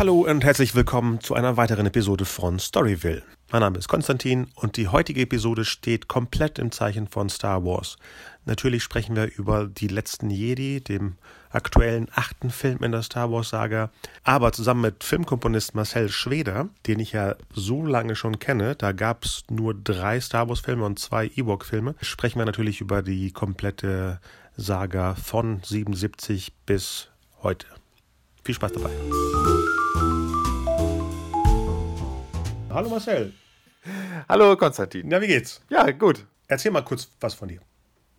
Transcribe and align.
Hallo 0.00 0.22
und 0.22 0.44
herzlich 0.44 0.74
willkommen 0.74 1.20
zu 1.20 1.34
einer 1.34 1.58
weiteren 1.58 1.84
Episode 1.84 2.24
von 2.24 2.58
Storyville. 2.58 3.22
Mein 3.52 3.60
Name 3.60 3.76
ist 3.76 3.88
Konstantin 3.88 4.46
und 4.54 4.78
die 4.78 4.88
heutige 4.88 5.20
Episode 5.20 5.66
steht 5.66 6.08
komplett 6.08 6.58
im 6.58 6.72
Zeichen 6.72 7.06
von 7.06 7.28
Star 7.28 7.66
Wars. 7.66 7.98
Natürlich 8.46 8.82
sprechen 8.82 9.14
wir 9.14 9.30
über 9.36 9.66
die 9.66 9.88
letzten 9.88 10.30
Jedi, 10.30 10.80
dem 10.80 11.16
aktuellen 11.50 12.08
achten 12.14 12.48
Film 12.48 12.78
in 12.82 12.92
der 12.92 13.02
Star 13.02 13.30
Wars 13.30 13.50
Saga, 13.50 13.90
aber 14.24 14.52
zusammen 14.52 14.80
mit 14.80 15.04
Filmkomponist 15.04 15.74
Marcel 15.74 16.08
Schweder, 16.08 16.70
den 16.86 16.98
ich 16.98 17.12
ja 17.12 17.34
so 17.52 17.84
lange 17.84 18.16
schon 18.16 18.38
kenne, 18.38 18.76
da 18.76 18.92
gab 18.92 19.26
es 19.26 19.42
nur 19.50 19.74
drei 19.74 20.18
Star 20.18 20.48
Wars 20.48 20.60
Filme 20.60 20.86
und 20.86 20.98
zwei 20.98 21.26
Ewok 21.36 21.66
Filme, 21.66 21.94
sprechen 22.00 22.38
wir 22.38 22.46
natürlich 22.46 22.80
über 22.80 23.02
die 23.02 23.32
komplette 23.32 24.18
Saga 24.56 25.14
von 25.14 25.60
77 25.62 26.54
bis 26.64 27.08
heute. 27.42 27.66
Viel 28.44 28.54
Spaß 28.54 28.72
dabei. 28.72 28.92
Hallo 32.70 32.88
Marcel. 32.88 33.32
Hallo 34.28 34.56
Konstantin. 34.56 35.08
Na, 35.08 35.20
wie 35.20 35.26
geht's? 35.26 35.60
Ja, 35.68 35.90
gut. 35.90 36.24
Erzähl 36.48 36.70
mal 36.70 36.82
kurz 36.82 37.10
was 37.20 37.34
von 37.34 37.48
dir. 37.48 37.60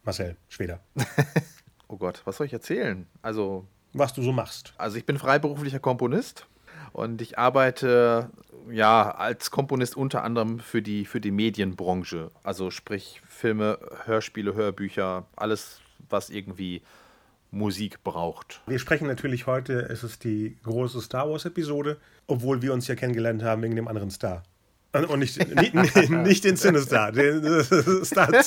Marcel 0.03 0.35
Schweder. 0.49 0.81
oh 1.87 1.97
Gott, 1.97 2.21
was 2.25 2.37
soll 2.37 2.47
ich 2.47 2.53
erzählen? 2.53 3.07
Also. 3.21 3.65
Was 3.93 4.13
du 4.13 4.21
so 4.21 4.31
machst. 4.31 4.73
Also, 4.77 4.97
ich 4.97 5.05
bin 5.05 5.17
freiberuflicher 5.17 5.79
Komponist 5.79 6.47
und 6.93 7.21
ich 7.21 7.37
arbeite 7.37 8.29
ja 8.69 9.11
als 9.11 9.51
Komponist 9.51 9.97
unter 9.97 10.23
anderem 10.23 10.59
für 10.59 10.81
die, 10.81 11.05
für 11.05 11.19
die 11.19 11.31
Medienbranche. 11.31 12.29
Also, 12.43 12.71
sprich 12.71 13.21
Filme, 13.27 13.79
Hörspiele, 14.05 14.53
Hörbücher, 14.53 15.25
alles, 15.35 15.81
was 16.09 16.29
irgendwie 16.29 16.81
Musik 17.51 18.03
braucht. 18.03 18.61
Wir 18.65 18.79
sprechen 18.79 19.07
natürlich 19.07 19.45
heute, 19.45 19.81
es 19.89 20.03
ist 20.03 20.23
die 20.23 20.57
große 20.63 21.01
Star 21.01 21.29
Wars-Episode, 21.29 21.97
obwohl 22.27 22.61
wir 22.61 22.73
uns 22.73 22.87
ja 22.87 22.95
kennengelernt 22.95 23.43
haben 23.43 23.61
wegen 23.61 23.75
dem 23.75 23.89
anderen 23.89 24.09
Star. 24.09 24.43
Und 24.93 25.19
nicht, 25.19 25.37
nicht, 25.55 26.09
nicht 26.09 26.43
den 26.43 26.55
Sinister, 26.55 27.11
den 27.11 27.63
Star, 28.05 28.29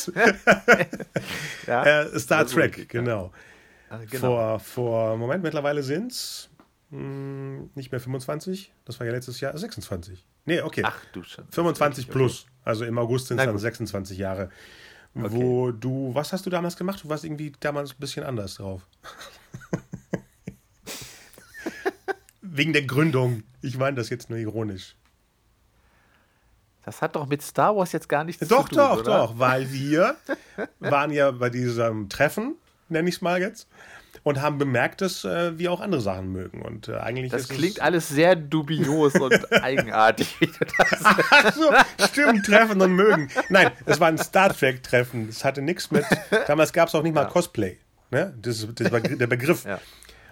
ja, 1.67 1.85
äh, 1.85 2.19
Star 2.19 2.47
Trek, 2.47 2.89
genau. 2.89 3.31
Ja. 3.91 3.99
genau. 4.11 4.19
Vor, 4.19 4.61
vor, 4.61 5.17
Moment, 5.17 5.43
mittlerweile 5.43 5.83
sind 5.83 6.13
es 6.13 6.49
hm, 6.91 7.71
nicht 7.75 7.93
mehr 7.93 8.01
25, 8.01 8.73
das 8.85 8.99
war 9.01 9.07
ja 9.07 9.13
letztes 9.13 9.41
Jahr 9.41 9.57
26. 9.57 10.25
Nee, 10.47 10.61
okay. 10.61 10.83
Ach 10.85 10.97
du 11.13 11.23
schon. 11.23 11.45
25 11.51 12.09
plus. 12.09 12.47
Also 12.63 12.85
im 12.85 12.99
August 12.99 13.29
sind 13.29 13.39
es 13.39 13.45
dann 13.45 13.59
26 13.59 14.19
Jahre. 14.19 14.51
Okay. 15.17 15.29
Wo 15.31 15.71
du, 15.71 16.13
was 16.13 16.33
hast 16.33 16.45
du 16.45 16.51
damals 16.51 16.77
gemacht? 16.77 17.05
Du 17.05 17.09
warst 17.09 17.25
irgendwie 17.25 17.53
damals 17.61 17.93
ein 17.93 17.99
bisschen 17.99 18.25
anders 18.25 18.57
drauf. 18.57 18.83
Wegen 22.41 22.73
der 22.73 22.83
Gründung. 22.83 23.45
Ich 23.63 23.79
meine 23.79 23.97
das 23.97 24.11
jetzt 24.11 24.29
nur 24.29 24.39
ironisch. 24.39 24.97
Das 26.85 27.01
hat 27.01 27.17
doch 27.17 27.27
mit 27.27 27.43
Star 27.43 27.75
Wars 27.77 27.93
jetzt 27.93 28.09
gar 28.09 28.25
nichts 28.25 28.47
doch, 28.47 28.69
zu 28.69 28.71
tun. 28.71 28.79
Doch, 28.79 28.97
doch, 28.97 29.05
doch, 29.05 29.39
weil 29.39 29.71
wir 29.73 30.17
waren 30.81 31.11
ja 31.13 31.31
bei 31.31 31.49
diesem 31.49 32.09
Treffen, 32.09 32.57
nenne 32.89 33.09
ich 33.09 33.17
es 33.17 33.23
mal 33.23 33.41
jetzt, 33.41 33.69
und 34.25 34.41
haben 34.41 34.59
bemerkt, 34.59 35.03
dass 35.03 35.25
äh, 35.25 35.57
wir 35.59 35.71
auch 35.71 35.81
andere 35.81 36.01
Sachen 36.01 36.33
mögen. 36.33 36.63
Und 36.63 36.89
äh, 36.89 36.97
eigentlich 36.97 37.31
das 37.31 37.49
klingt 37.49 37.81
alles 37.81 38.09
sehr 38.09 38.35
dubios 38.35 39.15
und 39.15 39.53
eigenartig. 39.63 40.37
Ach 41.31 41.55
so, 41.55 41.71
stimmt, 42.07 42.45
treffen 42.45 42.81
und 42.81 42.93
mögen. 42.93 43.31
Nein, 43.51 43.71
es 43.85 44.01
war 44.01 44.09
ein 44.09 44.19
Star 44.19 44.53
Trek-Treffen. 44.53 45.29
Es 45.29 45.45
hatte 45.45 45.63
nichts 45.63 45.91
mit. 45.91 46.05
Damals 46.49 46.73
gab 46.73 46.89
es 46.89 46.95
auch 46.95 47.03
nicht 47.03 47.15
mal 47.15 47.23
ja. 47.23 47.29
Cosplay. 47.29 47.79
Ne? 48.11 48.35
Das, 48.41 48.67
das 48.75 48.91
war 48.91 49.01
der 49.01 49.27
Begriff. 49.27 49.65
Ja. 49.67 49.79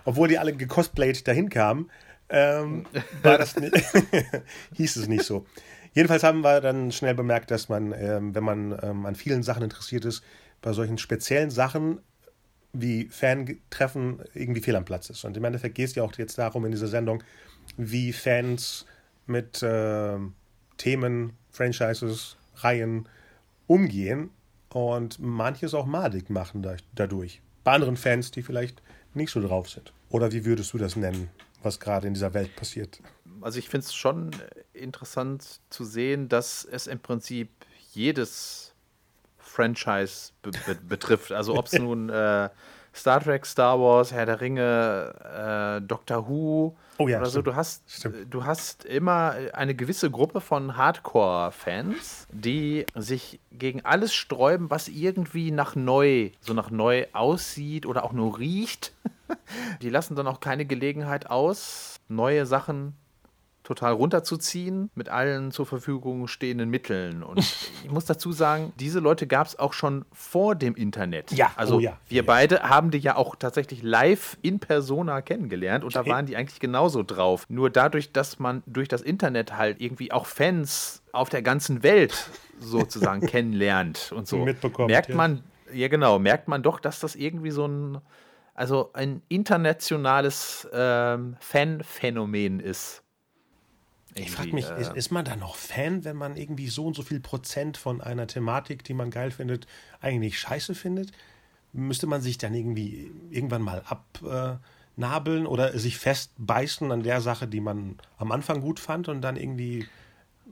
Obwohl 0.05 0.27
die 0.27 0.39
alle 0.39 0.55
gecosplayt 0.55 1.29
dahin 1.29 1.51
kamen, 1.51 1.91
ähm, 2.31 2.87
war 3.23 3.37
das 3.37 3.57
nicht, 3.57 3.75
hieß 4.75 4.97
es 4.97 5.07
nicht 5.07 5.25
so. 5.25 5.47
Jedenfalls 5.93 6.23
haben 6.23 6.41
wir 6.41 6.63
dann 6.63 6.91
schnell 6.93 7.15
bemerkt, 7.15 7.51
dass 7.51 7.69
man, 7.69 7.93
ähm, 7.93 8.35
wenn 8.35 8.43
man 8.43 8.79
ähm, 8.83 9.05
an 9.05 9.15
vielen 9.15 9.43
Sachen 9.43 9.63
interessiert 9.63 10.07
ist, 10.07 10.25
bei 10.63 10.73
solchen 10.73 10.97
speziellen 10.97 11.51
Sachen 11.51 12.01
wie 12.73 13.07
Fan-Treffen 13.09 14.23
irgendwie 14.35 14.61
fehl 14.61 14.77
am 14.77 14.85
Platz 14.85 15.11
ist. 15.11 15.25
Und 15.25 15.37
im 15.37 15.45
Endeffekt 15.45 15.75
geht 15.75 15.89
es 15.89 15.95
ja 15.95 16.03
auch 16.03 16.13
jetzt 16.17 16.39
darum 16.39 16.65
in 16.65 16.73
dieser 16.73 16.89
Sendung, 16.89 17.23
wie 17.77 18.13
Fans 18.13 18.87
mit 19.27 19.63
äh, 19.63 20.19
Themen, 20.79 21.35
Franchises, 21.51 22.37
Reihen 22.57 23.09
umgehen 23.67 24.31
und 24.71 25.19
manches 25.19 25.75
auch 25.75 25.87
madig 25.87 26.31
machen 26.31 26.63
da, 26.63 26.77
dadurch. 26.95 27.41
Bei 27.65 27.73
anderen 27.73 27.97
Fans, 27.97 28.31
die 28.31 28.43
vielleicht 28.43 28.83
nicht 29.15 29.31
so 29.31 29.41
drauf 29.47 29.69
sind. 29.69 29.93
Oder 30.09 30.33
wie 30.33 30.45
würdest 30.45 30.73
du 30.73 30.79
das 30.79 30.97
nennen, 30.97 31.29
was 31.63 31.79
gerade 31.79 32.07
in 32.07 32.15
dieser 32.15 32.35
Welt 32.35 32.57
passiert? 32.57 33.01
Also 33.41 33.59
ich 33.59 33.69
finde 33.69 33.87
es 33.87 33.95
schon 33.95 34.31
interessant 34.73 35.61
zu 35.71 35.85
sehen, 35.85 36.29
dass 36.29 36.65
es 36.65 36.87
im 36.87 37.01
Prinzip 37.01 37.51
jedes 37.93 38.72
Franchise 39.53 40.33
be 40.43 40.51
be 40.67 40.75
betrifft. 40.75 41.33
Also 41.33 41.57
ob 41.57 41.67
es 41.67 41.73
nun 41.79 42.09
äh, 42.09 42.49
Star 42.95 43.21
Trek, 43.21 43.47
Star 43.47 43.79
Wars, 43.81 44.13
Herr 44.13 44.27
der 44.27 44.41
Ringe, 44.41 45.15
äh, 45.25 45.87
Doctor 45.87 46.29
Who 46.29 46.77
oh 46.99 47.09
ja, 47.09 47.19
oder 47.19 47.31
so. 47.31 47.41
Du 47.41 47.55
hast, 47.55 48.07
du 48.29 48.45
hast 48.45 48.85
immer 48.85 49.35
eine 49.53 49.75
gewisse 49.75 50.11
Gruppe 50.11 50.41
von 50.41 50.77
Hardcore-Fans, 50.77 52.27
die 52.31 52.85
sich 52.95 53.41
gegen 53.51 53.85
alles 53.85 54.13
sträuben, 54.13 54.71
was 54.71 54.89
irgendwie 54.89 55.51
nach 55.51 55.75
neu, 55.75 56.31
so 56.41 56.53
nach 56.53 56.71
neu 56.71 57.07
aussieht 57.13 57.87
oder 57.87 58.05
auch 58.05 58.13
nur 58.13 58.39
riecht. 58.39 58.93
die 59.83 59.89
lassen 59.89 60.15
dann 60.15 60.27
auch 60.27 60.41
keine 60.41 60.67
Gelegenheit 60.67 61.31
aus, 61.31 61.97
neue 62.09 62.45
Sachen 62.45 62.95
total 63.63 63.93
runterzuziehen 63.93 64.91
mit 64.95 65.09
allen 65.09 65.51
zur 65.53 65.67
Verfügung 65.67 66.27
stehenden 66.27 66.69
Mitteln. 66.69 67.23
Und 67.23 67.39
ich 67.85 67.91
muss 67.91 68.05
dazu 68.05 68.33
sagen, 68.33 68.73
diese 68.79 69.01
Leute 69.01 69.27
gab 69.27 69.47
es 69.47 69.59
auch 69.59 69.73
schon 69.73 70.05
vor 70.13 70.55
dem 70.55 70.75
Internet. 70.75 71.33
Ja, 71.33 71.53
also 71.57 71.77
oh 71.77 71.81
ja. 71.81 71.97
wir 72.09 72.17
ja. 72.17 72.23
beide 72.23 72.63
haben 72.63 72.91
die 72.91 72.99
ja 72.99 73.17
auch 73.17 73.37
tatsächlich 73.37 73.83
live 73.83 74.37
in 74.43 74.59
Persona 74.59 75.23
kennengelernt 75.23 75.85
und 75.85 75.95
da 75.95 76.07
waren 76.07 76.27
die 76.27 76.37
eigentlich 76.37 76.61
genauso 76.61 77.03
drauf. 77.03 77.45
Nur 77.49 77.71
dadurch, 77.71 78.13
dass 78.13 78.39
man 78.39 78.63
durch 78.67 78.89
das 78.89 79.03
Internet 79.03 79.57
halt 79.57 79.81
irgendwie 79.81 80.13
auch 80.13 80.27
Fans 80.27 81.03
auf 81.13 81.29
der 81.29 81.43
ganzen 81.43 81.83
Welt 81.83 82.31
sozusagen 82.59 83.27
kennenlernt 83.27 84.13
und 84.15 84.27
so, 84.27 84.47
merkt 84.87 85.15
man, 85.15 85.43
ja 85.73 85.89
genau, 85.89 86.19
merkt 86.19 86.49
man 86.49 86.63
doch, 86.63 86.81
dass 86.81 87.01
das 87.01 87.15
irgendwie 87.15 87.51
so 87.51 87.67
ein 87.67 87.99
also 88.55 88.91
ein 88.93 89.23
internationales 89.29 90.69
ähm, 90.73 91.37
Fanphänomen 91.41 92.61
ist. 92.61 93.03
Ich 94.15 94.31
frage 94.31 94.53
mich, 94.53 94.69
äh, 94.69 94.81
ist, 94.81 94.95
ist, 94.95 95.11
man 95.11 95.25
da 95.25 95.37
noch 95.37 95.57
Fan, 95.57 96.05
wenn 96.05 96.17
man 96.17 96.37
irgendwie 96.37 96.69
so 96.69 96.87
und 96.87 96.95
so 96.95 97.03
viel 97.03 97.21
Prozent 97.21 97.77
von 97.77 98.01
einer 98.01 98.27
Thematik, 98.27 98.85
die 98.85 98.95
man 98.95 99.11
geil 99.11 99.31
findet, 99.31 99.67
eigentlich 100.01 100.39
scheiße 100.39 100.75
findet? 100.75 101.13
Müsste 101.73 102.07
man 102.07 102.21
sich 102.21 102.37
dann 102.37 102.53
irgendwie 102.53 103.11
irgendwann 103.31 103.63
mal 103.63 103.83
abnabeln 103.87 105.47
oder 105.47 105.79
sich 105.79 105.97
festbeißen 105.97 106.93
an 106.93 107.03
der 107.03 107.21
Sache, 107.21 107.49
die 107.49 107.61
man 107.61 107.97
am 108.19 108.33
Anfang 108.33 108.61
gut 108.61 108.79
fand 108.79 109.09
und 109.09 109.23
dann 109.23 109.37
irgendwie 109.37 109.87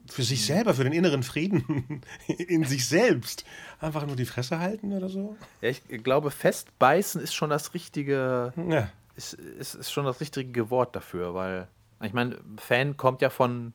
für 0.07 0.23
sich 0.23 0.45
selber, 0.45 0.73
für 0.73 0.83
den 0.83 0.93
inneren 0.93 1.21
Frieden 1.21 2.01
in 2.27 2.63
sich 2.63 2.87
selbst 2.87 3.45
einfach 3.79 4.07
nur 4.07 4.15
die 4.15 4.25
Fresse 4.25 4.57
halten 4.57 4.93
oder 4.93 5.09
so? 5.09 5.37
Ja, 5.61 5.69
ich 5.69 5.83
glaube, 6.03 6.31
festbeißen 6.31 7.21
ist 7.21 7.35
schon 7.35 7.51
das 7.51 7.75
richtige, 7.75 8.53
ja. 8.55 8.89
ist, 9.15 9.33
ist, 9.33 9.75
ist 9.75 9.91
schon 9.91 10.05
das 10.05 10.19
richtige 10.19 10.71
Wort 10.71 10.95
dafür, 10.95 11.35
weil 11.35 11.67
ich 12.03 12.13
meine, 12.13 12.37
Fan 12.57 12.97
kommt 12.97 13.21
ja 13.21 13.29
von 13.29 13.73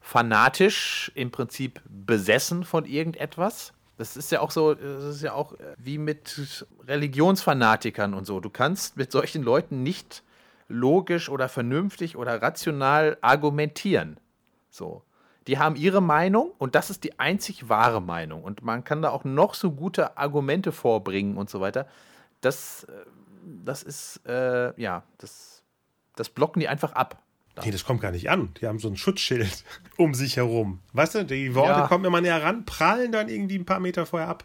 fanatisch, 0.00 1.12
im 1.14 1.30
Prinzip 1.30 1.82
besessen 1.88 2.64
von 2.64 2.84
irgendetwas. 2.84 3.72
Das 3.96 4.16
ist 4.16 4.30
ja 4.30 4.40
auch 4.40 4.50
so, 4.50 4.74
das 4.74 5.04
ist 5.04 5.22
ja 5.22 5.32
auch 5.32 5.54
wie 5.76 5.98
mit 5.98 6.66
Religionsfanatikern 6.86 8.14
und 8.14 8.26
so. 8.26 8.40
Du 8.40 8.48
kannst 8.48 8.96
mit 8.96 9.10
solchen 9.10 9.42
Leuten 9.42 9.82
nicht 9.82 10.22
logisch 10.68 11.28
oder 11.28 11.48
vernünftig 11.48 12.16
oder 12.16 12.40
rational 12.40 13.18
argumentieren. 13.20 14.18
So. 14.70 15.02
Die 15.46 15.58
haben 15.58 15.76
ihre 15.76 16.02
Meinung 16.02 16.52
und 16.58 16.74
das 16.74 16.90
ist 16.90 17.04
die 17.04 17.18
einzig 17.18 17.68
wahre 17.68 18.02
Meinung. 18.02 18.44
Und 18.44 18.62
man 18.62 18.84
kann 18.84 19.02
da 19.02 19.10
auch 19.10 19.24
noch 19.24 19.54
so 19.54 19.72
gute 19.72 20.16
Argumente 20.18 20.72
vorbringen 20.72 21.36
und 21.36 21.48
so 21.48 21.60
weiter. 21.60 21.88
Das, 22.40 22.84
äh, 22.84 22.92
das 23.64 23.82
ist, 23.82 24.20
äh, 24.26 24.78
ja, 24.80 25.02
das, 25.16 25.62
das 26.16 26.28
blocken 26.28 26.60
die 26.60 26.68
einfach 26.68 26.92
ab. 26.92 27.22
Nee, 27.64 27.70
das 27.70 27.84
kommt 27.84 28.00
gar 28.00 28.12
nicht 28.12 28.30
an. 28.30 28.50
Die 28.60 28.66
haben 28.66 28.78
so 28.78 28.88
ein 28.88 28.96
Schutzschild 28.96 29.64
um 29.96 30.14
sich 30.14 30.36
herum. 30.36 30.80
Weißt 30.92 31.14
du, 31.14 31.24
die 31.24 31.54
Worte 31.54 31.80
ja. 31.80 31.86
kommen 31.86 32.04
immer 32.04 32.20
näher 32.20 32.42
ran, 32.42 32.64
prallen 32.64 33.12
dann 33.12 33.28
irgendwie 33.28 33.58
ein 33.58 33.64
paar 33.64 33.80
Meter 33.80 34.06
vorher 34.06 34.28
ab 34.28 34.44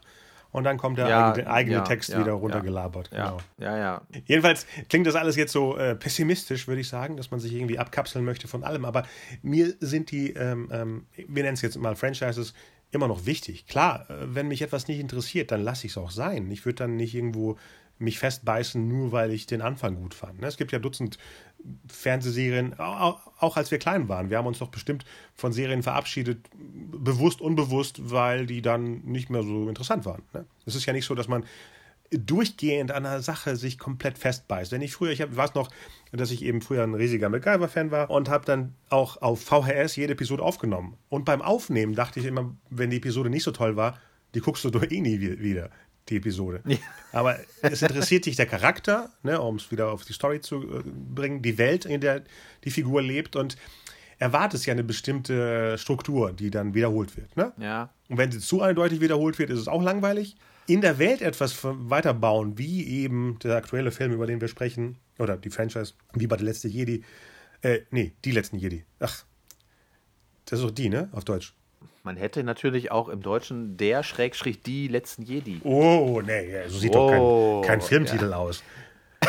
und 0.53 0.65
dann 0.65 0.77
kommt 0.77 0.99
der 0.99 1.09
ja, 1.09 1.31
eigene, 1.31 1.49
eigene 1.49 1.75
ja, 1.77 1.81
Text 1.81 2.15
wieder 2.17 2.33
runtergelabert. 2.33 3.09
Genau. 3.09 3.39
Ja, 3.57 3.77
ja. 3.77 4.01
Jedenfalls 4.25 4.67
klingt 4.87 5.07
das 5.07 5.15
alles 5.15 5.35
jetzt 5.35 5.51
so 5.51 5.75
äh, 5.77 5.95
pessimistisch, 5.95 6.67
würde 6.67 6.81
ich 6.81 6.87
sagen, 6.87 7.17
dass 7.17 7.31
man 7.31 7.39
sich 7.39 7.53
irgendwie 7.53 7.79
abkapseln 7.79 8.23
möchte 8.23 8.47
von 8.47 8.63
allem. 8.63 8.85
Aber 8.85 9.03
mir 9.41 9.73
sind 9.79 10.11
die, 10.11 10.31
ähm, 10.33 10.69
ähm, 10.71 11.07
wir 11.15 11.41
nennen 11.41 11.55
es 11.55 11.63
jetzt 11.63 11.75
mal 11.77 11.95
Franchises, 11.95 12.53
immer 12.91 13.07
noch 13.07 13.25
wichtig. 13.25 13.65
Klar, 13.65 14.07
äh, 14.11 14.13
wenn 14.27 14.47
mich 14.47 14.61
etwas 14.61 14.87
nicht 14.87 14.99
interessiert, 14.99 15.51
dann 15.51 15.61
lasse 15.61 15.87
ich 15.87 15.93
es 15.93 15.97
auch 15.97 16.11
sein. 16.11 16.49
Ich 16.51 16.65
würde 16.65 16.75
dann 16.75 16.97
nicht 16.97 17.15
irgendwo 17.15 17.57
mich 17.99 18.19
festbeißen, 18.19 18.87
nur 18.87 19.11
weil 19.11 19.31
ich 19.31 19.45
den 19.45 19.61
Anfang 19.61 19.95
gut 19.95 20.13
fand. 20.13 20.41
Ne? 20.41 20.47
Es 20.47 20.57
gibt 20.57 20.71
ja 20.71 20.79
Dutzend 20.79 21.17
Fernsehserien, 21.87 22.77
auch 22.77 23.55
als 23.55 23.71
wir 23.71 23.77
klein 23.77 24.09
waren. 24.09 24.29
Wir 24.29 24.37
haben 24.37 24.47
uns 24.47 24.59
doch 24.59 24.69
bestimmt 24.69 25.05
von 25.33 25.53
Serien 25.53 25.81
verabschiedet, 25.81 26.49
bewusst, 26.53 27.39
unbewusst, 27.39 28.11
weil 28.11 28.45
die 28.45 28.61
dann 28.61 29.01
nicht 29.05 29.29
mehr 29.29 29.43
so 29.43 29.69
interessant 29.69 30.05
waren. 30.05 30.23
Ne? 30.33 30.45
Es 30.65 30.75
ist 30.75 30.85
ja 30.85 30.93
nicht 30.93 31.05
so, 31.05 31.15
dass 31.15 31.27
man 31.27 31.45
durchgehend 32.11 32.91
an 32.91 33.05
einer 33.05 33.21
Sache 33.21 33.55
sich 33.55 33.79
komplett 33.79 34.17
festbeißt. 34.17 34.71
Wenn 34.71 34.81
ich 34.81 34.93
früher, 34.93 35.11
ich 35.11 35.23
weiß 35.35 35.55
noch, 35.55 35.69
dass 36.11 36.31
ich 36.31 36.43
eben 36.43 36.61
früher 36.61 36.83
ein 36.83 36.93
riesiger 36.93 37.29
MacGyver-Fan 37.29 37.91
war 37.91 38.09
und 38.09 38.29
habe 38.29 38.45
dann 38.45 38.75
auch 38.89 39.21
auf 39.21 39.41
VHS 39.41 39.95
jede 39.95 40.13
Episode 40.13 40.43
aufgenommen. 40.43 40.97
Und 41.09 41.25
beim 41.25 41.41
Aufnehmen 41.41 41.95
dachte 41.95 42.19
ich 42.19 42.25
immer, 42.25 42.55
wenn 42.69 42.89
die 42.89 42.97
Episode 42.97 43.29
nicht 43.29 43.43
so 43.43 43.51
toll 43.51 43.75
war, 43.75 43.97
die 44.35 44.41
guckst 44.41 44.63
du 44.63 44.69
doch 44.69 44.83
eh 44.83 45.01
nie 45.01 45.19
wieder, 45.19 45.69
die 46.09 46.17
Episode. 46.17 46.61
Ja. 46.65 46.77
Aber 47.11 47.39
es 47.61 47.81
interessiert 47.81 48.25
dich 48.25 48.35
der 48.35 48.45
Charakter, 48.45 49.09
ne, 49.23 49.39
um 49.39 49.55
es 49.55 49.71
wieder 49.71 49.91
auf 49.91 50.03
die 50.03 50.13
Story 50.13 50.41
zu 50.41 50.63
äh, 50.63 50.83
bringen, 50.85 51.41
die 51.41 51.57
Welt, 51.57 51.85
in 51.85 52.01
der 52.01 52.23
die 52.63 52.71
Figur 52.71 53.01
lebt 53.01 53.35
und 53.35 53.57
erwartest 54.19 54.65
ja 54.65 54.73
eine 54.73 54.83
bestimmte 54.83 55.77
Struktur, 55.77 56.33
die 56.33 56.49
dann 56.49 56.73
wiederholt 56.73 57.17
wird. 57.17 57.35
Ne? 57.35 57.51
Ja. 57.57 57.93
Und 58.09 58.17
wenn 58.17 58.31
sie 58.31 58.39
zu 58.39 58.61
eindeutig 58.61 59.01
wiederholt 59.01 59.39
wird, 59.39 59.49
ist 59.49 59.59
es 59.59 59.67
auch 59.67 59.81
langweilig 59.81 60.35
in 60.65 60.81
der 60.81 60.97
Welt 60.97 61.21
etwas 61.21 61.57
weiterbauen, 61.61 62.57
wie 62.57 62.87
eben 62.87 63.37
der 63.43 63.57
aktuelle 63.57 63.91
Film, 63.91 64.13
über 64.13 64.27
den 64.27 64.39
wir 64.39 64.47
sprechen, 64.47 64.97
oder 65.19 65.37
die 65.37 65.49
Franchise, 65.49 65.93
wie 66.13 66.27
bei 66.27 66.37
der 66.37 66.45
letzte 66.45 66.67
Jedi. 66.67 67.03
Äh, 67.61 67.81
nee, 67.91 68.13
die 68.23 68.31
letzten 68.31 68.57
Jedi. 68.57 68.83
Ach, 68.99 69.25
das 70.45 70.59
ist 70.59 70.65
doch 70.65 70.71
die, 70.71 70.89
ne? 70.89 71.09
Auf 71.11 71.25
Deutsch. 71.25 71.53
Man 72.05 72.17
hätte 72.17 72.43
natürlich 72.43 72.91
auch 72.91 73.07
im 73.07 73.21
Deutschen 73.21 73.77
der 73.77 74.03
Schrägstrich 74.03 74.61
die 74.61 74.89
letzten 74.89 75.21
Jedi. 75.21 75.61
Oh, 75.63 76.21
nee, 76.25 76.67
so 76.67 76.77
sieht 76.77 76.93
oh, 76.93 77.61
doch 77.61 77.61
kein, 77.61 77.79
kein 77.79 77.81
Filmtitel 77.81 78.31
ja. 78.31 78.35
aus. 78.35 78.61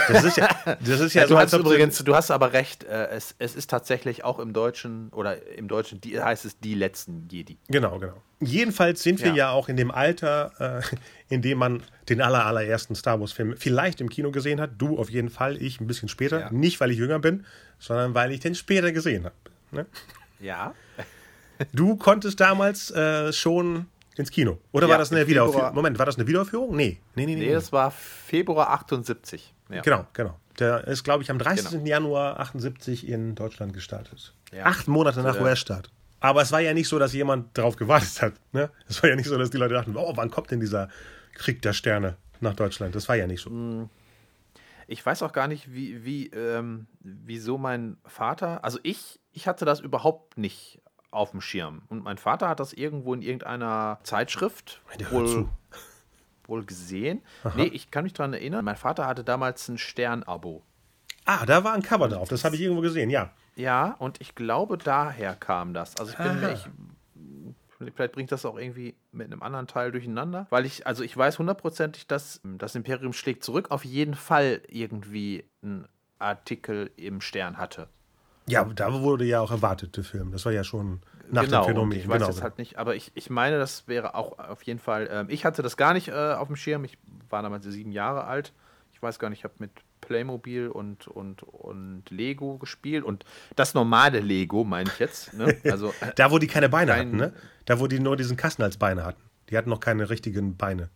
Das 0.08 0.24
ist 0.24 0.36
ja, 0.36 0.48
das 0.64 0.98
ist 0.98 1.14
ja, 1.14 1.22
ja 1.22 1.28
so, 1.28 1.36
als 1.36 1.52
übrigens, 1.52 1.98
du 2.02 2.16
hast 2.16 2.32
aber 2.32 2.52
recht, 2.52 2.82
äh, 2.82 3.10
es, 3.10 3.36
es 3.38 3.54
ist 3.54 3.70
tatsächlich 3.70 4.24
auch 4.24 4.40
im 4.40 4.52
Deutschen, 4.52 5.10
oder 5.10 5.46
im 5.56 5.68
Deutschen 5.68 6.00
die, 6.00 6.20
heißt 6.20 6.44
es 6.44 6.58
die 6.58 6.74
letzten 6.74 7.28
Jedi. 7.30 7.58
Genau, 7.68 8.00
genau. 8.00 8.20
Jedenfalls 8.40 9.04
sind 9.04 9.20
wir 9.20 9.28
ja, 9.28 9.36
ja 9.36 9.50
auch 9.50 9.68
in 9.68 9.76
dem 9.76 9.92
Alter, 9.92 10.82
äh, 10.82 11.32
in 11.32 11.42
dem 11.42 11.58
man 11.58 11.84
den 12.08 12.20
aller, 12.20 12.44
allerersten 12.44 12.96
Star 12.96 13.20
Wars-Film 13.20 13.54
vielleicht 13.56 14.00
im 14.00 14.08
Kino 14.08 14.32
gesehen 14.32 14.60
hat. 14.60 14.72
Du 14.78 14.98
auf 14.98 15.10
jeden 15.10 15.30
Fall, 15.30 15.62
ich 15.62 15.80
ein 15.80 15.86
bisschen 15.86 16.08
später. 16.08 16.40
Ja. 16.40 16.50
Nicht, 16.50 16.80
weil 16.80 16.90
ich 16.90 16.98
jünger 16.98 17.20
bin, 17.20 17.46
sondern 17.78 18.14
weil 18.14 18.32
ich 18.32 18.40
den 18.40 18.56
später 18.56 18.90
gesehen 18.90 19.26
habe. 19.26 19.36
Ne? 19.70 19.86
Ja. 20.40 20.74
Du 21.72 21.96
konntest 21.96 22.40
damals 22.40 22.90
äh, 22.90 23.32
schon 23.32 23.86
ins 24.16 24.30
Kino. 24.30 24.58
Oder 24.72 24.86
ja, 24.86 24.92
war 24.92 24.98
das 24.98 25.12
eine 25.12 25.26
Wiederaufführung? 25.26 25.74
Moment, 25.74 25.98
war 25.98 26.06
das 26.06 26.16
eine 26.16 26.26
Wiederaufführung? 26.26 26.76
Nee. 26.76 27.00
Nee, 27.14 27.26
nee, 27.26 27.34
nee. 27.34 27.46
Nee, 27.46 27.52
das 27.52 27.72
war 27.72 27.90
Februar 27.90 28.70
78. 28.70 29.54
Ja. 29.70 29.82
Genau, 29.82 30.06
genau. 30.12 30.38
Der 30.58 30.86
ist, 30.86 31.02
glaube 31.02 31.22
ich, 31.22 31.30
am 31.30 31.38
30. 31.38 31.70
Genau. 31.70 31.84
Januar 31.84 32.38
78 32.38 33.08
in 33.08 33.34
Deutschland 33.34 33.72
gestartet. 33.72 34.32
Ja. 34.52 34.66
Acht 34.66 34.86
Monate 34.86 35.22
nach 35.22 35.40
US-Start. 35.40 35.90
Aber 36.20 36.42
es 36.42 36.52
war 36.52 36.60
ja 36.60 36.72
nicht 36.72 36.88
so, 36.88 36.98
dass 36.98 37.12
jemand 37.12 37.58
darauf 37.58 37.76
gewartet 37.76 38.22
hat. 38.22 38.34
Ne? 38.52 38.70
Es 38.88 39.02
war 39.02 39.10
ja 39.10 39.16
nicht 39.16 39.28
so, 39.28 39.36
dass 39.36 39.50
die 39.50 39.58
Leute 39.58 39.74
dachten, 39.74 39.96
oh, 39.96 40.12
wann 40.14 40.30
kommt 40.30 40.50
denn 40.50 40.60
dieser 40.60 40.88
Krieg 41.34 41.60
der 41.62 41.72
Sterne 41.72 42.16
nach 42.40 42.54
Deutschland? 42.54 42.94
Das 42.94 43.08
war 43.08 43.16
ja 43.16 43.26
nicht 43.26 43.42
so. 43.42 43.50
Mm. 43.50 43.90
Ich 44.86 45.04
weiß 45.04 45.22
auch 45.22 45.32
gar 45.32 45.48
nicht, 45.48 45.72
wie, 45.72 46.04
wie, 46.04 46.28
ähm, 46.28 46.86
wieso 47.00 47.58
mein 47.58 47.96
Vater, 48.04 48.62
also 48.64 48.78
ich, 48.82 49.18
ich 49.32 49.48
hatte 49.48 49.64
das 49.64 49.80
überhaupt 49.80 50.36
nicht 50.36 50.80
auf 51.14 51.30
dem 51.30 51.40
Schirm. 51.40 51.82
Und 51.88 52.04
mein 52.04 52.18
Vater 52.18 52.48
hat 52.48 52.60
das 52.60 52.72
irgendwo 52.72 53.14
in 53.14 53.22
irgendeiner 53.22 53.98
Zeitschrift 54.02 54.82
wohl, 55.10 55.48
wohl 56.46 56.64
gesehen. 56.64 57.22
Aha. 57.44 57.54
Nee, 57.56 57.66
ich 57.66 57.90
kann 57.90 58.04
mich 58.04 58.12
daran 58.12 58.32
erinnern, 58.32 58.64
mein 58.64 58.76
Vater 58.76 59.06
hatte 59.06 59.24
damals 59.24 59.68
ein 59.68 59.78
Stern-Abo. 59.78 60.62
Ah, 61.24 61.46
da 61.46 61.64
war 61.64 61.72
ein 61.72 61.82
Cover 61.82 62.08
drauf, 62.08 62.28
das 62.28 62.44
habe 62.44 62.56
ich 62.56 62.62
irgendwo 62.62 62.82
gesehen, 62.82 63.08
ja. 63.08 63.30
Ja, 63.56 63.94
und 63.98 64.20
ich 64.20 64.34
glaube, 64.34 64.76
daher 64.76 65.34
kam 65.34 65.72
das. 65.72 65.96
Also 65.96 66.12
ich 66.12 66.18
bin 66.18 66.40
mir, 66.40 66.52
ich, 66.52 66.66
vielleicht 67.94 68.12
bringt 68.12 68.32
das 68.32 68.44
auch 68.44 68.58
irgendwie 68.58 68.94
mit 69.12 69.26
einem 69.26 69.42
anderen 69.42 69.66
Teil 69.66 69.92
durcheinander, 69.92 70.46
weil 70.50 70.66
ich, 70.66 70.86
also 70.86 71.02
ich 71.02 71.16
weiß 71.16 71.38
hundertprozentig, 71.38 72.06
dass 72.06 72.40
das 72.42 72.74
Imperium 72.74 73.12
schlägt 73.12 73.44
zurück 73.44 73.70
auf 73.70 73.84
jeden 73.84 74.14
Fall 74.14 74.60
irgendwie 74.68 75.44
einen 75.62 75.86
Artikel 76.18 76.90
im 76.96 77.20
Stern 77.20 77.56
hatte. 77.58 77.88
Ja, 78.46 78.64
da 78.64 78.92
wurde 79.00 79.24
ja 79.24 79.40
auch 79.40 79.50
erwartet, 79.50 79.96
der 79.96 80.04
Film. 80.04 80.32
Das 80.32 80.44
war 80.44 80.52
ja 80.52 80.64
schon 80.64 81.00
nach 81.30 81.44
genau, 81.44 81.62
dem 81.62 81.68
Phänomen. 81.68 81.98
Ich 81.98 82.08
weiß 82.08 82.18
genau. 82.18 82.30
es 82.30 82.42
halt 82.42 82.58
nicht, 82.58 82.78
aber 82.78 82.94
ich, 82.94 83.10
ich 83.14 83.30
meine, 83.30 83.58
das 83.58 83.88
wäre 83.88 84.14
auch 84.14 84.38
auf 84.38 84.62
jeden 84.62 84.78
Fall. 84.78 85.08
Ähm, 85.10 85.26
ich 85.30 85.44
hatte 85.44 85.62
das 85.62 85.76
gar 85.76 85.94
nicht 85.94 86.08
äh, 86.08 86.12
auf 86.12 86.48
dem 86.48 86.56
Schirm. 86.56 86.84
Ich 86.84 86.98
war 87.30 87.42
damals 87.42 87.64
sieben 87.64 87.92
Jahre 87.92 88.24
alt. 88.24 88.52
Ich 88.92 89.02
weiß 89.02 89.18
gar 89.18 89.30
nicht, 89.30 89.40
ich 89.40 89.44
habe 89.44 89.54
mit 89.58 89.70
Playmobil 90.00 90.68
und, 90.68 91.08
und, 91.08 91.42
und 91.42 92.04
Lego 92.10 92.58
gespielt 92.58 93.04
und 93.04 93.24
das 93.56 93.72
normale 93.72 94.20
Lego, 94.20 94.64
meine 94.64 94.90
ich 94.90 94.98
jetzt. 94.98 95.32
Ne? 95.32 95.56
Also, 95.64 95.94
da, 96.16 96.30
wo 96.30 96.38
die 96.38 96.46
keine 96.46 96.68
Beine 96.68 96.92
kein, 96.92 97.06
hatten, 97.06 97.16
ne? 97.16 97.32
Da, 97.64 97.80
wo 97.80 97.86
die 97.86 98.00
nur 98.00 98.16
diesen 98.16 98.36
Kasten 98.36 98.62
als 98.62 98.76
Beine 98.76 99.04
hatten. 99.04 99.22
Die 99.48 99.56
hatten 99.56 99.70
noch 99.70 99.80
keine 99.80 100.10
richtigen 100.10 100.56
Beine. 100.56 100.90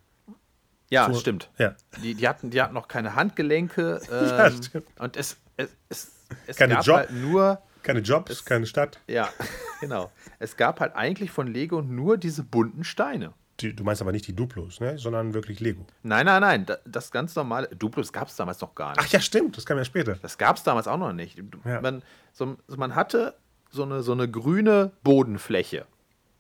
Ja, 0.91 1.13
so, 1.13 1.19
stimmt. 1.19 1.51
Ja. 1.59 1.75
Die, 2.03 2.15
die, 2.15 2.29
hatten, 2.29 2.51
die 2.51 2.63
hatten 2.63 2.75
noch 2.75 2.89
keine 2.89 3.15
Handgelenke. 3.15 4.01
Ähm, 4.11 4.29
ja, 4.29 4.51
stimmt. 4.51 4.87
Und 4.99 5.17
es, 5.17 5.37
es, 5.57 5.77
es 5.89 6.18
es 6.47 6.57
keine 6.57 6.75
gab 6.75 6.85
Job, 6.85 6.97
halt 6.97 7.11
nur. 7.13 7.63
Keine 7.83 8.01
Jobs, 8.01 8.31
es, 8.31 8.45
keine 8.45 8.67
Stadt. 8.67 9.01
Ja, 9.07 9.29
genau. 9.81 10.11
Es 10.39 10.57
gab 10.57 10.81
halt 10.81 10.95
eigentlich 10.95 11.31
von 11.31 11.47
Lego 11.47 11.81
nur 11.81 12.19
diese 12.19 12.43
bunten 12.43 12.85
Steine. 12.85 13.33
Die, 13.61 13.75
du 13.75 13.83
meinst 13.83 14.01
aber 14.01 14.13
nicht 14.13 14.27
die 14.27 14.35
Duplos, 14.35 14.79
ne? 14.79 14.99
sondern 14.99 15.35
wirklich 15.35 15.59
Lego. 15.59 15.85
Nein, 16.05 16.27
nein, 16.27 16.41
nein. 16.41 16.67
Das 16.85 17.11
ganz 17.11 17.35
normale. 17.35 17.67
Duplos 17.69 18.13
gab 18.13 18.29
es 18.29 18.37
damals 18.37 18.61
noch 18.61 18.75
gar 18.75 18.91
nicht. 18.91 19.01
Ach 19.01 19.07
ja, 19.09 19.21
stimmt. 19.21 19.57
Das 19.57 19.67
kam 19.67 19.79
ja 19.79 19.85
später. 19.85 20.15
Das 20.23 20.39
gab 20.39 20.57
es 20.57 20.63
damals 20.63 20.87
auch 20.87 20.97
noch 20.97 21.13
nicht. 21.13 21.43
Ja. 21.65 21.81
Man, 21.81 22.03
so, 22.33 22.57
man 22.69 22.95
hatte 22.95 23.35
so 23.71 23.83
eine, 23.83 24.03
so 24.03 24.13
eine 24.13 24.31
grüne 24.31 24.93
Bodenfläche. 25.03 25.87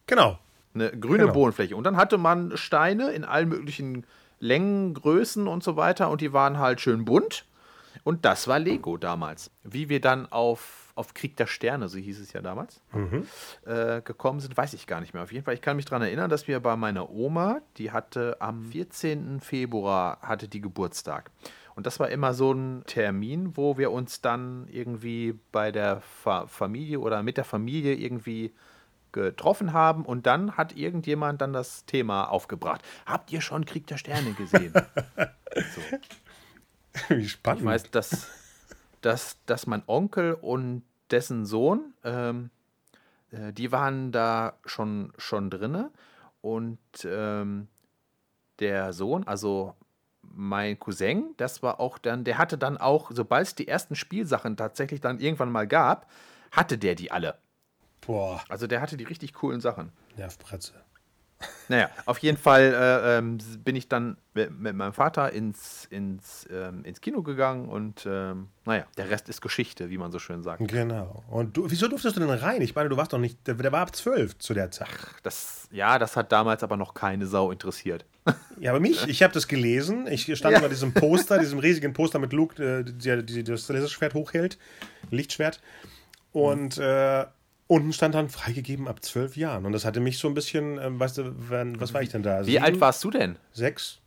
Genau. 0.06 0.38
Eine 0.75 0.91
grüne 0.91 1.25
genau. 1.25 1.32
Bodenfläche. 1.32 1.75
Und 1.75 1.84
dann 1.84 1.96
hatte 1.96 2.19
man 2.19 2.56
Steine 2.56 3.11
in 3.11 3.25
allen 3.25 3.49
möglichen 3.49 4.06
Längen, 4.38 4.94
Größen 4.94 5.49
und 5.49 5.64
so 5.64 5.75
weiter. 5.75 6.11
Und 6.11 6.20
die 6.20 6.32
waren 6.32 6.58
halt 6.58 6.81
schön 6.81 7.05
bunt. 7.05 7.46
Und 8.05 8.25
das 8.25 8.49
war 8.49 8.58
Lego 8.58 8.96
damals. 8.96 9.50
Wie 9.64 9.88
wir 9.88 10.00
dann 10.00 10.31
auf, 10.31 10.93
auf 10.94 11.14
Krieg 11.14 11.37
der 11.37 11.46
Sterne, 11.46 11.88
so 11.88 11.99
hieß 11.99 12.20
es 12.20 12.32
ja 12.32 12.40
damals, 12.40 12.81
mhm. 12.93 13.26
äh, 13.67 14.01
gekommen 14.03 14.41
sind, 14.41 14.56
weiß 14.56 14.74
ich 14.74 14.86
gar 14.86 15.01
nicht 15.01 15.15
mehr. 15.15 15.22
Auf 15.22 15.32
jeden 15.32 15.44
Fall, 15.44 15.55
ich 15.55 15.63
kann 15.63 15.77
mich 15.77 15.84
daran 15.84 16.03
erinnern, 16.03 16.31
dass 16.31 16.48
wir 16.48 16.60
bei 16.60 16.77
meiner 16.77 17.10
Oma, 17.10 17.60
die 17.77 17.91
hatte 17.91 18.36
am 18.41 18.65
14. 18.65 19.41
Februar, 19.41 20.19
hatte 20.22 20.48
die 20.48 20.60
Geburtstag. 20.60 21.31
Und 21.74 21.86
das 21.86 22.01
war 22.01 22.08
immer 22.08 22.34
so 22.34 22.53
ein 22.53 22.82
Termin, 22.86 23.56
wo 23.56 23.79
wir 23.79 23.93
uns 23.93 24.20
dann 24.20 24.67
irgendwie 24.69 25.39
bei 25.53 25.70
der 25.70 26.01
Fa 26.01 26.48
Familie 26.48 26.98
oder 26.98 27.22
mit 27.22 27.36
der 27.36 27.44
Familie 27.44 27.94
irgendwie 27.94 28.53
getroffen 29.13 29.72
haben 29.72 30.05
und 30.05 30.27
dann 30.27 30.56
hat 30.56 30.77
irgendjemand 30.77 31.41
dann 31.41 31.53
das 31.53 31.84
Thema 31.86 32.24
aufgebracht. 32.24 32.82
Habt 33.06 33.32
ihr 33.32 33.41
schon 33.41 33.65
Krieg 33.65 33.86
der 33.86 33.96
Sterne 33.96 34.32
gesehen? 34.32 34.72
so. 35.55 35.81
Wie 37.08 37.28
spannend. 37.28 37.62
Ich 37.62 37.67
weiß, 37.67 37.90
dass, 37.90 38.28
dass, 39.00 39.38
dass 39.46 39.67
mein 39.67 39.82
Onkel 39.86 40.34
und 40.34 40.82
dessen 41.10 41.46
Sohn, 41.46 41.94
ähm, 42.05 42.50
äh, 43.31 43.52
die 43.52 43.72
waren 43.72 44.12
da 44.12 44.55
schon, 44.64 45.12
schon 45.17 45.50
drinne. 45.50 45.90
Und 46.40 46.78
ähm, 47.05 47.69
der 48.60 48.93
Sohn, 48.93 49.26
also 49.26 49.74
mein 50.22 50.78
Cousin, 50.78 51.34
das 51.36 51.62
war 51.62 51.81
auch 51.81 51.98
dann, 51.98 52.24
der 52.24 52.38
hatte 52.38 52.58
dann 52.58 52.76
auch, 52.76 53.10
sobald 53.12 53.46
es 53.46 53.55
die 53.55 53.69
ersten 53.69 53.96
Spielsachen 53.96 54.56
tatsächlich 54.56 55.00
dann 55.00 55.20
irgendwann 55.20 55.50
mal 55.50 55.67
gab, 55.67 56.10
hatte 56.50 56.78
der 56.78 56.94
die 56.94 57.10
alle. 57.10 57.38
Boah. 58.00 58.43
Also 58.48 58.67
der 58.67 58.81
hatte 58.81 58.96
die 58.96 59.05
richtig 59.05 59.34
coolen 59.34 59.60
Sachen. 59.60 59.93
Nervbretze. 60.17 60.74
Naja, 61.69 61.91
auf 62.07 62.19
jeden 62.19 62.37
Fall 62.37 62.75
äh, 62.75 63.19
ähm, 63.19 63.39
bin 63.63 63.77
ich 63.77 63.89
dann 63.89 64.17
mit, 64.35 64.59
mit, 64.59 64.75
meinem 64.75 64.93
Vater 64.93 65.33
ins, 65.33 65.87
ins, 65.91 66.49
ähm, 66.51 66.85
ins 66.85 67.01
Kino 67.01 67.23
gegangen 67.23 67.69
und 67.69 68.07
ähm, 68.07 68.49
naja, 68.65 68.87
der 68.97 69.11
Rest 69.11 69.29
ist 69.29 69.41
Geschichte, 69.41 69.91
wie 69.91 69.99
man 69.99 70.11
so 70.11 70.19
schön 70.19 70.43
sagt. 70.43 70.67
Genau. 70.67 71.23
Und 71.29 71.57
du, 71.57 71.71
wieso 71.71 71.87
durftest 71.87 72.17
du 72.17 72.21
denn 72.21 72.31
rein? 72.31 72.63
Ich 72.63 72.75
meine, 72.75 72.89
du 72.89 72.97
warst 72.97 73.13
doch 73.13 73.19
nicht, 73.19 73.47
der, 73.47 73.55
der 73.55 73.71
war 73.71 73.83
ab 73.83 73.95
zwölf 73.95 74.37
zu 74.39 74.55
der 74.55 74.71
Zeit. 74.71 74.89
Ach, 74.91 75.21
das, 75.23 75.69
ja, 75.71 75.99
das 75.99 76.17
hat 76.17 76.33
damals 76.33 76.63
aber 76.63 76.77
noch 76.77 76.95
keine 76.95 77.27
Sau 77.27 77.51
interessiert. 77.51 78.05
Ja, 78.61 78.73
aber 78.73 78.81
mich, 78.81 79.07
ich 79.07 79.23
habe 79.23 79.33
das 79.33 79.47
gelesen. 79.47 80.09
Ich 80.09 80.23
stand 80.37 80.55
ja. 80.55 80.59
bei 80.59 80.67
diesem 80.67 80.93
Poster, 80.93 81.39
diesem 81.39 81.61
riesigen 81.61 81.93
Poster 81.93 82.19
mit 82.19 82.33
Luke, 82.33 82.61
äh, 82.61 82.83
der, 82.83 83.23
der 83.23 83.43
das 83.45 83.69
Laserschwert 83.69 84.15
hochhält, 84.15 84.59
Lichtschwert. 85.13 85.61
Und 86.33 86.77
äh, 86.77 87.25
Unten 87.69 87.93
stand 87.93 88.15
dann 88.15 88.31
freigegeben 88.31 88.89
ab 88.89 89.05
zwölf 89.05 89.37
Jahren. 89.37 89.67
Und 89.67 89.72
das 89.72 89.84
hatte 89.84 90.01
mich 90.01 90.19
so 90.19 90.27
ein 90.27 90.34
bisschen, 90.34 90.79
ähm, 90.79 90.98
weißt 90.98 91.19
du, 91.19 91.51
wenn, 91.51 91.79
was 91.81 91.94
war 91.94 92.03
ich 92.03 92.08
denn 92.08 92.22
da? 92.22 92.41
Wie 92.46 92.53
Sieben? 92.53 92.65
alt 92.65 92.81
warst 92.81 93.05
du 93.05 93.10
denn? 93.10 93.37
Sechs. 93.53 94.01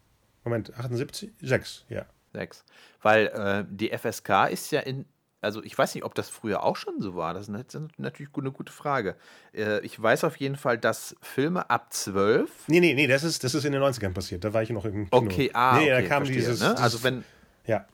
Moment, 0.44 0.75
78? 0.75 1.32
Sechs, 1.41 1.86
ja. 1.88 2.06
Sechs. 2.34 2.65
Weil 3.01 3.27
äh, 3.27 3.65
die 3.70 3.96
FSK 3.96 4.50
ist 4.50 4.72
ja 4.72 4.80
in, 4.80 5.06
also 5.41 5.63
ich 5.63 5.77
weiß 5.77 5.94
nicht, 5.94 6.03
ob 6.03 6.15
das 6.15 6.30
früher 6.30 6.63
auch 6.63 6.75
schon 6.75 7.01
so 7.01 7.15
war. 7.15 7.36
Das 7.36 7.50
ist 7.50 7.77
natürlich 7.98 8.32
eine 8.36 8.51
gute 8.51 8.72
Frage. 8.72 9.15
Äh, 9.53 9.82
ich 9.82 10.01
weiß 10.01 10.24
auf 10.24 10.38
jeden 10.38 10.56
Fall, 10.56 10.80
dass 10.80 11.15
Filme 11.22 11.70
ab 11.70 11.94
zwölf. 11.94 12.50
Nee, 12.68 12.80
nee, 12.80 12.96
nee, 12.96 13.08
das 13.08 13.24
ist, 13.24 13.44
das 13.44 13.53
ist 13.53 13.65
in 13.65 13.74
den 13.74 13.82
90ern 13.82 14.13
passiert. 14.13 14.44
Da 14.44 14.53
war 14.53 14.63
ich 14.63 14.70
noch 14.72 14.86
im 14.86 15.10
Kino. 15.10 15.24
Okay, 15.24 15.51
ah, 15.53 15.77
nee, 15.77 15.91
okay, 15.91 16.01
da 16.01 16.08
kam 16.08 16.25
verstehe, 16.25 16.38
dieses, 16.38 16.62
ne? 16.62 16.77
Also 16.77 17.03
wenn. 17.03 17.24
Ja. 17.65 17.86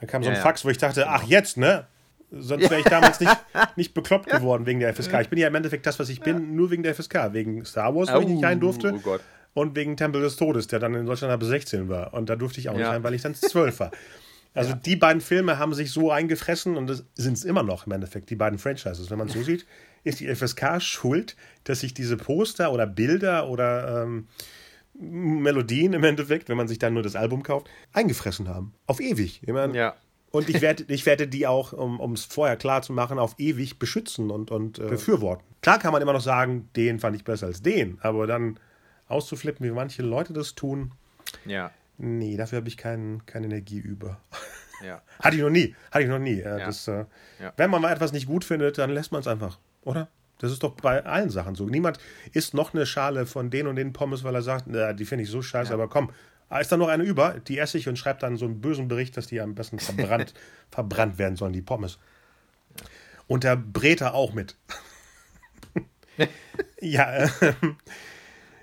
Da 0.00 0.06
kam 0.06 0.22
so 0.22 0.28
ein 0.28 0.36
ja, 0.36 0.42
Fax, 0.42 0.64
wo 0.64 0.68
ich 0.68 0.78
dachte, 0.78 1.08
ach 1.08 1.22
jetzt, 1.22 1.56
ne? 1.56 1.86
Sonst 2.30 2.68
wäre 2.70 2.80
ich 2.80 2.86
damals 2.86 3.20
nicht, 3.20 3.36
nicht 3.76 3.94
bekloppt 3.94 4.28
geworden 4.28 4.66
wegen 4.66 4.80
der 4.80 4.92
FSK. 4.94 5.20
Ich 5.22 5.28
bin 5.28 5.38
ja 5.38 5.46
im 5.48 5.54
Endeffekt 5.54 5.86
das, 5.86 5.98
was 5.98 6.08
ich 6.08 6.20
bin, 6.20 6.54
nur 6.56 6.70
wegen 6.70 6.82
der 6.82 6.94
FSK. 6.94 7.32
Wegen 7.32 7.64
Star 7.64 7.94
Wars, 7.94 8.12
wo 8.12 8.20
ich 8.20 8.26
nicht 8.28 8.44
rein 8.44 8.60
durfte. 8.60 8.92
Oh 8.94 8.98
Gott. 8.98 9.20
Und 9.54 9.74
wegen 9.76 9.96
Tempel 9.96 10.20
des 10.20 10.36
Todes, 10.36 10.66
der 10.66 10.80
dann 10.80 10.94
in 10.94 11.06
Deutschland 11.06 11.32
ab 11.32 11.42
16 11.42 11.88
war. 11.88 12.12
Und 12.12 12.28
da 12.28 12.36
durfte 12.36 12.60
ich 12.60 12.68
auch 12.68 12.74
nicht 12.74 12.82
Ja. 12.82 12.90
rein, 12.90 13.02
weil 13.04 13.14
ich 13.14 13.22
dann 13.22 13.34
12 13.34 13.80
war. 13.80 13.90
Also 14.54 14.74
die 14.74 14.96
beiden 14.96 15.20
Filme 15.20 15.58
haben 15.58 15.72
sich 15.74 15.90
so 15.90 16.10
eingefressen 16.10 16.76
und 16.76 17.04
sind 17.14 17.34
es 17.34 17.44
immer 17.44 17.62
noch 17.62 17.86
im 17.86 17.92
Endeffekt, 17.92 18.30
die 18.30 18.36
beiden 18.36 18.58
Franchises. 18.58 19.10
Wenn 19.10 19.18
man 19.18 19.28
es 19.28 19.34
so 19.34 19.42
sieht, 19.42 19.66
ist 20.02 20.20
die 20.20 20.34
FSK 20.34 20.80
schuld, 20.80 21.36
dass 21.64 21.80
sich 21.80 21.94
diese 21.94 22.16
Poster 22.16 22.72
oder 22.72 22.86
Bilder 22.86 23.48
oder 23.48 24.02
ähm, 24.02 24.28
Melodien 24.98 25.92
im 25.92 26.04
Endeffekt, 26.04 26.48
wenn 26.48 26.56
man 26.56 26.68
sich 26.68 26.78
dann 26.78 26.94
nur 26.94 27.02
das 27.02 27.16
Album 27.16 27.42
kauft, 27.42 27.68
eingefressen 27.92 28.48
haben. 28.48 28.72
Auf 28.86 29.00
ewig. 29.00 29.40
Ich 29.42 29.52
meine, 29.52 29.76
Ja. 29.76 29.94
Und 30.36 30.48
ich 30.50 30.60
werde, 30.60 30.84
ich 30.88 31.06
werde 31.06 31.26
die 31.26 31.46
auch, 31.46 31.72
um 31.72 32.12
es 32.12 32.24
vorher 32.24 32.56
klar 32.56 32.82
zu 32.82 32.92
machen, 32.92 33.18
auf 33.18 33.34
ewig 33.38 33.78
beschützen 33.78 34.30
und, 34.30 34.50
und 34.50 34.78
äh, 34.78 34.82
befürworten. 34.88 35.44
Klar 35.62 35.78
kann 35.78 35.92
man 35.92 36.02
immer 36.02 36.12
noch 36.12 36.20
sagen, 36.20 36.68
den 36.76 37.00
fand 37.00 37.16
ich 37.16 37.24
besser 37.24 37.46
als 37.46 37.62
den, 37.62 37.98
aber 38.02 38.26
dann 38.26 38.58
auszuflippen, 39.08 39.64
wie 39.66 39.70
manche 39.70 40.02
Leute 40.02 40.32
das 40.32 40.54
tun, 40.54 40.92
Ja. 41.44 41.70
nee, 41.98 42.36
dafür 42.36 42.58
habe 42.58 42.68
ich 42.68 42.76
kein, 42.76 43.22
keine 43.26 43.46
Energie 43.46 43.78
über. 43.78 44.20
Ja. 44.84 45.00
Hatte 45.20 45.36
ich 45.36 45.42
noch 45.42 45.50
nie. 45.50 45.74
Hatte 45.90 46.04
ich 46.04 46.10
noch 46.10 46.18
nie. 46.18 46.40
Ja. 46.40 46.58
Das, 46.58 46.86
äh, 46.88 47.04
Ja. 47.40 47.52
Wenn 47.56 47.70
man 47.70 47.80
mal 47.80 47.92
etwas 47.92 48.12
nicht 48.12 48.26
gut 48.26 48.44
findet, 48.44 48.78
dann 48.78 48.90
lässt 48.90 49.12
man 49.12 49.20
es 49.22 49.26
einfach, 49.26 49.58
oder? 49.82 50.08
Das 50.38 50.52
ist 50.52 50.62
doch 50.62 50.72
bei 50.74 51.02
allen 51.06 51.30
Sachen 51.30 51.54
so. 51.54 51.64
Niemand 51.66 51.98
isst 52.32 52.52
noch 52.52 52.74
eine 52.74 52.84
Schale 52.84 53.24
von 53.24 53.48
den 53.48 53.66
und 53.68 53.76
den 53.76 53.94
Pommes, 53.94 54.22
weil 54.22 54.34
er 54.34 54.42
sagt, 54.42 54.64
na, 54.66 54.92
die 54.92 55.06
finde 55.06 55.24
ich 55.24 55.30
so 55.30 55.40
scheiße, 55.40 55.72
aber 55.72 55.88
komm, 55.88 56.10
ah, 56.48 56.60
ist 56.60 56.72
da 56.72 56.76
noch 56.76 56.88
eine 56.88 57.02
über, 57.02 57.40
die 57.46 57.58
esse 57.58 57.78
ich 57.78 57.88
und 57.88 57.98
schreibt 57.98 58.22
dann 58.22 58.36
so 58.36 58.44
einen 58.44 58.60
bösen 58.60 58.88
Bericht, 58.88 59.16
dass 59.16 59.26
die 59.26 59.40
am 59.40 59.54
besten 59.54 59.78
verbrannt, 59.78 60.34
verbrannt 60.70 61.18
werden 61.18 61.36
sollen, 61.36 61.52
die 61.52 61.62
Pommes. 61.62 61.98
Und 63.26 63.44
der 63.44 63.56
brät 63.56 64.00
er 64.00 64.14
auch 64.14 64.32
mit. 64.32 64.56
ja, 66.80 67.12
äh, 67.12 67.28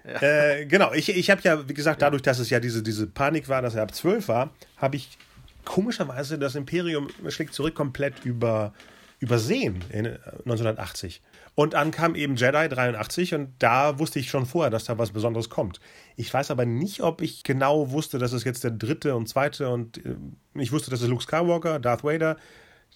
äh, 0.04 0.66
genau. 0.66 0.94
Ich, 0.94 1.10
ich 1.10 1.30
habe 1.30 1.42
ja, 1.44 1.68
wie 1.68 1.74
gesagt, 1.74 2.02
dadurch, 2.02 2.22
dass 2.22 2.40
es 2.40 2.50
ja 2.50 2.60
diese, 2.60 2.84
diese 2.84 3.08
Panik 3.08 3.50
war, 3.50 3.62
dass 3.62 3.75
er 3.75 3.84
ab 3.84 3.94
12 3.94 4.28
war, 4.28 4.54
habe 4.78 4.96
ich 4.96 5.18
komischerweise 5.66 6.38
das 6.38 6.56
Imperium 6.56 7.10
schlägt 7.30 7.54
zurück 7.54 7.75
komplett 7.75 8.25
über, 8.25 8.74
übersehen 9.20 9.84
in 9.90 10.06
äh, 10.06 10.18
1980. 10.46 11.22
Und 11.55 11.74
dann 11.74 11.91
kam 11.91 12.15
eben 12.15 12.36
Jedi 12.36 12.67
83 12.67 13.36
und 13.36 13.53
da 13.60 14.00
wusste 14.00 14.19
ich 14.19 14.29
schon 14.29 14.45
vorher, 14.45 14.72
dass 14.72 14.86
da 14.86 14.98
was 14.98 15.12
Besonderes 15.12 15.50
kommt. 15.50 15.79
Ich 16.15 16.33
weiß 16.33 16.50
aber 16.50 16.65
nicht, 16.65 17.01
ob 17.01 17.22
ich 17.22 17.43
genau 17.43 17.91
wusste, 17.91 18.17
dass 18.17 18.33
es 18.33 18.43
jetzt 18.43 18.63
der 18.63 18.72
dritte 18.72 19.15
und 19.15 19.29
zweite 19.29 19.69
und 19.69 20.03
äh, 20.03 20.15
ich 20.55 20.72
wusste, 20.72 20.89
dass 20.89 21.01
es 21.01 21.07
Luke 21.07 21.24
Skywalker, 21.24 21.79
Darth 21.79 22.03
Vader. 22.03 22.38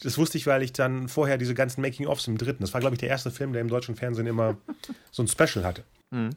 Das 0.02 0.18
wusste 0.18 0.38
ich, 0.38 0.48
weil 0.48 0.64
ich 0.64 0.74
dann 0.74 1.08
vorher 1.08 1.38
diese 1.38 1.54
ganzen 1.54 1.82
Making-ofs 1.82 2.28
im 2.28 2.38
dritten, 2.38 2.64
das 2.64 2.74
war 2.74 2.82
glaube 2.82 2.96
ich 2.96 3.00
der 3.00 3.10
erste 3.10 3.32
Film, 3.32 3.54
der 3.54 3.62
im 3.62 3.68
deutschen 3.68 3.96
Fernsehen 3.96 4.28
immer 4.28 4.58
so 5.12 5.24
ein 5.24 5.28
Special 5.28 5.64
hatte. 5.64 5.84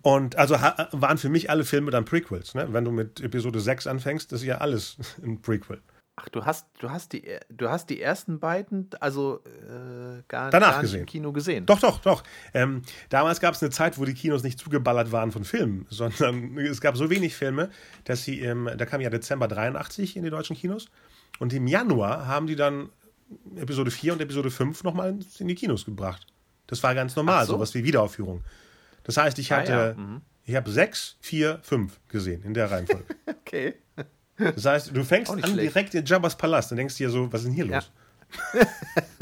Und 0.02 0.36
also 0.36 0.56
waren 0.56 1.18
für 1.18 1.28
mich 1.28 1.48
alle 1.48 1.64
Filme 1.64 1.90
dann 1.90 2.04
Prequels. 2.04 2.54
Ne? 2.54 2.68
Wenn 2.70 2.84
du 2.84 2.90
mit 2.90 3.20
Episode 3.20 3.60
6 3.60 3.86
anfängst, 3.86 4.32
das 4.32 4.40
ist 4.40 4.46
ja 4.46 4.58
alles 4.58 4.96
ein 5.24 5.40
Prequel. 5.40 5.80
Ach, 6.22 6.28
du 6.28 6.44
hast, 6.44 6.66
du 6.80 6.90
hast 6.90 7.12
die, 7.14 7.24
du 7.48 7.70
hast 7.70 7.88
die 7.88 8.00
ersten 8.02 8.40
beiden, 8.40 8.90
also 9.00 9.40
äh, 9.46 10.22
gar, 10.28 10.50
Danach 10.50 10.72
gar 10.72 10.82
nicht 10.82 10.82
gesehen. 10.82 11.00
im 11.00 11.06
Kino 11.06 11.32
gesehen. 11.32 11.64
Doch, 11.66 11.80
doch, 11.80 12.00
doch. 12.00 12.22
Ähm, 12.52 12.82
damals 13.08 13.40
gab 13.40 13.54
es 13.54 13.62
eine 13.62 13.70
Zeit, 13.70 13.98
wo 13.98 14.04
die 14.04 14.12
Kinos 14.14 14.42
nicht 14.42 14.58
zugeballert 14.58 15.12
waren 15.12 15.32
von 15.32 15.44
Filmen, 15.44 15.86
sondern 15.90 16.58
es 16.58 16.80
gab 16.80 16.96
so 16.96 17.08
wenig 17.08 17.34
Filme, 17.34 17.70
dass 18.04 18.22
sie, 18.24 18.40
im, 18.40 18.68
da 18.76 18.84
kam 18.86 19.00
ja 19.00 19.08
Dezember 19.08 19.48
83 19.48 20.16
in 20.16 20.24
die 20.24 20.30
deutschen 20.30 20.56
Kinos 20.56 20.86
und 21.38 21.52
im 21.54 21.66
Januar 21.66 22.26
haben 22.26 22.46
die 22.46 22.56
dann 22.56 22.90
Episode 23.56 23.90
4 23.90 24.12
und 24.14 24.20
Episode 24.20 24.50
5 24.50 24.82
nochmal 24.84 25.16
in 25.38 25.48
die 25.48 25.54
Kinos 25.54 25.84
gebracht. 25.84 26.26
Das 26.66 26.82
war 26.82 26.94
ganz 26.94 27.16
normal, 27.16 27.46
so. 27.46 27.54
sowas 27.54 27.72
wie 27.74 27.82
Wiederaufführung. 27.84 28.44
Das 29.04 29.16
heißt, 29.16 29.38
ich 29.38 29.52
Ah, 29.52 29.56
hatte, 29.58 29.72
ja, 29.72 29.94
mhm. 29.94 30.20
ich 30.44 30.54
habe 30.54 30.70
6, 30.70 31.16
4, 31.20 31.60
5 31.62 32.00
gesehen 32.08 32.42
in 32.42 32.54
der 32.54 32.70
Reihenfolge. 32.70 33.04
Okay. 33.50 33.74
Das 34.54 34.64
heißt, 34.64 34.96
du 34.96 35.04
fängst 35.04 35.30
an 35.30 35.38
schlecht. 35.40 35.74
direkt 35.74 35.94
in 35.94 36.04
Jabba's 36.04 36.36
Palast 36.36 36.70
und 36.72 36.76
denkst 36.78 36.96
dir 36.96 37.10
so, 37.10 37.32
was 37.32 37.40
ist 37.42 37.46
denn 37.48 37.54
hier 37.54 37.66
los? 37.66 37.90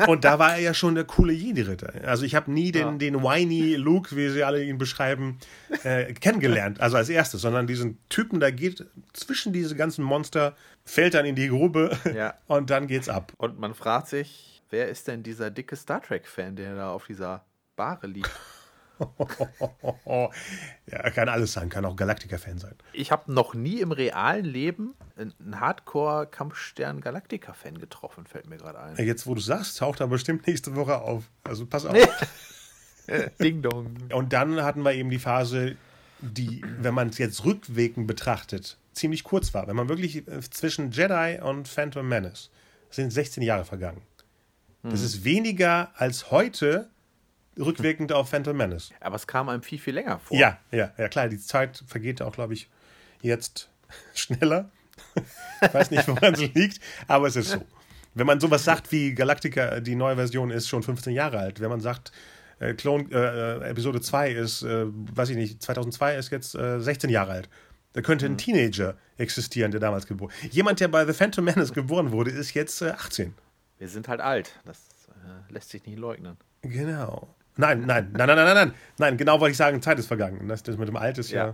und 0.07 0.25
da 0.25 0.39
war 0.39 0.53
er 0.57 0.61
ja 0.61 0.75
schon 0.75 0.95
der 0.95 1.05
coole 1.05 1.33
Jedi-Ritter. 1.33 1.93
Also 2.07 2.25
ich 2.27 2.35
habe 2.35 2.53
nie 2.53 2.73
den, 2.73 2.83
Ja. 2.87 2.93
den 2.93 3.23
whiny 3.23 3.75
Luke, 3.77 4.15
wie 4.15 4.29
sie 4.29 4.45
alle 4.45 4.63
ihn 4.63 4.77
beschreiben, 4.79 5.39
äh, 5.83 6.13
kennengelernt. 6.13 6.81
Also 6.81 6.99
als 6.99 7.09
erstes, 7.09 7.41
sondern 7.41 7.67
diesen 7.67 7.99
Typen, 8.11 8.39
da 8.39 8.51
geht 8.51 8.85
zwischen 9.15 9.53
diese 9.55 9.77
ganzen 9.77 10.05
Monster, 10.05 10.55
fällt 10.85 11.15
dann 11.15 11.25
in 11.25 11.37
die 11.37 11.49
Grube 11.49 11.97
Ja. 12.15 12.35
und 12.47 12.69
dann 12.71 12.87
geht's 12.87 13.09
ab. 13.09 13.33
Und 13.39 13.59
man 13.59 13.75
fragt 13.75 14.09
sich, 14.09 14.63
wer 14.71 14.89
ist 14.89 15.09
denn 15.09 15.23
dieser 15.23 15.51
dicke 15.51 15.77
Star 15.77 16.03
Trek-Fan, 16.03 16.57
der 16.57 16.75
da 16.75 16.91
auf 16.91 17.07
dieser 17.07 17.45
Bahre 17.77 18.07
liegt? 18.09 18.31
ja, 20.87 21.11
kann 21.11 21.29
alles 21.29 21.53
sein, 21.53 21.69
kann 21.69 21.85
auch 21.85 21.97
Galactica-Fan 21.97 22.59
sein. 22.59 22.75
Ich 22.93 23.13
habe 23.13 23.33
noch 23.33 23.55
nie 23.55 23.81
im 23.81 23.93
realen 23.93 24.45
Leben 24.45 24.95
einen 25.17 25.61
Hardcore-Kampfstern 25.61 27.01
Galactica-Fan 27.01 27.79
getroffen, 27.79 28.27
fällt 28.27 28.49
mir 28.49 28.57
gerade 28.57 28.81
ein. 28.81 28.97
Jetzt, 29.05 29.27
wo 29.27 29.35
du 29.35 29.41
sagst, 29.41 29.79
taucht 29.79 30.01
er 30.01 30.09
bestimmt 30.09 30.47
nächste 30.47 30.75
Woche 30.75 31.01
auf. 31.01 31.25
Also 31.45 31.67
pass 31.67 31.87
auf. 31.87 31.97
Ding 33.41 33.63
dong. 33.63 33.97
Und 34.13 34.33
dann 34.33 34.63
hatten 34.63 34.83
wir 34.83 34.93
eben 34.93 35.11
die 35.11 35.19
Phase, 35.19 35.77
die, 36.21 36.63
wenn 36.81 36.95
man 36.95 37.09
es 37.09 37.19
jetzt 37.19 37.45
rückwirkend 37.45 38.07
betrachtet, 38.07 38.79
ziemlich 38.93 39.25
kurz 39.25 39.55
war. 39.55 39.67
Wenn 39.67 39.77
man 39.77 39.89
wirklich 39.89 40.29
äh, 40.29 40.41
zwischen 40.51 40.91
Jedi 40.91 41.39
und 41.43 41.69
Phantom 41.69 42.07
Menace 42.07 42.51
sind 42.91 43.13
16 43.13 43.43
Jahre 43.43 43.65
vergangen. 43.65 44.03
Das 44.83 45.03
ist 45.03 45.25
weniger 45.25 45.91
als 45.97 46.31
heute 46.31 46.89
rückwirkend 47.59 48.13
auf 48.13 48.31
Phantom 48.31 48.57
Menace. 48.57 48.91
Aber 49.01 49.17
es 49.17 49.27
kam 49.27 49.49
einem 49.49 49.63
viel, 49.63 49.79
viel 49.79 49.95
länger 49.95 50.19
vor. 50.19 50.37
Ja, 50.37 50.59
ja, 50.71 50.93
ja, 50.97 51.09
klar, 51.09 51.29
die 51.29 51.39
Zeit 51.39 51.83
vergeht 51.87 52.23
auch, 52.23 52.33
glaube 52.33 52.55
ich, 52.55 52.69
jetzt 53.23 53.71
schneller. 54.15 54.71
ich 55.63 55.75
weiß 55.75 55.91
nicht, 55.91 56.07
woran 56.09 56.35
es 56.35 56.41
liegt, 56.55 56.81
aber 57.07 57.27
es 57.27 57.37
ist 57.37 57.51
so. 57.51 57.65
Wenn 58.15 58.27
man 58.27 58.41
sowas 58.41 58.65
sagt 58.65 58.91
wie 58.91 59.15
Galactica, 59.15 59.79
die 59.81 59.95
neue 59.95 60.17
Version 60.17 60.51
ist 60.51 60.69
schon 60.69 60.83
15 60.83 61.13
Jahre 61.13 61.39
alt, 61.39 61.61
wenn 61.61 61.69
man 61.69 61.81
sagt, 61.81 62.11
äh, 62.59 62.75
Clone, 62.75 63.05
äh, 63.13 63.65
äh, 63.65 63.71
Episode 63.71 64.01
2 64.01 64.33
ist, 64.33 64.63
äh, 64.63 64.87
weiß 64.89 65.31
ich 65.31 65.37
nicht, 65.37 65.63
2002 65.63 66.17
ist 66.17 66.33
jetzt 66.33 66.55
äh, 66.55 66.81
16 66.81 67.11
Jahre 67.11 67.33
alt. 67.33 67.49
Da 67.93 68.03
könnte 68.03 68.27
ein 68.27 68.37
Teenager 68.37 68.97
existieren, 69.17 69.71
der 69.71 69.81
damals 69.81 70.07
geboren 70.07 70.33
Jemand, 70.51 70.81
der 70.81 70.89
bei 70.89 71.07
The 71.07 71.13
Phantom 71.13 71.45
Menace 71.45 71.73
geboren 71.73 72.11
wurde, 72.13 72.31
ist 72.31 72.55
jetzt 72.55 72.83
äh, 72.83 72.91
18. 72.91 73.35
Wir 73.79 73.89
sind 73.89 74.09
halt 74.09 74.21
alt. 74.21 74.53
Das 74.65 74.79
äh, 75.09 75.53
lässt 75.53 75.71
sich 75.71 75.85
nicht 75.87 75.99
leugnen. 75.99 76.37
Genau. 76.63 77.35
Nein, 77.61 77.81
nein, 77.87 78.11
nein, 78.13 78.27
nein, 78.29 78.37
nein, 78.37 78.37
nein, 78.37 78.55
nein. 78.55 78.75
Nein, 78.99 79.17
genau 79.19 79.41
wollte 79.41 79.51
ich 79.51 79.57
sagen, 79.57 79.83
Zeit 79.83 79.99
ist 79.99 80.07
vergangen. 80.07 80.49
Das, 80.49 80.63
das 80.63 80.77
mit 80.79 80.89
dem 80.89 80.97
Alt 80.97 81.19
ist 81.19 81.31
ja, 81.31 81.49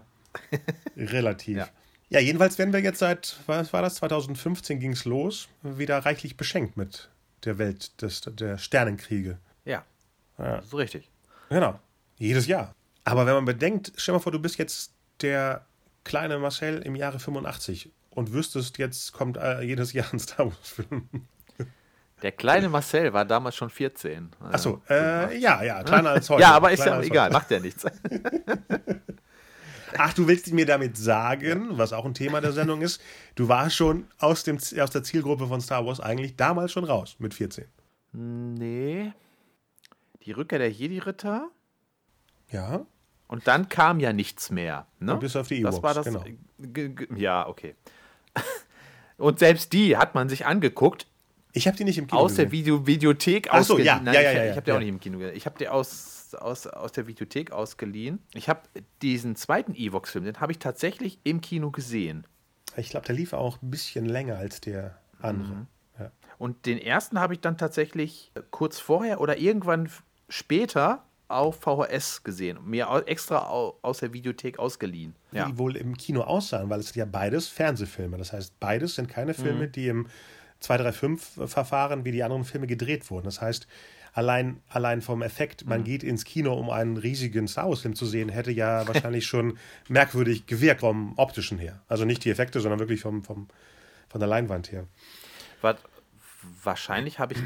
Ja. 0.53 0.59
relativ. 0.97 1.57
Ja. 1.57 1.69
Ja. 2.11 2.21
jedenfalls 2.21 2.59
werden 2.59 2.73
wir 2.73 2.81
jetzt 2.81 2.99
seit, 2.99 3.37
was 3.47 3.73
war 3.73 3.83
das, 3.83 3.97
2015 3.97 4.79
ging 4.81 4.93
es 4.93 5.05
los, 5.07 5.49
wieder 5.63 5.99
reichlich 5.99 6.37
beschenkt 6.37 6.77
mit 6.77 7.09
der 7.45 7.59
Welt 7.59 8.01
des, 8.03 8.21
der 8.21 8.59
Sternenkriege. 8.59 9.39
Ja, 9.65 9.85
Ja. 10.39 10.57
das 10.57 10.67
ist 10.67 10.75
richtig. 10.75 11.11
Genau. 11.49 11.81
Jedes 12.19 12.47
Jahr. 12.47 12.75
Aber 13.05 13.27
wenn 13.27 13.35
man 13.35 13.45
bedenkt, 13.47 13.93
stell 13.97 14.13
mal 14.15 14.19
vor, 14.21 14.33
du 14.33 14.39
bist 14.39 14.59
jetzt 14.59 14.93
der 15.23 15.65
kleine 16.05 16.39
Marcel 16.39 16.83
im 16.83 16.97
Jahre 16.97 17.19
85 17.19 17.91
und 18.11 18.33
wüsstest, 18.33 18.77
jetzt 18.79 19.13
kommt 19.13 19.37
äh, 19.39 19.63
jedes 19.63 19.93
Jahr 19.95 20.07
ein 20.13 20.19
Star 20.21 20.47
Wars-Film. 20.47 21.09
Der 22.25 22.33
kleine 22.33 22.71
Marcel 22.71 23.13
war 23.13 23.27
damals 23.27 23.55
schon 23.55 23.69
14. 23.69 24.31
Achso, 24.51 24.81
äh, 24.89 25.39
ja, 25.39 25.63
ja, 25.63 25.83
kleiner 25.83 26.09
als 26.09 26.31
heute. 26.31 26.41
Ja, 26.41 26.53
aber 26.53 26.73
ist 26.73 26.83
ja 26.83 26.99
egal, 27.03 27.31
macht 27.31 27.51
ja 27.51 27.61
nichts. 27.61 27.85
Ach, 29.99 30.15
du 30.15 30.27
willst 30.27 30.51
mir 30.51 30.65
damit 30.65 30.97
sagen, 30.97 31.77
was 31.77 31.93
auch 31.93 32.07
ein 32.07 32.15
Thema 32.15 32.41
der 32.41 32.53
Sendung 32.53 32.81
ist, 32.81 33.03
du 33.35 33.49
warst 33.49 33.77
schon 33.77 34.07
aus, 34.19 34.43
dem, 34.43 34.57
aus 34.57 34.91
der 34.91 35.03
Zielgruppe 35.03 35.49
von 35.49 35.61
Star 35.61 35.85
Wars 35.85 36.01
eigentlich 36.01 36.35
damals 36.35 36.73
schon 36.73 36.85
raus, 36.85 37.17
mit 37.19 37.35
14. 37.35 37.67
Nee. 38.13 39.13
Die 40.23 40.33
Rückkehr 40.33 40.59
der 40.59 40.71
Jedi-Ritter. 40.73 41.51
Ja, 42.51 42.87
Und 43.29 43.47
dann 43.47 43.69
kam 43.69 44.01
ja 44.01 44.15
nichts 44.15 44.51
mehr. 44.51 44.87
Ne? 44.99 45.15
bis 45.17 45.37
auf 45.37 45.49
die 45.49 45.61
Das 45.61 45.75
Ewoks, 45.75 45.83
war 45.83 45.93
das. 45.93 46.07
genau. 46.07 46.25
Ja, 47.17 47.47
okay. 47.47 47.75
Und 49.19 49.41
selbst 49.41 49.75
die 49.75 49.99
hat 49.99 50.15
man 50.15 50.31
sich 50.31 50.47
angeguckt 50.47 51.07
Ich 51.57 51.67
habe 51.69 51.77
die 51.77 51.85
nicht 51.85 51.99
im 51.99 52.07
Kino 52.09 52.21
aus 52.21 52.35
der 52.35 52.47
gesehen. 52.47 52.59
Video 52.59 52.87
Videothek 52.87 53.47
Ach 53.51 53.63
so, 53.63 53.75
ausgeliehen. 53.75 53.87
ja, 53.87 54.01
Nein, 54.03 54.15
ja, 54.15 54.21
ja, 54.21 54.31
ich, 54.33 54.37
ja, 54.37 54.45
ich 54.47 54.51
habe 54.57 54.63
die 54.63 54.69
ja. 54.71 54.75
auch 54.77 54.81
nicht 54.81 54.89
im 54.89 55.01
Kino 55.01 55.19
gesehen. 55.19 55.37
Ich 55.37 55.47
habe 55.47 55.57
die 55.59 55.69
aus, 55.69 56.35
aus, 56.35 56.67
aus 56.67 56.93
der 56.93 57.07
Videothek 57.07 57.53
ausgeliehen. 57.53 58.19
Ich 58.35 58.49
habe 58.49 58.61
diesen 59.03 59.37
zweiten 59.37 59.75
Evox-Film, 59.75 60.25
den 60.25 60.41
habe 60.41 60.53
ich 60.53 60.59
tatsächlich 60.59 61.19
im 61.25 61.41
Kino 61.41 61.71
gesehen. 61.71 62.27
Ich 62.77 62.91
glaube, 62.91 63.07
der 63.07 63.15
lief 63.15 63.33
auch 63.33 63.63
ein 63.63 63.71
bisschen 63.71 64.05
länger 64.07 64.37
als 64.37 64.61
der 64.61 64.99
andere. 65.21 65.55
Mhm. 65.55 65.67
Ja. 66.01 66.11
Und 66.39 66.67
den 66.67 66.79
ersten 66.79 67.21
habe 67.21 67.35
ich 67.35 67.41
dann 67.41 67.57
tatsächlich 67.57 68.33
kurz 68.51 68.81
vorher 68.81 69.21
oder 69.21 69.39
irgendwann 69.39 69.89
später 70.29 71.05
auf 71.29 71.61
VHS 71.61 72.23
gesehen. 72.25 72.59
Mir 72.65 72.89
extra 73.07 73.49
au- 73.49 73.79
aus 73.83 73.99
der 73.99 74.13
Videothek 74.13 74.59
ausgeliehen. 74.59 75.15
Ja. 75.33 75.47
die 75.47 75.57
wohl 75.57 75.77
im 75.77 75.97
Kino 75.97 76.23
aussahen, 76.23 76.69
weil 76.69 76.81
es 76.81 76.87
sind 76.87 76.97
ja 76.97 77.05
beides 77.07 77.47
Fernsehfilme. 77.49 78.19
Das 78.19 78.33
heißt, 78.33 78.59
beides 78.61 78.97
sind 78.97 79.09
keine 79.09 79.33
Mhm. 79.33 79.37
Filme, 79.37 79.69
die 79.69 79.87
im 79.89 80.09
235-Verfahren 80.69 82.05
wie 82.05 82.13
die 82.13 82.23
anderen 82.23 82.45
Filme 82.45 82.67
gedreht 82.67 83.11
wurden. 83.11 83.25
Das 83.25 83.41
heißt, 83.41 83.67
allein, 84.15 84.63
allein 84.69 85.03
vom 85.03 85.23
Effekt, 85.23 85.67
man 85.67 85.81
mhm. 85.81 85.85
geht 85.85 86.03
ins 86.03 86.25
Kino, 86.25 86.55
um 86.55 86.71
einen 86.71 86.97
riesigen 86.97 87.49
Star 87.49 87.69
Wars-Film 87.69 87.95
zu 87.95 88.07
sehen, 88.07 88.29
hätte 88.29 88.53
ja 88.53 88.87
wahrscheinlich 88.93 89.27
schon 89.27 89.59
merkwürdig 89.89 90.47
gewirkt 90.47 90.81
vom 90.81 91.15
optischen 91.19 91.59
her. 91.59 91.83
Also 91.89 92.05
nicht 92.05 92.25
die 92.25 92.31
Effekte, 92.31 92.61
sondern 92.61 92.81
wirklich 92.81 93.03
vom, 93.03 93.23
vom, 93.23 93.49
von 94.09 94.21
der 94.21 94.29
Leinwand 94.29 94.73
her. 94.73 94.87
Was, 95.61 95.77
wahrscheinlich 96.63 97.19
habe 97.19 97.35
ich, 97.35 97.41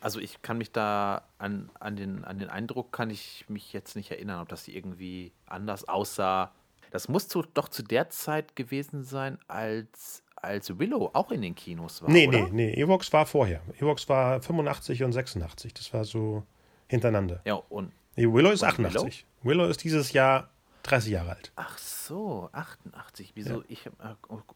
also 0.00 0.18
ich 0.18 0.42
kann 0.42 0.58
mich 0.58 0.72
da 0.72 1.22
an, 1.38 1.70
an, 1.78 1.96
den, 1.96 2.24
an 2.24 2.38
den 2.38 2.48
Eindruck, 2.48 2.92
kann 2.92 3.10
ich 3.10 3.44
mich 3.48 3.72
jetzt 3.72 3.96
nicht 3.96 4.10
erinnern, 4.10 4.40
ob 4.40 4.48
das 4.48 4.68
irgendwie 4.68 5.32
anders 5.46 5.88
aussah. 5.88 6.52
Das 6.90 7.08
muss 7.08 7.28
zu, 7.28 7.42
doch 7.42 7.68
zu 7.68 7.82
der 7.82 8.08
Zeit 8.08 8.56
gewesen 8.56 9.02
sein, 9.02 9.38
als 9.48 10.22
als 10.36 10.78
Willow 10.78 11.10
auch 11.12 11.30
in 11.30 11.42
den 11.42 11.54
Kinos 11.54 12.02
war. 12.02 12.10
Nee, 12.10 12.28
oder? 12.28 12.48
nee, 12.48 12.50
nee. 12.52 12.80
Evox 12.80 13.12
war 13.12 13.26
vorher. 13.26 13.60
Evox 13.78 14.08
war 14.08 14.40
85 14.40 15.02
und 15.02 15.12
86. 15.12 15.74
Das 15.74 15.92
war 15.92 16.04
so 16.04 16.44
hintereinander. 16.86 17.40
Ja, 17.44 17.54
und. 17.54 17.92
Nee, 18.16 18.32
Willow 18.32 18.50
ist 18.50 18.62
88. 18.62 19.26
Willow? 19.42 19.60
Willow? 19.62 19.70
ist 19.70 19.84
dieses 19.84 20.12
Jahr 20.12 20.50
30 20.84 21.12
Jahre 21.12 21.30
alt. 21.30 21.52
Ach 21.56 21.76
so, 21.78 22.48
88. 22.52 23.32
Wieso? 23.34 23.60
Ja. 23.60 23.64
Ich. 23.68 23.86
Äh, 23.86 23.90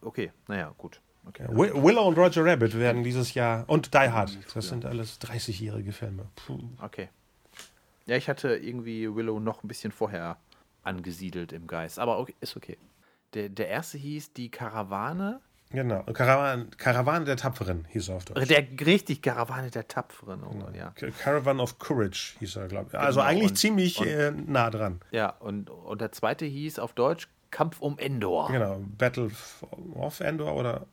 okay, 0.03 0.33
naja, 0.49 0.73
gut. 0.79 1.01
Okay. 1.27 1.43
Ja, 1.43 1.55
Willow 1.55 2.07
und 2.09 2.17
Roger 2.17 2.45
Rabbit 2.45 2.79
werden 2.79 3.05
dieses 3.05 3.35
Jahr. 3.35 3.65
Und 3.69 3.93
Die 3.93 3.99
Hard. 3.99 4.39
Das 4.55 4.69
sind 4.69 4.85
alles 4.85 5.21
30-jährige 5.21 5.93
Filme. 5.93 6.27
Puh. 6.35 6.59
Okay. 6.81 7.09
Ja, 8.07 8.17
ich 8.17 8.29
hatte 8.29 8.57
irgendwie 8.57 9.15
Willow 9.15 9.39
noch 9.39 9.63
ein 9.63 9.69
bisschen 9.69 9.93
vorher 9.93 10.39
angesiedelt 10.83 11.53
im 11.53 11.67
Geist. 11.67 11.99
Aber 11.99 12.19
okay, 12.19 12.35
ist 12.41 12.57
okay. 12.57 12.79
Der, 13.35 13.49
der 13.49 13.69
erste 13.69 13.99
hieß 13.99 14.33
Die 14.33 14.51
Karawane 14.51 15.41
Genau, 15.73 16.03
Karawan, 16.03 16.71
Karawane 16.77 17.25
der 17.25 17.37
Tapferen 17.37 17.87
hieß 17.91 18.09
er 18.09 18.17
auf 18.17 18.25
Deutsch. 18.25 18.49
Der 18.49 18.67
richtig 18.85 19.23
Karawane 19.23 19.71
der 19.71 19.87
Tapferen, 19.87 20.43
oh 20.43 20.51
Gott, 20.51 20.75
ja. 20.75 20.93
Caravan 21.23 21.61
of 21.61 21.79
Courage 21.79 22.35
hieß 22.41 22.57
er, 22.57 22.67
glaube 22.67 22.89
ich. 22.89 22.99
Also 22.99 23.21
genau, 23.21 23.31
eigentlich 23.31 23.51
und, 23.51 23.57
ziemlich 23.57 24.01
und, 24.01 24.07
äh, 24.09 24.33
nah 24.33 24.71
dran. 24.71 25.01
Ja, 25.13 25.29
und, 25.39 25.71
und 25.71 26.01
der 26.01 26.11
zweite 26.11 26.45
hieß 26.45 26.81
auf 26.81 26.93
Deutsch 26.93 27.29
Kampf 27.53 27.81
um 27.81 27.99
Endor. 27.99 28.49
Genau, 28.49 28.81
Battle 28.99 29.31
of 29.95 30.21
Endor 30.21 30.57
oder 30.57 30.87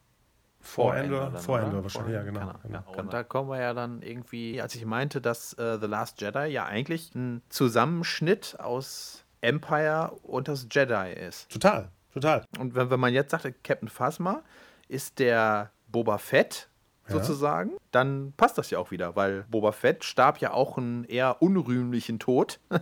vor 0.60 0.96
Endor? 0.96 1.28
Endor 1.28 1.40
vor 1.40 1.60
Endor 1.60 1.84
wahrscheinlich, 1.84 2.14
ja, 2.14 2.24
genau. 2.24 2.40
genau, 2.40 2.54
genau. 2.64 2.84
Ja, 2.92 3.00
und 3.00 3.14
da 3.14 3.24
kommen 3.24 3.50
wir 3.50 3.60
ja 3.60 3.74
dann 3.74 4.02
irgendwie, 4.02 4.62
als 4.62 4.76
ich 4.76 4.86
meinte, 4.86 5.22
dass 5.22 5.54
äh, 5.54 5.80
The 5.80 5.88
Last 5.88 6.22
Jedi 6.22 6.48
ja 6.48 6.66
eigentlich 6.66 7.16
ein 7.16 7.42
Zusammenschnitt 7.50 8.58
aus 8.60 9.24
Empire 9.42 10.12
und 10.24 10.48
das 10.48 10.68
Jedi 10.70 11.14
ist. 11.14 11.50
Total, 11.52 11.90
total. 12.14 12.44
Und 12.60 12.76
wenn, 12.76 12.90
wenn 12.90 13.00
man 13.00 13.14
jetzt 13.14 13.32
sagt, 13.32 13.64
Captain 13.64 13.88
Phasma, 13.88 14.44
ist 14.88 15.20
der 15.20 15.72
Boba 15.88 16.18
Fett 16.18 16.70
sozusagen, 17.10 17.72
ja. 17.72 17.78
dann 17.92 18.34
passt 18.36 18.58
das 18.58 18.70
ja 18.70 18.80
auch 18.80 18.92
wieder, 18.92 19.16
weil 19.16 19.44
Boba 19.44 19.72
Fett 19.72 20.04
starb 20.04 20.40
ja 20.40 20.52
auch 20.52 20.78
einen 20.78 21.06
eher 21.06 21.42
unrühmlichen 21.42 22.20
Tod 22.20 22.60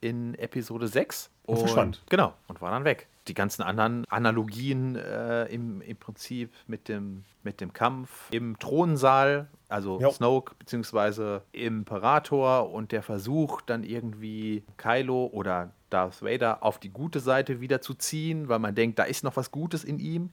in 0.00 0.34
Episode 0.34 0.88
6. 0.88 1.30
Und, 1.44 1.58
verschwand. 1.58 2.02
Genau, 2.08 2.34
und 2.48 2.60
war 2.60 2.72
dann 2.72 2.84
weg. 2.84 3.08
Die 3.28 3.34
ganzen 3.34 3.62
anderen 3.62 4.04
Analogien 4.08 4.96
äh, 4.96 5.44
im, 5.46 5.80
im 5.80 5.96
Prinzip 5.96 6.52
mit 6.66 6.88
dem, 6.88 7.24
mit 7.42 7.60
dem 7.60 7.72
Kampf 7.72 8.28
im 8.30 8.58
Thronsaal, 8.58 9.48
also 9.68 10.00
jo. 10.00 10.10
Snoke 10.10 10.54
beziehungsweise 10.58 11.42
Imperator 11.52 12.70
und 12.72 12.92
der 12.92 13.02
Versuch 13.02 13.60
dann 13.62 13.82
irgendwie 13.82 14.62
Kylo 14.76 15.26
oder 15.26 15.72
Darth 15.90 16.22
Vader 16.22 16.62
auf 16.62 16.78
die 16.78 16.90
gute 16.90 17.20
Seite 17.20 17.60
wieder 17.60 17.80
zu 17.80 17.94
ziehen, 17.94 18.48
weil 18.48 18.58
man 18.58 18.74
denkt, 18.74 18.98
da 18.98 19.04
ist 19.04 19.24
noch 19.24 19.36
was 19.36 19.50
Gutes 19.50 19.84
in 19.84 19.98
ihm 19.98 20.30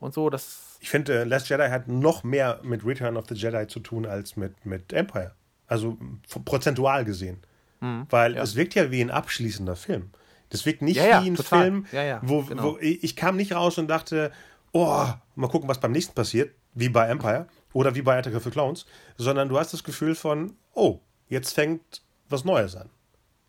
und 0.00 0.14
so. 0.14 0.30
Das 0.30 0.78
ich 0.80 0.90
finde, 0.90 1.20
äh, 1.20 1.24
Last 1.24 1.48
Jedi 1.48 1.68
hat 1.68 1.88
noch 1.88 2.24
mehr 2.24 2.60
mit 2.62 2.84
Return 2.84 3.16
of 3.16 3.24
the 3.28 3.34
Jedi 3.34 3.66
zu 3.66 3.80
tun 3.80 4.06
als 4.06 4.36
mit, 4.36 4.64
mit 4.66 4.92
Empire. 4.92 5.32
Also 5.66 5.96
prozentual 6.44 7.04
gesehen. 7.04 7.38
Mhm, 7.80 8.06
weil 8.10 8.34
ja. 8.34 8.42
es 8.42 8.54
wirkt 8.54 8.74
ja 8.74 8.90
wie 8.90 9.00
ein 9.00 9.10
abschließender 9.10 9.76
Film. 9.76 10.10
Das 10.54 10.66
wirkt 10.66 10.82
nicht 10.82 10.96
ja, 10.96 11.22
wie 11.22 11.30
ein 11.30 11.34
total. 11.34 11.62
Film, 11.62 11.86
wo, 12.22 12.42
genau. 12.42 12.62
wo 12.62 12.78
ich 12.80 13.16
kam 13.16 13.36
nicht 13.36 13.52
raus 13.52 13.78
und 13.78 13.88
dachte, 13.88 14.32
oh, 14.72 15.06
mal 15.34 15.48
gucken, 15.48 15.68
was 15.68 15.80
beim 15.80 15.92
nächsten 15.92 16.14
passiert, 16.14 16.54
wie 16.74 16.88
bei 16.88 17.06
Empire 17.08 17.46
oder 17.72 17.94
wie 17.94 18.02
bei 18.02 18.18
Attack 18.18 18.34
of 18.34 18.44
the 18.44 18.50
Clowns, 18.50 18.86
sondern 19.16 19.48
du 19.48 19.58
hast 19.58 19.72
das 19.72 19.84
Gefühl 19.84 20.14
von, 20.14 20.56
oh, 20.74 21.00
jetzt 21.28 21.52
fängt 21.54 22.02
was 22.28 22.44
Neues 22.44 22.76
an. 22.76 22.90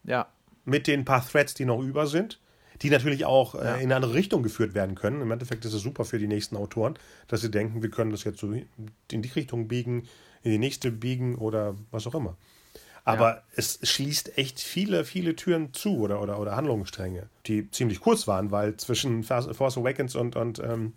Ja 0.03 0.27
mit 0.65 0.87
den 0.87 1.05
paar 1.05 1.25
Threads, 1.25 1.53
die 1.53 1.65
noch 1.65 1.79
über 1.79 2.07
sind, 2.07 2.39
die 2.81 2.89
natürlich 2.89 3.23
auch 3.23 3.55
äh, 3.55 3.63
ja. 3.63 3.75
in 3.75 3.85
eine 3.85 3.95
andere 3.95 4.13
Richtung 4.15 4.43
geführt 4.43 4.73
werden 4.73 4.95
können. 4.95 5.21
Im 5.21 5.31
Endeffekt 5.31 5.63
ist 5.63 5.73
es 5.73 5.81
super 5.81 6.03
für 6.03 6.19
die 6.19 6.27
nächsten 6.27 6.57
Autoren, 6.57 6.95
dass 7.27 7.41
sie 7.41 7.51
denken, 7.51 7.81
wir 7.81 7.89
können 7.89 8.11
das 8.11 8.25
jetzt 8.25 8.39
so 8.39 8.51
in 8.51 9.21
die 9.21 9.29
Richtung 9.29 9.67
biegen, 9.67 10.07
in 10.43 10.51
die 10.51 10.57
nächste 10.57 10.91
biegen 10.91 11.35
oder 11.35 11.75
was 11.91 12.05
auch 12.07 12.15
immer. 12.15 12.35
Aber 13.05 13.35
ja. 13.35 13.41
es 13.55 13.79
schließt 13.83 14.37
echt 14.37 14.59
viele, 14.59 15.05
viele 15.05 15.35
Türen 15.35 15.73
zu 15.73 15.99
oder, 15.99 16.21
oder, 16.21 16.39
oder 16.39 16.55
Handlungsstränge, 16.55 17.29
die 17.45 17.69
ziemlich 17.69 18.01
kurz 18.01 18.27
waren, 18.27 18.51
weil 18.51 18.77
zwischen 18.77 19.23
Force 19.23 19.77
Awakens 19.77 20.15
und, 20.15 20.35
und 20.35 20.59
ähm, 20.59 20.93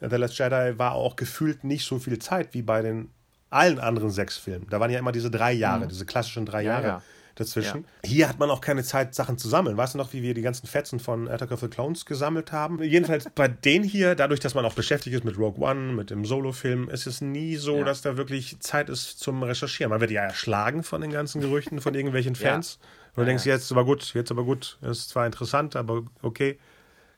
The 0.00 0.16
Last 0.16 0.38
Jedi 0.38 0.78
war 0.78 0.92
auch 0.92 1.16
gefühlt 1.16 1.64
nicht 1.64 1.84
so 1.84 1.98
viel 1.98 2.18
Zeit 2.20 2.54
wie 2.54 2.62
bei 2.62 2.82
den 2.82 3.10
allen 3.50 3.80
anderen 3.80 4.10
sechs 4.10 4.38
Filmen. 4.38 4.68
Da 4.70 4.78
waren 4.78 4.90
ja 4.90 4.98
immer 5.00 5.12
diese 5.12 5.30
drei 5.30 5.52
Jahre, 5.52 5.84
mhm. 5.84 5.88
diese 5.88 6.06
klassischen 6.06 6.46
drei 6.46 6.62
ja, 6.62 6.72
Jahre. 6.72 6.86
Ja 6.86 7.02
dazwischen. 7.34 7.84
Ja. 8.02 8.08
Hier 8.08 8.28
hat 8.28 8.38
man 8.38 8.50
auch 8.50 8.60
keine 8.60 8.82
Zeit, 8.82 9.14
Sachen 9.14 9.38
zu 9.38 9.48
sammeln. 9.48 9.76
Weißt 9.76 9.94
du 9.94 9.98
noch, 9.98 10.12
wie 10.12 10.22
wir 10.22 10.34
die 10.34 10.42
ganzen 10.42 10.66
Fetzen 10.66 11.00
von 11.00 11.28
Attack 11.28 11.52
of 11.52 11.60
the 11.60 11.68
Clones 11.68 12.06
gesammelt 12.06 12.52
haben? 12.52 12.82
Jedenfalls 12.82 13.28
bei 13.34 13.48
denen 13.48 13.84
hier, 13.84 14.14
dadurch, 14.14 14.40
dass 14.40 14.54
man 14.54 14.64
auch 14.64 14.74
beschäftigt 14.74 15.14
ist 15.14 15.24
mit 15.24 15.38
Rogue 15.38 15.64
One, 15.64 15.92
mit 15.92 16.10
dem 16.10 16.24
Solo-Film, 16.24 16.88
ist 16.88 17.06
es 17.06 17.20
nie 17.20 17.56
so, 17.56 17.78
ja. 17.78 17.84
dass 17.84 18.02
da 18.02 18.16
wirklich 18.16 18.60
Zeit 18.60 18.88
ist 18.88 19.20
zum 19.20 19.42
Recherchieren. 19.42 19.90
Man 19.90 20.00
wird 20.00 20.10
ja 20.10 20.22
erschlagen 20.22 20.82
von 20.82 21.00
den 21.00 21.10
ganzen 21.10 21.40
Gerüchten 21.40 21.80
von 21.80 21.94
irgendwelchen 21.94 22.34
Fans. 22.36 22.78
Ja. 22.80 22.88
Und 23.10 23.22
du 23.22 23.24
denkst, 23.26 23.46
jetzt 23.46 23.70
aber 23.72 23.84
gut, 23.84 24.14
jetzt 24.14 24.30
aber 24.30 24.44
gut, 24.44 24.78
ist 24.82 25.08
zwar 25.10 25.26
interessant, 25.26 25.76
aber 25.76 26.04
okay. 26.22 26.58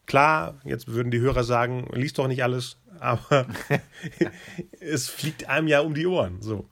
Klar, 0.07 0.61
jetzt 0.65 0.89
würden 0.89 1.13
die 1.13 1.21
Hörer 1.21 1.45
sagen, 1.45 1.89
liest 1.93 2.19
doch 2.19 2.27
nicht 2.27 2.43
alles, 2.43 2.77
aber 2.99 3.47
es 4.81 5.09
fliegt 5.09 5.49
einem 5.49 5.69
ja 5.69 5.81
um 5.81 5.95
die 5.95 6.07
Ohren. 6.07 6.43
So. 6.43 6.67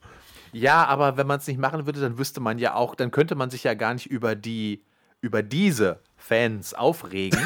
Ja, 0.51 0.85
aber 0.85 1.17
wenn 1.17 1.27
man 1.27 1.39
es 1.39 1.47
nicht 1.47 1.59
machen 1.59 1.85
würde, 1.85 2.01
dann 2.01 2.17
wüsste 2.17 2.39
man 2.39 2.59
ja 2.59 2.75
auch, 2.75 2.95
dann 2.95 3.11
könnte 3.11 3.35
man 3.35 3.49
sich 3.49 3.63
ja 3.63 3.73
gar 3.73 3.93
nicht 3.93 4.07
über 4.07 4.35
die, 4.35 4.83
über 5.21 5.43
diese 5.43 5.99
Fans 6.17 6.73
aufregen. 6.73 7.39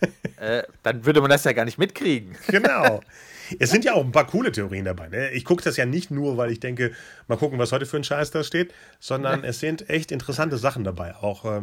äh, 0.36 0.62
dann 0.82 1.04
würde 1.04 1.20
man 1.20 1.30
das 1.30 1.44
ja 1.44 1.52
gar 1.52 1.64
nicht 1.64 1.78
mitkriegen. 1.78 2.36
Genau. 2.48 3.00
Es 3.58 3.70
sind 3.70 3.84
ja 3.84 3.94
auch 3.94 4.04
ein 4.04 4.12
paar 4.12 4.28
coole 4.28 4.52
Theorien 4.52 4.84
dabei. 4.84 5.08
Ne? 5.08 5.32
Ich 5.32 5.44
gucke 5.44 5.64
das 5.64 5.76
ja 5.76 5.84
nicht 5.84 6.12
nur, 6.12 6.36
weil 6.36 6.52
ich 6.52 6.60
denke, 6.60 6.92
mal 7.26 7.36
gucken, 7.36 7.58
was 7.58 7.72
heute 7.72 7.84
für 7.84 7.96
ein 7.96 8.04
Scheiß 8.04 8.30
da 8.30 8.44
steht, 8.44 8.72
sondern 9.00 9.42
es 9.42 9.58
sind 9.58 9.90
echt 9.90 10.12
interessante 10.12 10.56
Sachen 10.56 10.84
dabei. 10.84 11.16
Auch 11.16 11.44
äh, 11.44 11.62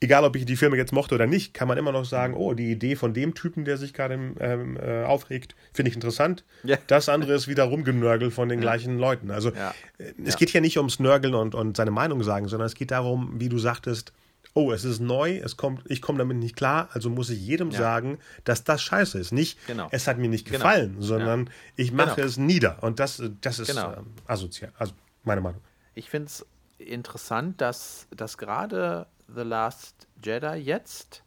egal 0.00 0.24
ob 0.24 0.36
ich 0.36 0.44
die 0.44 0.56
Filme 0.56 0.76
jetzt 0.76 0.92
mochte 0.92 1.14
oder 1.14 1.26
nicht, 1.26 1.54
kann 1.54 1.68
man 1.68 1.78
immer 1.78 1.92
noch 1.92 2.04
sagen, 2.04 2.34
oh, 2.34 2.54
die 2.54 2.70
Idee 2.70 2.96
von 2.96 3.14
dem 3.14 3.34
Typen, 3.34 3.64
der 3.64 3.78
sich 3.78 3.94
gerade 3.94 4.14
ähm, 4.14 4.76
äh, 4.76 5.04
aufregt, 5.04 5.54
finde 5.72 5.90
ich 5.90 5.94
interessant. 5.94 6.44
Ja. 6.62 6.76
Das 6.86 7.08
andere 7.08 7.34
ist 7.34 7.48
wieder 7.48 7.64
rumgenörgel 7.64 8.30
von 8.30 8.48
den 8.48 8.58
ja. 8.58 8.62
gleichen 8.62 8.98
Leuten. 8.98 9.30
Also 9.30 9.50
ja. 9.50 9.74
äh, 9.98 10.12
es 10.24 10.36
geht 10.36 10.50
hier 10.50 10.60
nicht 10.60 10.76
ums 10.76 10.98
Nörgeln 10.98 11.34
und, 11.34 11.54
und 11.54 11.76
seine 11.76 11.90
Meinung 11.90 12.22
sagen, 12.22 12.48
sondern 12.48 12.66
es 12.66 12.74
geht 12.74 12.90
darum, 12.90 13.40
wie 13.40 13.48
du 13.48 13.58
sagtest, 13.58 14.12
oh, 14.52 14.72
es 14.72 14.84
ist 14.84 15.00
neu, 15.00 15.38
es 15.38 15.56
kommt, 15.56 15.82
ich 15.90 16.00
komme 16.00 16.18
damit 16.18 16.36
nicht 16.36 16.54
klar, 16.54 16.88
also 16.92 17.10
muss 17.10 17.28
ich 17.30 17.40
jedem 17.40 17.72
sagen, 17.72 18.18
dass 18.44 18.62
das 18.62 18.82
scheiße 18.82 19.18
ist. 19.18 19.32
Nicht, 19.32 19.58
genau. 19.66 19.88
es 19.90 20.06
hat 20.06 20.18
mir 20.18 20.28
nicht 20.28 20.46
genau. 20.46 20.58
gefallen, 20.58 20.94
genau. 20.94 21.06
sondern 21.06 21.50
ich 21.76 21.92
mache 21.92 22.16
genau. 22.16 22.28
es 22.28 22.36
nieder. 22.36 22.82
Und 22.82 23.00
das, 23.00 23.22
das 23.40 23.58
ist 23.58 23.68
genau. 23.68 23.94
ähm, 23.94 24.06
asozial. 24.26 24.72
Also 24.78 24.92
meine 25.24 25.40
Meinung. 25.40 25.60
Ich 25.94 26.08
finde 26.08 26.26
es 26.26 26.46
interessant, 26.78 27.60
dass, 27.60 28.06
dass 28.14 28.38
gerade 28.38 29.06
The 29.28 29.42
Last 29.42 30.08
Jedi 30.22 30.56
jetzt 30.56 31.22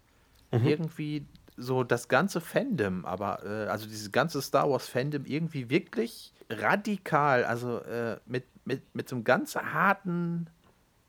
mhm. 0.52 0.66
irgendwie 0.66 1.26
so 1.58 1.84
das 1.84 2.08
ganze 2.08 2.40
Fandom, 2.40 3.04
aber 3.06 3.44
äh, 3.44 3.68
also 3.68 3.88
dieses 3.88 4.12
ganze 4.12 4.42
Star 4.42 4.70
Wars 4.70 4.88
Fandom 4.88 5.26
irgendwie 5.26 5.70
wirklich 5.70 6.34
radikal, 6.50 7.44
also 7.44 7.80
äh, 7.80 8.20
mit, 8.26 8.46
mit, 8.66 8.96
mit 8.96 9.10
so 9.10 9.16
einem 9.16 9.24
ganz 9.24 9.56
harten 9.56 10.50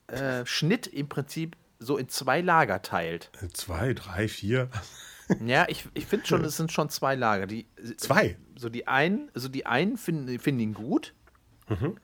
äh, 0.08 0.44
Schnitt 0.46 0.86
im 0.86 1.08
Prinzip 1.08 1.56
so 1.78 1.96
in 1.96 2.08
zwei 2.08 2.40
Lager 2.40 2.82
teilt. 2.82 3.30
Äh, 3.40 3.48
zwei, 3.48 3.94
drei, 3.94 4.26
vier. 4.26 4.70
ja, 5.44 5.66
ich, 5.68 5.86
ich 5.94 6.06
finde 6.06 6.26
schon, 6.26 6.44
es 6.44 6.56
sind 6.56 6.72
schon 6.72 6.88
zwei 6.88 7.14
Lager. 7.14 7.46
Die, 7.46 7.66
zwei? 7.98 8.36
So 8.56 8.68
die 8.68 8.88
einen, 8.88 9.30
also 9.34 9.48
die 9.48 9.66
einen 9.66 9.96
finden, 9.96 10.38
finden 10.38 10.60
ihn 10.60 10.74
gut 10.74 11.14
mhm. 11.68 11.98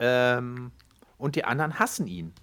ähm, 0.00 0.72
und 1.16 1.36
die 1.36 1.44
anderen 1.44 1.78
hassen 1.78 2.06
ihn. 2.06 2.34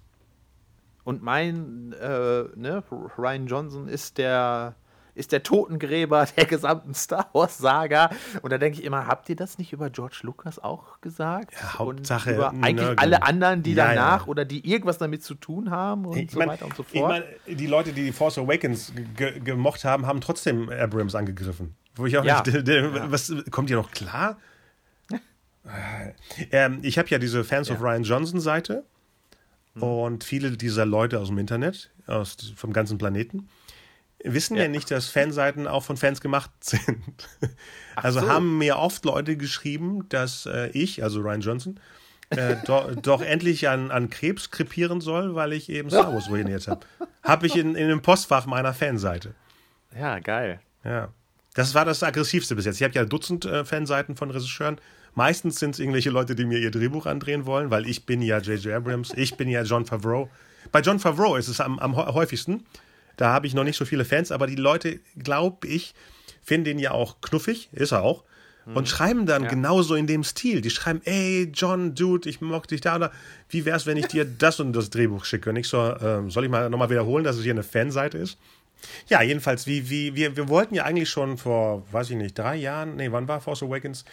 Und 1.06 1.22
mein, 1.22 1.92
äh, 2.02 2.44
ne, 2.56 2.82
Ryan 3.16 3.46
Johnson 3.46 3.86
ist 3.86 4.18
der, 4.18 4.74
ist 5.14 5.30
der 5.30 5.44
Totengräber 5.44 6.26
der 6.36 6.46
gesamten 6.46 6.94
Star 6.94 7.30
Wars-Saga. 7.32 8.10
Und 8.42 8.52
da 8.52 8.58
denke 8.58 8.80
ich 8.80 8.84
immer, 8.84 9.06
habt 9.06 9.28
ihr 9.28 9.36
das 9.36 9.56
nicht 9.56 9.72
über 9.72 9.88
George 9.88 10.18
Lucas 10.22 10.58
auch 10.58 11.00
gesagt? 11.00 11.54
Ja, 11.54 11.78
Hauptsache. 11.78 12.30
Und 12.30 12.36
über 12.36 12.48
eigentlich 12.48 12.74
Nörgeln. 12.74 12.98
alle 12.98 13.22
anderen, 13.22 13.62
die 13.62 13.74
ja, 13.74 13.86
danach 13.86 14.22
ja. 14.22 14.26
oder 14.26 14.44
die 14.44 14.68
irgendwas 14.68 14.98
damit 14.98 15.22
zu 15.22 15.36
tun 15.36 15.70
haben 15.70 16.06
und 16.06 16.16
ich 16.16 16.32
so 16.32 16.40
mein, 16.40 16.48
weiter 16.48 16.64
und 16.64 16.74
so 16.74 16.82
fort. 16.82 16.92
Ich 16.92 17.00
meine, 17.46 17.56
die 17.56 17.66
Leute, 17.68 17.92
die 17.92 18.10
Force 18.10 18.38
Awakens 18.38 18.92
ge 19.16 19.38
gemocht 19.38 19.84
haben, 19.84 20.06
haben 20.06 20.20
trotzdem 20.20 20.68
Abrams 20.70 21.14
angegriffen. 21.14 21.76
Wo 21.94 22.06
ich 22.06 22.18
auch 22.18 22.24
Ja. 22.24 22.42
nicht, 22.44 22.66
was 23.12 23.32
kommt 23.52 23.70
ihr 23.70 23.76
noch 23.76 23.92
klar? 23.92 24.38
ähm, 26.50 26.80
ich 26.82 26.98
habe 26.98 27.08
ja 27.10 27.18
diese 27.18 27.44
Fans 27.44 27.70
of. 27.70 27.80
Ryan 27.80 28.02
Johnson 28.02 28.40
Seite 28.40 28.84
und 29.80 30.24
viele 30.24 30.52
dieser 30.56 30.86
Leute 30.86 31.18
aus 31.20 31.28
dem 31.28 31.38
Internet, 31.38 31.90
aus 32.06 32.36
vom 32.56 32.72
ganzen 32.72 32.98
Planeten, 32.98 33.48
wissen 34.24 34.56
ja, 34.56 34.64
Ja. 34.64 34.68
nicht, 34.68 34.90
dass 34.90 35.08
Fanseiten 35.08 35.66
auch 35.66 35.82
von 35.84 35.96
Fans 35.96 36.20
gemacht 36.20 36.50
sind. 36.60 37.28
also 37.94 38.20
so. 38.20 38.28
haben 38.28 38.58
mir 38.58 38.78
oft 38.78 39.04
Leute 39.04 39.36
geschrieben, 39.36 40.08
dass 40.08 40.46
äh, 40.46 40.68
ich, 40.70 41.02
also 41.02 41.20
Ryan 41.20 41.40
Johnson, 41.40 41.80
äh, 42.30 42.56
doch, 42.64 42.94
doch 43.02 43.22
endlich 43.22 43.68
an, 43.68 43.90
an 43.90 44.10
Krebs 44.10 44.50
krepieren 44.50 45.00
soll, 45.00 45.34
weil 45.34 45.52
ich 45.52 45.68
eben 45.68 45.90
Star 45.90 46.12
Wars 46.12 46.28
ruiniert 46.28 46.66
habe. 46.68 46.80
Habe 47.22 47.46
ich 47.46 47.56
in, 47.56 47.74
in 47.74 47.88
dem 47.88 48.02
Postfach 48.02 48.46
meiner 48.46 48.74
Fanseite. 48.74 49.34
Ja, 49.98 50.18
geil. 50.18 50.60
Ja. 50.84 51.08
Das 51.54 51.74
war 51.74 51.84
das 51.84 52.02
aggressivste 52.02 52.54
bis 52.54 52.64
jetzt. 52.66 52.76
Ich 52.76 52.82
habe 52.82 52.94
ja 52.94 53.04
Dutzend 53.04 53.44
äh, 53.44 53.64
Fanseiten 53.64 54.16
von 54.16 54.30
Regisseuren. 54.30 54.78
Meistens 55.16 55.58
sind 55.58 55.70
es 55.70 55.80
irgendwelche 55.80 56.10
Leute, 56.10 56.34
die 56.36 56.44
mir 56.44 56.58
ihr 56.58 56.70
Drehbuch 56.70 57.06
andrehen 57.06 57.46
wollen, 57.46 57.70
weil 57.70 57.88
ich 57.88 58.04
bin 58.06 58.20
ja 58.22 58.38
J.J. 58.38 58.72
Abrams, 58.74 59.12
ich 59.16 59.36
bin 59.36 59.48
ja 59.48 59.62
John 59.62 59.84
Favreau. 59.86 60.28
Bei 60.72 60.80
John 60.80 60.98
Favreau 61.00 61.36
ist 61.36 61.48
es 61.48 61.58
am, 61.60 61.78
am 61.78 61.94
hä- 61.96 62.12
häufigsten. 62.12 62.64
Da 63.16 63.32
habe 63.32 63.46
ich 63.46 63.54
noch 63.54 63.64
nicht 63.64 63.76
so 63.78 63.86
viele 63.86 64.04
Fans, 64.04 64.30
aber 64.30 64.46
die 64.46 64.56
Leute, 64.56 65.00
glaube 65.18 65.66
ich, 65.66 65.94
finden 66.42 66.68
ihn 66.72 66.78
ja 66.78 66.90
auch 66.90 67.20
knuffig, 67.22 67.70
ist 67.72 67.92
er 67.92 68.02
auch, 68.02 68.22
und 68.74 68.88
schreiben 68.88 69.26
dann 69.26 69.46
genauso 69.46 69.94
in 69.94 70.08
dem 70.08 70.24
Stil. 70.24 70.60
Die 70.60 70.70
schreiben, 70.70 71.00
ey, 71.04 71.50
John, 71.54 71.94
Dude, 71.94 72.28
ich 72.28 72.40
mock 72.40 72.66
dich 72.66 72.80
da 72.80 72.96
oder 72.96 73.12
wie 73.48 73.64
wär's, 73.64 73.86
wenn 73.86 73.96
ich 73.96 74.08
dir 74.08 74.24
das 74.24 74.58
und 74.58 74.72
das 74.74 74.90
Drehbuch 74.90 75.24
schicke? 75.24 75.50
Und 75.50 75.56
ich 75.56 75.68
so, 75.68 75.94
ähm, 76.02 76.30
soll 76.32 76.44
ich 76.44 76.50
mal 76.50 76.68
nochmal 76.68 76.90
wiederholen, 76.90 77.22
dass 77.24 77.36
es 77.36 77.44
hier 77.44 77.52
eine 77.52 77.62
Fanseite 77.62 78.18
ist? 78.18 78.36
Ja, 79.08 79.22
jedenfalls, 79.22 79.68
wie, 79.68 79.88
wie, 79.88 80.16
wir, 80.16 80.36
wir 80.36 80.48
wollten 80.48 80.74
ja 80.74 80.82
eigentlich 80.84 81.08
schon 81.08 81.38
vor, 81.38 81.84
weiß 81.92 82.10
ich 82.10 82.16
nicht, 82.16 82.36
drei 82.36 82.56
Jahren, 82.56 82.96
nee, 82.96 83.10
wann 83.12 83.28
war 83.28 83.40
Force 83.40 83.62
Awakens, 83.62 84.04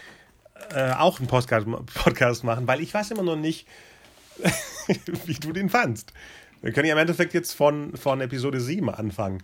äh, 0.73 0.91
auch 0.93 1.19
einen 1.19 1.27
Podcast, 1.27 1.67
Podcast 1.93 2.43
machen, 2.43 2.67
weil 2.67 2.81
ich 2.81 2.93
weiß 2.93 3.11
immer 3.11 3.23
noch 3.23 3.35
nicht, 3.35 3.67
wie 5.25 5.35
du 5.35 5.51
den 5.51 5.69
fandst. 5.69 6.13
Wir 6.61 6.71
können 6.71 6.87
ja 6.87 6.93
im 6.93 6.99
Endeffekt 6.99 7.33
jetzt 7.33 7.53
von, 7.53 7.95
von 7.97 8.21
Episode 8.21 8.61
7 8.61 8.89
anfangen, 8.89 9.43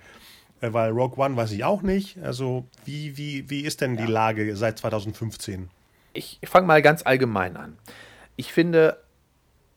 äh, 0.61 0.71
weil 0.71 0.91
Rogue 0.91 1.23
One 1.23 1.35
weiß 1.35 1.51
ich 1.51 1.63
auch 1.63 1.81
nicht. 1.81 2.17
Also, 2.23 2.65
wie, 2.85 3.17
wie, 3.17 3.49
wie 3.49 3.61
ist 3.61 3.81
denn 3.81 3.97
die 3.97 4.05
Lage 4.05 4.55
seit 4.55 4.79
2015? 4.79 5.69
Ich 6.13 6.39
fange 6.43 6.67
mal 6.67 6.81
ganz 6.81 7.05
allgemein 7.05 7.57
an. 7.57 7.77
Ich 8.35 8.53
finde 8.53 8.97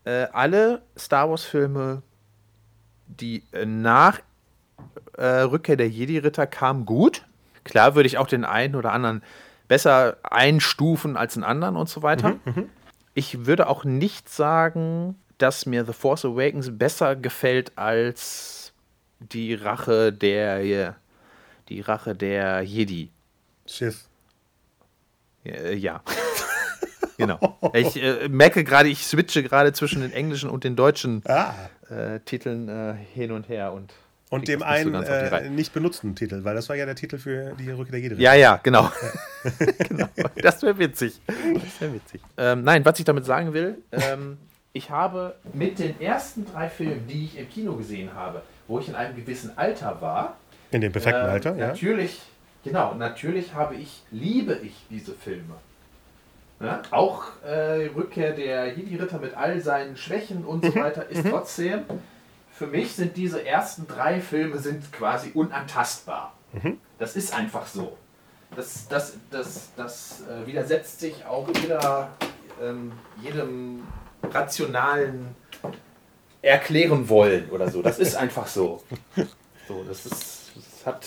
äh, 0.05 0.27
alle 0.33 0.83
Star 0.97 1.29
Wars-Filme, 1.31 2.03
die 3.07 3.43
äh, 3.53 3.67
nach 3.67 4.21
äh, 5.17 5.25
Rückkehr 5.25 5.77
der 5.77 5.89
Jedi-Ritter 5.89 6.47
kamen, 6.47 6.87
gut. 6.87 7.27
Klar 7.65 7.95
würde 7.95 8.07
ich 8.07 8.19
auch 8.19 8.27
den 8.27 8.45
einen 8.45 8.75
oder 8.75 8.93
anderen 8.93 9.23
besser 9.73 10.19
einstufen 10.23 11.17
als 11.17 11.33
den 11.33 11.45
anderen 11.45 11.77
und 11.77 11.89
so 11.89 12.03
weiter. 12.03 12.35
Ich 13.15 13.47
würde 13.47 13.69
auch 13.69 13.85
nicht 13.85 14.29
sagen, 14.29 15.17
dass 15.39 15.65
mir 15.65 15.87
The 15.87 15.95
Force 15.95 16.27
Awakens 16.27 16.77
besser 16.77 17.17
gefällt 17.17 17.73
als 17.79 18.75
die 19.19 19.55
Rache 19.55 20.13
der 20.13 20.95
die 21.71 21.81
Rache 21.81 22.15
der 22.15 22.61
Jedi. 22.61 23.09
Sith. 23.65 24.11
Äh, 25.47 25.75
ja. 25.75 26.03
genau. 27.17 27.59
Ich 27.73 27.97
äh, 27.97 28.29
merke 28.29 28.65
gerade, 28.65 28.91
ich 28.91 29.07
switche 29.07 29.43
gerade 29.43 29.73
zwischen 29.73 30.03
den 30.03 30.13
englischen 30.13 30.51
und 30.51 30.65
den 30.65 30.77
deutschen 30.77 31.23
Ah. 31.27 31.55
äh, 31.89 32.21
Titeln 32.21 32.69
äh, 32.69 32.95
hin 33.15 33.33
und 33.33 33.49
her 33.49 33.73
und 33.73 33.95
Und 34.33 34.49
dem 34.49 34.63
einen 34.63 34.95
äh, 34.95 35.51
nicht 35.51 35.75
benutzten 35.75 36.15
Titel, 36.17 36.43
weil 36.43 36.55
das 36.55 36.67
war 36.71 36.75
ja 36.77 36.87
der 36.87 36.95
Titel 36.95 37.19
für 37.19 37.53
die 37.59 37.71
Rückkehr 37.71 37.93
der 37.93 38.01
Jedi. 38.01 38.23
Ja, 38.23 38.33
ja, 38.33 38.59
genau. 38.63 38.91
genau. 39.89 40.07
Das 40.37 40.63
wäre 40.63 40.79
witzig. 40.79 41.21
Das 41.27 41.81
wäre 41.81 41.93
witzig. 41.93 42.23
Ähm, 42.39 42.65
nein, 42.65 42.83
was 42.83 42.99
ich 42.99 43.05
damit 43.05 43.27
sagen 43.27 43.53
will, 43.53 43.77
ähm, 43.93 44.39
ich 44.73 44.89
habe 44.89 45.35
mit 45.53 45.79
den 45.79 46.01
ersten 46.01 46.47
drei 46.51 46.71
Filmen, 46.71 47.07
die 47.07 47.27
ich 47.27 47.39
im 47.39 47.47
Kino 47.51 47.75
gesehen 47.77 48.15
habe, 48.15 48.41
wo 48.69 48.79
ich 48.79 48.89
in 48.89 48.95
einem 48.95 49.15
gewissen 49.15 49.57
Alter 49.59 50.01
war, 50.01 50.39
In 50.71 50.81
dem 50.81 50.93
perfekten 50.93 51.21
ähm, 51.25 51.31
Alter, 51.31 51.57
ja. 51.57 51.67
Natürlich, 51.69 52.23
genau, 52.65 52.95
natürlich 52.95 53.53
habe 53.53 53.75
ich, 53.75 54.03
liebe 54.11 54.59
ich 54.63 54.73
diese 54.89 55.13
Filme. 55.13 55.57
Ne? 56.59 56.81
Auch 56.91 57.25
äh, 57.45 57.91
Rückkehr 57.95 58.33
der 58.33 58.69
Jedi-Ritter 58.75 59.19
mit 59.19 59.37
all 59.37 59.61
seinen 59.61 59.95
Schwächen 59.99 60.43
und 60.43 60.65
Mhm. 60.65 60.69
so 60.69 60.75
weiter 60.77 61.07
ist 61.11 61.27
trotzdem, 61.29 61.81
für 62.63 62.69
mich 62.69 62.93
sind 62.93 63.17
diese 63.17 63.45
ersten 63.45 63.89
drei 63.89 64.21
Filme 64.21 64.57
sind 64.57 64.93
quasi 64.93 65.33
unantastbar. 65.35 66.33
Mhm. 66.53 66.79
Das 66.97 67.17
ist 67.17 67.35
einfach 67.35 67.67
so. 67.67 67.97
Das, 68.55 68.87
das, 68.87 69.15
das, 69.33 69.71
das 69.77 70.23
äh, 70.29 70.47
widersetzt 70.47 71.01
sich 71.01 71.27
auch 71.27 71.49
jeder, 71.61 72.11
ähm, 72.63 72.93
jedem 73.21 73.83
rationalen 74.23 75.35
erklären 76.41 77.09
wollen 77.09 77.51
oder 77.51 77.69
so. 77.69 77.83
Das 77.83 77.99
ist 77.99 78.15
einfach 78.15 78.47
so. 78.47 78.81
So, 79.67 79.83
das 79.89 80.07
ist, 80.07 80.53
das 80.55 80.87
hat 80.87 81.07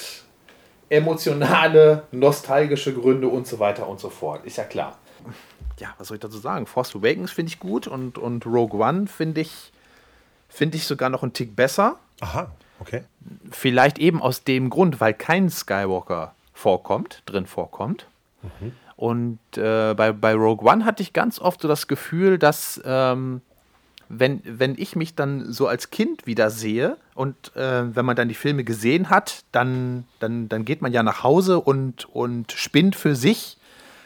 emotionale, 0.89 2.03
nostalgische 2.11 2.93
Gründe 2.93 3.29
und 3.29 3.47
so 3.47 3.59
weiter 3.59 3.87
und 3.87 4.01
so 4.01 4.09
fort. 4.09 4.45
Ist 4.45 4.57
ja 4.57 4.65
klar. 4.65 4.97
Ja, 5.79 5.93
was 5.97 6.09
soll 6.09 6.15
ich 6.15 6.21
dazu 6.21 6.37
sagen? 6.37 6.65
Force 6.65 6.95
Awakens 6.95 7.31
finde 7.31 7.49
ich 7.49 7.59
gut 7.59 7.87
und, 7.87 8.17
und 8.17 8.45
Rogue 8.45 8.77
One 8.77 9.07
finde 9.07 9.39
ich, 9.39 9.71
finde 10.55 10.77
ich 10.77 10.87
sogar 10.87 11.09
noch 11.09 11.21
einen 11.21 11.33
Tick 11.33 11.55
besser. 11.55 11.97
Aha, 12.21 12.51
okay. 12.79 13.03
Vielleicht 13.51 13.99
eben 13.99 14.21
aus 14.21 14.43
dem 14.43 14.69
Grund, 14.69 15.01
weil 15.01 15.13
kein 15.13 15.49
Skywalker 15.49 16.33
vorkommt, 16.53 17.21
drin 17.25 17.45
vorkommt. 17.45 18.07
Und 18.95 19.39
äh, 19.57 19.93
bei, 19.95 20.11
bei 20.11 20.33
Rogue 20.33 20.65
One 20.69 20.85
hatte 20.85 21.03
ich 21.03 21.11
ganz 21.13 21.39
oft 21.39 21.61
so 21.61 21.67
das 21.67 21.87
Gefühl, 21.87 22.37
dass 22.37 22.81
ähm, 22.85 23.41
wenn, 24.07 24.41
wenn 24.45 24.75
ich 24.77 24.95
mich 24.95 25.15
dann 25.15 25.51
so 25.51 25.67
als 25.67 25.89
Kind 25.89 26.27
wieder 26.27 26.49
sehe 26.49 26.97
und 27.15 27.55
äh, 27.55 27.95
wenn 27.95 28.05
man 28.05 28.15
dann 28.15 28.29
die 28.29 28.35
Filme 28.35 28.63
gesehen 28.63 29.09
hat, 29.09 29.43
dann, 29.51 30.05
dann, 30.19 30.47
dann 30.47 30.63
geht 30.63 30.81
man 30.81 30.93
ja 30.93 31.03
nach 31.03 31.23
Hause 31.23 31.59
und, 31.59 32.05
und 32.13 32.51
spinnt 32.51 32.95
für 32.95 33.15
sich 33.15 33.57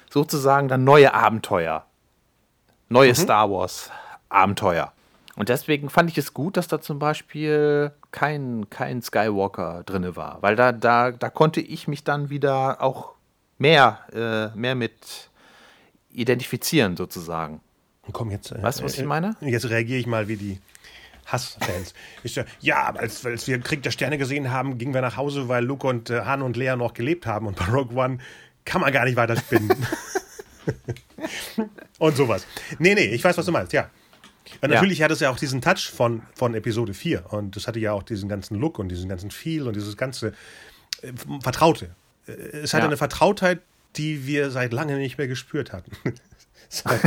sozusagen 0.10 0.68
dann 0.70 0.84
neue 0.84 1.14
Abenteuer. 1.14 1.86
Neue 2.88 3.14
Star 3.14 3.52
Wars 3.52 3.92
Abenteuer. 4.30 4.92
Und 5.36 5.50
deswegen 5.50 5.90
fand 5.90 6.10
ich 6.10 6.18
es 6.18 6.34
gut, 6.34 6.58
dass 6.58 6.68
da 6.68 6.82
zum 6.82 7.00
Beispiel 7.00 7.92
kein, 8.12 8.70
kein 8.70 9.02
Skywalker 9.02 9.84
drin 9.86 10.16
war. 10.16 10.42
Weil 10.42 10.56
da, 10.56 10.72
da, 10.72 11.12
da 11.12 11.30
konnte 11.30 11.62
ich 11.62 11.88
mich 11.88 12.04
dann 12.04 12.30
wieder 12.30 12.82
auch 12.82 13.14
mehr, 13.58 14.00
äh, 14.14 14.58
mehr 14.58 14.76
mit 14.76 15.30
identifizieren, 16.12 16.98
sozusagen. 16.98 17.62
Komm, 18.12 18.32
jetzt. 18.32 18.52
äh, 18.52 18.62
Weißt 18.62 18.80
du, 18.80 18.84
was 18.84 18.96
ich 18.96 19.02
äh, 19.02 19.06
meine? 19.06 19.36
Jetzt 19.42 19.70
reagiere 19.70 20.00
ich 20.00 20.08
mal 20.08 20.28
wie 20.28 20.36
die 20.38 20.60
Hassfans. 21.26 21.94
Ich 22.24 22.34
so, 22.34 22.42
ja, 22.60 22.94
als, 22.96 23.26
als 23.26 23.48
wir 23.48 23.60
Krieg 23.60 23.84
der 23.84 23.92
Sterne 23.92 24.18
gesehen 24.18 24.52
haben, 24.52 24.78
gingen 24.78 24.94
wir 24.94 25.02
nach 25.02 25.16
Hause, 25.16 25.48
weil 25.48 25.64
Luke 25.64 25.88
und 25.88 26.10
äh, 26.10 26.22
Han 26.22 26.42
und 26.42 26.58
Lea 26.58 26.76
noch 26.76 26.94
gelebt 26.94 27.26
haben. 27.26 27.48
Und 27.48 27.56
bei 27.56 27.66
Rogue 27.72 27.96
One 27.96 28.18
kann 28.66 28.82
man 28.82 28.92
gar 28.92 29.06
nicht 29.06 29.16
weiter 29.16 29.36
spinnen. 29.38 29.70
und 32.00 32.16
sowas. 32.18 32.46
Nee, 32.80 32.96
nee, 32.96 33.06
ich 33.06 33.24
weiß, 33.24 33.38
was 33.38 33.46
du 33.46 33.52
meinst, 33.52 33.74
ja. 33.74 33.90
Ja. 34.62 34.68
natürlich 34.68 35.02
hat 35.02 35.12
es 35.12 35.20
ja 35.20 35.30
auch 35.30 35.38
diesen 35.38 35.62
Touch 35.62 35.90
von, 35.94 36.22
von 36.36 36.54
Episode 36.56 36.94
4. 36.94 37.32
Und 37.32 37.56
das 37.56 37.68
hatte 37.68 37.80
ja 37.80 37.94
auch 37.94 38.04
diesen 38.04 38.28
ganzen 38.30 38.56
Look 38.56 38.80
und 38.80 38.90
diesen 38.90 39.08
ganzen 39.10 39.32
Feel 39.32 39.68
und 39.68 39.76
dieses 39.76 39.96
ganze 39.98 40.34
äh, 41.02 41.12
Vertraute. 41.42 41.92
Äh, 42.28 42.32
Es 42.32 42.74
hatte 42.74 42.84
Ja. 42.84 42.88
eine 42.88 42.98
Vertrautheit, 42.98 43.62
die 43.96 44.28
wir 44.28 44.52
seit 44.52 44.72
lange 44.74 44.98
nicht 44.98 45.18
mehr 45.18 45.28
gespürt 45.28 45.72
hatten. 45.74 45.92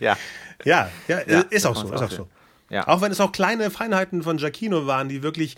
Ja. 0.00 0.16
Ja, 0.64 0.90
ja, 1.08 1.20
Ja, 1.26 1.40
ist 1.50 1.66
auch 1.66 1.76
so, 1.76 1.92
ist 1.92 2.02
auch 2.02 2.10
so. 2.10 2.28
Ja. 2.68 2.88
Auch 2.88 3.00
wenn 3.00 3.12
es 3.12 3.20
auch 3.20 3.30
kleine 3.30 3.70
Feinheiten 3.70 4.22
von 4.24 4.38
Giacchino 4.38 4.86
waren, 4.86 5.08
die 5.08 5.22
wirklich 5.22 5.56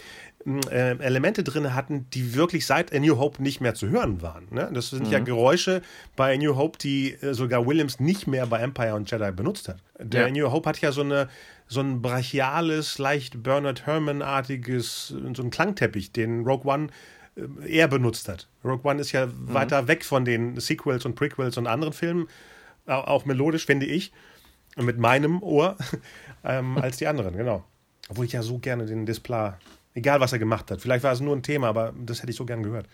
äh, 0.71 0.97
Elemente 0.99 1.43
drin 1.45 1.75
hatten, 1.75 2.07
die 2.11 2.35
wirklich 2.35 2.67
seit 2.67 2.95
A 2.95 2.99
New 2.99 3.19
Hope 3.19 3.43
nicht 3.43 3.61
mehr 3.61 3.75
zu 3.75 3.89
hören 3.89 4.23
waren. 4.23 4.47
Ne? 4.51 4.71
Das 4.73 4.91
sind 4.91 5.07
Mhm. 5.07 5.13
ja 5.13 5.19
Geräusche 5.21 5.83
bei 6.17 6.35
A 6.35 6.39
New 6.39 6.57
Hope, 6.57 6.79
die 6.79 7.13
äh, 7.15 7.35
sogar 7.35 7.67
Williams 7.67 8.01
nicht 8.01 8.27
mehr 8.27 8.47
bei 8.47 8.61
Empire 8.61 8.95
und 8.95 9.11
Jedi 9.11 9.31
benutzt 9.33 9.69
hat. 9.69 9.79
Der 9.99 10.23
Ja. 10.23 10.27
A 10.29 10.31
New 10.31 10.51
Hope 10.51 10.69
hat 10.69 10.81
ja 10.81 10.93
so 10.93 11.03
eine 11.03 11.29
so 11.71 11.81
ein 11.81 12.01
brachiales, 12.01 12.97
leicht 12.97 13.43
Bernard 13.43 13.85
Herrmann-artiges, 13.85 15.09
so 15.35 15.43
ein 15.43 15.51
Klangteppich, 15.51 16.13
den 16.13 16.45
Rogue 16.45 16.65
One 16.73 16.87
äh, 17.37 17.69
eher 17.71 17.89
benutzt 17.89 18.29
hat. 18.29 18.49
Rogue 18.65 18.91
One 18.91 19.01
ist 19.01 19.13
ja 19.13 19.27
Mhm. 19.27 19.53
weiter 19.53 19.87
weg 19.87 20.05
von 20.05 20.25
den 20.25 20.59
Sequels 20.61 21.05
und 21.05 21.15
Prequels 21.15 21.57
und 21.59 21.67
anderen 21.67 21.93
Filmen, 21.93 22.27
au- 22.87 22.93
auch 23.03 23.25
melodisch, 23.27 23.67
finde 23.67 23.85
ich, 23.87 24.13
mit 24.77 24.99
meinem 24.99 25.43
Ohr, 25.43 25.77
ähm, 26.45 26.79
als 26.79 26.97
die 26.97 27.07
anderen, 27.07 27.37
genau. 27.37 27.65
Obwohl 28.09 28.25
ich 28.25 28.33
ja 28.33 28.43
so 28.43 28.57
gerne 28.59 28.87
den 28.87 29.05
Display, 29.05 29.53
egal 29.99 30.21
was 30.21 30.33
er 30.33 30.39
gemacht 30.39 30.71
hat, 30.71 30.81
vielleicht 30.81 31.05
war 31.05 31.13
es 31.13 31.21
nur 31.21 31.35
ein 31.37 31.43
Thema, 31.43 31.69
aber 31.69 31.93
das 31.99 32.21
hätte 32.23 32.31
ich 32.31 32.37
so 32.37 32.45
gern 32.47 32.63
gehört, 32.63 32.87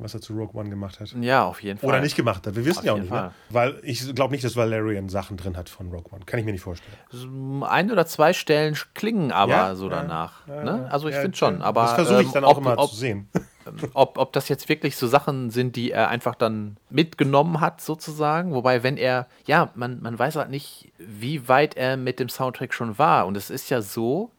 was 0.00 0.14
er 0.14 0.20
zu 0.20 0.32
Rogue 0.32 0.54
One 0.60 0.70
gemacht 0.70 1.00
hat. 1.00 1.12
ja, 1.20 1.44
auf 1.44 1.60
jeden 1.62 1.78
Fall. 1.78 1.88
Oder 1.88 2.00
nicht 2.00 2.14
gemacht 2.16 2.46
hat. 2.46 2.54
Wir 2.54 2.64
wissen 2.64 2.78
Auf 2.80 2.84
ja 2.84 2.92
auch 2.92 2.98
nicht, 2.98 3.10
ne? 3.10 3.32
Weil 3.50 3.80
ich 3.82 4.14
glaube 4.14 4.32
nicht, 4.32 4.44
dass 4.44 4.54
Valerian 4.54 5.08
Sachen 5.08 5.36
drin 5.36 5.56
hat 5.56 5.68
von 5.68 5.88
Rogue 5.90 6.12
One. 6.12 6.24
Kann 6.24 6.38
ich 6.38 6.46
mir 6.46 6.52
nicht 6.52 6.62
vorstellen. 6.62 7.62
Ein 7.64 7.90
oder 7.90 8.06
zwei 8.06 8.32
Stellen 8.32 8.76
klingen 8.94 9.32
aber 9.32 9.50
Ja, 9.52 9.74
so 9.74 9.88
danach. 9.88 10.46
ja, 10.46 10.62
ne? 10.64 10.88
Also 10.90 11.08
ich 11.08 11.16
finde 11.16 11.36
schon. 11.36 11.62
Aber 11.62 11.82
Das 11.82 11.92
versuche 11.94 12.20
ich 12.22 12.26
ähm, 12.28 12.32
dann 12.34 12.44
auch 12.44 12.52
ob- 12.52 12.58
immer 12.58 12.78
ob, 12.78 12.90
zu 12.90 12.96
sehen. 12.96 13.28
ob, 13.94 14.18
ob 14.18 14.32
das 14.32 14.48
jetzt 14.48 14.68
wirklich 14.68 14.96
so 14.96 15.08
Sachen 15.08 15.50
sind, 15.50 15.74
die 15.74 15.90
er 15.90 16.08
einfach 16.10 16.36
dann 16.36 16.76
mitgenommen 16.90 17.60
hat, 17.60 17.80
sozusagen. 17.80 18.54
Wobei, 18.54 18.84
wenn 18.84 18.96
er, 18.98 19.26
ja, 19.46 19.70
man, 19.74 20.00
man 20.00 20.16
weiß 20.16 20.36
halt 20.36 20.50
nicht, 20.50 20.92
wie 20.98 21.48
weit 21.48 21.76
er 21.76 21.96
mit 21.96 22.20
dem 22.20 22.28
Soundtrack 22.28 22.72
schon 22.72 22.98
war. 22.98 23.26
Und 23.26 23.36
es 23.36 23.50
ist 23.50 23.68
ja 23.68 23.82
so, 23.82 24.30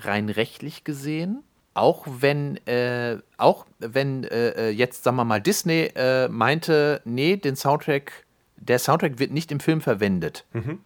rein 0.00 0.28
rechtlich 0.28 0.84
gesehen, 0.84 1.42
auch 1.78 2.04
wenn, 2.06 2.56
äh, 2.66 3.18
auch 3.36 3.64
wenn 3.78 4.24
äh, 4.24 4.48
äh, 4.48 4.70
jetzt, 4.70 5.04
sagen 5.04 5.16
wir 5.16 5.24
mal, 5.24 5.40
Disney 5.40 5.92
äh, 5.94 6.28
meinte, 6.28 7.00
nee, 7.04 7.36
den 7.36 7.54
Soundtrack, 7.54 8.24
der 8.56 8.80
Soundtrack 8.80 9.18
wird 9.18 9.30
nicht 9.30 9.52
im 9.52 9.60
Film 9.60 9.80
verwendet. 9.80 10.44
Mhm. 10.52 10.80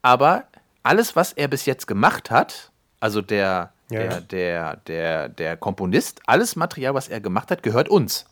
Aber 0.00 0.44
alles, 0.82 1.14
was 1.14 1.34
er 1.34 1.48
bis 1.48 1.66
jetzt 1.66 1.86
gemacht 1.86 2.30
hat, 2.30 2.72
also 3.00 3.20
der, 3.20 3.72
ja. 3.90 4.00
der, 4.00 4.20
der, 4.22 4.76
der, 4.76 5.28
der 5.28 5.56
Komponist, 5.58 6.22
alles 6.26 6.56
Material, 6.56 6.94
was 6.94 7.08
er 7.08 7.20
gemacht 7.20 7.50
hat, 7.50 7.62
gehört 7.62 7.90
uns. 7.90 8.24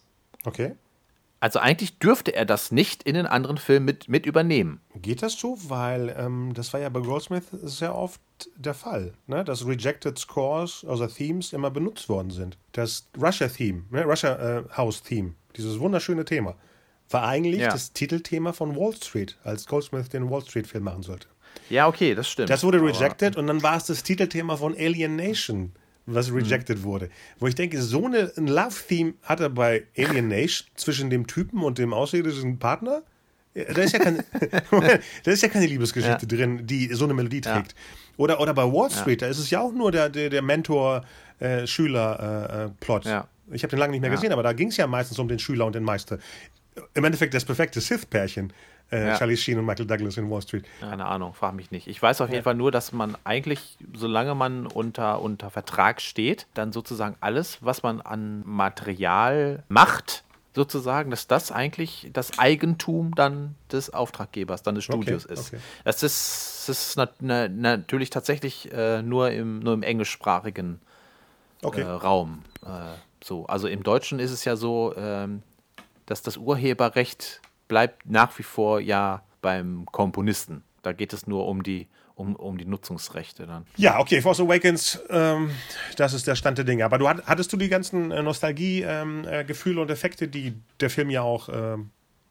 Okay. 0.47 0.77
Also 1.41 1.61
eigentlich 1.61 1.99
dürfte 1.99 2.35
er 2.35 2.45
das 2.45 2.73
nicht 2.73 3.05
in 3.05 3.15
den 3.15 3.27
anderen 3.27 3.59
Filmen 3.59 3.87
mit, 3.87 4.09
mit 4.09 4.27
übernehmen. 4.27 4.81
Geht 4.97 5.23
das 5.23 5.35
so? 5.35 5.57
Weil 5.69 6.15
ähm, 6.19 6.53
das 6.55 6.73
war 6.73 6.81
ja 6.81 6.89
bei 6.89 7.01
Goldsmith 7.01 7.45
sehr 7.63 7.95
oft 7.95 8.21
der 8.57 8.75
Fall, 8.75 9.15
ne? 9.27 9.45
dass 9.45 9.67
Rejected 9.67 10.19
Scores, 10.19 10.85
also 10.89 11.07
Themes, 11.07 11.53
immer 11.53 11.71
benutzt 11.71 12.09
worden 12.09 12.31
sind. 12.31 12.59
Das 12.73 13.09
Russia-Theme, 13.21 13.85
ne? 13.91 14.05
Russia 14.05 14.59
äh, 14.59 14.65
dieses 15.57 15.79
wunderschöne 15.79 16.25
Thema, 16.25 16.57
war 17.11 17.27
eigentlich 17.27 17.63
ja. 17.63 17.71
das 17.71 17.93
Titelthema 17.93 18.53
von 18.53 18.77
Wall 18.77 18.95
Street, 18.95 19.39
als 19.45 19.67
Goldsmith 19.67 20.09
den 20.09 20.31
Wall 20.31 20.43
Street-Film 20.43 20.85
machen 20.85 21.03
sollte. 21.03 21.29
Ja, 21.71 21.87
okay, 21.89 22.15
das 22.15 22.29
stimmt. 22.29 22.51
Das 22.51 22.65
wurde 22.65 22.83
rejected 22.83 23.35
Aber, 23.35 23.41
und 23.41 23.47
dann 23.47 23.63
war 23.63 23.77
es 23.77 23.87
das 23.87 24.03
Titelthema 24.03 24.57
von 24.57 24.75
Alien 24.75 25.17
Nation 25.17 25.73
was 26.15 26.33
rejected 26.33 26.79
mhm. 26.79 26.85
wurde. 26.85 27.11
Wo 27.39 27.47
ich 27.47 27.55
denke, 27.55 27.83
so 27.83 28.07
eine, 28.07 28.33
ein 28.37 28.47
Love-Theme 28.47 29.13
hat 29.23 29.41
er 29.41 29.51
bei 29.51 29.85
Alien 29.97 30.29
Nation 30.29 30.67
zwischen 30.75 31.11
dem 31.11 31.27
Typen 31.27 31.63
und 31.63 31.77
dem 31.79 31.93
außerirdischen 31.93 32.59
Partner. 32.59 33.03
Da 33.55 33.83
ist 33.83 33.93
ja, 33.93 33.99
kein, 33.99 34.25
da 35.25 35.31
ist 35.31 35.43
ja 35.43 35.49
keine 35.49 35.67
Liebesgeschichte 35.67 36.27
ja. 36.31 36.37
drin, 36.37 36.67
die 36.67 36.95
so 36.95 37.05
eine 37.05 37.13
Melodie 37.15 37.41
trägt. 37.41 37.73
Ja. 37.73 37.79
Oder, 38.17 38.41
oder 38.41 38.55
bei 38.55 38.65
Wall 38.65 38.91
Street, 38.91 39.23
da 39.23 39.27
ist 39.27 39.39
es 39.39 39.51
ja 39.51 39.61
auch 39.61 39.73
nur 39.73 39.91
der, 39.93 40.09
der, 40.09 40.31
der 40.31 40.43
Mentor-Schüler-Plot. 40.43 43.07
Äh, 43.07 43.17
äh, 43.17 43.23
ich 43.51 43.63
habe 43.63 43.71
den 43.71 43.79
lange 43.79 43.93
nicht 43.93 44.01
mehr 44.01 44.11
gesehen, 44.11 44.33
aber 44.33 44.43
da 44.43 44.53
ging 44.53 44.69
es 44.69 44.77
ja 44.77 44.87
meistens 44.87 45.19
um 45.19 45.29
den 45.29 45.39
Schüler 45.39 45.65
und 45.67 45.75
den 45.75 45.85
Meister. 45.85 46.19
Im 46.95 47.05
Endeffekt 47.05 47.35
das 47.35 47.45
perfekte 47.45 47.81
Sith-Pärchen 47.81 48.53
äh, 48.91 49.09
ja. 49.09 49.17
Charlie 49.17 49.37
Sheen 49.37 49.59
und 49.59 49.67
Michael 49.67 49.87
Douglas 49.87 50.17
in 50.17 50.31
Wall 50.31 50.43
Street. 50.43 50.65
Keine 50.81 51.05
Ahnung, 51.05 51.35
frag 51.35 51.55
mich 51.55 51.71
nicht. 51.71 51.87
Ich 51.89 52.01
weiß 52.01 52.21
auf 52.21 52.31
jeden 52.31 52.43
Fall 52.43 52.55
nur, 52.55 52.71
dass 52.71 52.93
man 52.93 53.17
eigentlich, 53.25 53.77
solange 53.95 54.35
man 54.35 54.67
unter, 54.67 55.21
unter 55.21 55.51
Vertrag 55.51 56.01
steht, 56.01 56.47
dann 56.55 56.73
sozusagen 56.73 57.17
alles, 57.21 57.59
was 57.61 57.83
man 57.83 58.01
an 58.01 58.43
Material 58.47 59.63
macht, 59.69 60.25
sozusagen, 60.55 61.11
dass 61.11 61.27
das 61.27 61.53
eigentlich 61.53 62.11
das 62.13 62.39
Eigentum 62.39 63.15
dann 63.15 63.55
des 63.71 63.93
Auftraggebers, 63.93 64.63
dann 64.63 64.75
des 64.75 64.85
Studios 64.85 65.25
okay, 65.25 65.35
ist. 65.35 65.49
Okay. 65.49 65.63
Das 65.85 66.03
ist, 66.03 66.65
das 66.67 66.89
ist 66.89 66.97
nat 66.97 67.15
na 67.21 67.49
natürlich 67.49 68.11
tatsächlich 68.11 68.73
äh, 68.73 69.03
nur, 69.03 69.31
im, 69.31 69.61
nur 69.61 69.75
im 69.75 69.83
englischsprachigen 69.83 70.81
okay. 71.63 71.83
äh, 71.83 71.85
Raum. 71.85 72.43
Äh, 72.65 72.69
so. 73.23 73.47
Also 73.47 73.69
im 73.69 73.83
Deutschen 73.83 74.19
ist 74.19 74.31
es 74.31 74.45
ja 74.45 74.57
so, 74.57 74.95
ähm, 74.97 75.43
dass 76.07 76.23
das 76.23 76.37
Urheberrecht 76.39 77.41
bleibt 77.69 78.09
nach 78.09 78.37
wie 78.39 78.43
vor 78.43 78.81
ja 78.81 79.23
beim 79.41 79.87
Komponisten. 79.87 80.65
Da 80.83 80.93
geht 80.93 81.13
es 81.13 81.27
nur 81.27 81.47
um 81.47 81.63
die, 81.63 81.87
um, 82.15 82.35
um 82.35 82.59
die 82.59 82.65
Nutzungsrechte 82.65 83.47
dann. 83.47 83.67
Ja, 83.77 83.99
okay, 83.99 84.21
Force 84.21 84.41
Awakens, 84.41 85.01
ähm, 85.11 85.51
das 85.97 86.15
ist 86.15 86.27
der 86.27 86.35
Stand 86.35 86.59
der 86.59 86.65
Dinge. 86.65 86.85
Aber 86.85 86.99
du 86.99 87.09
hattest 87.09 87.53
du 87.53 87.57
die 87.57 87.69
ganzen 87.69 88.11
äh, 88.11 88.23
Nostalgie-Gefühle 88.23 89.75
ähm, 89.75 89.79
äh, 89.79 89.83
und 89.83 89.91
Effekte, 89.91 90.29
die 90.29 90.55
der 90.81 90.91
Film 90.91 91.11
ja 91.11 91.23
auch 91.23 91.49
äh, 91.49 91.77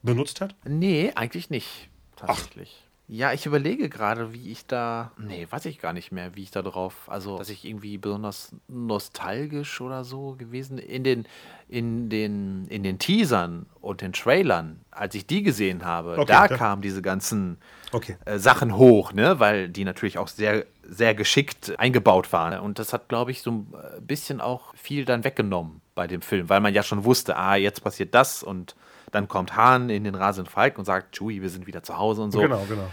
benutzt 0.01 0.41
hat? 0.41 0.55
Nee, 0.65 1.11
eigentlich 1.15 1.49
nicht. 1.49 1.89
Tatsächlich. 2.15 2.81
Ach. 2.83 2.86
Ja, 3.09 3.31
ich 3.31 3.45
überlege 3.45 3.87
gerade, 3.87 4.33
wie 4.33 4.51
ich 4.51 4.65
da. 4.65 5.11
Nee, 5.17 5.47
weiß 5.49 5.65
ich 5.65 5.79
gar 5.79 5.93
nicht 5.93 6.11
mehr, 6.11 6.35
wie 6.35 6.43
ich 6.43 6.51
da 6.51 6.61
drauf. 6.61 6.93
Also, 7.07 7.37
dass 7.37 7.47
ich 7.47 7.63
irgendwie 7.63 7.97
besonders 7.97 8.51
nostalgisch 8.67 9.79
oder 9.79 10.03
so 10.03 10.35
gewesen. 10.37 10.77
In 10.77 11.05
den, 11.05 11.25
in 11.69 12.09
den, 12.09 12.67
in 12.67 12.83
den 12.83 12.99
Teasern 12.99 13.65
und 13.79 14.01
den 14.01 14.11
Trailern, 14.11 14.81
als 14.91 15.15
ich 15.15 15.25
die 15.25 15.41
gesehen 15.41 15.85
habe, 15.85 16.17
okay, 16.17 16.25
da 16.25 16.47
kamen 16.49 16.81
diese 16.81 17.01
ganzen 17.01 17.59
okay. 17.93 18.17
äh, 18.25 18.39
Sachen 18.39 18.75
hoch, 18.75 19.13
ne? 19.13 19.39
Weil 19.39 19.69
die 19.69 19.85
natürlich 19.85 20.17
auch 20.17 20.27
sehr, 20.27 20.65
sehr 20.83 21.15
geschickt 21.15 21.79
eingebaut 21.79 22.33
waren. 22.33 22.59
Und 22.59 22.77
das 22.77 22.91
hat, 22.91 23.07
glaube 23.07 23.31
ich, 23.31 23.41
so 23.41 23.51
ein 23.51 23.73
äh, 23.73 24.01
bisschen 24.01 24.41
auch 24.41 24.75
viel 24.75 25.05
dann 25.05 25.23
weggenommen 25.23 25.79
bei 25.95 26.07
dem 26.07 26.21
Film, 26.21 26.49
weil 26.49 26.59
man 26.59 26.73
ja 26.73 26.83
schon 26.83 27.05
wusste, 27.05 27.37
ah, 27.37 27.55
jetzt 27.55 27.81
passiert 27.81 28.13
das 28.13 28.43
und 28.43 28.75
dann 29.11 29.27
kommt 29.27 29.55
Hahn 29.55 29.89
in 29.89 30.03
den 30.03 30.15
rasenden 30.15 30.51
Falk 30.51 30.77
und 30.77 30.85
sagt, 30.85 31.17
Chewie, 31.17 31.41
wir 31.41 31.49
sind 31.49 31.67
wieder 31.67 31.83
zu 31.83 31.97
Hause 31.97 32.21
und 32.21 32.31
so. 32.31 32.39
Genau, 32.39 32.65
genau. 32.67 32.89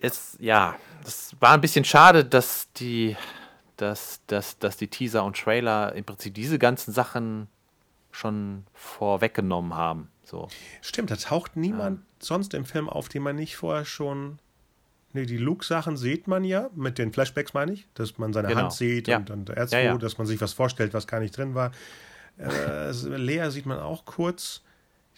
Jetzt, 0.00 0.38
ja, 0.40 0.76
das 1.04 1.34
war 1.40 1.52
ein 1.52 1.60
bisschen 1.60 1.84
schade, 1.84 2.24
dass 2.24 2.70
die, 2.74 3.16
dass, 3.76 4.20
dass, 4.26 4.58
dass 4.58 4.76
die 4.76 4.88
Teaser 4.88 5.24
und 5.24 5.38
Trailer 5.38 5.94
im 5.94 6.04
Prinzip 6.04 6.34
diese 6.34 6.58
ganzen 6.58 6.92
Sachen 6.92 7.48
schon 8.10 8.64
vorweggenommen 8.74 9.74
haben. 9.74 10.10
So. 10.24 10.48
Stimmt, 10.82 11.10
da 11.10 11.16
taucht 11.16 11.56
niemand 11.56 12.00
ja. 12.00 12.04
sonst 12.18 12.52
im 12.54 12.64
Film 12.64 12.88
auf, 12.88 13.08
den 13.08 13.22
man 13.22 13.36
nicht 13.36 13.56
vorher 13.56 13.84
schon. 13.84 14.38
Ne, 15.12 15.24
die 15.24 15.38
Luke-Sachen 15.38 15.96
sieht 15.96 16.26
man 16.26 16.44
ja, 16.44 16.68
mit 16.74 16.98
den 16.98 17.12
Flashbacks 17.12 17.54
meine 17.54 17.72
ich, 17.72 17.86
dass 17.94 18.18
man 18.18 18.32
seine 18.32 18.48
genau. 18.48 18.62
Hand 18.62 18.72
sieht 18.72 19.08
ja. 19.08 19.18
und 19.18 19.30
dann 19.30 19.44
der 19.44 19.56
Erzfruh, 19.56 19.78
ja, 19.78 19.96
dass 19.96 20.18
man 20.18 20.26
sich 20.26 20.40
was 20.40 20.52
vorstellt, 20.52 20.92
was 20.92 21.06
gar 21.06 21.20
nicht 21.20 21.36
drin 21.36 21.54
war. 21.54 21.72
Äh, 22.38 22.90
Lea 23.16 23.48
sieht 23.50 23.66
man 23.66 23.78
auch 23.78 24.04
kurz 24.04 24.62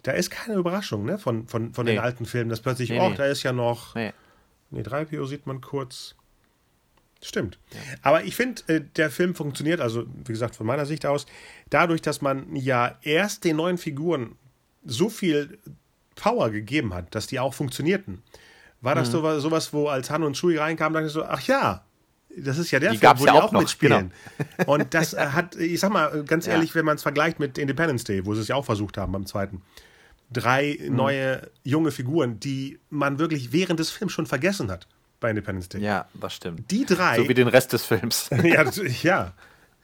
da 0.03 0.13
ist 0.13 0.31
keine 0.31 0.55
Überraschung, 0.55 1.05
ne? 1.05 1.19
Von, 1.19 1.49
von, 1.49 1.75
von 1.75 1.85
nee. 1.85 1.93
den 1.93 2.01
alten 2.01 2.27
Filmen, 2.27 2.51
dass 2.51 2.61
plötzlich, 2.61 2.91
nee, 2.91 3.01
oh, 3.01 3.11
nee. 3.11 3.17
da 3.17 3.27
ist 3.27 3.43
ja 3.43 3.53
noch. 3.53 3.95
Nee. 3.95 4.13
Nee, 4.71 4.83
3PO 4.83 5.27
sieht 5.27 5.47
man 5.47 5.61
kurz. 5.61 6.15
Stimmt. 7.23 7.59
Ja. 7.73 7.81
Aber 8.03 8.25
ich 8.25 8.37
finde, 8.37 8.63
äh, 8.69 8.81
der 8.81 9.11
Film 9.11 9.35
funktioniert, 9.35 9.81
also 9.81 10.07
wie 10.07 10.33
gesagt, 10.33 10.55
von 10.55 10.67
meiner 10.67 10.87
Sicht 10.87 11.05
aus, 11.05 11.27
dadurch, 11.69 12.01
dass 12.01 12.21
man 12.21 12.55
ja 12.55 12.97
erst 13.03 13.45
den 13.45 13.57
neuen 13.57 13.79
Figuren 13.79 14.37
so 14.85 15.09
viel 15.09 15.59
Power 16.15 16.51
gegeben 16.51 16.95
hat, 16.95 17.15
dass 17.15 17.27
die 17.27 17.41
auch 17.41 17.55
funktionierten. 17.55 18.23
War 18.81 18.95
das 18.95 19.09
mhm. 19.09 19.13
sowas, 19.13 19.43
sowas, 19.43 19.73
wo 19.73 19.89
als 19.89 20.11
Han 20.11 20.23
und 20.23 20.37
Chewie 20.37 20.59
reinkamen, 20.59 20.95
dachte 20.95 21.07
ich 21.07 21.13
so, 21.13 21.25
ach 21.25 21.43
ja, 21.43 21.85
das 22.37 22.59
ist 22.59 22.71
ja 22.71 22.79
der 22.79 22.93
die 22.93 22.99
Film, 22.99 23.19
wo 23.19 23.27
ja 23.27 23.33
die 23.33 23.39
auch, 23.39 23.53
noch, 23.53 23.61
mitspielen. 23.61 24.13
Genau. 24.57 24.75
Und 24.75 24.95
das 24.95 25.15
äh, 25.15 25.27
hat, 25.33 25.57
ich 25.57 25.81
sag 25.81 25.93
mal, 25.93 26.23
ganz 26.25 26.47
ehrlich, 26.47 26.71
ja. 26.71 26.75
wenn 26.77 26.85
man 26.85 26.97
es 26.97 27.03
vergleicht 27.03 27.41
mit 27.41 27.59
Independence 27.59 28.05
Day, 28.05 28.25
wo 28.25 28.35
sie 28.35 28.43
es 28.43 28.49
ja 28.49 28.55
auch 28.55 28.65
versucht 28.65 28.97
haben 28.97 29.13
beim 29.13 29.27
zweiten, 29.27 29.63
drei 30.31 30.79
mhm. 30.81 30.97
neue 30.97 31.51
junge 31.62 31.91
Figuren, 31.91 32.41
die 32.41 32.79
man 32.91 33.19
wirklich 33.19 33.53
während 33.53 33.81
des 33.81 33.91
Films 33.91 34.12
schon 34.12 34.27
vergessen 34.27 34.71
hat 34.71 34.87
bei 35.21 35.31
Independence 35.31 35.69
Day. 35.69 35.83
Ja, 35.83 36.07
das 36.14 36.35
stimmt. 36.35 36.71
Die 36.71 36.85
drei. 36.85 37.17
So 37.17 37.29
wie 37.29 37.35
den 37.35 37.49
Rest 37.49 37.73
des 37.73 37.85
Films. 37.85 38.31
ja, 38.43 38.64
das, 38.64 39.03
ja. 39.03 39.33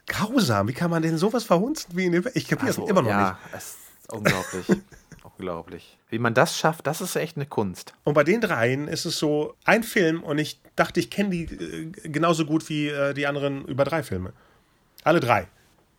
Grausam. 0.06 0.68
Wie 0.68 0.72
kann 0.72 0.90
man 0.90 1.02
denn 1.02 1.16
sowas 1.18 1.44
verhunzen 1.44 1.96
wie 1.96 2.04
in 2.06 2.14
Ich 2.34 2.46
kapiere 2.46 2.70
es 2.70 2.78
also, 2.78 2.88
immer 2.88 3.02
noch 3.02 3.08
ja, 3.08 3.30
nicht. 3.30 3.52
Ja, 3.52 3.58
es 3.58 3.64
ist 3.64 4.12
unglaublich. 4.12 4.66
unglaublich. 5.22 5.98
Wie 6.10 6.18
man 6.18 6.34
das 6.34 6.56
schafft, 6.56 6.86
das 6.86 7.00
ist 7.00 7.16
echt 7.16 7.36
eine 7.36 7.46
Kunst. 7.46 7.94
Und 8.04 8.14
bei 8.14 8.22
den 8.22 8.40
dreien 8.40 8.86
ist 8.86 9.06
es 9.06 9.18
so 9.18 9.54
ein 9.64 9.82
Film 9.82 10.22
und 10.22 10.38
ich 10.38 10.60
dachte, 10.76 11.00
ich 11.00 11.10
kenne 11.10 11.30
die 11.30 11.44
äh, 11.44 11.90
genauso 12.08 12.44
gut 12.44 12.68
wie 12.68 12.88
äh, 12.88 13.14
die 13.14 13.26
anderen 13.26 13.64
über 13.64 13.84
drei 13.84 14.02
Filme. 14.02 14.32
Alle 15.02 15.20
drei. 15.20 15.48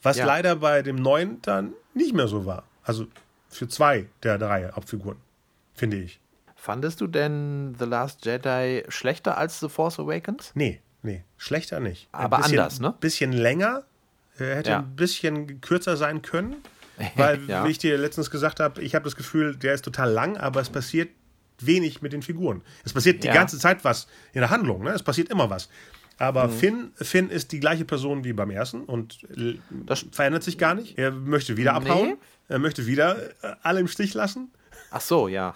Was 0.04 0.18
ja. 0.18 0.26
leider 0.26 0.56
bei 0.58 0.84
dem 0.84 0.98
neuen 0.98 1.42
dann 1.42 1.74
nicht 1.96 2.14
mehr 2.14 2.28
so 2.28 2.46
war. 2.46 2.64
Also 2.84 3.08
für 3.56 3.68
zwei 3.68 4.08
der 4.24 4.38
drei 4.38 4.70
Hauptfiguren, 4.72 5.18
finde 5.74 5.98
ich. 5.98 6.20
Fandest 6.56 7.02
du 7.02 7.08
denn 7.08 7.76
The 7.78 7.86
Last 7.86 8.26
Jedi 8.26 8.84
schlechter 8.88 9.38
als 9.38 9.60
The 9.60 9.70
Force 9.70 10.00
Awakens? 10.00 10.52
Nee, 10.56 10.82
nee, 11.04 11.24
schlechter 11.38 11.80
nicht. 11.80 12.08
Aber 12.12 12.38
bisschen, 12.38 12.60
anders, 12.60 12.80
ne? 12.80 12.96
Bisschen 13.00 13.34
länger, 13.34 13.84
äh, 14.40 14.56
hätte 14.56 14.72
ja. 14.72 14.80
ein 14.80 14.96
bisschen 14.96 15.62
kürzer 15.62 15.98
sein 15.98 16.22
können. 16.22 16.56
Weil, 17.16 17.42
ja. 17.48 17.66
wie 17.66 17.72
ich 17.72 17.78
dir 17.78 17.98
letztens 17.98 18.32
gesagt 18.32 18.62
habe, 18.62 18.82
ich 18.82 18.96
habe 18.96 19.04
das 19.04 19.18
Gefühl, 19.18 19.56
der 19.56 19.74
ist 19.74 19.84
total 19.84 20.12
lang, 20.12 20.38
aber 20.38 20.62
es 20.62 20.70
passiert 20.70 21.10
wenig 21.60 22.02
mit 22.02 22.14
den 22.14 22.22
Figuren. 22.22 22.62
Es 22.84 22.94
passiert 22.94 23.24
die 23.24 23.28
ja. 23.28 23.34
ganze 23.34 23.60
Zeit 23.60 23.84
was 23.84 24.08
in 24.34 24.42
der 24.42 24.50
Handlung, 24.50 24.84
ne? 24.84 24.92
Es 24.92 25.04
passiert 25.04 25.30
immer 25.30 25.50
was. 25.50 25.70
Aber 26.18 26.48
mhm. 26.48 26.52
Finn, 26.52 26.92
Finn 26.96 27.30
ist 27.30 27.52
die 27.52 27.60
gleiche 27.60 27.86
Person 27.86 28.24
wie 28.24 28.34
beim 28.34 28.50
ersten 28.50 28.84
und 28.84 29.20
das 29.70 30.06
verändert 30.12 30.44
sich 30.44 30.58
gar 30.58 30.74
nicht. 30.74 30.98
Er 30.98 31.12
möchte 31.12 31.58
wieder 31.58 31.74
abhauen. 31.74 32.10
Nee. 32.10 32.16
Er 32.48 32.60
möchte 32.60 32.86
wieder 32.86 33.18
äh, 33.42 33.56
alle 33.64 33.80
im 33.80 33.88
Stich 33.88 34.14
lassen. 34.14 34.52
Ach 34.92 35.02
so, 35.02 35.28
ja. 35.28 35.56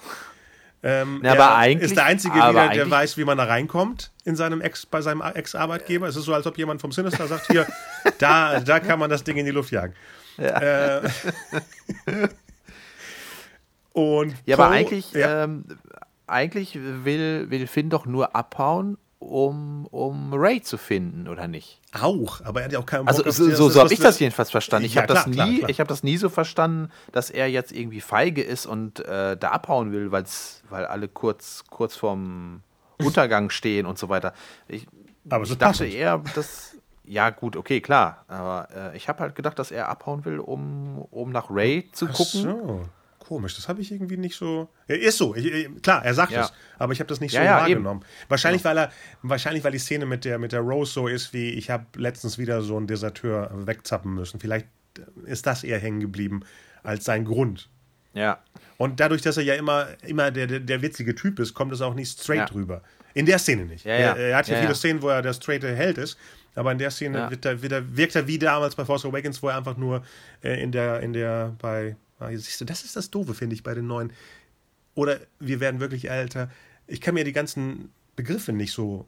Ähm, 0.82 1.22
ja, 1.24 1.34
aber 1.34 1.56
eigentlich, 1.56 1.92
ist 1.92 1.98
der 1.98 2.06
Einzige 2.06 2.36
wieder, 2.36 2.70
der 2.70 2.90
weiß, 2.90 3.18
wie 3.18 3.26
man 3.26 3.38
da 3.38 3.44
reinkommt 3.44 4.12
in 4.24 4.36
seinem 4.36 4.62
Ex, 4.62 4.86
bei 4.86 5.02
seinem 5.02 5.22
Ex-Arbeitgeber. 5.22 6.08
Es 6.08 6.16
ist 6.16 6.24
so, 6.24 6.34
als 6.34 6.48
ob 6.48 6.58
jemand 6.58 6.80
vom 6.80 6.92
Sinister 6.92 7.28
sagt, 7.28 7.48
hier, 7.48 7.68
da, 8.18 8.62
da 8.62 8.80
kann 8.80 8.98
man 8.98 9.10
das 9.10 9.24
Ding 9.24 9.38
in 9.38 9.46
die 9.46 9.52
Luft 9.52 9.72
jagen. 9.72 9.94
Ja, 10.38 11.00
äh, 11.00 11.10
und 13.94 14.36
ja 14.46 14.56
aber 14.56 14.70
eigentlich, 14.70 15.12
ja. 15.12 15.44
Ähm, 15.44 15.66
eigentlich 16.28 16.76
will, 16.76 17.50
will 17.50 17.68
Finn 17.68 17.90
doch 17.90 18.06
nur 18.06 18.36
abhauen, 18.36 18.98
um, 19.20 19.86
um 19.88 20.34
Ray 20.34 20.62
zu 20.62 20.78
finden, 20.78 21.28
oder 21.28 21.48
nicht? 21.48 21.80
Auch, 21.94 22.42
aber 22.46 22.62
er 22.62 22.66
hat 22.66 22.72
ja 22.72 22.80
auch 22.80 22.86
keinen 22.86 23.06
Bock 23.06 23.16
Also 23.16 23.30
so, 23.30 23.54
so, 23.54 23.70
so 23.70 23.82
habe 23.82 23.94
ich 23.94 24.00
das 24.00 24.20
jedenfalls 24.20 24.50
verstanden. 24.50 24.86
Ich 24.86 24.96
ja, 24.96 25.04
habe 25.04 25.14
das, 25.14 25.28
nie, 25.28 25.62
hab 25.62 25.88
das 25.88 26.04
nie 26.04 26.18
so 26.18 26.30
verstanden, 26.30 26.90
dass 27.12 27.30
er 27.30 27.48
jetzt 27.48 27.72
irgendwie 27.72 28.02
feige 28.02 28.42
ist 28.42 28.66
und 28.66 29.00
äh, 29.02 29.36
da 29.38 29.50
abhauen 29.50 29.92
will, 29.92 30.12
weil's, 30.12 30.64
weil 30.70 30.86
alle 30.86 31.10
kurz, 31.10 31.66
kurz 31.70 31.96
vorm 31.96 32.62
Untergang 32.98 33.50
stehen 33.50 33.86
und 33.86 34.00
so 34.00 34.10
weiter. 34.10 34.34
Ich, 34.68 34.88
aber 35.30 35.44
ich 35.44 35.58
dachte 35.58 35.86
eher, 35.86 36.22
dass. 36.36 36.76
Ja, 37.04 37.32
gut, 37.32 37.56
okay, 37.56 37.82
klar. 37.82 38.24
Aber 38.28 38.68
äh, 38.74 38.96
ich 38.96 39.10
habe 39.10 39.22
halt 39.22 39.36
gedacht, 39.36 39.58
dass 39.58 39.72
er 39.72 39.90
abhauen 39.90 40.26
will, 40.26 40.38
um, 40.38 41.00
um 41.10 41.32
nach 41.32 41.50
Ray 41.50 41.90
zu 41.92 42.06
gucken. 42.06 42.46
Ach 42.48 42.60
so 42.62 42.90
komisch. 43.30 43.56
Das 43.56 43.70
habe 43.70 43.80
ich 43.80 43.92
irgendwie 43.92 44.18
nicht 44.18 44.36
so. 44.36 44.70
Ja, 44.88 44.96
ist 44.96 45.20
so. 45.20 45.36
Ich, 45.36 45.70
klar, 45.84 46.04
er 46.04 46.16
sagt 46.16 46.32
ja. 46.32 46.46
es, 46.46 46.54
aber 46.80 46.94
ich 46.94 47.00
habe 47.00 47.08
das 47.08 47.22
nicht 47.22 47.32
ja, 47.32 47.44
so 47.44 47.48
wahrgenommen. 47.48 48.02
Eben. 48.02 48.28
Wahrscheinlich, 48.28 48.66
weil 48.66 48.78
er, 48.78 48.92
wahrscheinlich, 49.22 49.64
weil 49.64 49.72
die 49.72 49.80
Szene 49.80 50.08
mit 50.08 50.26
der, 50.26 50.40
mit 50.40 50.52
der 50.52 50.62
Rose 50.62 50.92
so 50.92 51.08
ist, 51.08 51.32
wie 51.32 51.52
ich 51.52 51.70
habe 51.70 51.86
letztens 51.96 52.40
wieder 52.40 52.64
so 52.64 52.76
einen 52.76 52.88
Deserteur 52.88 53.52
wegzappen 53.54 54.16
müssen. 54.16 54.40
Vielleicht 54.40 54.66
ist 55.26 55.46
das 55.46 55.64
eher 55.64 55.78
hängen 55.78 56.00
geblieben 56.00 56.42
als 56.82 57.06
sein 57.06 57.24
Grund. 57.24 57.70
Ja. 58.14 58.40
Und 58.78 59.00
dadurch, 59.00 59.22
dass 59.22 59.38
er 59.38 59.44
ja 59.44 59.54
immer, 59.54 59.88
immer 60.08 60.32
der, 60.32 60.48
der, 60.48 60.60
der 60.60 60.82
witzige 60.82 61.14
Typ 61.14 61.38
ist, 61.40 61.54
kommt 61.54 61.72
es 61.72 61.82
auch 61.82 61.94
nicht 61.94 62.20
straight 62.20 62.52
rüber. 62.56 62.82
In 63.14 63.28
der 63.28 63.38
Szene 63.38 63.66
nicht. 63.66 63.86
Ja, 63.86 63.94
ja. 63.94 64.00
Er, 64.00 64.18
er, 64.18 64.38
hat 64.38 64.48
ja, 64.48 64.60
viele 64.60 64.74
Szenen, 64.74 65.04
wo 65.04 65.10
er 65.10 65.22
der 65.22 65.34
straighte 65.34 65.74
Held 65.76 66.00
ist, 66.00 66.18
aber 66.56 66.72
in 66.72 66.80
der 66.80 66.90
Szene 66.90 67.30
wird 67.30 67.46
er, 67.46 67.62
wird 67.62 67.72
er, 67.72 67.96
wirkt 67.96 68.16
er 68.16 68.26
wie 68.28 68.40
damals 68.40 68.76
bei 68.76 68.86
Force 68.86 69.06
Awakens, 69.06 69.44
wo 69.44 69.50
er 69.50 69.58
einfach 69.58 69.78
nur 69.78 70.04
äh, 70.44 70.62
in 70.62 70.72
der, 70.72 71.02
in 71.02 71.14
der, 71.14 71.56
bei 71.62 71.96
Siehst 72.28 72.62
du, 72.62 72.66
das 72.66 72.84
ist 72.84 72.96
das 72.96 73.10
Doofe, 73.10 73.34
finde 73.34 73.56
ich, 73.56 73.64
bei 73.64 73.74
den 73.74 73.88
neuen. 73.88 74.14
Oder 74.96 75.20
wir 75.40 75.60
werden 75.60 75.80
wirklich 75.80 76.10
älter. 76.10 76.50
Ich 76.88 77.02
kann 77.02 77.14
mir 77.14 77.24
die 77.24 77.34
ganzen 77.34 77.92
Begriffe 78.16 78.52
nicht 78.52 78.74
so 78.74 79.06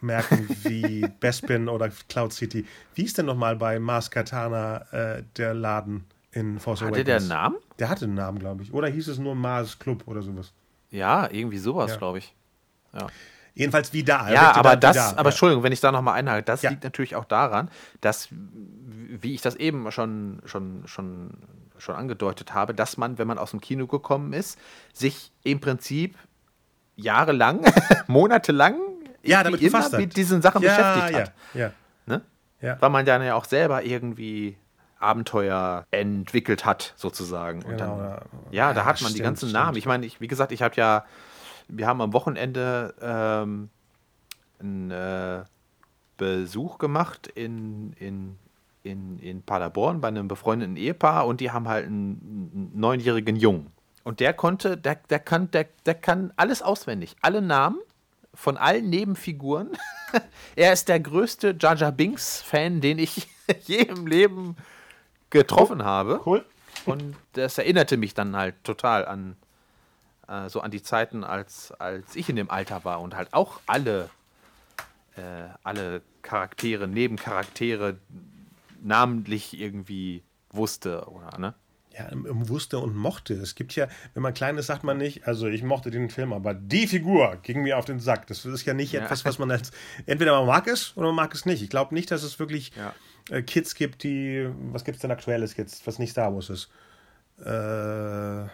merken 0.00 0.48
wie 0.64 1.06
Bespin 1.20 1.68
oder 1.68 1.90
Cloud 2.08 2.32
City. 2.32 2.66
Wie 2.94 3.04
ist 3.04 3.18
denn 3.18 3.26
nochmal 3.26 3.56
bei 3.56 3.78
Mars 3.78 4.10
Katana 4.10 4.82
äh, 4.92 5.22
der 5.36 5.54
Laden 5.54 6.04
in 6.32 6.58
Force 6.58 6.82
Awakens? 6.82 6.98
Hatte 6.98 7.04
der 7.04 7.16
einen 7.16 7.28
Namen? 7.28 7.56
Der 7.78 7.88
hatte 7.88 8.04
einen 8.04 8.14
Namen, 8.14 8.38
glaube 8.38 8.62
ich. 8.62 8.72
Oder 8.72 8.88
hieß 8.88 9.08
es 9.08 9.18
nur 9.18 9.34
Mars 9.34 9.78
Club 9.78 10.02
oder 10.06 10.22
sowas? 10.22 10.52
Ja, 10.90 11.30
irgendwie 11.30 11.58
sowas, 11.58 11.92
ja. 11.92 11.96
glaube 11.96 12.18
ich. 12.18 12.34
Ja. 12.92 13.06
Jedenfalls 13.54 13.92
wie 13.92 14.02
da. 14.02 14.30
Ja, 14.30 14.54
aber 14.54 14.76
das, 14.76 14.96
da. 14.96 15.10
aber 15.10 15.24
ja. 15.24 15.28
Entschuldigung, 15.30 15.62
wenn 15.62 15.72
ich 15.72 15.80
da 15.80 15.92
nochmal 15.92 16.14
einhake, 16.14 16.42
das 16.42 16.62
ja. 16.62 16.70
liegt 16.70 16.84
natürlich 16.84 17.16
auch 17.16 17.24
daran, 17.24 17.70
dass, 18.00 18.28
wie 18.30 19.34
ich 19.34 19.42
das 19.42 19.56
eben 19.56 19.90
schon, 19.92 20.40
schon, 20.46 20.82
schon 20.86 21.30
schon 21.82 21.96
angedeutet 21.96 22.54
habe, 22.54 22.74
dass 22.74 22.96
man, 22.96 23.18
wenn 23.18 23.26
man 23.26 23.38
aus 23.38 23.50
dem 23.50 23.60
Kino 23.60 23.86
gekommen 23.86 24.32
ist, 24.32 24.58
sich 24.92 25.32
im 25.42 25.60
Prinzip 25.60 26.16
jahrelang, 26.96 27.64
monatelang 28.06 28.76
ja, 29.22 29.42
damit 29.42 29.62
immer 29.62 29.88
mit 29.90 30.16
diesen 30.16 30.42
Sachen 30.42 30.62
ja, 30.62 30.76
beschäftigt 30.76 31.20
hat. 31.20 31.32
Ja, 31.54 31.60
ja. 31.60 31.72
Ne? 32.06 32.22
ja. 32.60 32.76
Weil 32.80 32.90
man 32.90 33.04
dann 33.04 33.22
ja 33.22 33.34
auch 33.34 33.44
selber 33.44 33.84
irgendwie 33.84 34.56
Abenteuer 34.98 35.86
entwickelt 35.90 36.64
hat, 36.64 36.94
sozusagen. 36.96 37.62
Und 37.62 37.76
genau, 37.76 37.98
dann, 37.98 38.20
ja, 38.52 38.72
da 38.72 38.84
hat 38.84 39.00
man 39.00 39.10
stimmt, 39.10 39.18
die 39.18 39.22
ganzen 39.22 39.48
stimmt. 39.48 39.64
Namen. 39.64 39.76
Ich 39.76 39.86
meine, 39.86 40.06
ich, 40.06 40.20
wie 40.20 40.28
gesagt, 40.28 40.52
ich 40.52 40.62
habe 40.62 40.74
ja, 40.76 41.04
wir 41.68 41.86
haben 41.86 42.00
am 42.00 42.12
Wochenende 42.12 42.94
ähm, 43.00 43.68
einen 44.60 44.90
äh, 44.90 45.42
Besuch 46.16 46.78
gemacht 46.78 47.26
in, 47.26 47.92
in 47.94 48.38
in, 48.82 49.18
in 49.18 49.42
Paderborn 49.42 50.00
bei 50.00 50.08
einem 50.08 50.28
befreundeten 50.28 50.76
Ehepaar 50.76 51.26
und 51.26 51.40
die 51.40 51.50
haben 51.50 51.68
halt 51.68 51.86
einen, 51.86 52.70
neunjährigen 52.74 53.36
Jungen. 53.36 53.72
Und 54.04 54.20
der 54.20 54.32
konnte, 54.32 54.76
der, 54.76 54.96
der, 55.10 55.20
kann, 55.20 55.50
der, 55.52 55.66
der 55.86 55.94
kann 55.94 56.32
alles 56.36 56.62
auswendig. 56.62 57.14
Alle 57.22 57.40
Namen 57.40 57.78
von 58.34 58.56
allen 58.56 58.90
Nebenfiguren. 58.90 59.70
er 60.56 60.72
ist 60.72 60.88
der 60.88 60.98
größte 60.98 61.56
Jar 61.58 61.76
Jar 61.76 61.92
Binks-Fan, 61.92 62.80
den 62.80 62.98
ich 62.98 63.28
je 63.64 63.82
im 63.82 64.06
Leben 64.06 64.56
getroffen 65.30 65.78
cool. 65.80 65.84
habe. 65.84 66.20
Cool. 66.26 66.44
Und 66.84 67.14
das 67.34 67.58
erinnerte 67.58 67.96
mich 67.96 68.14
dann 68.14 68.34
halt 68.34 68.56
total 68.64 69.06
an 69.06 69.36
äh, 70.32 70.48
so 70.48 70.60
an 70.60 70.70
die 70.70 70.82
Zeiten, 70.82 71.24
als, 71.24 71.72
als 71.72 72.16
ich 72.16 72.28
in 72.28 72.36
dem 72.36 72.50
Alter 72.50 72.84
war 72.84 73.00
und 73.00 73.16
halt 73.16 73.32
auch 73.32 73.60
alle, 73.66 74.08
äh, 75.16 75.48
alle 75.62 76.02
Charaktere, 76.22 76.88
Nebencharaktere 76.88 77.98
namentlich 78.82 79.58
irgendwie 79.58 80.22
wusste, 80.50 81.08
oder 81.08 81.38
ne? 81.38 81.54
Ja, 81.96 82.08
wusste 82.12 82.78
und 82.78 82.96
mochte. 82.96 83.34
Es 83.34 83.54
gibt 83.54 83.76
ja, 83.76 83.86
wenn 84.14 84.22
man 84.22 84.32
klein 84.32 84.56
ist, 84.56 84.66
sagt 84.66 84.82
man 84.82 84.96
nicht, 84.96 85.26
also 85.28 85.46
ich 85.46 85.62
mochte 85.62 85.90
den 85.90 86.08
Film, 86.08 86.32
aber 86.32 86.54
die 86.54 86.86
Figur 86.86 87.36
ging 87.42 87.62
mir 87.62 87.76
auf 87.76 87.84
den 87.84 88.00
Sack. 88.00 88.26
Das 88.28 88.46
ist 88.46 88.64
ja 88.64 88.72
nicht 88.72 88.92
ja. 88.92 89.02
etwas, 89.02 89.26
was 89.26 89.38
man 89.38 89.50
als, 89.50 89.72
entweder 90.06 90.32
man 90.38 90.46
mag 90.46 90.66
es 90.68 90.96
oder 90.96 91.08
man 91.08 91.16
mag 91.16 91.34
es 91.34 91.44
nicht. 91.44 91.62
Ich 91.62 91.68
glaube 91.68 91.94
nicht, 91.94 92.10
dass 92.10 92.22
es 92.22 92.38
wirklich 92.38 92.72
ja. 92.76 92.94
äh, 93.28 93.42
Kids 93.42 93.74
gibt, 93.74 94.04
die, 94.04 94.48
was 94.70 94.84
gibt 94.84 94.96
es 94.96 95.02
denn 95.02 95.10
aktuelles 95.10 95.54
jetzt, 95.58 95.86
was 95.86 95.98
nicht 95.98 96.12
Star 96.12 96.34
Wars 96.34 96.48
ist? 96.48 96.70
Äh, 97.40 98.48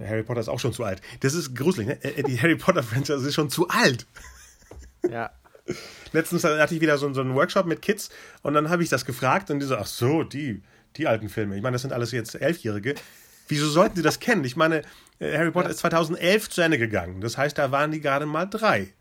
Harry 0.00 0.22
Potter 0.22 0.40
ist 0.40 0.48
auch 0.48 0.60
schon 0.60 0.72
zu 0.72 0.84
alt. 0.84 1.02
Das 1.20 1.34
ist 1.34 1.56
gruselig, 1.56 1.88
ne? 1.88 2.04
Äh, 2.04 2.22
die 2.22 2.40
Harry 2.40 2.56
Potter 2.56 2.84
Franchise 2.84 3.26
ist 3.26 3.34
schon 3.34 3.50
zu 3.50 3.68
alt. 3.68 4.06
Ja. 5.08 5.30
Letztens 6.12 6.44
hatte 6.44 6.74
ich 6.74 6.80
wieder 6.80 6.98
so, 6.98 7.12
so 7.12 7.20
einen 7.20 7.34
Workshop 7.34 7.66
mit 7.66 7.82
Kids 7.82 8.10
und 8.42 8.54
dann 8.54 8.70
habe 8.70 8.82
ich 8.82 8.88
das 8.88 9.04
gefragt 9.04 9.50
und 9.50 9.60
die 9.60 9.66
so, 9.66 9.76
ach 9.76 9.86
so, 9.86 10.22
die, 10.22 10.62
die 10.96 11.06
alten 11.06 11.28
Filme. 11.28 11.56
Ich 11.56 11.62
meine, 11.62 11.74
das 11.74 11.82
sind 11.82 11.92
alles 11.92 12.12
jetzt 12.12 12.34
Elfjährige. 12.34 12.94
Wieso 13.48 13.68
sollten 13.68 13.96
die 13.96 14.02
das 14.02 14.20
kennen? 14.20 14.44
Ich 14.44 14.56
meine, 14.56 14.82
äh, 15.18 15.36
Harry 15.36 15.50
Potter 15.50 15.70
ist 15.70 15.78
2011 15.78 16.50
zu 16.50 16.60
Ende 16.60 16.78
gegangen. 16.78 17.20
Das 17.20 17.38
heißt, 17.38 17.56
da 17.56 17.70
waren 17.70 17.90
die 17.90 18.00
gerade 18.00 18.26
mal 18.26 18.46
drei. 18.46 18.92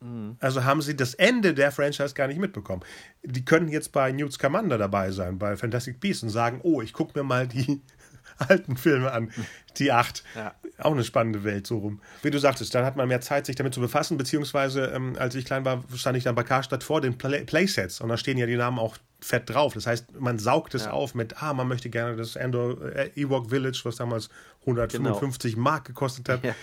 Mhm. 0.00 0.36
Also 0.40 0.64
haben 0.64 0.82
sie 0.82 0.96
das 0.96 1.14
Ende 1.14 1.54
der 1.54 1.72
Franchise 1.72 2.14
gar 2.14 2.28
nicht 2.28 2.40
mitbekommen. 2.40 2.82
Die 3.22 3.44
können 3.44 3.68
jetzt 3.68 3.92
bei 3.92 4.12
Newt 4.12 4.32
Scamander 4.32 4.78
dabei 4.78 5.10
sein, 5.10 5.38
bei 5.38 5.56
Fantastic 5.56 6.00
Beasts 6.00 6.22
und 6.22 6.30
sagen, 6.30 6.60
oh, 6.62 6.82
ich 6.82 6.92
gucke 6.92 7.18
mir 7.18 7.24
mal 7.24 7.46
die 7.46 7.82
alten 8.38 8.76
Filme 8.76 9.12
an. 9.12 9.30
Die 9.76 9.92
acht. 9.92 10.24
Ja. 10.34 10.54
Auch 10.78 10.92
eine 10.92 11.04
spannende 11.04 11.42
Welt 11.42 11.66
so 11.66 11.78
rum. 11.78 12.00
Wie 12.22 12.30
du 12.30 12.38
sagtest, 12.38 12.74
dann 12.74 12.84
hat 12.84 12.96
man 12.96 13.08
mehr 13.08 13.22
Zeit, 13.22 13.46
sich 13.46 13.56
damit 13.56 13.72
zu 13.72 13.80
befassen, 13.80 14.18
beziehungsweise 14.18 14.86
ähm, 14.86 15.16
als 15.18 15.34
ich 15.34 15.46
klein 15.46 15.64
war, 15.64 15.82
stand 15.94 16.18
ich 16.18 16.24
dann 16.24 16.34
bei 16.34 16.42
Karstadt 16.42 16.84
vor 16.84 17.00
den 17.00 17.16
Play 17.16 17.44
Playsets 17.44 18.00
und 18.00 18.10
da 18.10 18.16
stehen 18.16 18.36
ja 18.36 18.46
die 18.46 18.56
Namen 18.56 18.78
auch 18.78 18.96
fett 19.20 19.48
drauf. 19.48 19.72
Das 19.74 19.86
heißt, 19.86 20.20
man 20.20 20.38
saugt 20.38 20.74
es 20.74 20.84
ja. 20.84 20.90
auf 20.90 21.14
mit, 21.14 21.42
ah, 21.42 21.54
man 21.54 21.66
möchte 21.66 21.88
gerne 21.88 22.16
das 22.16 22.36
Endor 22.36 22.82
äh, 22.94 23.10
Ewok 23.16 23.48
Village, 23.48 23.80
was 23.84 23.96
damals 23.96 24.28
155 24.60 25.54
genau. 25.54 25.62
Mark 25.62 25.86
gekostet 25.86 26.28
hat. 26.28 26.44
Ja. 26.44 26.54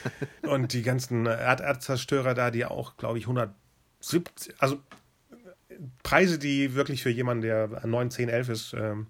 Und 0.49 0.73
die 0.73 0.84
ganzen 0.84 1.26
Erderzerstörer 1.26 2.36
da, 2.36 2.52
die 2.52 2.65
auch, 2.65 2.97
glaube 2.97 3.17
ich, 3.17 3.26
170, 3.26 4.54
also 4.60 4.78
Preise, 6.04 6.38
die 6.38 6.76
wirklich 6.76 7.02
für 7.02 7.10
jemanden, 7.10 7.41
der 7.41 7.67
9, 7.86 8.12
10, 8.12 8.30
11 8.30 8.49
ist, 8.49 8.73
ähm, 8.73 9.08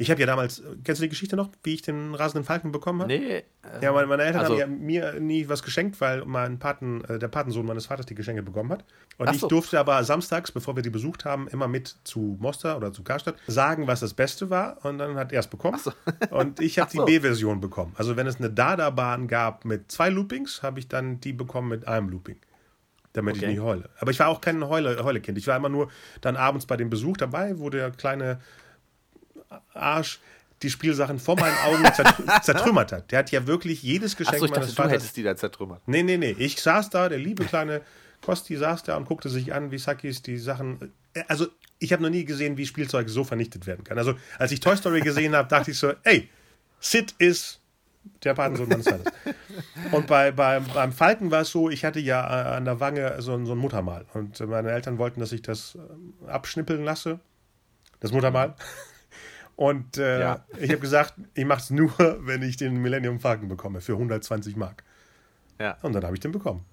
ich 0.00 0.12
habe 0.12 0.20
ja 0.20 0.26
damals, 0.26 0.62
kennst 0.84 1.00
du 1.00 1.06
die 1.06 1.08
Geschichte 1.08 1.34
noch, 1.34 1.50
wie 1.64 1.74
ich 1.74 1.82
den 1.82 2.14
rasenden 2.14 2.44
Falken 2.44 2.70
bekommen 2.70 3.02
habe? 3.02 3.12
Nee. 3.12 3.36
Äh, 3.38 3.44
ja, 3.82 3.92
meine, 3.92 4.06
meine 4.06 4.22
Eltern 4.22 4.42
also, 4.42 4.52
haben 4.52 4.58
ja 4.60 4.66
mir 4.68 5.20
nie 5.20 5.48
was 5.48 5.64
geschenkt, 5.64 6.00
weil 6.00 6.24
mein 6.24 6.60
Paten, 6.60 7.02
äh, 7.04 7.18
der 7.18 7.26
Patensohn 7.26 7.66
meines 7.66 7.86
Vaters 7.86 8.06
die 8.06 8.14
Geschenke 8.14 8.44
bekommen 8.44 8.70
hat. 8.70 8.84
Und 9.16 9.26
so. 9.26 9.34
ich 9.34 9.40
durfte 9.42 9.80
aber 9.80 10.04
samstags, 10.04 10.52
bevor 10.52 10.76
wir 10.76 10.84
die 10.84 10.90
besucht 10.90 11.24
haben, 11.24 11.48
immer 11.48 11.66
mit 11.66 11.96
zu 12.04 12.38
Moster 12.40 12.76
oder 12.76 12.92
zu 12.92 13.02
Karstadt 13.02 13.34
sagen, 13.48 13.88
was 13.88 13.98
das 13.98 14.14
Beste 14.14 14.50
war. 14.50 14.84
Und 14.84 14.98
dann 14.98 15.16
hat 15.16 15.32
er 15.32 15.40
es 15.40 15.48
bekommen. 15.48 15.78
So. 15.78 15.92
Und 16.30 16.60
ich 16.60 16.78
habe 16.78 16.92
so. 16.92 17.04
die 17.04 17.18
B-Version 17.18 17.60
bekommen. 17.60 17.92
Also 17.96 18.16
wenn 18.16 18.28
es 18.28 18.36
eine 18.36 18.50
Dada-Bahn 18.50 19.26
gab 19.26 19.64
mit 19.64 19.90
zwei 19.90 20.10
Loopings, 20.10 20.62
habe 20.62 20.78
ich 20.78 20.86
dann 20.86 21.18
die 21.20 21.32
bekommen 21.32 21.68
mit 21.68 21.88
einem 21.88 22.08
Looping 22.08 22.36
damit 23.14 23.36
okay. 23.36 23.46
ich 23.46 23.50
nicht 23.52 23.62
heule. 23.62 23.88
Aber 23.98 24.12
ich 24.12 24.20
war 24.20 24.28
auch 24.28 24.40
kein 24.40 24.62
Heule, 24.68 25.02
Heulekind. 25.02 25.38
Ich 25.38 25.46
war 25.48 25.56
immer 25.56 25.70
nur 25.70 25.90
dann 26.20 26.36
abends 26.36 26.66
bei 26.66 26.76
dem 26.76 26.88
Besuch 26.88 27.16
dabei, 27.16 27.58
wo 27.58 27.68
der 27.68 27.90
kleine 27.90 28.38
Arsch 29.74 30.20
die 30.62 30.70
Spielsachen 30.70 31.18
vor 31.18 31.38
meinen 31.38 31.56
Augen 31.58 31.84
zertrümmert 32.42 32.92
hat. 32.92 33.12
Der 33.12 33.20
hat 33.20 33.30
ja 33.30 33.46
wirklich 33.46 33.82
jedes 33.82 34.16
Geschenk 34.16 34.36
Ach 34.36 34.40
so, 34.40 34.46
ich 34.46 34.50
meines 34.50 34.68
dachte, 34.68 34.76
Vaters. 34.76 34.90
Du 34.90 34.98
hättest 34.98 35.16
die 35.16 35.22
da 35.22 35.36
zertrümmert. 35.36 35.82
Nee, 35.86 36.02
nee, 36.02 36.16
nee. 36.16 36.34
Ich 36.38 36.60
saß 36.60 36.90
da, 36.90 37.08
der 37.08 37.18
liebe 37.18 37.44
kleine 37.44 37.82
Kosti 38.22 38.56
saß 38.56 38.82
da 38.82 38.96
und 38.96 39.04
guckte 39.04 39.28
sich 39.28 39.54
an, 39.54 39.70
wie 39.70 39.78
Sakis 39.78 40.22
die 40.22 40.38
Sachen. 40.38 40.92
Also, 41.28 41.46
ich 41.78 41.92
habe 41.92 42.02
noch 42.02 42.10
nie 42.10 42.24
gesehen, 42.24 42.56
wie 42.56 42.66
Spielzeug 42.66 43.08
so 43.08 43.22
vernichtet 43.22 43.66
werden 43.66 43.84
kann. 43.84 43.98
Also, 43.98 44.14
als 44.38 44.50
ich 44.50 44.60
Toy 44.60 44.76
Story 44.76 45.00
gesehen 45.00 45.36
habe, 45.36 45.48
dachte 45.48 45.70
ich 45.70 45.78
so, 45.78 45.92
ey, 46.02 46.28
Sid 46.80 47.14
ist 47.18 47.60
der 48.24 48.34
Patensohn 48.34 48.68
meines 48.68 48.88
Vaters. 48.88 49.12
Und 49.92 50.06
bei, 50.08 50.32
bei, 50.32 50.60
beim 50.60 50.92
Falken 50.92 51.30
war 51.30 51.42
es 51.42 51.50
so, 51.50 51.70
ich 51.70 51.84
hatte 51.84 52.00
ja 52.00 52.26
an 52.26 52.64
der 52.64 52.80
Wange 52.80 53.16
so, 53.20 53.44
so 53.44 53.52
ein 53.52 53.58
Muttermal. 53.58 54.06
Und 54.14 54.40
meine 54.40 54.70
Eltern 54.70 54.98
wollten, 54.98 55.20
dass 55.20 55.30
ich 55.30 55.42
das 55.42 55.78
abschnippeln 56.26 56.84
lasse. 56.84 57.20
Das 58.00 58.10
Muttermal. 58.12 58.54
Und 59.58 59.98
äh, 59.98 60.20
ja. 60.20 60.44
ich 60.60 60.70
habe 60.70 60.78
gesagt, 60.78 61.14
ich 61.34 61.44
mache 61.44 61.58
es 61.58 61.70
nur, 61.70 61.90
wenn 62.20 62.42
ich 62.42 62.56
den 62.56 62.80
Millennium 62.80 63.18
Falcon 63.18 63.48
bekomme 63.48 63.80
für 63.80 63.94
120 63.94 64.54
Mark. 64.54 64.84
Ja. 65.58 65.76
Und 65.82 65.94
dann 65.94 66.04
habe 66.04 66.14
ich 66.14 66.20
den 66.20 66.30
bekommen. 66.30 66.64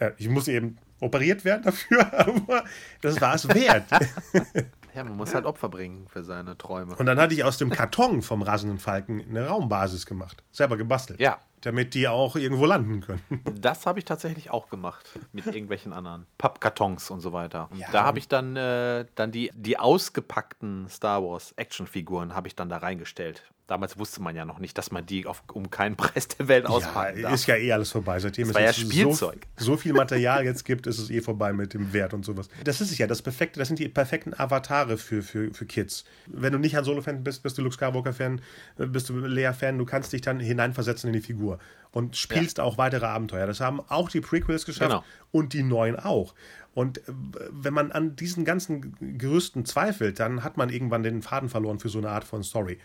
Ja, 0.00 0.12
ich 0.16 0.30
muss 0.30 0.48
eben 0.48 0.78
operiert 1.00 1.44
werden 1.44 1.62
dafür, 1.62 2.10
aber 2.18 2.64
das 3.02 3.20
war 3.20 3.34
es 3.34 3.46
wert. 3.50 3.84
ja, 4.94 5.04
man 5.04 5.14
muss 5.14 5.34
halt 5.34 5.44
Opfer 5.44 5.68
bringen 5.68 6.06
für 6.08 6.24
seine 6.24 6.56
Träume. 6.56 6.96
Und 6.96 7.04
dann 7.04 7.20
hatte 7.20 7.34
ich 7.34 7.44
aus 7.44 7.58
dem 7.58 7.68
Karton 7.68 8.22
vom 8.22 8.40
rasenden 8.40 8.78
Falken 8.78 9.22
eine 9.28 9.46
Raumbasis 9.46 10.06
gemacht. 10.06 10.42
Selber 10.52 10.78
gebastelt. 10.78 11.20
Ja, 11.20 11.38
damit 11.64 11.94
die 11.94 12.08
auch 12.08 12.36
irgendwo 12.36 12.66
landen 12.66 13.00
können. 13.00 13.22
Das 13.60 13.86
habe 13.86 13.98
ich 13.98 14.04
tatsächlich 14.04 14.50
auch 14.50 14.68
gemacht 14.68 15.18
mit 15.32 15.46
irgendwelchen 15.46 15.92
anderen 15.92 16.26
Pappkartons 16.36 17.10
und 17.10 17.20
so 17.20 17.32
weiter. 17.32 17.70
Ja. 17.74 17.88
Da 17.92 18.04
habe 18.04 18.18
ich 18.18 18.28
dann, 18.28 18.56
äh, 18.56 19.06
dann 19.14 19.32
die, 19.32 19.50
die 19.54 19.78
ausgepackten 19.78 20.88
Star 20.88 21.22
Wars 21.22 21.52
Actionfiguren 21.52 22.34
habe 22.34 22.48
ich 22.48 22.54
dann 22.54 22.68
da 22.68 22.78
reingestellt. 22.78 23.42
Damals 23.66 23.98
wusste 23.98 24.20
man 24.20 24.36
ja 24.36 24.44
noch 24.44 24.58
nicht, 24.58 24.76
dass 24.76 24.90
man 24.90 25.06
die 25.06 25.26
auf, 25.26 25.42
um 25.52 25.70
keinen 25.70 25.96
Preis 25.96 26.28
der 26.28 26.48
Welt 26.48 26.66
auspacken 26.66 27.16
ja, 27.16 27.22
darf. 27.22 27.34
Ist 27.34 27.46
ja 27.46 27.56
eh 27.56 27.72
alles 27.72 27.90
vorbei. 27.90 28.18
Seitdem 28.18 28.48
das 28.48 28.56
es 28.56 28.76
ja 28.78 28.84
Spielzeug. 28.84 29.46
So, 29.56 29.64
so, 29.64 29.76
viel 29.78 29.94
Material 29.94 30.44
jetzt 30.44 30.64
gibt, 30.64 30.86
ist 30.86 30.98
es 30.98 31.08
eh 31.08 31.22
vorbei 31.22 31.52
mit 31.54 31.72
dem 31.72 31.92
Wert 31.94 32.12
und 32.12 32.24
sowas. 32.24 32.48
Das 32.62 32.80
ist 32.82 32.90
es 32.90 32.98
ja, 32.98 33.06
das 33.06 33.22
perfekte, 33.22 33.58
das 33.58 33.68
sind 33.68 33.78
die 33.78 33.88
perfekten 33.88 34.34
Avatare 34.34 34.98
für, 34.98 35.22
für, 35.22 35.52
für 35.54 35.64
Kids. 35.64 36.04
Wenn 36.26 36.52
du 36.52 36.58
nicht 36.58 36.76
ein 36.76 36.84
Solo-Fan 36.84 37.24
bist, 37.24 37.42
bist 37.42 37.56
du 37.56 37.62
Luke 37.62 37.74
Skywalker-Fan, 37.74 38.42
bist 38.76 39.08
du 39.08 39.18
Leia-Fan, 39.18 39.78
du 39.78 39.86
kannst 39.86 40.12
dich 40.12 40.20
dann 40.20 40.40
hineinversetzen 40.40 41.08
in 41.08 41.14
die 41.14 41.20
Figur 41.20 41.58
und 41.90 42.16
spielst 42.16 42.58
ja. 42.58 42.64
auch 42.64 42.76
weitere 42.76 43.06
Abenteuer. 43.06 43.46
Das 43.46 43.60
haben 43.60 43.80
auch 43.88 44.10
die 44.10 44.20
Prequels 44.20 44.66
geschafft 44.66 44.90
genau. 44.90 45.04
und 45.30 45.54
die 45.54 45.62
neuen 45.62 45.96
auch. 45.96 46.34
Und 46.74 46.98
äh, 46.98 47.02
wenn 47.50 47.72
man 47.72 47.92
an 47.92 48.16
diesen 48.16 48.44
ganzen 48.44 49.16
Gerüsten 49.16 49.64
zweifelt, 49.64 50.20
dann 50.20 50.44
hat 50.44 50.56
man 50.56 50.68
irgendwann 50.68 51.02
den 51.02 51.22
Faden 51.22 51.48
verloren 51.48 51.78
für 51.78 51.88
so 51.88 51.98
eine 51.98 52.10
Art 52.10 52.24
von 52.24 52.42
Story. 52.42 52.78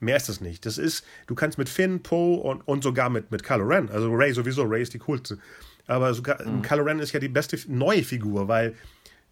Mehr 0.00 0.16
ist 0.16 0.28
es 0.28 0.40
nicht. 0.40 0.64
Das 0.66 0.78
ist, 0.78 1.04
du 1.26 1.34
kannst 1.34 1.58
mit 1.58 1.68
Finn, 1.68 2.02
Poe 2.02 2.40
und, 2.40 2.66
und 2.66 2.82
sogar 2.82 3.10
mit, 3.10 3.30
mit 3.30 3.42
Kylo 3.42 3.64
Ren, 3.64 3.90
also 3.90 4.12
Ray 4.12 4.32
sowieso, 4.32 4.64
Ray 4.64 4.82
ist 4.82 4.94
die 4.94 4.98
coolste. 4.98 5.38
Aber 5.86 6.14
sogar, 6.14 6.44
mhm. 6.44 6.62
Kylo 6.62 6.84
Ren 6.84 7.00
ist 7.00 7.12
ja 7.12 7.20
die 7.20 7.28
beste 7.28 7.58
neue 7.68 8.02
Figur, 8.02 8.48
weil 8.48 8.74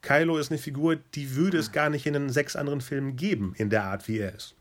Kylo 0.02 0.36
ist 0.38 0.50
eine 0.50 0.58
Figur, 0.58 0.96
die 1.14 1.34
würde 1.34 1.58
es 1.58 1.72
gar 1.72 1.90
nicht 1.90 2.06
in 2.06 2.12
den 2.12 2.28
sechs 2.30 2.54
anderen 2.54 2.80
Filmen 2.80 3.16
geben, 3.16 3.54
in 3.56 3.70
der 3.70 3.84
Art, 3.84 4.06
wie 4.08 4.18
er 4.18 4.34
ist. 4.34 4.54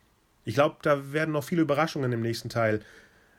Ich 0.45 0.55
glaube, 0.55 0.78
da 0.82 1.12
werden 1.12 1.34
noch 1.34 1.43
viele 1.43 1.62
Überraschungen 1.62 2.12
im 2.14 2.22
nächsten 2.22 2.49
Teil. 2.49 2.82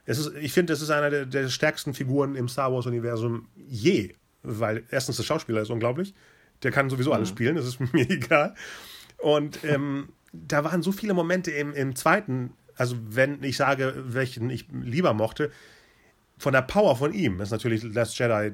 Es 0.05 0.19
ist, 0.19 0.31
ich 0.39 0.53
finde, 0.53 0.73
es 0.73 0.81
ist 0.81 0.91
einer 0.91 1.09
der, 1.09 1.25
der, 1.25 1.49
stärksten 1.49 1.93
Figuren 1.93 2.35
im 2.35 2.47
Star 2.47 2.71
Wars-Universum 2.71 3.47
je. 3.55 4.13
Weil 4.43 4.83
erstens 4.91 5.17
der 5.17 5.23
Schauspieler 5.23 5.61
ist 5.61 5.71
unglaublich. 5.71 6.13
Der 6.61 6.71
kann 6.71 6.89
sowieso 6.89 7.09
mhm. 7.09 7.15
alles 7.15 7.29
spielen, 7.29 7.55
das 7.55 7.65
ist 7.65 7.79
mir 7.93 8.09
egal. 8.09 8.55
Und 9.17 9.63
ähm, 9.63 10.09
da 10.31 10.63
waren 10.63 10.81
so 10.81 10.91
viele 10.91 11.13
Momente 11.13 11.51
im, 11.51 11.73
im 11.73 11.95
zweiten 11.95 12.53
also 12.79 12.95
wenn 13.01 13.43
ich 13.43 13.57
sage, 13.57 13.93
welchen 13.97 14.49
ich 14.49 14.65
lieber 14.71 15.13
mochte, 15.13 15.51
von 16.37 16.53
der 16.53 16.61
Power 16.61 16.95
von 16.95 17.13
ihm. 17.13 17.41
Ist 17.41 17.51
natürlich 17.51 17.83
Last 17.83 18.17
Jedi 18.17 18.53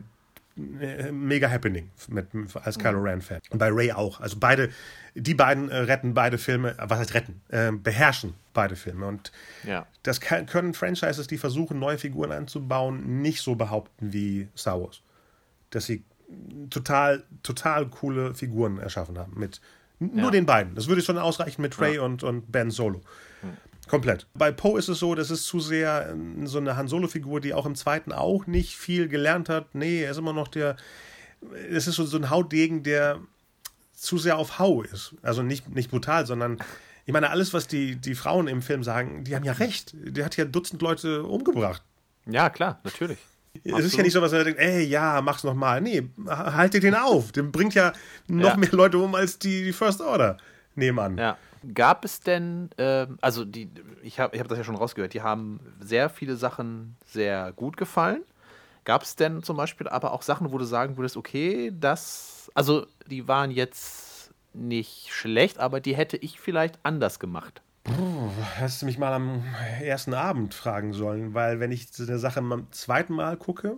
äh, 0.82 1.12
mega 1.12 1.48
happening 1.48 1.92
mit, 2.08 2.28
als 2.56 2.80
Kylo 2.80 3.00
Ren 3.00 3.22
Fan. 3.22 3.40
Und 3.52 3.60
bei 3.60 3.70
Ray 3.70 3.92
auch. 3.92 4.20
Also 4.20 4.38
beide 4.40 4.72
die 5.14 5.36
beiden 5.36 5.70
äh, 5.70 5.78
retten 5.78 6.16
beide 6.16 6.40
Filme 6.40 6.76
was 6.80 6.98
heißt 6.98 7.14
retten? 7.14 7.42
Äh, 7.50 7.72
beherrschen 7.72 8.34
beide 8.54 8.76
Filme. 8.76 9.06
Und 9.06 9.32
ja. 9.64 9.86
das 10.02 10.20
kann, 10.20 10.48
können 10.48 10.74
Franchises 10.74 11.28
die 11.28 11.38
versuchen 11.38 11.78
neue 11.78 12.00
Figuren 12.00 12.32
einzubauen 12.32 13.22
nicht 13.22 13.42
so 13.42 13.54
behaupten 13.54 14.12
wie 14.12 14.48
Star 14.58 14.82
Wars. 14.82 15.04
Dass 15.70 15.86
sie 15.86 16.04
total 16.72 17.24
total 17.44 17.88
coole 17.90 18.34
Figuren 18.34 18.80
erschaffen 18.80 19.20
haben 19.20 19.40
mit 19.40 19.62
nur 20.00 20.26
ja. 20.26 20.32
den 20.32 20.46
beiden 20.46 20.76
das 20.76 20.88
würde 20.88 21.02
schon 21.02 21.18
ausreichen 21.18 21.62
mit 21.62 21.80
Ray 21.80 21.96
ja. 21.96 22.02
und 22.02 22.24
und 22.24 22.52
Ben 22.52 22.72
Solo 22.72 23.02
Komplett. 23.88 24.26
Bei 24.34 24.52
Poe 24.52 24.80
ist 24.80 24.88
es 24.88 25.00
so, 25.00 25.14
das 25.14 25.30
ist 25.30 25.46
zu 25.46 25.60
sehr 25.60 26.10
ähm, 26.12 26.48
so 26.48 26.58
eine 26.58 26.76
Han 26.76 26.88
Solo-Figur, 26.88 27.40
die 27.40 27.54
auch 27.54 27.66
im 27.66 27.76
zweiten 27.76 28.12
auch 28.12 28.48
nicht 28.48 28.76
viel 28.76 29.08
gelernt 29.08 29.48
hat. 29.48 29.76
Nee, 29.76 30.02
er 30.02 30.12
ist 30.12 30.18
immer 30.18 30.34
noch 30.34 30.48
der. 30.48 30.76
Es 31.70 31.86
ist 31.88 31.96
so, 31.96 32.06
so 32.06 32.18
ein 32.18 32.30
Hautdegen, 32.30 32.82
der 32.82 33.20
zu 33.94 34.18
sehr 34.18 34.38
auf 34.38 34.58
Hau 34.58 34.82
ist. 34.82 35.14
Also 35.22 35.44
nicht, 35.44 35.70
nicht 35.70 35.92
brutal, 35.92 36.26
sondern 36.26 36.58
ich 37.06 37.14
meine, 37.14 37.30
alles, 37.30 37.54
was 37.54 37.68
die, 37.68 37.96
die 37.96 38.16
Frauen 38.16 38.48
im 38.48 38.64
Film 38.64 38.84
sagen, 38.84 39.24
die 39.24 39.36
haben 39.36 39.44
ja 39.44 39.54
recht. 39.54 39.94
Der 39.94 40.26
hat 40.26 40.36
ja 40.38 40.46
Dutzend 40.46 40.82
Leute 40.82 41.24
umgebracht. 41.24 41.84
Ja, 42.26 42.50
klar, 42.50 42.80
natürlich. 42.84 43.20
Es 43.64 43.72
Absolut. 43.72 43.86
ist 43.86 43.98
ja 43.98 44.04
nicht 44.04 44.14
so, 44.14 44.22
dass 44.22 44.34
er 44.34 44.44
denkt, 44.44 44.60
ey, 44.60 44.84
ja, 44.84 45.22
mach's 45.22 45.44
nochmal. 45.44 45.82
Nee, 45.82 46.10
haltet 46.28 46.84
den 46.84 46.96
auf. 46.96 47.32
Der 47.32 47.44
bringt 47.44 47.74
ja 47.74 47.94
noch 48.28 48.52
ja. 48.52 48.58
mehr 48.58 48.72
Leute 48.72 48.98
um 48.98 49.16
als 49.16 49.40
die 49.40 49.72
First 49.74 50.02
Order 50.02 50.38
nebenan. 50.76 51.18
Ja. 51.18 51.38
Gab 51.74 52.06
es 52.06 52.20
denn, 52.20 52.70
äh, 52.78 53.08
also 53.22 53.44
die, 53.44 53.70
ich 54.04 54.20
habe 54.20 54.36
ich 54.36 54.40
hab 54.40 54.48
das 54.48 54.58
ja 54.58 54.64
schon 54.64 54.76
rausgehört, 54.76 55.14
die 55.14 55.22
haben 55.22 55.60
sehr 55.80 56.10
viele 56.10 56.36
Sachen 56.36 56.96
sehr 57.06 57.54
gut 57.54 57.76
gefallen. 57.78 58.22
Gab 58.84 59.02
es 59.02 59.16
denn 59.16 59.42
zum 59.42 59.58
Beispiel 59.58 59.88
aber 59.88 60.14
auch 60.14 60.22
Sachen, 60.22 60.52
wo 60.52 60.60
du 60.60 60.66
sagen 60.66 60.98
würdest, 60.98 61.18
okay, 61.18 61.72
das, 61.74 62.52
also 62.54 62.86
die 63.08 63.28
waren 63.28 63.50
jetzt 63.50 64.32
nicht 64.54 65.12
schlecht, 65.12 65.58
aber 65.58 65.80
die 65.80 65.96
hätte 65.96 66.18
ich 66.18 66.40
vielleicht 66.40 66.78
anders 66.84 67.20
gemacht? 67.20 67.62
Hast 68.58 68.82
du 68.82 68.86
mich 68.88 68.98
mal 68.98 69.14
am 69.14 69.44
ersten 69.82 70.14
Abend 70.14 70.54
fragen 70.54 70.94
sollen, 70.94 71.34
weil 71.34 71.60
wenn 71.60 71.72
ich 71.72 71.88
eine 72.00 72.18
Sache 72.18 72.42
beim 72.42 72.68
zweiten 72.72 73.14
Mal 73.14 73.38
gucke, 73.38 73.78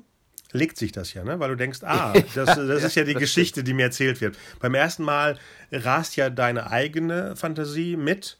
legt 0.54 0.78
sich 0.78 0.94
das 0.94 1.14
ja, 1.14 1.24
ne? 1.24 1.40
weil 1.40 1.50
du 1.50 1.56
denkst, 1.56 1.80
ah, 1.84 2.14
das, 2.36 2.56
das 2.56 2.84
ist 2.84 2.96
ja 2.96 3.04
die 3.04 3.16
Geschichte, 3.16 3.64
die 3.64 3.74
mir 3.74 3.84
erzählt 3.84 4.22
wird. 4.22 4.38
Beim 4.60 4.74
ersten 4.76 5.04
Mal 5.04 5.38
rast 5.72 6.16
ja 6.16 6.30
deine 6.30 6.72
eigene 6.72 7.36
Fantasie 7.36 7.98
mit, 7.98 8.38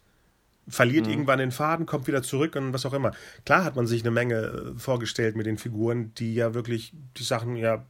verliert 0.70 1.06
mhm. 1.06 1.12
irgendwann 1.12 1.40
den 1.40 1.52
Faden, 1.52 1.86
kommt 1.86 2.08
wieder 2.08 2.24
zurück 2.24 2.56
und 2.56 2.74
was 2.74 2.86
auch 2.86 2.94
immer. 2.94 3.12
Klar 3.46 3.64
hat 3.64 3.76
man 3.76 3.88
sich 3.88 4.04
eine 4.04 4.12
Menge 4.12 4.36
äh, 4.36 4.80
vorgestellt 4.80 5.36
mit 5.36 5.46
den 5.46 5.58
Figuren, 5.58 6.14
die 6.16 6.34
ja 6.34 6.54
wirklich 6.54 6.94
die 7.18 7.24
Sachen 7.24 7.56
ja 7.56 7.86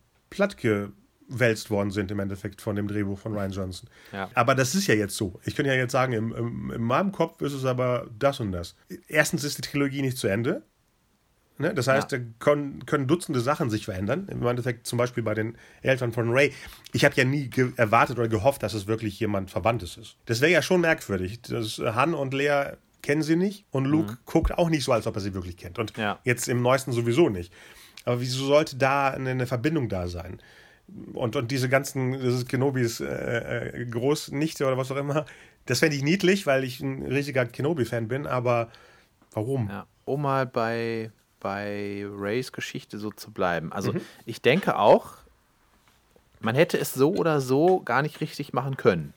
plattgewälzt 1.28 1.70
worden 1.70 1.92
sind 1.92 2.12
im 2.12 2.20
Endeffekt 2.20 2.62
von 2.62 2.76
dem 2.76 2.88
Drehbuch 2.88 3.20
von 3.20 3.34
Ryan 3.34 3.52
Johnson. 3.52 3.90
Ja. 4.12 4.30
Aber 4.34 4.56
das 4.56 4.76
ist 4.76 4.88
ja 4.88 4.96
jetzt 4.96 5.16
so. 5.16 5.40
Ich 5.46 5.56
könnte 5.56 5.72
ja 5.72 5.78
jetzt 5.78 5.92
sagen, 5.92 6.14
im, 6.14 6.34
im, 6.34 6.72
in 6.72 6.82
meinem 6.82 7.12
Kopf 7.12 7.42
ist 7.42 7.54
es 7.54 7.66
aber 7.66 8.08
das 8.18 8.40
und 8.40 8.52
das. 8.52 8.76
Erstens 9.08 9.44
ist 9.44 9.58
die 9.58 9.62
Trilogie 9.62 10.02
nicht 10.02 10.18
zu 10.18 10.28
Ende. 10.28 10.64
Ne? 11.60 11.74
Das 11.74 11.88
heißt, 11.88 12.12
ja. 12.12 12.20
da 12.20 12.24
können, 12.40 12.86
können, 12.86 13.08
Dutzende 13.08 13.40
Sachen 13.40 13.70
sich 13.70 13.86
verändern. 13.86 14.28
Im 14.30 14.46
Endeffekt 14.46 14.86
zum 14.86 14.98
Beispiel 14.98 15.24
bei 15.24 15.34
den 15.34 15.58
Eltern 15.82 16.12
von 16.12 16.30
Ray. 16.32 16.54
Ich 16.94 17.04
habe 17.04 17.16
ja 17.16 17.24
nie 17.24 17.50
erwartet 17.78 18.20
oder 18.20 18.28
gehofft, 18.28 18.62
dass 18.62 18.74
es 18.74 18.86
wirklich 18.86 19.20
jemand 19.20 19.50
Verwandtes 19.50 19.98
ist. 19.98 20.18
Das 20.26 20.42
wäre 20.42 20.52
ja 20.52 20.62
schon 20.62 20.82
merkwürdig. 20.82 21.42
Das, 21.42 21.80
Han 21.80 22.14
und 22.14 22.34
Lea 22.34 22.74
kennen 23.02 23.24
sie 23.24 23.36
nicht 23.36 23.66
und 23.72 23.86
Luke 23.86 24.14
mhm. 24.14 24.18
guckt 24.26 24.58
auch 24.58 24.70
nicht 24.70 24.84
so, 24.84 24.92
als 24.92 25.08
ob 25.08 25.16
er 25.16 25.22
sie 25.22 25.34
wirklich 25.34 25.58
kennt. 25.58 25.80
Und 25.80 25.98
ja. 25.98 26.20
jetzt 26.24 26.48
im 26.48 26.62
neuesten 26.62 26.92
sowieso 26.92 27.30
nicht. 27.30 27.52
Aber 28.06 28.22
wieso 28.22 28.46
sollte 28.46 28.78
da 28.78 29.10
eine 29.10 29.48
Verbindung 29.48 29.90
da 29.90 30.08
sein? 30.08 30.40
Und, 31.14 31.36
und 31.36 31.52
diese 31.52 31.70
ganzen, 31.70 32.14
das 32.14 32.34
ist 32.34 32.50
Kenobis 32.50 33.02
äh, 33.02 33.82
äh, 33.82 33.86
Großnichte 33.86 34.66
oder 34.66 34.78
was 34.78 34.92
auch 34.92 34.96
immer, 34.96 35.26
das 35.66 35.80
fände 35.80 35.96
ich 35.96 36.04
niedlich, 36.04 36.48
weil 36.48 36.64
ich 36.64 36.80
ein 36.80 37.04
riesiger 37.04 37.46
Kenobi-Fan 37.46 38.08
bin, 38.08 38.26
aber 38.26 38.70
warum? 39.32 39.70
Ja. 39.70 39.86
Um 40.06 40.22
mal 40.22 40.46
bei 40.46 41.12
bei 41.40 42.06
Rays 42.10 42.52
Geschichte 42.52 42.98
so 42.98 43.12
zu 43.12 43.32
bleiben. 43.32 43.72
Also 43.72 43.94
mhm. 43.94 44.02
ich 44.26 44.42
denke 44.42 44.78
auch, 44.78 45.14
man 46.40 46.56
hätte 46.56 46.78
es 46.78 46.94
so 46.94 47.14
oder 47.14 47.42
so 47.42 47.82
gar 47.82 48.02
nicht 48.02 48.22
richtig 48.22 48.54
machen 48.54 48.78
können. 48.78 49.14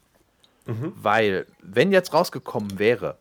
Mhm. 0.67 0.93
Weil, 0.97 1.47
wenn 1.63 1.93
jetzt 1.93 2.13
rausgekommen 2.13 2.79
wäre, 2.79 3.19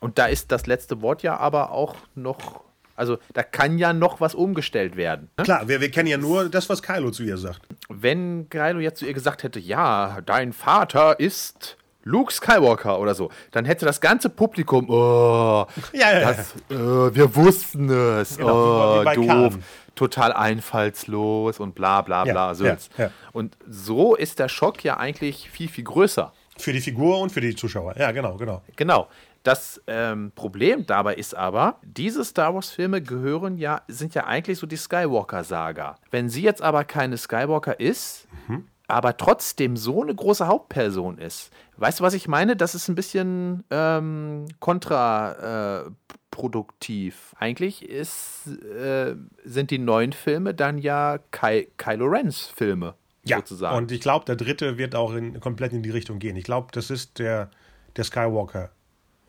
und 0.00 0.18
da 0.18 0.26
ist 0.26 0.52
das 0.52 0.66
letzte 0.66 1.00
Wort 1.00 1.22
ja 1.22 1.36
aber 1.38 1.72
auch 1.72 1.96
noch, 2.14 2.62
also 2.96 3.18
da 3.34 3.42
kann 3.42 3.78
ja 3.78 3.92
noch 3.92 4.20
was 4.20 4.34
umgestellt 4.34 4.96
werden. 4.96 5.30
Ne? 5.36 5.44
Klar, 5.44 5.68
wir, 5.68 5.80
wir 5.80 5.90
kennen 5.90 6.08
ja 6.08 6.16
nur 6.16 6.48
das, 6.48 6.68
was 6.68 6.82
Kylo 6.82 7.10
zu 7.10 7.22
ihr 7.22 7.36
sagt. 7.36 7.60
Wenn 7.88 8.48
Kylo 8.48 8.80
jetzt 8.80 8.98
zu 8.98 9.06
ihr 9.06 9.14
gesagt 9.14 9.42
hätte, 9.42 9.60
ja, 9.60 10.20
dein 10.24 10.52
Vater 10.52 11.20
ist 11.20 11.76
Luke 12.02 12.32
Skywalker 12.32 12.98
oder 12.98 13.14
so, 13.14 13.30
dann 13.50 13.64
hätte 13.64 13.84
das 13.84 14.00
ganze 14.00 14.30
Publikum, 14.30 14.88
oh, 14.88 15.66
ja, 15.92 16.12
ja, 16.12 16.32
das, 16.32 16.54
ja. 16.68 16.76
Äh, 16.76 17.14
wir 17.14 17.34
wussten 17.34 17.90
es, 17.90 18.36
genau, 18.38 19.00
oh, 19.00 19.04
doof, 19.04 19.26
Kahn. 19.26 19.64
total 19.94 20.32
einfallslos 20.32 21.58
und 21.58 21.74
bla 21.74 22.02
bla 22.02 22.24
bla. 22.24 22.52
Ja, 22.52 22.76
ja, 22.96 23.10
Und 23.32 23.56
so 23.68 24.14
ist 24.14 24.38
der 24.38 24.48
Schock 24.48 24.84
ja 24.84 24.98
eigentlich 24.98 25.50
viel, 25.50 25.68
viel 25.68 25.84
größer. 25.84 26.32
Für 26.58 26.72
die 26.72 26.80
Figur 26.80 27.20
und 27.20 27.30
für 27.30 27.40
die 27.40 27.54
Zuschauer, 27.54 27.96
ja, 27.98 28.10
genau, 28.12 28.36
genau. 28.36 28.62
Genau. 28.76 29.08
Das 29.42 29.80
ähm, 29.86 30.32
Problem 30.34 30.86
dabei 30.86 31.14
ist 31.14 31.36
aber, 31.36 31.78
diese 31.82 32.24
Star 32.24 32.54
Wars-Filme 32.54 33.00
gehören 33.00 33.58
ja, 33.58 33.82
sind 33.86 34.14
ja 34.14 34.24
eigentlich 34.24 34.58
so 34.58 34.66
die 34.66 34.76
Skywalker-Saga. 34.76 35.96
Wenn 36.10 36.28
sie 36.28 36.42
jetzt 36.42 36.62
aber 36.62 36.82
keine 36.82 37.16
Skywalker 37.16 37.78
ist, 37.78 38.26
mhm 38.48 38.64
aber 38.88 39.16
trotzdem 39.16 39.76
so 39.76 40.02
eine 40.02 40.14
große 40.14 40.46
Hauptperson 40.46 41.18
ist. 41.18 41.50
Weißt 41.76 42.00
du, 42.00 42.04
was 42.04 42.14
ich 42.14 42.28
meine? 42.28 42.56
Das 42.56 42.74
ist 42.74 42.88
ein 42.88 42.94
bisschen 42.94 43.64
ähm, 43.70 44.46
kontraproduktiv. 44.60 47.34
Äh, 47.34 47.44
Eigentlich 47.44 47.88
ist, 47.88 48.46
äh, 48.46 49.16
sind 49.44 49.70
die 49.70 49.78
neuen 49.78 50.12
Filme 50.12 50.54
dann 50.54 50.78
ja 50.78 51.18
Ky 51.32 51.68
Kylo 51.76 52.06
Rens 52.06 52.50
Filme. 52.54 52.94
Ja, 53.28 53.38
sozusagen. 53.38 53.76
und 53.76 53.92
ich 53.92 54.00
glaube, 54.00 54.24
der 54.24 54.36
dritte 54.36 54.78
wird 54.78 54.94
auch 54.94 55.12
in, 55.12 55.40
komplett 55.40 55.72
in 55.72 55.82
die 55.82 55.90
Richtung 55.90 56.18
gehen. 56.18 56.36
Ich 56.36 56.44
glaube, 56.44 56.68
das 56.72 56.90
ist 56.90 57.18
der, 57.18 57.50
der 57.96 58.04
Skywalker. 58.04 58.70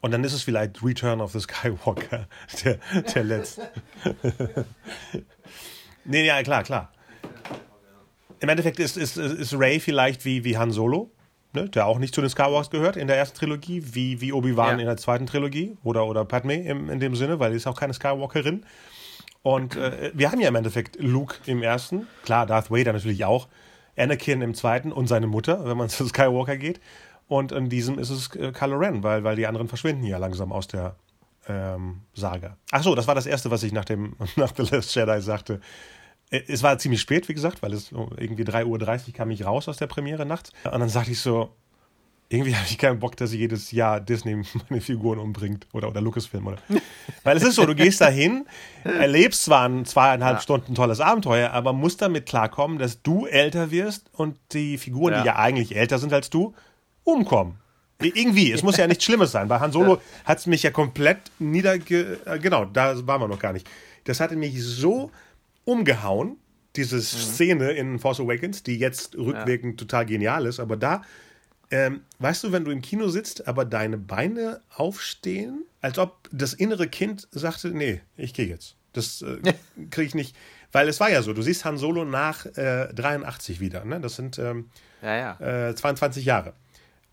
Und 0.02 0.12
dann 0.12 0.24
ist 0.24 0.34
es 0.34 0.44
vielleicht 0.44 0.84
Return 0.84 1.22
of 1.22 1.32
the 1.32 1.40
Skywalker, 1.40 2.28
der, 2.64 2.80
der 3.14 3.24
letzte. 3.24 3.70
nee, 6.06 6.26
ja, 6.26 6.42
klar, 6.44 6.64
klar 6.64 6.92
im 8.40 8.50
Endeffekt 8.50 8.80
ist, 8.80 8.98
ist, 8.98 9.18
ist 9.18 9.58
Ray 9.58 9.80
vielleicht 9.80 10.26
wie, 10.26 10.44
wie 10.44 10.58
Han 10.58 10.72
Solo, 10.72 11.12
ne, 11.54 11.70
der 11.70 11.88
auch 11.88 12.00
nicht 12.00 12.14
zu 12.14 12.22
den 12.22 12.30
Skywalkers 12.30 12.70
gehört 12.70 12.98
in 12.98 13.08
der 13.08 13.18
ersten 13.18 13.38
Trilogie, 13.38 13.84
wie, 13.94 14.22
wie 14.22 14.34
Obi-Wan 14.34 14.76
ja. 14.76 14.82
in 14.82 14.86
der 14.86 14.98
zweiten 14.98 15.26
Trilogie 15.26 15.78
oder, 15.84 16.06
oder 16.06 16.26
Padme 16.26 16.56
im, 16.56 16.90
in 16.90 17.00
dem 17.00 17.16
Sinne, 17.16 17.40
weil 17.40 17.52
sie 17.52 17.58
ist 17.58 17.68
auch 17.68 17.80
keine 17.80 17.94
Skywalkerin. 17.94 18.66
Und 19.44 19.76
äh, 19.76 20.12
wir 20.14 20.32
haben 20.32 20.40
ja 20.40 20.50
im 20.50 20.56
Endeffekt 20.56 20.98
Luke 21.00 21.36
im 21.46 21.64
ersten, 21.64 22.08
klar, 22.24 22.46
Darth 22.46 22.70
Vader 22.70 22.94
natürlich 22.94 23.24
auch, 23.26 23.48
Anakin 23.98 24.42
im 24.42 24.54
zweiten 24.54 24.92
und 24.92 25.08
seine 25.08 25.28
Mutter, 25.28 25.66
wenn 25.66 25.78
man 25.78 25.90
zu 25.90 26.08
Skywalker 26.08 26.58
geht. 26.58 26.80
Und 27.28 27.52
in 27.52 27.70
diesem 27.70 28.00
ist 28.00 28.10
es 28.10 28.34
äh, 28.36 28.52
Kylo 28.52 28.78
Ren, 28.78 29.04
weil, 29.04 29.24
weil 29.24 29.36
die 29.36 29.48
anderen 29.48 29.68
verschwinden 29.68 30.06
ja 30.06 30.18
langsam 30.18 30.52
aus 30.52 30.68
der 30.68 30.96
ähm, 31.48 32.02
Saga. 32.14 32.58
Ach 32.72 32.84
so, 32.84 32.96
das 32.96 33.08
war 33.08 33.16
das 33.16 33.26
Erste, 33.26 33.52
was 33.52 33.64
ich 33.64 33.74
nach, 33.74 33.86
dem, 33.86 34.16
nach 34.36 34.54
The 34.56 34.64
Last 34.64 34.96
Jedi 34.96 35.22
sagte. 35.22 35.60
Äh, 36.30 36.42
es 36.48 36.64
war 36.64 36.78
ziemlich 36.78 37.02
spät, 37.02 37.28
wie 37.28 37.34
gesagt, 37.34 37.62
weil 37.62 37.74
es 37.74 37.92
irgendwie 37.92 38.44
3.30 38.44 39.08
Uhr 39.08 39.14
kam 39.14 39.32
ich 39.32 39.46
raus 39.46 39.68
aus 39.68 39.78
der 39.78 39.88
Premiere 39.88 40.26
nachts. 40.26 40.52
Und 40.64 40.80
dann 40.80 40.90
sagte 40.90 41.12
ich 41.12 41.20
so, 41.20 41.54
irgendwie 42.30 42.56
habe 42.56 42.66
ich 42.70 42.78
keinen 42.78 43.00
Bock, 43.00 43.16
dass 43.18 43.34
jedes 43.34 43.72
Jahr 43.72 44.00
Disney 44.00 44.36
meine 44.70 44.82
Figuren 44.82 45.20
umbringt 45.20 45.68
oder, 45.74 45.90
oder 45.90 46.02
Lucasfilm. 46.02 46.48
Oder. 46.48 46.58
Weil 47.24 47.38
es 47.38 47.44
ist 47.44 47.56
so, 47.56 47.66
du 47.66 47.76
gehst 47.76 48.02
da 48.02 48.08
hin, 48.08 48.46
erlebst 48.84 49.46
zwar 49.46 49.68
ein 49.68 49.86
zweieinhalb 49.86 50.38
ja. 50.38 50.42
Stunden 50.42 50.76
tolles 50.76 51.00
Abenteuer, 51.00 51.52
aber 51.52 51.74
musst 51.74 52.02
damit 52.02 52.26
klarkommen, 52.26 52.78
dass 52.78 53.02
du 53.02 53.26
älter 53.26 53.72
wirst 53.72 54.10
und 54.14 54.38
die 54.54 54.78
Figuren, 54.78 55.14
ja. 55.14 55.22
die 55.22 55.28
ja 55.28 55.36
eigentlich 55.38 55.76
älter 55.76 56.00
sind 56.00 56.14
als 56.14 56.30
du, 56.30 56.54
umkommen. 57.04 57.60
Irgendwie, 58.00 58.52
es 58.52 58.62
muss 58.62 58.78
ja 58.78 58.86
nichts 58.86 59.06
Schlimmes 59.06 59.32
sein. 59.32 59.48
Bei 59.48 59.60
Han 59.60 59.72
Solo 59.72 59.96
ja. 59.96 60.02
hat 60.26 60.38
es 60.38 60.46
mich 60.46 60.62
ja 60.62 60.70
komplett 60.70 61.18
niederge... 61.40 62.20
Äh, 62.26 62.38
genau, 62.38 62.66
da 62.66 62.96
waren 63.08 63.22
wir 63.22 63.28
noch 63.28 63.40
gar 63.40 63.54
nicht. 63.54 63.68
Das 64.04 64.20
hatte 64.20 64.36
mich 64.36 64.64
so 64.64 65.10
umgehauen, 65.66 66.38
diese 66.76 66.98
mhm. 66.98 67.02
Szene 67.02 67.72
in 67.72 67.98
Force 67.98 68.20
Awakens, 68.20 68.62
die 68.62 68.78
jetzt 68.78 69.18
rückwirkend 69.18 69.80
total 69.80 70.06
genial 70.06 70.46
ist, 70.46 70.60
aber 70.60 70.78
da 70.78 71.02
ähm, 71.70 72.02
weißt 72.20 72.44
du, 72.44 72.52
wenn 72.52 72.66
du 72.66 72.72
im 72.72 72.82
Kino 72.82 73.10
sitzt, 73.10 73.48
aber 73.48 73.66
deine 73.66 73.98
Beine 73.98 74.62
aufstehen, 74.76 75.66
als 75.82 76.00
ob 76.00 76.30
das 76.32 76.54
innere 76.54 76.88
Kind 76.88 77.28
sagte, 77.32 77.70
nee, 77.70 78.02
ich 78.16 78.34
gehe 78.34 78.48
jetzt. 78.48 78.76
Das 78.94 79.22
äh, 79.22 79.54
kriege 79.92 80.08
ich 80.08 80.16
nicht. 80.16 80.36
Weil 80.72 80.90
es 80.90 81.00
war 81.00 81.10
ja 81.10 81.22
so, 81.22 81.34
du 81.34 81.42
siehst 81.42 81.66
Han 81.66 81.78
Solo 81.78 82.06
nach 82.06 82.46
äh, 82.58 82.92
83 82.94 83.60
wieder. 83.60 83.86
Ne? 83.86 84.00
Das 84.00 84.16
sind 84.16 84.38
ähm, 84.40 84.70
ja, 85.02 85.38
ja. 85.40 85.70
Äh, 85.70 85.76
22 85.76 86.26
Jahre. 86.26 86.54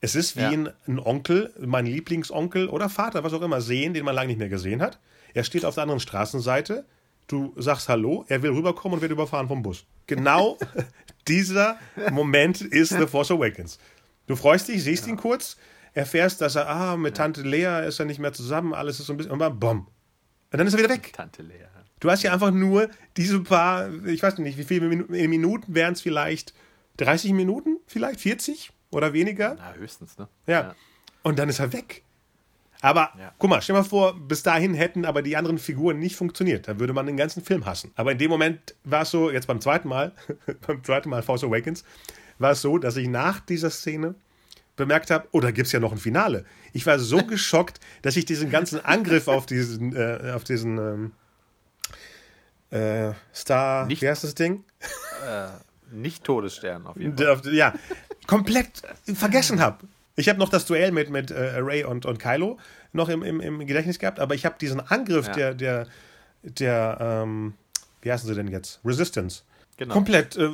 Es 0.01 0.15
ist 0.15 0.37
wie 0.37 0.43
ja. 0.43 0.51
ein, 0.51 0.71
ein, 0.87 0.99
Onkel, 0.99 1.53
mein 1.59 1.87
Lieblingsonkel 1.87 2.69
oder 2.69 2.89
Vater, 2.89 3.25
was 3.25 3.33
auch 3.33 3.43
immer, 3.43 3.61
sehen, 3.61 3.95
den 3.95 4.05
man 4.05 4.15
lange 4.15 4.29
nicht 4.29 4.39
mehr 4.39 4.49
gesehen 4.49 4.83
hat. 4.83 4.99
Er 5.33 5.45
steht 5.45 5.65
auf 5.65 5.75
der 5.75 5.83
anderen 5.83 6.01
Straßenseite. 6.01 6.85
Du 7.27 7.55
sagst 7.57 7.89
Hallo, 7.89 8.25
er 8.29 8.43
will 8.43 8.51
rüberkommen 8.51 8.97
und 8.97 9.01
wird 9.01 9.13
überfahren 9.13 9.49
vom 9.49 9.63
Bus. 9.63 9.85
Genau 10.07 10.59
dieser 11.29 11.79
Moment 12.11 12.61
ist 12.61 12.91
The 12.91 13.07
Force 13.07 13.31
Awakens. 13.31 13.79
Du 14.27 14.37
freust 14.37 14.69
dich, 14.69 14.83
siehst 14.83 15.07
ja. 15.07 15.13
ihn 15.13 15.17
kurz, 15.17 15.57
erfährst, 15.93 16.41
dass 16.41 16.57
er, 16.57 16.69
ah, 16.69 16.97
mit 16.97 17.17
Tante 17.17 17.43
Lea 17.43 17.87
ist 17.87 18.01
er 18.01 18.07
nicht 18.07 18.19
mehr 18.19 18.33
zusammen, 18.33 18.75
alles 18.75 19.01
ist 19.01 19.07
so 19.07 19.13
ein 19.13 19.17
bisschen, 19.17 19.33
und 19.33 19.39
dann 19.39 19.59
bumm. 19.59 19.89
Und 20.53 20.59
dann 20.59 20.67
ist 20.67 20.75
er 20.75 20.79
wieder 20.79 20.91
weg. 20.91 21.13
Tante 21.13 21.43
Lea. 21.43 21.67
Du 22.01 22.11
hast 22.11 22.23
ja 22.23 22.33
einfach 22.33 22.51
nur 22.51 22.91
diese 23.17 23.41
paar, 23.41 23.89
ich 24.05 24.23
weiß 24.23 24.39
nicht, 24.39 24.59
wie 24.59 24.65
viele 24.65 24.89
Minuten 24.89 25.75
wären 25.75 25.95
es 25.95 26.03
vielleicht? 26.03 26.53
30 26.99 27.33
Minuten 27.33 27.79
vielleicht? 27.87 28.21
40 28.21 28.73
oder 28.91 29.13
weniger? 29.13 29.57
Na, 29.59 29.73
höchstens, 29.75 30.19
ne? 30.19 30.29
Ja. 30.47 30.61
ja. 30.61 30.75
Und 31.23 31.39
dann 31.39 31.49
ist 31.49 31.61
er 31.61 31.73
weg. 31.73 32.03
Aber 32.83 33.13
ja. 33.19 33.33
guck 33.39 33.49
mal, 33.49 33.63
stell 33.63 33.75
mal 33.75 33.85
vor, 33.85 34.15
bis 34.15 34.43
dahin 34.43 34.75
hätten 34.75 35.07
aber 35.07 35.23
die 35.23 35.39
anderen 35.39 35.59
Figuren 35.59 35.99
nicht 35.99 36.17
funktioniert. 36.17 36.69
Da 36.69 36.79
würde 36.79 36.93
man 36.93 37.07
den 37.07 37.17
ganzen 37.17 37.43
Film 37.43 37.65
hassen. 37.65 37.93
Aber 37.95 38.13
in 38.13 38.19
dem 38.19 38.31
Moment 38.31 38.75
war 38.85 39.03
es 39.03 39.11
so, 39.11 39.31
jetzt 39.31 39.47
beim 39.47 39.63
zweiten 39.63 39.89
Mal, 39.89 40.13
beim 40.67 40.85
zweiten 40.85 41.09
Mal 41.09 41.23
Force 41.23 41.45
Awakens, 41.45 41.85
war 42.45 42.51
es 42.51 42.61
so, 42.61 42.77
dass 42.77 42.97
ich 42.99 43.09
nach 43.09 43.41
dieser 43.41 43.71
Szene 43.71 44.15
bemerkt 44.77 45.11
habe, 45.11 45.27
oh, 45.33 45.41
da 45.41 45.51
gibt 45.51 45.67
es 45.67 45.73
ja 45.73 45.81
noch 45.81 45.93
ein 45.93 45.99
Finale. 45.99 46.45
Ich 46.75 46.85
war 46.85 46.99
so 46.99 47.17
geschockt, 47.27 47.81
dass 48.03 48.17
ich 48.17 48.27
diesen 48.27 48.51
ganzen 48.51 48.85
Angriff 48.85 49.29
auf 49.29 49.47
diesen, 49.47 49.97
äh, 49.97 50.33
auf 50.35 50.45
diesen 50.45 50.77
ähm, 50.79 51.13
äh, 52.79 53.15
Star, 53.35 53.87
nicht, 53.87 54.03
wie 54.03 54.09
heißt 54.11 54.25
das 54.25 54.35
Ding? 54.35 54.63
Äh, 55.27 55.47
nicht 55.91 56.23
Todesstern 56.23 56.87
auf 56.87 56.99
jeden 56.99 57.17
Fall. 57.17 57.55
Ja, 57.55 57.73
komplett 58.27 58.83
vergessen 59.15 59.61
habe. 59.61 59.87
Ich 60.17 60.29
habe 60.29 60.39
noch 60.39 60.51
das 60.51 60.67
Duell 60.67 60.93
mit, 60.93 61.09
mit 61.09 61.31
äh, 61.31 61.57
Ray 61.57 61.85
und, 61.85 62.05
und 62.05 62.19
Kylo 62.19 62.59
noch 62.93 63.09
im, 63.09 63.23
im, 63.23 63.41
im 63.41 63.67
Gedächtnis 63.67 63.99
gehabt, 63.99 64.21
aber 64.21 64.35
ich 64.35 64.45
habe 64.45 64.57
diesen 64.61 64.81
Angriff 64.81 65.29
ja. 65.29 65.33
der, 65.33 65.55
der, 65.55 65.87
der 66.43 66.99
ähm, 67.01 67.55
wie 68.03 68.13
heißen 68.13 68.29
sie 68.29 68.35
denn 68.35 68.49
jetzt? 68.49 68.81
Resistance. 68.85 69.45
Genau. 69.79 69.95
Komplett 69.95 70.37
äh, 70.37 70.51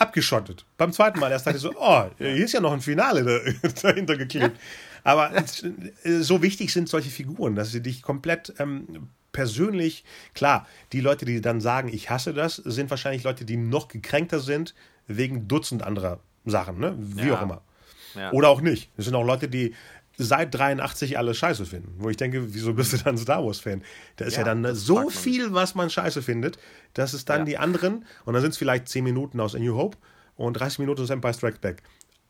abgeschottet. 0.00 0.64
Beim 0.76 0.92
zweiten 0.92 1.18
Mal 1.18 1.30
erst 1.30 1.46
dachte 1.46 1.56
ich 1.56 1.62
so, 1.62 1.74
oh, 1.78 2.04
hier 2.18 2.44
ist 2.44 2.52
ja 2.52 2.60
noch 2.60 2.72
ein 2.72 2.80
Finale 2.80 3.54
dahinter 3.82 4.16
geklebt. 4.16 4.58
Aber 5.04 5.32
äh, 5.34 5.44
so 6.20 6.42
wichtig 6.42 6.72
sind 6.72 6.88
solche 6.88 7.10
Figuren, 7.10 7.54
dass 7.54 7.70
sie 7.70 7.82
dich 7.82 8.02
komplett 8.02 8.52
ähm, 8.58 9.08
persönlich, 9.32 10.04
klar, 10.34 10.66
die 10.92 11.00
Leute, 11.00 11.24
die 11.24 11.40
dann 11.40 11.60
sagen, 11.60 11.88
ich 11.88 12.10
hasse 12.10 12.34
das, 12.34 12.56
sind 12.56 12.90
wahrscheinlich 12.90 13.24
Leute, 13.24 13.44
die 13.44 13.56
noch 13.56 13.88
gekränkter 13.88 14.40
sind 14.40 14.74
wegen 15.06 15.48
Dutzend 15.48 15.82
anderer 15.82 16.20
Sachen, 16.44 16.78
ne? 16.78 16.94
wie 16.98 17.28
ja. 17.28 17.38
auch 17.38 17.42
immer. 17.42 17.62
Ja. 18.14 18.32
Oder 18.32 18.48
auch 18.48 18.60
nicht. 18.60 18.90
Es 18.96 19.04
sind 19.04 19.14
auch 19.14 19.24
Leute, 19.24 19.48
die 19.48 19.74
seit 20.18 20.52
83 20.54 21.16
alles 21.16 21.38
scheiße 21.38 21.64
finden. 21.64 21.94
Wo 21.98 22.10
ich 22.10 22.16
denke, 22.16 22.52
wieso 22.52 22.74
bist 22.74 22.92
du 22.92 22.96
dann 22.98 23.16
Star 23.16 23.44
Wars-Fan? 23.44 23.82
Da 24.16 24.24
ist 24.24 24.34
ja, 24.34 24.40
ja 24.40 24.52
dann 24.52 24.74
so 24.74 25.08
viel, 25.08 25.54
was 25.54 25.76
man 25.76 25.88
scheiße 25.88 26.22
findet, 26.22 26.58
dass 26.94 27.14
es 27.14 27.24
dann 27.24 27.40
ja. 27.40 27.44
die 27.44 27.58
anderen, 27.58 28.04
und 28.24 28.34
dann 28.34 28.42
sind 28.42 28.50
es 28.50 28.58
vielleicht 28.58 28.88
10 28.88 29.04
Minuten 29.04 29.40
aus 29.40 29.54
A 29.54 29.58
New 29.58 29.76
Hope 29.76 29.96
und 30.36 30.54
30 30.54 30.80
Minuten 30.80 31.02
aus 31.02 31.10
Empire 31.10 31.32
Strikes 31.32 31.60
Back. 31.60 31.82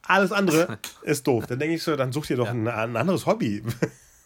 Alles 0.02 0.32
andere 0.32 0.78
ist 1.02 1.26
doof. 1.26 1.46
Dann 1.46 1.58
denke 1.58 1.74
ich 1.74 1.82
so, 1.82 1.96
dann 1.96 2.12
such 2.12 2.26
dir 2.26 2.36
doch 2.36 2.46
ja. 2.46 2.52
ein, 2.52 2.68
ein, 2.68 2.96
anderes 2.96 3.24
Hobby. 3.24 3.62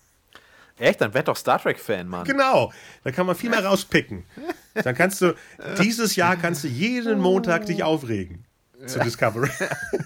Echt? 0.78 1.00
Dann 1.00 1.14
werd 1.14 1.28
doch 1.28 1.36
Star 1.36 1.62
Trek-Fan, 1.62 2.08
Mann. 2.08 2.24
Genau. 2.24 2.72
Da 3.04 3.12
kann 3.12 3.26
man 3.26 3.36
viel 3.36 3.50
mehr 3.50 3.64
rauspicken. 3.64 4.24
Dann 4.74 4.94
kannst 4.96 5.20
du, 5.20 5.34
dieses 5.80 6.16
Jahr 6.16 6.36
kannst 6.36 6.64
du 6.64 6.68
jeden 6.68 7.20
Montag 7.20 7.66
dich 7.66 7.84
aufregen 7.84 8.44
zu 8.86 8.98
Discovery. 9.00 9.50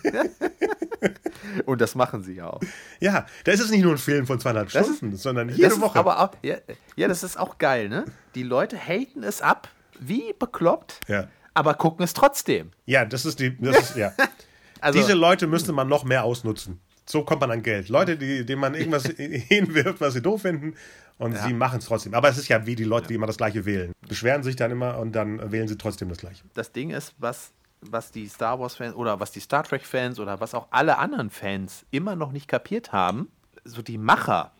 Und 1.66 1.80
das 1.80 1.94
machen 1.94 2.22
sie 2.22 2.34
ja 2.34 2.48
auch. 2.48 2.60
Ja, 3.00 3.26
da 3.44 3.52
ist 3.52 3.60
es 3.60 3.70
nicht 3.70 3.82
nur 3.82 3.92
ein 3.92 3.98
Film 3.98 4.26
von 4.26 4.40
zweieinhalb 4.40 4.70
das 4.70 4.86
Stunden, 4.86 5.14
ist, 5.14 5.22
sondern 5.22 5.48
jede 5.48 5.80
Woche. 5.80 5.98
aber 5.98 6.20
auch, 6.20 6.30
ja, 6.42 6.56
ja, 6.96 7.08
das 7.08 7.22
ist 7.22 7.38
auch 7.38 7.58
geil, 7.58 7.88
ne? 7.88 8.04
Die 8.34 8.42
Leute 8.42 8.76
haten 8.76 9.22
es 9.22 9.40
ab, 9.42 9.68
wie 9.98 10.34
bekloppt, 10.38 11.00
ja. 11.08 11.28
aber 11.54 11.74
gucken 11.74 12.04
es 12.04 12.14
trotzdem. 12.14 12.70
Ja, 12.84 13.04
das 13.04 13.24
ist 13.24 13.40
die, 13.40 13.56
das 13.58 13.78
ist, 13.78 13.96
ja. 13.96 14.12
also, 14.80 14.98
Diese 14.98 15.14
Leute 15.14 15.46
müsste 15.46 15.72
man 15.72 15.88
noch 15.88 16.04
mehr 16.04 16.24
ausnutzen. 16.24 16.80
So 17.08 17.24
kommt 17.24 17.40
man 17.40 17.52
an 17.52 17.62
Geld. 17.62 17.88
Leute, 17.88 18.16
die, 18.16 18.44
denen 18.44 18.60
man 18.60 18.74
irgendwas 18.74 19.04
hinwirft, 19.16 20.00
was 20.00 20.14
sie 20.14 20.22
doof 20.22 20.42
finden, 20.42 20.74
und 21.18 21.32
ja. 21.32 21.46
sie 21.46 21.54
machen 21.54 21.78
es 21.78 21.86
trotzdem. 21.86 22.14
Aber 22.14 22.28
es 22.28 22.36
ist 22.36 22.48
ja 22.48 22.66
wie 22.66 22.74
die 22.74 22.84
Leute, 22.84 23.08
die 23.08 23.14
immer 23.14 23.26
das 23.26 23.38
Gleiche 23.38 23.64
wählen. 23.64 23.92
Beschweren 24.06 24.42
sich 24.42 24.56
dann 24.56 24.70
immer 24.70 24.98
und 24.98 25.12
dann 25.12 25.50
wählen 25.50 25.66
sie 25.66 25.78
trotzdem 25.78 26.08
das 26.08 26.18
Gleiche. 26.18 26.44
Das 26.54 26.72
Ding 26.72 26.90
ist, 26.90 27.14
was 27.18 27.52
was 27.92 28.10
die 28.10 28.28
Star 28.28 28.58
Wars-Fans 28.58 28.94
oder 28.94 29.20
was 29.20 29.32
die 29.32 29.40
Star 29.40 29.64
Trek-Fans 29.64 30.18
oder 30.18 30.40
was 30.40 30.54
auch 30.54 30.68
alle 30.70 30.98
anderen 30.98 31.30
Fans 31.30 31.84
immer 31.90 32.16
noch 32.16 32.32
nicht 32.32 32.48
kapiert 32.48 32.92
haben, 32.92 33.30
so 33.64 33.82
die 33.82 33.98
Macher, 33.98 34.52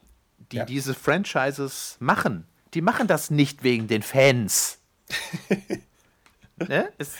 die 0.53 0.57
ja. 0.57 0.65
diese 0.65 0.95
Franchises 0.95 1.97
machen, 2.01 2.47
die 2.75 2.81
machen 2.81 3.07
das 3.07 3.31
nicht 3.31 3.63
wegen 3.63 3.87
den 3.87 4.03
Fans. 4.03 4.79
ne? 6.57 6.91
es, 6.99 7.15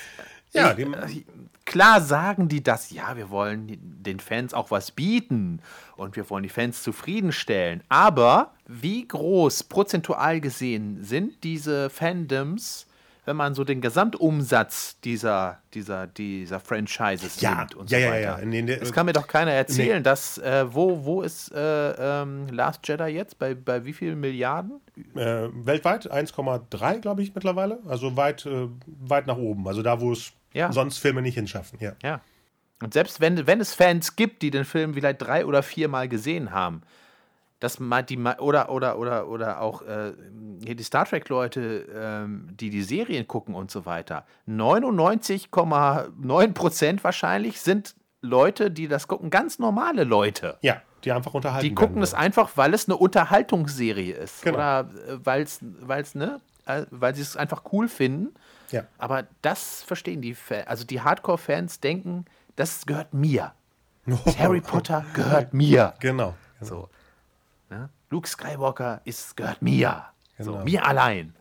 ja, 0.53 0.77
ich, 0.77 0.87
äh, 0.87 1.25
klar 1.65 2.01
sagen 2.01 2.49
die 2.49 2.63
das, 2.63 2.91
ja, 2.91 3.17
wir 3.17 3.31
wollen 3.31 3.79
den 3.81 4.21
Fans 4.21 4.55
auch 4.55 4.71
was 4.71 4.91
bieten 4.91 5.61
und 5.97 6.17
wir 6.17 6.29
wollen 6.31 6.43
die 6.43 6.49
Fans 6.49 6.83
zufriedenstellen. 6.83 7.83
Aber 7.89 8.55
wie 8.67 9.07
groß 9.07 9.65
prozentual 9.65 10.41
gesehen 10.41 11.03
sind 11.03 11.45
diese 11.45 11.91
Fandoms 11.91 12.87
wenn 13.27 13.37
man 13.37 13.55
so 13.55 13.65
den 13.65 13.81
Gesamtumsatz 13.81 14.99
dieser, 15.01 15.59
dieser, 15.75 16.07
dieser 16.07 16.61
Franchises 16.61 17.41
ja, 17.41 17.57
nimmt 17.57 17.75
und 17.75 17.91
ja, 17.91 17.99
so 17.99 18.05
ja, 18.05 18.11
weiter. 18.11 18.39
Ja, 18.39 18.45
nee, 18.47 18.63
nee, 18.63 18.77
das 18.77 18.93
kann 18.93 19.05
mir 19.05 19.13
doch 19.13 19.27
keiner 19.27 19.51
erzählen, 19.51 19.99
nee. 19.99 20.03
dass, 20.03 20.39
äh, 20.39 20.65
wo, 20.73 21.05
wo 21.05 21.23
ist 21.23 21.53
äh, 21.53 22.23
ähm, 22.23 22.47
Last 22.49 22.87
Jedi 22.87 23.09
jetzt? 23.09 23.39
Bei, 23.39 23.55
bei 23.55 23.85
wie 23.85 23.93
vielen 23.93 24.21
Milliarden? 24.21 24.81
Äh, 25.17 25.49
weltweit 25.53 26.11
1,3, 26.11 27.01
glaube 27.01 27.23
ich, 27.23 27.35
mittlerweile. 27.35 27.81
Also 27.87 28.17
weit, 28.17 28.47
äh, 28.47 28.69
weit 28.87 29.27
nach 29.27 29.37
oben. 29.37 29.67
Also 29.67 29.83
da, 29.83 30.01
wo 30.01 30.13
es 30.13 30.33
ja. 30.53 30.73
sonst 30.73 30.99
Filme 30.99 31.21
nicht 31.21 31.35
hinschaffen. 31.35 31.81
Ja. 31.81 31.93
ja. 32.05 32.21
Und 32.81 32.95
selbst 32.95 33.21
wenn, 33.21 33.47
wenn 33.49 33.61
es 33.61 33.75
Fans 33.75 34.15
gibt, 34.15 34.43
die 34.43 34.53
den 34.53 34.65
Film 34.65 34.95
vielleicht 34.95 35.21
drei 35.21 35.45
oder 35.45 35.65
viermal 35.65 36.09
gesehen 36.09 36.53
haben, 36.53 36.83
dass 37.61 37.79
die 38.09 38.19
oder 38.19 38.71
oder 38.71 38.99
oder 38.99 39.29
oder 39.29 39.61
auch 39.61 39.83
äh, 39.83 40.13
die 40.19 40.83
Star 40.83 41.07
Trek 41.07 41.29
Leute, 41.29 41.87
ähm, 41.95 42.49
die 42.53 42.71
die 42.71 42.83
Serien 42.83 43.27
gucken 43.27 43.55
und 43.55 43.71
so 43.71 43.87
weiter. 43.87 44.27
99,9 44.49 46.53
Prozent 46.53 47.03
wahrscheinlich 47.03 47.61
sind 47.61 47.95
Leute, 48.21 48.71
die 48.71 48.89
das 48.89 49.09
gucken, 49.09 49.31
ganz 49.31 49.59
normale 49.59 50.05
Leute. 50.05 50.59
Ja, 50.61 50.83
die 51.05 51.13
einfach 51.13 51.35
unterhalten. 51.35 51.67
Die 51.67 51.75
gucken 51.75 52.03
es 52.03 52.13
einfach, 52.13 52.51
weil 52.57 52.75
es 52.75 52.89
eine 52.89 52.97
Unterhaltungsserie 52.97 54.15
ist 54.15 54.43
genau. 54.43 54.57
oder 54.57 54.91
äh, 55.09 55.19
weil 55.25 55.43
es 55.43 55.61
weil 55.63 56.05
ne 56.15 56.41
äh, 56.67 56.85
weil 56.91 57.15
sie 57.15 57.23
es 57.23 57.37
einfach 57.37 57.63
cool 57.73 57.89
finden. 57.89 58.35
Ja. 58.71 58.83
Aber 58.99 59.25
das 59.43 59.83
verstehen 59.83 60.21
die 60.21 60.35
Fans, 60.35 60.67
also 60.67 60.85
die 60.85 61.01
Hardcore 61.01 61.39
Fans 61.39 61.81
denken, 61.81 62.27
das 62.57 62.85
gehört 62.85 63.15
mir. 63.15 63.53
Harry 64.39 64.61
Potter 64.61 65.05
gehört 65.15 65.55
mir. 65.55 65.95
Genau. 66.01 66.35
genau. 66.61 66.61
So. 66.61 66.89
Luke 68.11 68.29
Skywalker 68.29 69.01
ist, 69.05 69.37
gehört 69.37 69.63
mir. 69.63 70.07
Genau. 70.39 70.59
So, 70.59 70.65
mir 70.65 70.85
allein. 70.87 71.35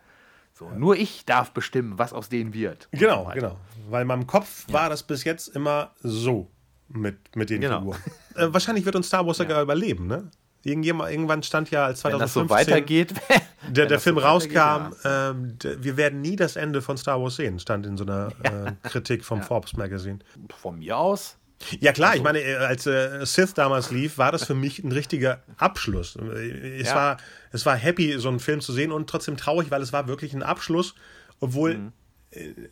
So, 0.53 0.69
nur 0.69 0.95
ich 0.95 1.25
darf 1.25 1.51
bestimmen, 1.51 1.99
was 1.99 2.13
aus 2.13 2.29
denen 2.29 2.53
wird. 2.53 2.87
Genau, 2.91 3.29
genau. 3.33 3.57
Weil 3.89 4.03
in 4.03 4.07
meinem 4.07 4.25
Kopf 4.25 4.65
ja. 4.67 4.73
war 4.73 4.89
das 4.89 5.03
bis 5.03 5.25
jetzt 5.25 5.49
immer 5.49 5.91
so 6.01 6.49
mit, 6.87 7.35
mit 7.35 7.49
den 7.49 7.61
genau. 7.61 7.79
Figuren. 7.79 7.99
äh, 8.35 8.53
wahrscheinlich 8.53 8.85
wird 8.85 8.95
uns 8.95 9.07
Star 9.07 9.25
Wars 9.25 9.37
sogar 9.37 9.61
überleben, 9.61 10.07
ne? 10.07 10.31
Irgendwann 10.63 11.43
stand 11.43 11.69
ja 11.69 11.85
als 11.85 11.99
2015, 11.99 12.09
Wenn 12.11 12.19
das 12.19 12.33
so 12.33 12.49
weitergeht, 12.49 13.13
der, 13.69 13.85
der 13.85 13.99
Film 13.99 14.15
so 14.15 14.23
rauskam, 14.23 14.55
ja. 14.55 15.29
ähm, 15.29 15.57
wir 15.61 15.95
werden 15.95 16.21
nie 16.21 16.35
das 16.35 16.55
Ende 16.55 16.81
von 16.81 16.97
Star 16.97 17.21
Wars 17.21 17.35
sehen, 17.35 17.59
stand 17.59 17.85
in 17.85 17.97
so 17.97 18.03
einer 18.03 18.31
ja. 18.43 18.65
äh, 18.67 18.71
Kritik 18.83 19.23
vom 19.23 19.39
ja. 19.39 19.45
Forbes 19.45 19.73
Magazine. 19.77 20.19
Von 20.57 20.79
mir 20.79 20.97
aus. 20.97 21.37
Ja 21.79 21.91
klar, 21.91 22.11
also. 22.11 22.19
ich 22.19 22.23
meine, 22.23 22.39
äh, 22.41 22.55
als 22.55 22.85
äh, 22.85 23.25
Sith 23.25 23.53
damals 23.53 23.91
lief, 23.91 24.17
war 24.17 24.31
das 24.31 24.45
für 24.45 24.55
mich 24.55 24.83
ein 24.83 24.91
richtiger 24.91 25.43
Abschluss. 25.57 26.15
Äh, 26.15 26.79
es, 26.79 26.93
war, 26.93 27.17
es 27.51 27.65
war 27.65 27.75
happy, 27.75 28.17
so 28.19 28.29
einen 28.29 28.39
Film 28.39 28.61
zu 28.61 28.73
sehen 28.73 28.91
und 28.91 29.09
trotzdem 29.09 29.37
traurig, 29.37 29.71
weil 29.71 29.81
es 29.81 29.93
war 29.93 30.07
wirklich 30.07 30.33
ein 30.33 30.43
Abschluss, 30.43 30.95
obwohl 31.39 31.77
mhm. 31.77 31.91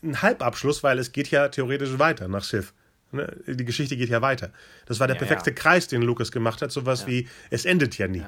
ein 0.04 0.22
Halbabschluss, 0.22 0.84
weil 0.84 1.00
es 1.00 1.12
geht 1.12 1.32
ja 1.32 1.50
theoretisch 1.50 1.98
weiter 2.00 2.28
nach 2.28 2.44
Sith. 2.44 2.74
Ne? 3.12 3.36
Die 3.48 3.66
Geschichte 3.66 3.96
geht 3.96 4.10
ja 4.10 4.22
weiter. 4.22 4.52
Das 4.86 5.00
war 5.00 5.08
der 5.08 5.16
ja, 5.16 5.20
perfekte 5.20 5.52
ja. 5.52 5.56
Kreis, 5.56 5.88
den 5.88 6.02
Lucas 6.02 6.32
gemacht 6.32 6.62
hat, 6.62 6.72
sowas 6.72 7.02
ja. 7.02 7.08
wie, 7.08 7.28
es 7.50 7.66
endet 7.66 7.98
ja 7.98 8.08
nie. 8.08 8.24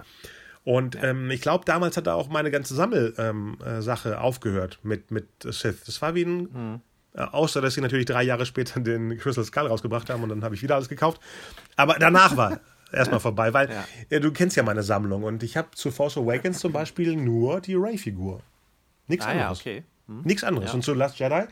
Und 0.63 0.97
ähm, 1.03 1.29
ich 1.29 1.41
glaube, 1.41 1.63
damals 1.65 1.95
hat 1.95 2.07
er 2.07 2.15
auch 2.15 2.27
meine 2.27 2.49
ganze 2.49 2.73
Sammelsache 2.73 4.09
ähm, 4.09 4.13
äh, 4.13 4.17
aufgehört 4.17 4.79
mit, 4.81 5.11
mit 5.11 5.27
Sith. 5.43 5.83
Das 5.85 6.01
war 6.01 6.15
wie 6.15 6.23
ein. 6.23 6.37
Mhm. 6.41 6.81
Äh, 7.15 7.21
außer, 7.21 7.61
dass 7.61 7.73
sie 7.73 7.81
natürlich 7.81 8.05
drei 8.05 8.23
Jahre 8.23 8.45
später 8.45 8.79
den 8.79 9.17
Crystal 9.17 9.43
Skull 9.43 9.67
rausgebracht 9.67 10.09
haben 10.09 10.23
und 10.23 10.29
dann 10.29 10.43
habe 10.43 10.55
ich 10.55 10.61
wieder 10.61 10.75
alles 10.75 10.89
gekauft. 10.89 11.21
Aber 11.75 11.95
danach 11.99 12.35
war 12.35 12.59
erstmal 12.91 13.19
vorbei, 13.19 13.53
weil 13.53 13.69
ja. 14.09 14.19
du 14.19 14.31
kennst 14.31 14.55
ja 14.57 14.63
meine 14.63 14.83
Sammlung 14.83 15.23
und 15.23 15.43
ich 15.43 15.57
habe 15.57 15.69
zu 15.75 15.91
Force 15.91 16.17
Awakens 16.17 16.59
zum 16.59 16.71
Beispiel 16.71 17.15
nur 17.15 17.61
die 17.61 17.75
Ray-Figur. 17.75 18.41
Nichts 19.07 19.25
ah, 19.25 19.29
anderes. 19.29 19.63
Ja, 19.63 19.71
okay. 19.71 19.83
Hm. 20.07 20.21
Nichts 20.23 20.43
anderes. 20.43 20.73
Und 20.73 20.83
zu 20.83 20.93
Last 20.93 21.19
Jedi 21.19 21.45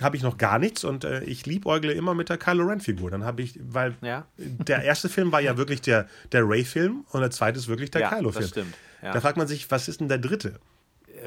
habe 0.00 0.16
ich 0.16 0.22
noch 0.22 0.38
gar 0.38 0.58
nichts 0.58 0.84
und 0.84 1.04
äh, 1.04 1.24
ich 1.24 1.44
liebäugle 1.46 1.92
immer 1.92 2.14
mit 2.14 2.28
der 2.28 2.38
Kylo 2.38 2.64
Ren-Figur. 2.64 3.10
Dann 3.10 3.24
habe 3.24 3.42
ich, 3.42 3.58
weil 3.60 3.96
ja. 4.00 4.26
der 4.36 4.84
erste 4.84 5.08
Film 5.08 5.32
war 5.32 5.40
ja 5.40 5.56
wirklich 5.56 5.80
der, 5.80 6.06
der 6.30 6.48
Ray-Film 6.48 7.04
und 7.10 7.20
der 7.20 7.30
zweite 7.30 7.58
ist 7.58 7.66
wirklich 7.66 7.90
der 7.90 8.02
ja, 8.02 8.08
Kylo-Film. 8.10 8.42
Das 8.42 8.50
stimmt. 8.50 8.74
Ja. 9.02 9.12
Da 9.12 9.20
fragt 9.20 9.36
man 9.36 9.48
sich, 9.48 9.68
was 9.70 9.88
ist 9.88 10.00
denn 10.00 10.08
der 10.08 10.18
dritte? 10.18 10.60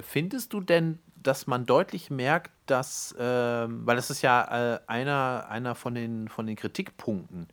Findest 0.01 0.53
du 0.53 0.61
denn, 0.61 0.99
dass 1.15 1.47
man 1.47 1.65
deutlich 1.65 2.09
merkt, 2.09 2.51
dass, 2.65 3.13
äh, 3.13 3.19
weil 3.67 3.95
das 3.95 4.09
ist 4.09 4.21
ja 4.21 4.75
äh, 4.75 4.79
einer, 4.87 5.47
einer 5.49 5.75
von, 5.75 5.93
den, 5.95 6.27
von 6.27 6.47
den 6.47 6.55
Kritikpunkten, 6.55 7.47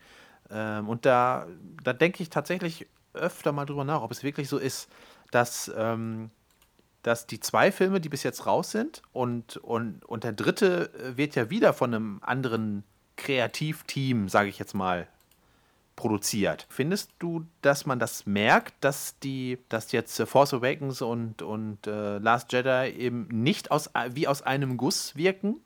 ähm, 0.50 0.88
und 0.88 1.04
da, 1.04 1.46
da 1.82 1.92
denke 1.92 2.22
ich 2.22 2.30
tatsächlich 2.30 2.86
öfter 3.12 3.52
mal 3.52 3.66
drüber 3.66 3.84
nach, 3.84 4.02
ob 4.02 4.10
es 4.10 4.22
wirklich 4.22 4.48
so 4.48 4.56
ist, 4.58 4.88
dass 5.30 5.70
ähm, 5.76 6.30
dass 7.02 7.26
die 7.26 7.40
zwei 7.40 7.72
Filme, 7.72 8.00
die 8.00 8.08
bis 8.08 8.22
jetzt 8.22 8.46
raus 8.46 8.70
sind, 8.70 9.02
und, 9.12 9.56
und, 9.58 10.04
und 10.04 10.24
der 10.24 10.32
dritte 10.32 10.92
äh, 10.94 11.16
wird 11.16 11.34
ja 11.36 11.50
wieder 11.50 11.72
von 11.72 11.94
einem 11.94 12.20
anderen 12.22 12.84
Kreativteam, 13.16 14.28
sage 14.28 14.48
ich 14.48 14.58
jetzt 14.58 14.74
mal, 14.74 15.08
produziert. 15.98 16.66
Findest 16.70 17.10
du, 17.18 17.44
dass 17.60 17.84
man 17.84 17.98
das 17.98 18.24
merkt, 18.24 18.72
dass 18.84 19.18
die, 19.18 19.58
dass 19.68 19.90
jetzt 19.90 20.16
Force 20.22 20.54
Awakens 20.54 21.02
und, 21.02 21.42
und 21.42 21.88
äh, 21.88 22.18
Last 22.18 22.52
Jedi 22.52 22.90
eben 22.96 23.26
nicht 23.28 23.72
aus, 23.72 23.90
wie 24.12 24.28
aus 24.28 24.42
einem 24.42 24.76
Guss 24.76 25.16
wirken? 25.16 25.56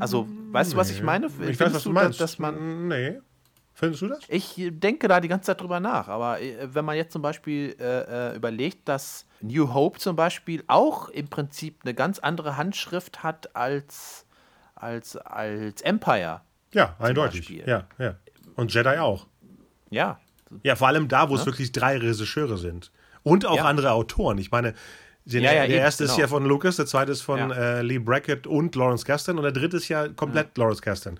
Also, 0.00 0.26
weißt 0.52 0.70
nee. 0.70 0.74
du, 0.74 0.80
was 0.80 0.90
ich 0.90 1.02
meine? 1.02 1.26
Ich 1.26 1.32
Findest 1.32 1.60
weiß, 1.60 1.74
was 1.74 1.82
du 1.84 1.92
meinst. 1.92 2.20
Dass 2.20 2.38
man 2.38 2.88
nee. 2.88 3.20
Findest 3.72 4.02
du 4.02 4.08
das? 4.08 4.18
Ich 4.28 4.54
denke 4.56 5.08
da 5.08 5.20
die 5.20 5.28
ganze 5.28 5.46
Zeit 5.46 5.60
drüber 5.60 5.80
nach. 5.80 6.08
Aber 6.08 6.40
äh, 6.40 6.68
wenn 6.74 6.84
man 6.84 6.96
jetzt 6.96 7.12
zum 7.12 7.22
Beispiel 7.22 7.76
äh, 7.80 8.32
äh, 8.32 8.36
überlegt, 8.36 8.88
dass 8.88 9.26
New 9.40 9.72
Hope 9.72 9.98
zum 9.98 10.16
Beispiel 10.16 10.62
auch 10.66 11.08
im 11.08 11.28
Prinzip 11.28 11.80
eine 11.84 11.94
ganz 11.94 12.18
andere 12.18 12.56
Handschrift 12.56 13.22
hat 13.22 13.54
als, 13.56 14.26
als, 14.74 15.16
als 15.16 15.82
Empire. 15.82 16.42
Ja, 16.72 16.96
eindeutig. 16.98 17.48
Ja, 17.48 17.86
ja. 17.98 18.16
Und 18.60 18.74
Jedi 18.74 18.98
auch. 18.98 19.26
Ja. 19.88 20.20
Ja, 20.62 20.76
vor 20.76 20.88
allem 20.88 21.08
da, 21.08 21.30
wo 21.30 21.34
ja? 21.34 21.40
es 21.40 21.46
wirklich 21.46 21.72
drei 21.72 21.96
Regisseure 21.96 22.58
sind. 22.58 22.90
Und 23.22 23.46
auch 23.46 23.56
ja. 23.56 23.64
andere 23.64 23.92
Autoren. 23.92 24.36
Ich 24.36 24.50
meine, 24.50 24.74
den, 25.24 25.42
ja, 25.42 25.52
ja, 25.52 25.66
der 25.66 25.78
erste 25.78 26.04
genau. 26.04 26.14
ist 26.14 26.20
ja 26.20 26.28
von 26.28 26.44
Lucas, 26.44 26.76
der 26.76 26.84
zweite 26.86 27.12
ist 27.12 27.22
von 27.22 27.50
äh, 27.50 27.80
Lee 27.80 27.98
Brackett 27.98 28.46
und 28.46 28.74
Lawrence 28.74 29.04
Gaston 29.06 29.38
und 29.38 29.44
der 29.44 29.52
dritte 29.52 29.78
ist 29.78 29.88
ja 29.88 30.08
komplett 30.08 30.58
Lawrence 30.58 30.82
Gaston. 30.82 31.18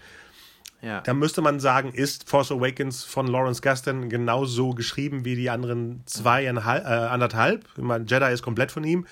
Ja. 0.82 1.00
Da 1.00 1.14
müsste 1.14 1.40
man 1.40 1.60
sagen, 1.60 1.92
ist 1.92 2.28
Force 2.28 2.52
Awakens 2.52 3.04
von 3.04 3.26
Lawrence 3.26 3.62
Gaston 3.62 4.08
genauso 4.08 4.70
geschrieben 4.70 5.24
wie 5.24 5.36
die 5.36 5.48
anderen 5.48 6.02
zwei, 6.06 6.44
äh, 6.44 6.48
anderthalb. 6.48 7.64
Ich 7.76 7.82
meine, 7.82 8.04
Jedi 8.06 8.32
ist 8.32 8.42
komplett 8.42 8.72
von 8.72 8.84
ihm. 8.84 9.06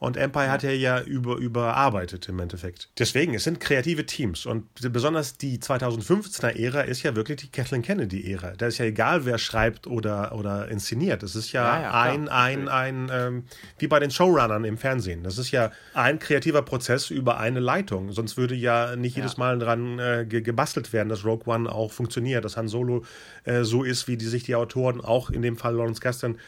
Und 0.00 0.16
Empire 0.16 0.46
ja. 0.46 0.50
hat 0.50 0.64
er 0.64 0.74
ja 0.74 1.02
über, 1.02 1.36
überarbeitet 1.36 2.26
im 2.30 2.38
Endeffekt. 2.38 2.88
Deswegen, 2.98 3.34
es 3.34 3.44
sind 3.44 3.60
kreative 3.60 4.06
Teams. 4.06 4.46
Und 4.46 4.64
besonders 4.90 5.36
die 5.36 5.58
2015er 5.58 6.58
Ära 6.58 6.80
ist 6.80 7.02
ja 7.02 7.14
wirklich 7.14 7.42
die 7.42 7.48
Kathleen 7.48 7.82
Kennedy-Ära. 7.82 8.52
Da 8.56 8.66
ist 8.66 8.78
ja 8.78 8.86
egal, 8.86 9.26
wer 9.26 9.36
schreibt 9.36 9.86
oder, 9.86 10.34
oder 10.34 10.68
inszeniert. 10.68 11.22
Es 11.22 11.36
ist 11.36 11.52
ja, 11.52 11.76
ja, 11.76 11.82
ja 11.82 12.00
ein, 12.00 12.30
ein, 12.30 12.68
ein, 12.70 13.10
ähm, 13.12 13.44
wie 13.78 13.88
bei 13.88 14.00
den 14.00 14.10
Showrunnern 14.10 14.64
im 14.64 14.78
Fernsehen. 14.78 15.22
Das 15.22 15.36
ist 15.36 15.50
ja 15.50 15.70
ein 15.92 16.18
kreativer 16.18 16.62
Prozess 16.62 17.10
über 17.10 17.38
eine 17.38 17.60
Leitung. 17.60 18.12
Sonst 18.12 18.38
würde 18.38 18.54
ja 18.54 18.96
nicht 18.96 19.16
jedes 19.16 19.36
Mal 19.36 19.58
dran 19.58 19.98
äh, 19.98 20.24
gebastelt 20.24 20.94
werden, 20.94 21.10
dass 21.10 21.26
Rogue 21.26 21.52
One 21.52 21.70
auch 21.70 21.92
funktioniert, 21.92 22.46
dass 22.46 22.56
Han 22.56 22.68
Solo 22.68 23.04
äh, 23.44 23.64
so 23.64 23.84
ist, 23.84 24.08
wie 24.08 24.16
die 24.16 24.24
sich 24.24 24.44
die 24.44 24.54
Autoren, 24.54 25.02
auch 25.02 25.28
in 25.28 25.42
dem 25.42 25.58
Fall 25.58 25.74
Lawrence 25.74 26.00
Gaston, 26.00 26.38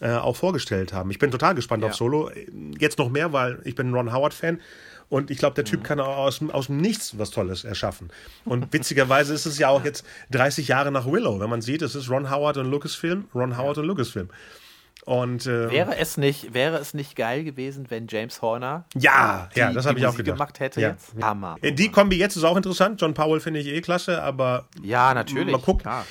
äh, 0.00 0.14
auch 0.14 0.36
vorgestellt 0.36 0.92
haben. 0.92 1.10
Ich 1.10 1.18
bin 1.18 1.30
total 1.30 1.54
gespannt 1.54 1.82
ja. 1.82 1.88
auf 1.88 1.94
Solo. 1.94 2.30
Jetzt 2.78 2.98
noch 2.98 3.10
mehr, 3.10 3.32
weil 3.32 3.60
ich 3.64 3.74
bin 3.74 3.90
ein 3.90 3.94
Ron 3.94 4.12
Howard-Fan. 4.12 4.60
Und 5.08 5.30
ich 5.30 5.38
glaube, 5.38 5.54
der 5.54 5.64
Typ 5.64 5.80
mhm. 5.80 5.84
kann 5.84 6.00
aus, 6.00 6.40
aus 6.52 6.66
dem 6.66 6.78
Nichts 6.78 7.16
was 7.18 7.30
Tolles 7.30 7.64
erschaffen. 7.64 8.10
Und 8.44 8.72
witzigerweise 8.72 9.34
ist 9.34 9.46
es 9.46 9.58
ja 9.58 9.68
auch 9.68 9.84
jetzt 9.84 10.04
30 10.32 10.68
Jahre 10.68 10.90
nach 10.90 11.06
Willow. 11.06 11.38
Wenn 11.40 11.50
man 11.50 11.62
sieht, 11.62 11.82
es 11.82 11.94
ist 11.94 12.10
Ron 12.10 12.30
Howard 12.30 12.56
und 12.56 12.70
Lucasfilm, 12.70 13.28
Ron 13.34 13.56
Howard 13.56 13.78
und 13.78 13.84
Lucasfilm. 13.86 14.28
Und, 15.04 15.46
äh, 15.46 15.70
wäre, 15.70 15.96
es 15.98 16.16
nicht, 16.16 16.52
wäre 16.52 16.78
es 16.78 16.92
nicht 16.92 17.14
geil 17.14 17.44
gewesen, 17.44 17.86
wenn 17.90 18.08
James 18.08 18.42
Horner 18.42 18.86
ja, 18.96 19.48
die, 19.54 19.60
ja, 19.60 19.72
das 19.72 19.86
habe 19.86 20.00
ich 20.00 20.06
auch 20.06 20.16
gedacht. 20.16 20.36
gemacht 20.36 20.58
hätte 20.58 20.80
ja. 20.80 20.90
jetzt? 20.90 21.14
Hammer. 21.22 21.56
Äh, 21.62 21.72
die 21.72 21.92
Kombi 21.92 22.16
jetzt 22.16 22.34
ist 22.34 22.42
auch 22.42 22.56
interessant. 22.56 23.00
John 23.00 23.14
Powell 23.14 23.38
finde 23.38 23.60
ich 23.60 23.68
eh 23.68 23.80
klasse, 23.80 24.20
aber 24.20 24.66
ja, 24.82 25.14
natürlich. 25.14 25.52
Mal 25.52 25.60
gucken. 25.60 25.82
Klar. 25.82 26.04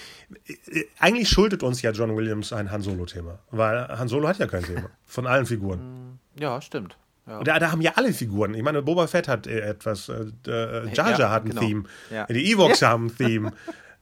Eigentlich 0.97 1.27
schuldet 1.27 1.61
uns 1.61 1.81
ja 1.81 1.91
John 1.91 2.15
Williams 2.15 2.53
ein 2.53 2.71
Han 2.71 2.81
Solo-Thema, 2.81 3.39
weil 3.51 3.87
Han 3.89 4.07
Solo 4.07 4.29
hat 4.29 4.39
ja 4.39 4.47
kein 4.47 4.63
Thema 4.63 4.89
von 5.05 5.27
allen 5.27 5.45
Figuren. 5.45 5.79
Mm, 5.79 6.19
ja, 6.39 6.61
stimmt. 6.61 6.97
Ja. 7.27 7.43
Da, 7.43 7.59
da, 7.59 7.71
haben 7.71 7.81
ja 7.81 7.93
alle 7.95 8.13
Figuren. 8.13 8.53
Ich 8.53 8.63
meine, 8.63 8.81
Boba 8.81 9.07
Fett 9.07 9.27
hat 9.27 9.45
äh, 9.45 9.59
etwas, 9.59 10.09
äh, 10.09 10.25
äh, 10.47 10.87
Jar 10.93 11.09
Jar 11.09 11.19
ja, 11.19 11.31
hat 11.31 11.43
ein 11.43 11.49
genau. 11.49 11.61
Theme, 11.61 11.83
die 12.29 12.51
Ewoks 12.51 12.81
haben 12.83 13.07
ein 13.07 13.17
Theme 13.17 13.51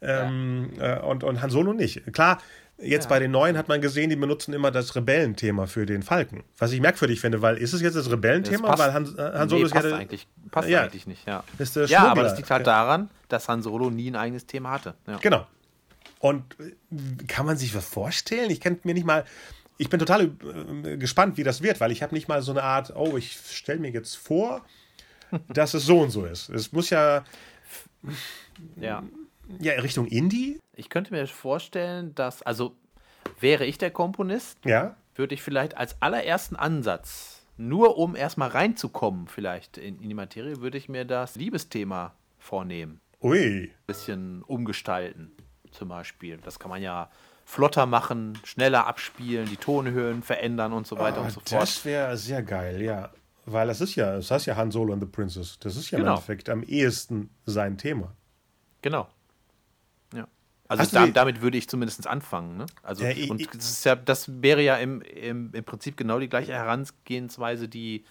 ähm, 0.01 0.71
äh, 0.77 0.99
und, 0.99 1.23
und 1.23 1.41
Han 1.41 1.49
Solo 1.49 1.73
nicht. 1.73 2.13
Klar, 2.13 2.39
Jetzt 2.83 3.05
ja. 3.05 3.09
bei 3.09 3.19
den 3.19 3.31
neuen 3.31 3.57
hat 3.57 3.67
man 3.67 3.81
gesehen, 3.81 4.09
die 4.09 4.15
benutzen 4.15 4.53
immer 4.53 4.71
das 4.71 4.95
Rebellenthema 4.95 5.67
für 5.67 5.85
den 5.85 6.03
Falken. 6.03 6.43
Was 6.57 6.71
ich 6.71 6.81
merkwürdig 6.81 7.21
finde, 7.21 7.41
weil 7.41 7.57
ist 7.57 7.73
es 7.73 7.81
jetzt 7.81 7.95
das 7.95 8.11
Rebellenthema? 8.11 8.77
Weil 8.77 8.93
Han, 8.93 9.15
Han 9.17 9.49
Solo 9.49 9.63
nee, 9.63 9.69
passt, 9.69 9.85
ja, 9.85 9.95
eigentlich, 9.95 10.27
passt 10.51 10.69
ja. 10.69 10.81
eigentlich 10.81 11.07
nicht, 11.07 11.27
ja. 11.27 11.43
Ist 11.57 11.75
der 11.75 11.85
ja, 11.85 12.07
aber 12.07 12.23
das 12.23 12.37
liegt 12.37 12.49
halt 12.49 12.67
daran, 12.67 13.09
dass 13.29 13.47
Han 13.47 13.61
Solo 13.61 13.89
nie 13.89 14.09
ein 14.11 14.15
eigenes 14.15 14.45
Thema 14.45 14.71
hatte. 14.71 14.95
Ja. 15.07 15.17
Genau. 15.17 15.47
Und 16.19 16.43
äh, 16.59 17.25
kann 17.27 17.45
man 17.45 17.57
sich 17.57 17.75
was 17.75 17.85
vorstellen? 17.85 18.49
Ich 18.49 18.61
kann 18.61 18.79
mir 18.83 18.93
nicht 18.93 19.05
mal. 19.05 19.25
Ich 19.77 19.89
bin 19.89 19.99
total 19.99 20.31
äh, 20.83 20.97
gespannt, 20.97 21.37
wie 21.37 21.43
das 21.43 21.61
wird, 21.61 21.79
weil 21.79 21.91
ich 21.91 22.03
habe 22.03 22.13
nicht 22.13 22.27
mal 22.27 22.41
so 22.41 22.51
eine 22.51 22.63
Art, 22.63 22.93
oh, 22.95 23.17
ich 23.17 23.37
stelle 23.49 23.79
mir 23.79 23.91
jetzt 23.91 24.15
vor, 24.15 24.63
dass 25.49 25.73
es 25.73 25.85
so 25.85 25.99
und 25.99 26.11
so 26.11 26.25
ist. 26.25 26.49
Es 26.49 26.71
muss 26.71 26.89
ja. 26.89 27.23
Ja. 28.79 29.03
Ja, 29.59 29.73
Richtung 29.73 30.07
Indie? 30.07 30.59
Ich 30.75 30.89
könnte 30.89 31.13
mir 31.13 31.27
vorstellen, 31.27 32.15
dass, 32.15 32.41
also 32.41 32.75
wäre 33.39 33.65
ich 33.65 33.77
der 33.77 33.91
Komponist, 33.91 34.57
ja? 34.65 34.95
würde 35.15 35.35
ich 35.35 35.41
vielleicht 35.41 35.77
als 35.77 36.01
allerersten 36.01 36.55
Ansatz, 36.55 37.41
nur 37.57 37.97
um 37.97 38.15
erstmal 38.15 38.49
reinzukommen, 38.49 39.27
vielleicht 39.27 39.77
in, 39.77 40.01
in 40.01 40.09
die 40.09 40.15
Materie, 40.15 40.61
würde 40.61 40.77
ich 40.77 40.89
mir 40.89 41.05
das 41.05 41.35
Liebesthema 41.35 42.13
vornehmen. 42.39 42.99
Ui. 43.21 43.63
Ein 43.65 43.71
bisschen 43.85 44.43
umgestalten, 44.43 45.31
zum 45.71 45.89
Beispiel. 45.89 46.37
Das 46.37 46.59
kann 46.59 46.69
man 46.69 46.81
ja 46.81 47.09
flotter 47.45 47.85
machen, 47.85 48.37
schneller 48.43 48.87
abspielen, 48.87 49.47
die 49.47 49.57
Tonhöhen 49.57 50.23
verändern 50.23 50.73
und 50.73 50.87
so 50.87 50.97
weiter 50.97 51.21
oh, 51.21 51.25
und 51.25 51.31
so 51.31 51.39
fort. 51.41 51.61
Das 51.61 51.85
wäre 51.85 52.17
sehr 52.17 52.43
geil, 52.43 52.81
ja. 52.81 53.11
Weil 53.45 53.67
das 53.67 53.81
ist 53.81 53.95
ja, 53.95 54.15
das 54.15 54.31
heißt 54.31 54.45
ja 54.45 54.55
Han 54.55 54.71
Solo 54.71 54.93
and 54.93 55.01
the 55.01 55.09
Princess. 55.09 55.59
Das 55.59 55.75
ist 55.75 55.91
ja 55.91 55.97
genau. 55.97 56.11
im 56.11 56.15
Endeffekt 56.15 56.49
am 56.49 56.63
ehesten 56.63 57.29
sein 57.45 57.77
Thema. 57.77 58.15
Genau. 58.81 59.07
Also 60.79 60.95
da, 60.95 61.07
damit 61.07 61.41
würde 61.41 61.57
ich 61.57 61.67
zumindest 61.69 62.07
anfangen. 62.07 62.57
Ne? 62.57 62.65
Also, 62.81 63.03
ja, 63.03 63.31
und 63.31 63.55
das, 63.55 63.69
ist 63.69 63.85
ja, 63.85 63.95
das 63.95 64.41
wäre 64.41 64.61
ja 64.61 64.77
im, 64.77 65.01
im, 65.01 65.53
im 65.53 65.63
Prinzip 65.63 65.97
genau 65.97 66.19
die 66.19 66.29
gleiche 66.29 66.53
Herangehensweise, 66.53 67.67
die, 67.67 68.03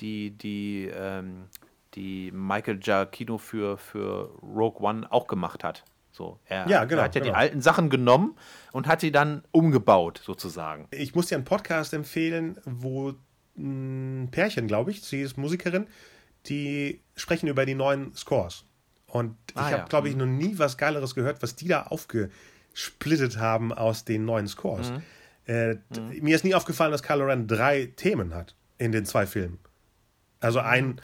die, 0.00 0.30
die, 0.30 0.90
ähm, 0.94 1.44
die 1.94 2.30
Michael 2.32 2.78
Giacchino 2.78 3.38
für, 3.38 3.76
für 3.76 4.30
Rogue 4.42 4.80
One 4.80 5.10
auch 5.10 5.26
gemacht 5.26 5.64
hat. 5.64 5.84
So, 6.12 6.38
er, 6.44 6.68
ja, 6.68 6.84
genau, 6.84 7.02
er 7.02 7.04
hat 7.04 7.14
ja 7.14 7.20
genau. 7.20 7.32
die 7.32 7.38
alten 7.38 7.60
Sachen 7.60 7.88
genommen 7.88 8.36
und 8.72 8.86
hat 8.86 9.00
sie 9.00 9.12
dann 9.12 9.42
umgebaut, 9.52 10.20
sozusagen. 10.24 10.88
Ich 10.90 11.14
muss 11.14 11.26
dir 11.26 11.36
einen 11.36 11.44
Podcast 11.44 11.94
empfehlen, 11.94 12.58
wo 12.64 13.14
ein 13.56 14.28
Pärchen, 14.30 14.66
glaube 14.66 14.90
ich, 14.90 15.02
sie 15.02 15.20
ist 15.20 15.36
Musikerin, 15.36 15.86
die 16.46 17.00
sprechen 17.14 17.46
über 17.48 17.66
die 17.66 17.74
neuen 17.74 18.14
Scores. 18.14 18.64
Und 19.12 19.36
ich 19.50 19.56
ah, 19.56 19.64
habe, 19.64 19.76
ja. 19.76 19.84
glaube 19.84 20.08
ich, 20.08 20.14
mhm. 20.14 20.20
noch 20.20 20.26
nie 20.26 20.58
was 20.58 20.76
Geileres 20.76 21.14
gehört, 21.14 21.42
was 21.42 21.56
die 21.56 21.68
da 21.68 21.84
aufgesplittet 21.84 23.38
haben 23.38 23.72
aus 23.72 24.04
den 24.04 24.24
neuen 24.24 24.48
Scores. 24.48 24.90
Mhm. 24.90 25.02
Äh, 25.46 25.74
mhm. 25.74 25.80
Mir 26.22 26.36
ist 26.36 26.44
nie 26.44 26.54
aufgefallen, 26.54 26.92
dass 26.92 27.02
Kylo 27.02 27.24
Ren 27.24 27.46
drei 27.46 27.92
Themen 27.96 28.34
hat 28.34 28.54
in 28.78 28.92
den 28.92 29.04
zwei 29.04 29.26
Filmen. 29.26 29.58
Also 30.42 30.60
ein, 30.60 30.98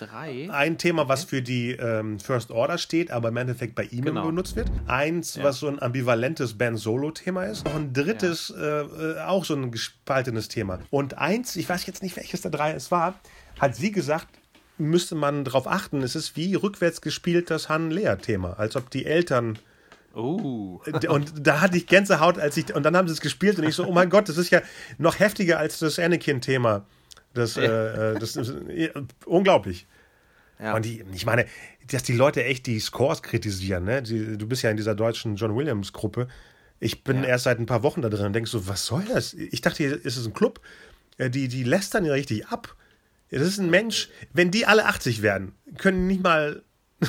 ein 0.50 0.78
Thema, 0.78 1.08
was 1.08 1.24
für 1.24 1.42
die 1.42 1.72
ähm, 1.72 2.18
First 2.18 2.50
Order 2.50 2.78
steht, 2.78 3.10
aber 3.10 3.28
im 3.28 3.36
Endeffekt 3.36 3.74
bei 3.74 3.82
ihm 3.84 4.06
genau. 4.06 4.24
benutzt 4.24 4.56
wird. 4.56 4.70
Eins, 4.86 5.34
ja. 5.34 5.44
was 5.44 5.58
so 5.58 5.68
ein 5.68 5.80
ambivalentes 5.80 6.56
Ben 6.56 6.78
Solo-Thema 6.78 7.44
ist. 7.44 7.66
Noch 7.66 7.74
ein 7.74 7.92
drittes, 7.92 8.54
ja. 8.56 8.80
äh, 8.80 9.20
auch 9.26 9.44
so 9.44 9.54
ein 9.54 9.70
gespaltenes 9.70 10.48
Thema. 10.48 10.78
Und 10.88 11.18
eins, 11.18 11.54
ich 11.56 11.68
weiß 11.68 11.84
jetzt 11.84 12.02
nicht, 12.02 12.16
welches 12.16 12.40
der 12.40 12.50
drei 12.50 12.72
es 12.72 12.90
war, 12.90 13.20
hat 13.60 13.76
sie 13.76 13.92
gesagt, 13.92 14.28
müsste 14.78 15.14
man 15.14 15.44
darauf 15.44 15.66
achten, 15.66 16.02
es 16.02 16.16
ist 16.16 16.36
wie 16.36 16.54
rückwärts 16.54 17.00
gespielt 17.00 17.50
das 17.50 17.68
Han-Lea-Thema. 17.68 18.58
Als 18.58 18.76
ob 18.76 18.90
die 18.90 19.06
Eltern 19.06 19.58
Oh. 20.18 20.80
und 21.08 21.46
da 21.46 21.60
hatte 21.60 21.76
ich 21.76 21.86
Gänsehaut, 21.86 22.38
als 22.38 22.56
ich, 22.56 22.74
und 22.74 22.84
dann 22.84 22.96
haben 22.96 23.06
sie 23.06 23.12
es 23.12 23.20
gespielt 23.20 23.58
und 23.58 23.64
ich 23.64 23.74
so, 23.74 23.86
oh 23.86 23.92
mein 23.92 24.08
Gott, 24.08 24.30
das 24.30 24.38
ist 24.38 24.48
ja 24.48 24.62
noch 24.96 25.18
heftiger 25.18 25.58
als 25.58 25.78
das 25.78 25.98
Anakin-Thema. 25.98 26.86
Das, 27.34 27.58
äh, 27.58 28.14
das 28.18 28.34
ist 28.34 28.48
äh, 28.48 28.90
unglaublich. 29.26 29.86
Ja. 30.58 30.74
Und 30.74 30.86
die, 30.86 31.04
ich 31.12 31.26
meine, 31.26 31.44
dass 31.90 32.02
die 32.02 32.14
Leute 32.14 32.42
echt 32.44 32.66
die 32.66 32.80
Scores 32.80 33.22
kritisieren, 33.22 33.84
ne? 33.84 34.02
Die, 34.02 34.38
du 34.38 34.46
bist 34.46 34.62
ja 34.62 34.70
in 34.70 34.78
dieser 34.78 34.94
deutschen 34.94 35.36
John 35.36 35.54
Williams-Gruppe. 35.54 36.28
Ich 36.80 37.04
bin 37.04 37.18
ja. 37.18 37.24
erst 37.24 37.44
seit 37.44 37.58
ein 37.58 37.66
paar 37.66 37.82
Wochen 37.82 38.00
da 38.00 38.08
drin 38.08 38.24
und 38.24 38.32
denke 38.32 38.48
so, 38.48 38.66
was 38.66 38.86
soll 38.86 39.04
das? 39.04 39.34
Ich 39.34 39.60
dachte, 39.60 39.84
ist 39.84 40.16
es 40.16 40.26
ein 40.26 40.32
Club. 40.32 40.60
Äh, 41.18 41.28
die, 41.28 41.48
die 41.48 41.62
lästern 41.62 42.06
ja 42.06 42.14
richtig 42.14 42.46
ab. 42.46 42.74
Das 43.30 43.42
ist 43.42 43.58
ein 43.58 43.70
Mensch, 43.70 44.08
wenn 44.32 44.50
die 44.50 44.66
alle 44.66 44.86
80 44.86 45.22
werden, 45.22 45.54
können 45.78 46.06
nicht 46.06 46.22
mal. 46.22 46.62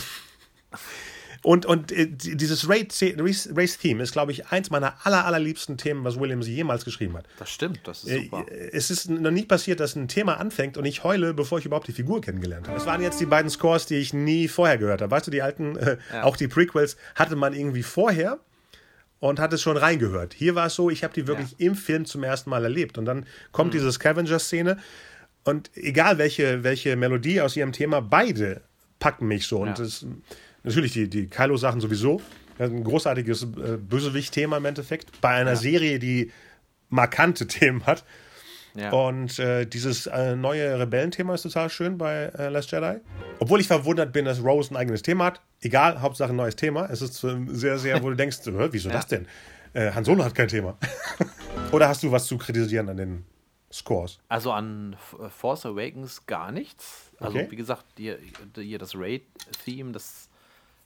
Und, 1.44 1.66
und 1.66 1.94
äh, 1.94 2.08
dieses 2.10 2.68
Race-Theme 2.68 4.04
ist, 4.04 4.12
glaube 4.12 4.32
ich, 4.34 4.48
eins 4.48 4.70
meiner 4.70 5.06
aller, 5.06 5.26
allerliebsten 5.26 5.78
Themen, 5.78 6.04
was 6.04 6.20
Williams 6.20 6.48
jemals 6.48 6.84
geschrieben 6.84 7.16
hat. 7.16 7.26
Das 7.40 7.50
stimmt, 7.50 7.80
das 7.86 8.04
ist 8.04 8.24
super. 8.24 8.46
Äh, 8.50 8.72
es 8.74 8.92
ist 8.92 9.10
noch 9.10 9.32
nie 9.32 9.46
passiert, 9.46 9.80
dass 9.80 9.96
ein 9.96 10.10
Thema 10.10 10.42
anfängt 10.42 10.78
und 10.78 10.84
ich 10.84 11.06
heule, 11.06 11.34
bevor 11.34 11.60
ich 11.60 11.66
überhaupt 11.66 11.88
die 11.88 11.94
Figur 11.94 12.20
kennengelernt 12.20 12.68
habe. 12.68 12.78
Das 12.78 12.86
waren 12.86 13.02
jetzt 13.02 13.22
die 13.22 13.26
beiden 13.26 13.50
Scores, 13.50 13.86
die 13.86 13.96
ich 13.96 14.14
nie 14.14 14.50
vorher 14.50 14.78
gehört 14.78 15.02
habe. 15.02 15.12
Weißt 15.12 15.28
du, 15.28 15.32
die 15.32 15.42
alten, 15.42 15.78
äh, 15.78 15.98
ja. 16.12 16.24
auch 16.24 16.36
die 16.36 16.50
Prequels, 16.50 16.98
hatte 17.16 17.38
man 17.38 17.54
irgendwie 17.54 17.84
vorher 17.84 18.40
und 19.20 19.40
hat 19.40 19.54
es 19.54 19.62
schon 19.62 19.78
reingehört. 19.78 20.34
Hier 20.34 20.56
war 20.56 20.68
es 20.68 20.76
so, 20.76 20.90
ich 20.90 21.04
habe 21.04 21.14
die 21.14 21.28
wirklich 21.28 21.52
ja. 21.52 21.68
im 21.68 21.76
Film 21.76 22.06
zum 22.06 22.24
ersten 22.24 22.50
Mal 22.50 22.64
erlebt. 22.64 22.98
Und 22.98 23.06
dann 23.06 23.26
kommt 23.52 23.70
mhm. 23.74 23.78
diese 23.78 23.92
Scavenger-Szene 23.92 24.78
und 25.48 25.72
egal 25.76 26.18
welche, 26.18 26.64
welche 26.64 26.96
Melodie 26.96 27.42
aus 27.42 27.56
ihrem 27.56 27.72
Thema, 27.72 28.02
beide 28.02 28.62
packen 29.00 29.28
mich 29.28 29.48
so. 29.48 29.64
Ja. 29.64 29.70
Und 29.70 29.80
das 29.80 30.06
natürlich 30.64 30.92
die, 30.92 31.10
die 31.10 31.28
Kylo-Sachen 31.28 31.80
sowieso. 31.80 32.22
Ein 32.60 32.84
großartiges 32.84 33.44
äh, 33.44 33.78
Bösewicht-Thema 33.78 34.58
im 34.58 34.66
Endeffekt. 34.66 35.22
Bei 35.22 35.30
einer 35.30 35.52
ja. 35.52 35.56
Serie, 35.56 36.00
die 36.00 36.32
markante 36.90 37.48
Themen 37.48 37.86
hat. 37.86 38.04
Ja. 38.76 38.92
Und 38.92 39.40
äh, 39.40 39.66
dieses 39.66 40.06
äh, 40.08 40.36
neue 40.36 40.80
Rebellenthema 40.80 41.34
ist 41.34 41.44
total 41.44 41.70
schön 41.70 41.98
bei 41.98 42.32
äh, 42.38 42.50
Last 42.50 42.72
Jedi. 42.72 43.00
Obwohl 43.40 43.62
ich 43.62 43.68
verwundert 43.68 44.12
bin, 44.12 44.26
dass 44.26 44.44
Rose 44.44 44.74
ein 44.74 44.78
eigenes 44.78 45.02
Thema 45.02 45.26
hat. 45.26 45.42
Egal, 45.62 46.02
Hauptsache 46.02 46.32
ein 46.32 46.36
neues 46.36 46.58
Thema. 46.58 46.90
Es 46.92 47.02
ist 47.02 47.26
sehr, 47.48 47.80
sehr, 47.80 48.04
wo 48.04 48.10
du 48.10 48.16
denkst, 48.16 48.40
wieso 48.46 48.90
ja. 48.90 48.96
das 48.96 49.08
denn? 49.08 49.28
Äh, 49.74 49.92
Han 49.92 50.04
Solo 50.04 50.26
hat 50.26 50.36
kein 50.36 50.50
Thema. 50.50 50.78
Oder 51.72 51.88
hast 51.88 52.04
du 52.04 52.12
was 52.12 52.26
zu 52.26 52.38
kritisieren 52.38 52.90
an 52.90 52.98
den 52.98 53.26
Scores? 53.72 54.20
Also 54.30 54.52
an 54.52 54.96
Force 55.30 55.66
Awakens 55.66 56.26
gar 56.26 56.52
nichts. 56.52 57.12
Also 57.20 57.38
okay. 57.38 57.52
wie 57.52 57.56
gesagt, 57.56 57.86
hier, 57.98 58.18
hier 58.56 58.80
das 58.80 58.96
Raid-Theme, 58.96 59.92
das 59.92 60.30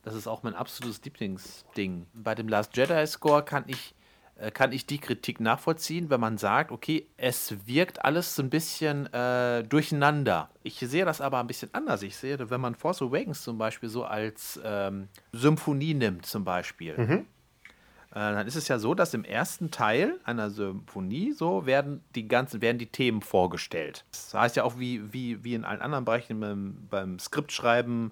das 0.03 0.15
ist 0.15 0.27
auch 0.27 0.43
mein 0.43 0.55
absolutes 0.55 1.03
Lieblingsding. 1.03 2.07
Bei 2.13 2.35
dem 2.35 2.47
Last 2.47 2.75
Jedi 2.75 3.05
Score 3.05 3.43
kann 3.43 3.63
ich, 3.67 3.93
äh, 4.35 4.49
kann 4.49 4.71
ich 4.71 4.85
die 4.87 4.97
Kritik 4.97 5.39
nachvollziehen, 5.39 6.09
wenn 6.09 6.19
man 6.19 6.37
sagt, 6.37 6.71
okay, 6.71 7.07
es 7.17 7.67
wirkt 7.67 8.03
alles 8.03 8.35
so 8.35 8.41
ein 8.41 8.49
bisschen 8.49 9.11
äh, 9.13 9.63
durcheinander. 9.63 10.49
Ich 10.63 10.79
sehe 10.79 11.05
das 11.05 11.21
aber 11.21 11.39
ein 11.39 11.47
bisschen 11.47 11.69
anders. 11.73 12.01
Ich 12.01 12.15
sehe, 12.15 12.49
wenn 12.49 12.61
man 12.61 12.73
Force 12.75 13.01
Awakens 13.01 13.43
zum 13.43 13.57
Beispiel 13.57 13.89
so 13.89 14.03
als 14.03 14.59
ähm, 14.63 15.07
Symphonie 15.33 15.93
nimmt, 15.93 16.25
zum 16.25 16.43
Beispiel. 16.43 16.97
Mhm. 16.97 17.25
Äh, 18.11 18.15
dann 18.15 18.47
ist 18.47 18.55
es 18.55 18.67
ja 18.67 18.77
so, 18.77 18.93
dass 18.93 19.13
im 19.13 19.23
ersten 19.23 19.71
Teil 19.71 20.19
einer 20.25 20.49
Symphonie 20.49 21.31
so 21.31 21.65
werden 21.65 22.03
die 22.15 22.27
ganzen, 22.27 22.61
werden 22.61 22.77
die 22.77 22.87
Themen 22.87 23.21
vorgestellt. 23.21 24.05
Das 24.11 24.33
heißt 24.33 24.55
ja 24.57 24.63
auch 24.63 24.77
wie, 24.77 25.13
wie, 25.13 25.43
wie 25.43 25.53
in 25.53 25.63
allen 25.63 25.81
anderen 25.81 26.05
Bereichen 26.05 26.39
beim, 26.39 26.87
beim 26.89 27.19
Skriptschreiben, 27.19 28.11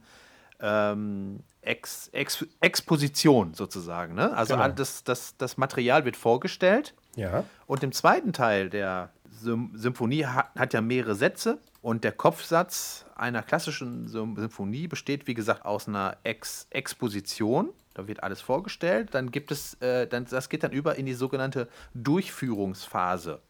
ähm, 0.61 1.39
Ex, 1.61 2.09
Ex, 2.13 2.45
Exposition 2.61 3.53
sozusagen. 3.53 4.15
Ne? 4.15 4.35
Also 4.35 4.55
genau. 4.55 4.69
das, 4.69 5.03
das, 5.03 5.35
das 5.37 5.57
Material 5.57 6.05
wird 6.05 6.15
vorgestellt. 6.15 6.93
Ja. 7.15 7.43
Und 7.67 7.83
im 7.83 7.91
zweiten 7.91 8.31
Teil 8.31 8.69
der 8.69 9.09
Sym 9.29 9.71
Symphonie 9.75 10.25
hat, 10.25 10.49
hat 10.57 10.73
ja 10.73 10.81
mehrere 10.81 11.15
Sätze. 11.15 11.59
Und 11.81 12.03
der 12.03 12.11
Kopfsatz 12.11 13.05
einer 13.15 13.41
klassischen 13.41 14.07
Symphonie 14.07 14.87
besteht, 14.87 15.27
wie 15.27 15.33
gesagt, 15.33 15.65
aus 15.65 15.87
einer 15.87 16.17
Ex 16.23 16.67
Exposition. 16.69 17.69
Da 17.93 18.07
wird 18.07 18.23
alles 18.23 18.41
vorgestellt. 18.41 19.09
Dann 19.11 19.31
gibt 19.31 19.51
es, 19.51 19.75
äh, 19.81 20.07
dann, 20.07 20.25
das 20.25 20.49
geht 20.49 20.63
dann 20.63 20.71
über 20.71 20.95
in 20.95 21.05
die 21.05 21.13
sogenannte 21.13 21.67
Durchführungsphase. 21.93 23.41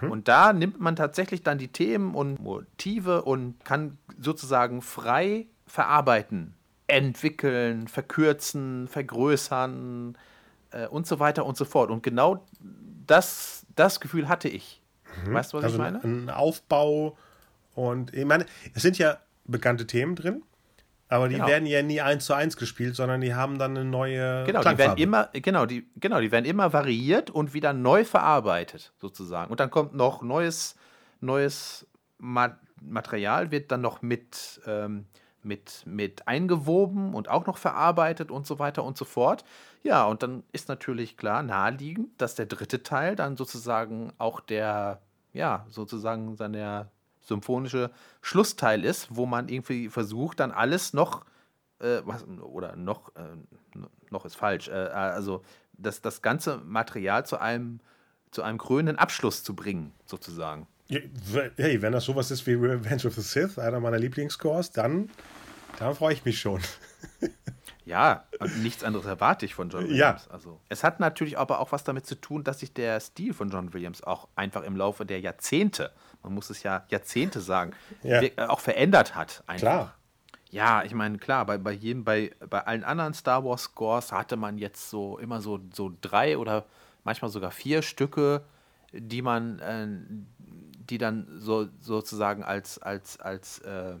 Mhm. 0.00 0.10
Und 0.10 0.28
da 0.28 0.52
nimmt 0.52 0.80
man 0.80 0.96
tatsächlich 0.96 1.42
dann 1.42 1.58
die 1.58 1.68
Themen 1.68 2.14
und 2.14 2.40
Motive 2.40 3.22
und 3.22 3.64
kann 3.64 3.98
sozusagen 4.18 4.82
frei 4.82 5.46
verarbeiten 5.66 6.54
entwickeln, 6.86 7.88
verkürzen, 7.88 8.86
vergrößern 8.88 10.18
äh, 10.72 10.86
und 10.86 11.06
so 11.06 11.20
weiter 11.20 11.46
und 11.46 11.56
so 11.56 11.64
fort. 11.64 11.90
Und 11.90 12.02
genau 12.02 12.44
das, 13.06 13.66
das 13.74 14.00
Gefühl 14.00 14.28
hatte 14.28 14.48
ich. 14.48 14.82
Mhm. 15.24 15.34
Weißt 15.34 15.52
du, 15.52 15.58
was 15.58 15.64
also 15.64 15.76
ich 15.76 15.80
meine? 15.80 16.02
Ein 16.04 16.30
Aufbau 16.30 17.16
und 17.74 18.12
ich 18.12 18.24
meine, 18.24 18.46
es 18.74 18.82
sind 18.82 18.98
ja 18.98 19.18
bekannte 19.44 19.86
Themen 19.86 20.16
drin. 20.16 20.42
Aber 21.12 21.28
die 21.28 21.34
genau. 21.34 21.46
werden 21.46 21.66
ja 21.66 21.82
nie 21.82 22.00
eins 22.00 22.24
zu 22.24 22.32
eins 22.32 22.56
gespielt, 22.56 22.96
sondern 22.96 23.20
die 23.20 23.34
haben 23.34 23.58
dann 23.58 23.76
eine 23.76 23.84
neue. 23.84 24.44
Genau, 24.44 24.62
die 24.62 24.78
werden 24.78 24.96
immer, 24.96 25.28
genau, 25.32 25.66
die, 25.66 25.86
genau, 25.96 26.20
die 26.20 26.32
werden 26.32 26.46
immer 26.46 26.72
variiert 26.72 27.30
und 27.30 27.52
wieder 27.52 27.72
neu 27.72 28.04
verarbeitet, 28.04 28.92
sozusagen. 28.98 29.50
Und 29.50 29.60
dann 29.60 29.70
kommt 29.70 29.94
noch 29.94 30.22
neues, 30.22 30.76
neues 31.20 31.86
Material, 32.18 33.50
wird 33.50 33.70
dann 33.70 33.82
noch 33.82 34.00
mit 34.00 34.60
ähm, 34.66 35.06
mit, 35.44 35.82
mit 35.86 36.28
eingewoben 36.28 37.14
und 37.14 37.28
auch 37.28 37.46
noch 37.46 37.58
verarbeitet 37.58 38.30
und 38.30 38.46
so 38.46 38.58
weiter 38.58 38.84
und 38.84 38.96
so 38.96 39.04
fort. 39.04 39.44
Ja, 39.82 40.04
und 40.06 40.22
dann 40.22 40.44
ist 40.52 40.68
natürlich 40.68 41.16
klar 41.16 41.42
naheliegend, 41.42 42.08
dass 42.20 42.34
der 42.34 42.46
dritte 42.46 42.82
Teil 42.82 43.16
dann 43.16 43.36
sozusagen 43.36 44.12
auch 44.18 44.40
der, 44.40 45.02
ja, 45.32 45.66
sozusagen 45.68 46.36
seine 46.36 46.88
symphonische 47.22 47.90
Schlussteil 48.20 48.84
ist, 48.84 49.08
wo 49.10 49.26
man 49.26 49.48
irgendwie 49.48 49.88
versucht, 49.88 50.40
dann 50.40 50.50
alles 50.50 50.92
noch, 50.92 51.24
äh, 51.78 52.02
was, 52.04 52.24
oder 52.26 52.76
noch, 52.76 53.14
äh, 53.16 53.78
noch 54.10 54.24
ist 54.24 54.36
falsch, 54.36 54.68
äh, 54.68 54.72
also 54.72 55.42
das, 55.72 56.00
das 56.02 56.22
ganze 56.22 56.58
Material 56.58 57.24
zu 57.24 57.40
einem, 57.40 57.80
zu 58.30 58.42
einem 58.42 58.58
krönenden 58.58 58.98
Abschluss 58.98 59.42
zu 59.42 59.54
bringen, 59.54 59.92
sozusagen. 60.04 60.66
Hey, 61.56 61.80
wenn 61.80 61.92
das 61.92 62.04
sowas 62.04 62.30
ist 62.30 62.46
wie 62.46 62.54
Revenge 62.54 63.06
of 63.06 63.14
the 63.14 63.22
Sith, 63.22 63.58
einer 63.58 63.80
meiner 63.80 63.98
Lieblingsscores, 63.98 64.72
dann, 64.72 65.10
dann 65.78 65.94
freue 65.94 66.12
ich 66.12 66.24
mich 66.24 66.38
schon. 66.40 66.60
Ja, 67.84 68.26
und 68.38 68.62
nichts 68.62 68.84
anderes 68.84 69.06
erwarte 69.06 69.44
ich 69.44 69.54
von 69.54 69.68
John 69.68 69.84
Williams. 69.88 70.26
Ja. 70.26 70.30
Also, 70.30 70.60
es 70.68 70.84
hat 70.84 71.00
natürlich 71.00 71.38
aber 71.38 71.58
auch 71.58 71.72
was 71.72 71.84
damit 71.84 72.06
zu 72.06 72.14
tun, 72.14 72.44
dass 72.44 72.60
sich 72.60 72.72
der 72.72 73.00
Stil 73.00 73.34
von 73.34 73.50
John 73.50 73.72
Williams 73.72 74.02
auch 74.02 74.28
einfach 74.36 74.62
im 74.62 74.76
Laufe 74.76 75.04
der 75.04 75.20
Jahrzehnte, 75.20 75.90
man 76.22 76.34
muss 76.34 76.50
es 76.50 76.62
ja 76.62 76.84
Jahrzehnte 76.88 77.40
sagen, 77.40 77.72
ja. 78.02 78.22
Äh, 78.22 78.32
auch 78.48 78.60
verändert 78.60 79.14
hat. 79.14 79.42
Einfach. 79.46 79.60
Klar. 79.60 79.94
Ja, 80.50 80.84
ich 80.84 80.92
meine, 80.92 81.16
klar, 81.16 81.46
bei, 81.46 81.56
bei 81.56 81.72
jedem, 81.72 82.04
bei, 82.04 82.30
bei 82.50 82.60
allen 82.66 82.84
anderen 82.84 83.14
Star 83.14 83.42
Wars 83.42 83.62
Scores 83.62 84.12
hatte 84.12 84.36
man 84.36 84.58
jetzt 84.58 84.90
so 84.90 85.18
immer 85.18 85.40
so, 85.40 85.60
so 85.72 85.90
drei 86.02 86.36
oder 86.36 86.66
manchmal 87.04 87.30
sogar 87.30 87.50
vier 87.50 87.80
Stücke, 87.80 88.44
die 88.92 89.22
man, 89.22 89.58
äh, 89.60 89.88
die 90.38 90.98
dann 90.98 91.26
so 91.38 91.68
sozusagen 91.80 92.44
als, 92.44 92.78
als, 92.78 93.18
als 93.18 93.60
äh, 93.60 93.94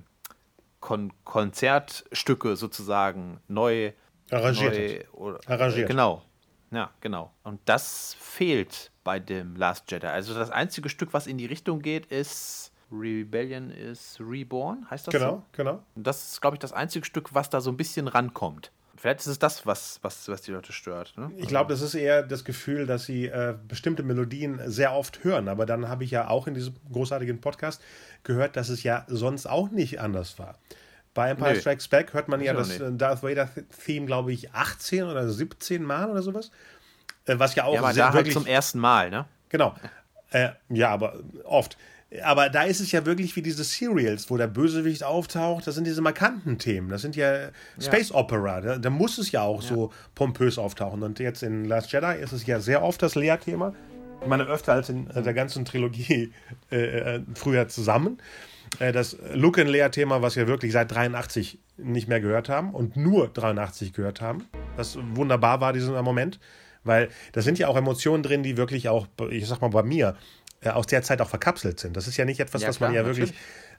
Kon 0.80 1.12
Konzertstücke 1.24 2.56
sozusagen 2.56 3.40
neu 3.48 3.92
arrangiert. 4.30 4.74
Neu, 4.74 5.18
oder, 5.18 5.40
arrangiert. 5.46 5.88
Genau. 5.88 6.22
Ja, 6.70 6.90
genau. 7.00 7.32
Und 7.44 7.60
das 7.64 8.14
fehlt 8.20 8.91
bei 9.04 9.18
dem 9.18 9.56
Last 9.56 9.90
Jedi. 9.90 10.06
Also 10.06 10.34
das 10.34 10.50
einzige 10.50 10.88
Stück, 10.88 11.12
was 11.12 11.26
in 11.26 11.38
die 11.38 11.46
Richtung 11.46 11.80
geht, 11.80 12.06
ist 12.06 12.72
Rebellion 12.90 13.70
is 13.70 14.18
Reborn, 14.20 14.86
heißt 14.90 15.06
das 15.06 15.12
genau, 15.12 15.30
so? 15.30 15.42
Genau, 15.52 15.70
genau. 15.72 15.82
Das 15.96 16.32
ist, 16.32 16.40
glaube 16.40 16.56
ich, 16.56 16.60
das 16.60 16.72
einzige 16.72 17.06
Stück, 17.06 17.34
was 17.34 17.48
da 17.48 17.60
so 17.60 17.70
ein 17.70 17.76
bisschen 17.76 18.06
rankommt 18.06 18.70
Vielleicht 19.02 19.18
ist 19.18 19.26
es 19.26 19.38
das, 19.40 19.66
was, 19.66 19.98
was, 20.02 20.28
was 20.28 20.42
die 20.42 20.52
Leute 20.52 20.72
stört. 20.72 21.14
Ne? 21.16 21.32
Ich 21.36 21.48
glaube, 21.48 21.72
das 21.72 21.82
ist 21.82 21.96
eher 21.96 22.22
das 22.22 22.44
Gefühl, 22.44 22.86
dass 22.86 23.04
sie 23.04 23.26
äh, 23.26 23.56
bestimmte 23.66 24.04
Melodien 24.04 24.60
sehr 24.66 24.92
oft 24.92 25.24
hören. 25.24 25.48
Aber 25.48 25.66
dann 25.66 25.88
habe 25.88 26.04
ich 26.04 26.12
ja 26.12 26.28
auch 26.28 26.46
in 26.46 26.54
diesem 26.54 26.74
großartigen 26.92 27.40
Podcast 27.40 27.82
gehört, 28.22 28.54
dass 28.54 28.68
es 28.68 28.84
ja 28.84 29.04
sonst 29.08 29.46
auch 29.46 29.70
nicht 29.70 30.00
anders 30.00 30.38
war. 30.38 30.56
Bei 31.14 31.30
Empire 31.30 31.54
nee. 31.54 31.58
Strikes 31.58 31.88
Back 31.88 32.14
hört 32.14 32.28
man 32.28 32.40
ja 32.40 32.52
das 32.52 32.78
nicht. 32.78 33.00
Darth 33.00 33.24
Vader-Theme, 33.24 34.06
glaube 34.06 34.32
ich, 34.32 34.52
18 34.52 35.02
oder 35.02 35.28
17 35.28 35.82
Mal 35.82 36.08
oder 36.08 36.22
sowas. 36.22 36.52
Äh, 37.26 37.38
was 37.38 37.54
ja 37.54 37.64
auch 37.64 37.74
ja, 37.74 37.80
aber 37.80 37.92
sehr, 37.92 38.02
da 38.02 38.06
halt 38.06 38.16
wirklich, 38.16 38.34
halt 38.34 38.44
zum 38.44 38.52
ersten 38.52 38.78
Mal, 38.78 39.10
ne? 39.10 39.26
Genau. 39.48 39.74
Äh, 40.30 40.50
ja, 40.70 40.90
aber 40.90 41.20
oft. 41.44 41.76
Aber 42.24 42.50
da 42.50 42.64
ist 42.64 42.80
es 42.80 42.92
ja 42.92 43.06
wirklich 43.06 43.34
wie 43.36 43.42
diese 43.42 43.64
Serials, 43.64 44.30
wo 44.30 44.36
der 44.36 44.46
Bösewicht 44.46 45.02
auftaucht. 45.02 45.66
Das 45.66 45.74
sind 45.74 45.86
diese 45.86 46.02
markanten 46.02 46.58
Themen. 46.58 46.90
Das 46.90 47.00
sind 47.00 47.16
ja 47.16 47.48
Space 47.80 48.10
ja. 48.10 48.16
Opera. 48.16 48.60
Da, 48.60 48.78
da, 48.78 48.90
muss 48.90 49.16
es 49.16 49.32
ja 49.32 49.42
auch 49.42 49.62
ja. 49.62 49.68
so 49.68 49.92
pompös 50.14 50.58
auftauchen. 50.58 51.02
Und 51.02 51.18
jetzt 51.20 51.42
in 51.42 51.64
Last 51.64 51.90
Jedi 51.92 52.20
ist 52.20 52.32
es 52.32 52.44
ja 52.44 52.60
sehr 52.60 52.82
oft 52.82 53.02
das 53.02 53.14
Lehrthema. 53.14 53.74
Ich 54.20 54.28
meine, 54.28 54.44
öfter 54.44 54.74
als 54.74 54.88
in 54.88 55.06
der 55.08 55.34
ganzen 55.34 55.64
Trilogie 55.64 56.32
äh, 56.70 56.76
äh 56.76 57.20
früher 57.34 57.68
zusammen. 57.68 58.18
Äh, 58.78 58.92
das 58.92 59.16
Luke 59.32 59.60
and 59.60 59.70
Leia-Thema, 59.70 60.22
was 60.22 60.36
wir 60.36 60.46
wirklich 60.46 60.72
seit 60.72 60.92
83 60.92 61.58
nicht 61.78 62.08
mehr 62.08 62.20
gehört 62.20 62.48
haben 62.48 62.74
und 62.74 62.96
nur 62.96 63.28
83 63.28 63.92
gehört 63.92 64.20
haben. 64.20 64.46
Was 64.76 64.98
wunderbar 65.14 65.60
war, 65.60 65.72
dieser 65.72 66.02
Moment. 66.02 66.38
Weil 66.84 67.08
da 67.32 67.42
sind 67.42 67.58
ja 67.58 67.68
auch 67.68 67.76
Emotionen 67.76 68.22
drin, 68.22 68.42
die 68.42 68.56
wirklich 68.56 68.88
auch, 68.88 69.06
ich 69.30 69.46
sag 69.46 69.60
mal 69.60 69.68
bei 69.68 69.82
mir, 69.82 70.16
äh, 70.60 70.70
aus 70.70 70.86
der 70.86 71.02
Zeit 71.02 71.20
auch 71.20 71.28
verkapselt 71.28 71.80
sind. 71.80 71.96
Das 71.96 72.06
ist 72.06 72.16
ja 72.16 72.24
nicht 72.24 72.40
etwas, 72.40 72.62
ja, 72.62 72.68
was 72.68 72.76
klar, 72.76 72.90
man 72.90 72.96
ja 72.96 73.04
wirklich. 73.04 73.32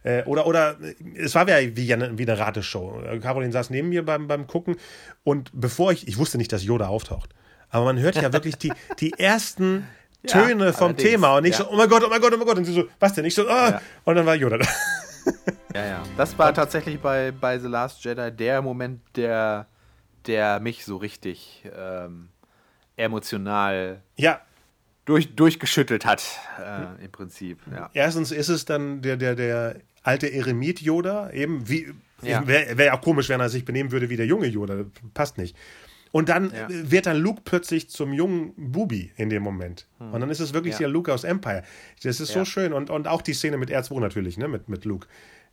Äh, 0.03 0.23
oder, 0.23 0.45
oder 0.45 0.77
es 1.15 1.33
war 1.33 1.47
ja 1.47 1.75
wie 1.75 1.93
eine, 1.93 2.17
wie 2.17 2.23
eine 2.23 2.37
Rateshow. 2.37 3.01
Äh, 3.01 3.19
Caroline 3.19 3.53
saß 3.53 3.69
neben 3.69 3.89
mir 3.89 4.05
beim, 4.05 4.27
beim 4.27 4.47
Gucken 4.47 4.75
und 5.23 5.49
bevor 5.53 5.91
ich, 5.91 6.07
ich 6.07 6.17
wusste 6.17 6.37
nicht, 6.37 6.51
dass 6.51 6.63
Yoda 6.63 6.87
auftaucht. 6.87 7.29
Aber 7.69 7.85
man 7.85 7.99
hört 7.99 8.15
ja 8.15 8.33
wirklich 8.33 8.57
die, 8.57 8.73
die 8.99 9.13
ersten 9.17 9.87
Töne 10.27 10.65
ja, 10.67 10.73
vom 10.73 10.97
Thema 10.97 11.37
und 11.37 11.43
nicht 11.43 11.57
ja. 11.57 11.65
so, 11.65 11.71
oh 11.71 11.75
mein 11.75 11.89
Gott, 11.89 12.03
oh 12.05 12.09
mein 12.09 12.21
Gott, 12.21 12.33
oh 12.33 12.37
mein 12.37 12.47
Gott. 12.47 12.57
Und 12.57 12.65
sie 12.65 12.73
so, 12.73 12.83
was 12.99 13.13
denn? 13.13 13.25
Ich 13.25 13.35
so, 13.35 13.47
oh. 13.47 13.71
Und 14.05 14.15
dann 14.15 14.25
war 14.25 14.35
Yoda 14.35 14.57
da. 14.57 14.67
Ja, 15.73 15.85
ja. 15.85 16.03
Das 16.17 16.37
war 16.37 16.53
tatsächlich 16.53 16.99
bei, 16.99 17.31
bei 17.31 17.57
The 17.59 17.67
Last 17.67 18.03
Jedi 18.03 18.31
der 18.31 18.61
Moment, 18.61 19.01
der, 19.15 19.67
der 20.27 20.59
mich 20.59 20.85
so 20.85 20.97
richtig 20.97 21.63
ähm, 21.75 22.29
emotional 22.95 24.01
ja 24.15 24.41
durch, 25.05 25.35
durchgeschüttelt 25.35 26.05
hat, 26.05 26.23
äh, 26.59 27.05
im 27.05 27.11
Prinzip. 27.11 27.59
Ja. 27.71 27.89
Erstens 27.93 28.31
ist 28.31 28.49
es 28.49 28.65
dann 28.65 29.01
der, 29.01 29.17
der, 29.17 29.35
der 29.35 29.75
alte 30.01 30.31
Eremit 30.31 30.81
Yoda, 30.81 31.31
eben 31.31 31.67
wie. 31.67 31.93
Ja. 32.21 32.47
Wäre 32.47 32.77
wär 32.77 32.85
ja 32.85 32.95
komisch, 32.95 33.27
wenn 33.27 33.41
er 33.41 33.49
sich 33.49 33.65
benehmen 33.65 33.91
würde 33.91 34.09
wie 34.09 34.15
der 34.15 34.25
junge 34.25 34.47
Yoda. 34.47 34.85
Passt 35.13 35.37
nicht. 35.37 35.57
Und 36.13 36.29
dann 36.29 36.53
ja. 36.53 36.67
wird 36.69 37.05
dann 37.05 37.17
Luke 37.17 37.41
plötzlich 37.43 37.89
zum 37.89 38.13
jungen 38.13 38.53
Bubi 38.55 39.11
in 39.17 39.29
dem 39.29 39.43
Moment. 39.43 39.87
Hm. 39.97 40.13
Und 40.13 40.21
dann 40.21 40.29
ist 40.29 40.39
es 40.39 40.53
wirklich 40.53 40.75
ja. 40.75 40.79
der 40.79 40.87
Luke 40.87 41.11
aus 41.11 41.25
Empire. 41.25 41.63
Das 42.01 42.21
ist 42.21 42.31
so 42.31 42.45
schön. 42.45 42.71
Und, 42.71 42.89
und 42.89 43.09
auch 43.09 43.21
die 43.21 43.33
Szene 43.33 43.57
mit 43.57 43.71
R2 43.71 43.99
natürlich, 43.99 44.37
ne, 44.37 44.47
mit, 44.47 44.69
mit 44.69 44.85
Luke. 44.85 45.07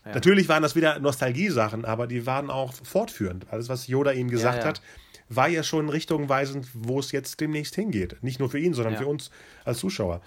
Natürlich 0.05 0.49
waren 0.49 0.62
das 0.62 0.76
wieder 0.76 0.99
Nostalgiesachen, 0.99 1.84
aber 1.84 2.07
die 2.07 2.24
waren 2.24 2.51
auch 2.51 2.72
fortführend. 2.72 3.47
Alles, 3.51 3.68
was 3.68 3.86
Yoda 3.86 4.12
ihm 4.12 4.30
gesagt 4.30 4.64
hat, 4.64 4.80
war 5.30 5.48
ja 5.48 5.62
schon 5.62 5.88
richtungweisend, 5.88 6.68
wo 6.74 6.98
es 6.98 7.12
jetzt 7.12 7.40
demnächst 7.40 7.76
hingeht. 7.76 8.22
Nicht 8.22 8.40
nur 8.40 8.50
für 8.50 8.58
ihn, 8.58 8.74
sondern 8.74 8.94
ja. 8.94 9.00
für 9.00 9.06
uns 9.06 9.30
als 9.64 9.78
Zuschauer. 9.78 10.20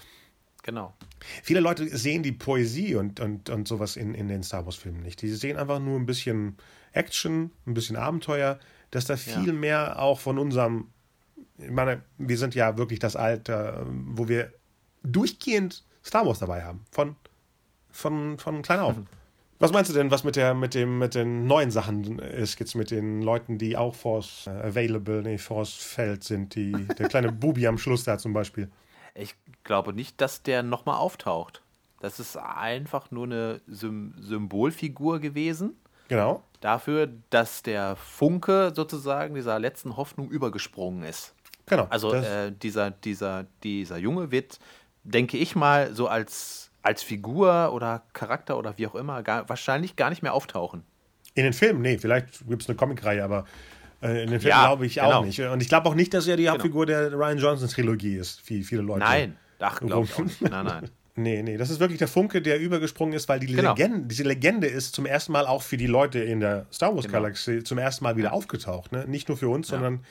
Genau. 0.62 0.94
Viele 1.42 1.60
Leute 1.60 1.86
sehen 1.96 2.22
die 2.22 2.32
Poesie 2.32 2.94
und, 2.94 3.20
und, 3.20 3.50
und 3.50 3.68
sowas 3.68 3.96
in, 3.96 4.14
in 4.14 4.28
den 4.28 4.42
Star 4.42 4.64
Wars-Filmen 4.64 5.02
nicht. 5.02 5.20
Die 5.20 5.28
sehen 5.28 5.58
einfach 5.58 5.78
nur 5.78 6.00
ein 6.00 6.06
bisschen 6.06 6.56
Action, 6.92 7.50
ein 7.66 7.74
bisschen 7.74 7.96
Abenteuer, 7.96 8.58
dass 8.90 9.04
da 9.04 9.16
viel 9.18 9.48
ja. 9.48 9.52
mehr 9.52 9.98
auch 10.00 10.20
von 10.20 10.38
unserem, 10.38 10.88
ich 11.58 11.70
meine, 11.70 12.02
wir 12.16 12.38
sind 12.38 12.54
ja 12.54 12.78
wirklich 12.78 12.98
das 12.98 13.14
Alter, 13.14 13.86
wo 13.86 14.26
wir 14.26 14.54
durchgehend 15.02 15.84
Star 16.02 16.24
Wars 16.26 16.38
dabei 16.38 16.64
haben. 16.64 16.86
Von, 16.90 17.14
von, 17.90 18.38
von 18.38 18.62
klein 18.62 18.80
auf. 18.80 18.96
Mhm. 18.96 19.06
Was 19.64 19.72
meinst 19.72 19.90
du 19.90 19.94
denn, 19.94 20.10
was 20.10 20.24
mit, 20.24 20.36
der, 20.36 20.52
mit, 20.52 20.74
dem, 20.74 20.98
mit 20.98 21.14
den 21.14 21.46
neuen 21.46 21.70
Sachen 21.70 22.18
ist, 22.18 22.60
jetzt 22.60 22.74
mit 22.74 22.90
den 22.90 23.22
Leuten, 23.22 23.56
die 23.56 23.78
auch 23.78 23.94
Force 23.94 24.46
äh, 24.46 24.50
Available, 24.50 25.22
nee, 25.22 25.38
Force 25.38 25.72
Feld 25.72 26.22
sind, 26.22 26.54
die, 26.54 26.72
der 26.98 27.08
kleine 27.08 27.32
Bubi 27.32 27.66
am 27.66 27.78
Schluss 27.78 28.04
da 28.04 28.18
zum 28.18 28.34
Beispiel? 28.34 28.70
Ich 29.14 29.34
glaube 29.62 29.94
nicht, 29.94 30.20
dass 30.20 30.42
der 30.42 30.62
nochmal 30.62 30.98
auftaucht. 30.98 31.62
Das 32.02 32.20
ist 32.20 32.36
einfach 32.36 33.10
nur 33.10 33.24
eine 33.24 33.62
Sym 33.66 34.12
Symbolfigur 34.20 35.18
gewesen. 35.18 35.80
Genau. 36.08 36.42
Dafür, 36.60 37.08
dass 37.30 37.62
der 37.62 37.96
Funke 37.96 38.70
sozusagen 38.76 39.34
dieser 39.34 39.58
letzten 39.58 39.96
Hoffnung 39.96 40.28
übergesprungen 40.28 41.04
ist. 41.04 41.34
Genau. 41.64 41.86
Also 41.88 42.12
äh, 42.12 42.52
dieser, 42.52 42.90
dieser, 42.90 43.46
dieser 43.62 43.96
Junge 43.96 44.30
wird, 44.30 44.58
denke 45.04 45.38
ich 45.38 45.56
mal, 45.56 45.94
so 45.94 46.06
als 46.06 46.70
als 46.84 47.02
Figur 47.02 47.72
oder 47.72 48.02
Charakter 48.12 48.58
oder 48.58 48.76
wie 48.76 48.86
auch 48.86 48.94
immer 48.94 49.22
gar, 49.22 49.48
wahrscheinlich 49.48 49.96
gar 49.96 50.10
nicht 50.10 50.22
mehr 50.22 50.34
auftauchen. 50.34 50.84
In 51.34 51.44
den 51.44 51.54
Filmen, 51.54 51.80
nee, 51.80 51.98
vielleicht 51.98 52.46
gibt 52.46 52.62
es 52.62 52.68
eine 52.68 52.76
Comicreihe, 52.76 53.24
aber 53.24 53.46
äh, 54.02 54.22
in 54.22 54.30
den 54.30 54.40
Filmen 54.40 54.50
ja, 54.50 54.66
glaube 54.66 54.86
ich 54.86 54.96
genau. 54.96 55.12
auch 55.12 55.24
nicht. 55.24 55.40
Und 55.40 55.62
ich 55.62 55.68
glaube 55.68 55.88
auch 55.88 55.94
nicht, 55.94 56.12
dass 56.12 56.26
er 56.26 56.36
die 56.36 56.42
genau. 56.42 56.54
Hauptfigur 56.54 56.84
genau. 56.86 57.08
der 57.08 57.18
Ryan 57.18 57.38
Johnson-Trilogie 57.38 58.16
ist, 58.16 58.48
wie 58.50 58.62
viele 58.62 58.82
Leute. 58.82 59.00
Nein, 59.00 59.36
ach, 59.60 59.80
glaube 59.80 60.04
ich 60.04 60.14
auch 60.14 60.24
nicht. 60.24 60.40
Nein, 60.42 60.66
nein. 60.66 60.90
Nee, 61.16 61.44
nee, 61.44 61.56
das 61.56 61.70
ist 61.70 61.78
wirklich 61.78 62.00
der 62.00 62.08
Funke, 62.08 62.42
der 62.42 62.58
übergesprungen 62.58 63.14
ist, 63.14 63.28
weil 63.28 63.38
die 63.38 63.46
genau. 63.46 63.74
Legende, 63.74 64.08
diese 64.08 64.24
Legende 64.24 64.66
ist 64.66 64.96
zum 64.96 65.06
ersten 65.06 65.30
Mal 65.30 65.46
auch 65.46 65.62
für 65.62 65.76
die 65.76 65.86
Leute 65.86 66.18
in 66.18 66.40
der 66.40 66.66
Star 66.72 66.92
Wars-Galaxie 66.92 67.52
genau. 67.52 67.62
zum 67.62 67.78
ersten 67.78 68.02
Mal 68.02 68.16
wieder 68.16 68.32
aufgetaucht. 68.32 68.90
Ne? 68.90 69.04
Nicht 69.06 69.28
nur 69.28 69.38
für 69.38 69.48
uns, 69.48 69.68
ja. 69.68 69.76
sondern 69.76 70.04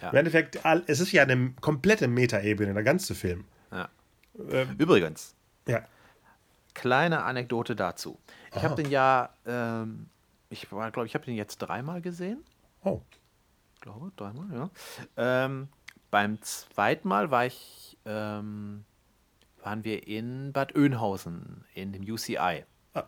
ja. 0.00 0.08
im 0.08 0.16
Endeffekt, 0.16 0.58
es 0.86 1.00
ist 1.00 1.12
ja 1.12 1.24
eine 1.24 1.52
komplette 1.60 2.08
Metaebene, 2.08 2.72
der 2.72 2.84
ganze 2.84 3.14
Film. 3.14 3.44
Ja. 3.70 3.90
Ähm, 4.50 4.76
Übrigens, 4.78 5.34
ja 5.68 5.82
kleine 6.76 7.24
Anekdote 7.24 7.74
dazu. 7.74 8.18
Ich 8.54 8.62
habe 8.62 8.80
den 8.80 8.90
ja, 8.90 9.30
ähm, 9.46 10.08
ich 10.50 10.68
glaube, 10.68 11.06
ich 11.06 11.14
habe 11.14 11.24
den 11.24 11.34
jetzt 11.34 11.58
dreimal 11.58 12.02
gesehen. 12.02 12.44
Oh. 12.84 13.00
Ich 13.74 13.80
glaube, 13.80 14.12
dreimal, 14.14 14.46
ja. 14.52 14.70
Ähm, 15.16 15.68
beim 16.10 16.40
zweiten 16.42 17.08
Mal 17.08 17.30
war 17.30 17.46
ich, 17.46 17.96
ähm, 18.04 18.84
waren 19.62 19.84
wir 19.84 20.06
in 20.06 20.52
Bad 20.52 20.76
Oeynhausen 20.76 21.64
in 21.74 21.92
dem 21.92 22.02
UCI. 22.02 22.64
Ah. 22.92 23.04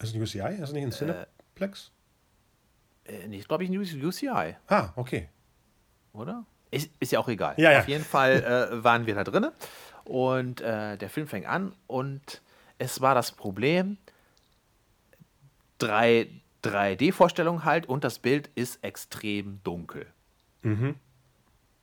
Ist 0.00 0.12
das 0.12 0.14
ein 0.14 0.20
UCI? 0.20 0.52
Ist 0.54 0.60
das 0.60 0.72
nicht 0.72 0.84
ein 0.84 0.90
Cineplex? 0.90 1.92
Äh, 3.04 3.22
äh, 3.24 3.28
nicht, 3.28 3.46
glaube 3.46 3.62
ich, 3.62 3.70
ein 3.70 3.78
UCI. 3.78 4.56
Ah, 4.66 4.90
okay. 4.96 5.28
Oder? 6.12 6.44
Ist, 6.70 6.90
ist 7.00 7.12
ja 7.12 7.20
auch 7.20 7.28
egal. 7.28 7.54
Ja, 7.58 7.72
ja. 7.72 7.78
Auf 7.78 7.88
jeden 7.88 8.04
Fall 8.04 8.42
äh, 8.42 8.84
waren 8.84 9.06
wir 9.06 9.14
da 9.14 9.24
drinnen. 9.24 9.52
Und 10.08 10.62
äh, 10.62 10.96
der 10.96 11.10
Film 11.10 11.26
fängt 11.26 11.46
an 11.46 11.74
und 11.86 12.40
es 12.78 13.02
war 13.02 13.14
das 13.14 13.30
Problem, 13.30 13.98
3, 15.80 16.28
3D-Vorstellung 16.64 17.66
halt 17.66 17.86
und 17.86 18.04
das 18.04 18.18
Bild 18.18 18.48
ist 18.54 18.82
extrem 18.82 19.60
dunkel. 19.64 20.06
Mhm. 20.62 20.94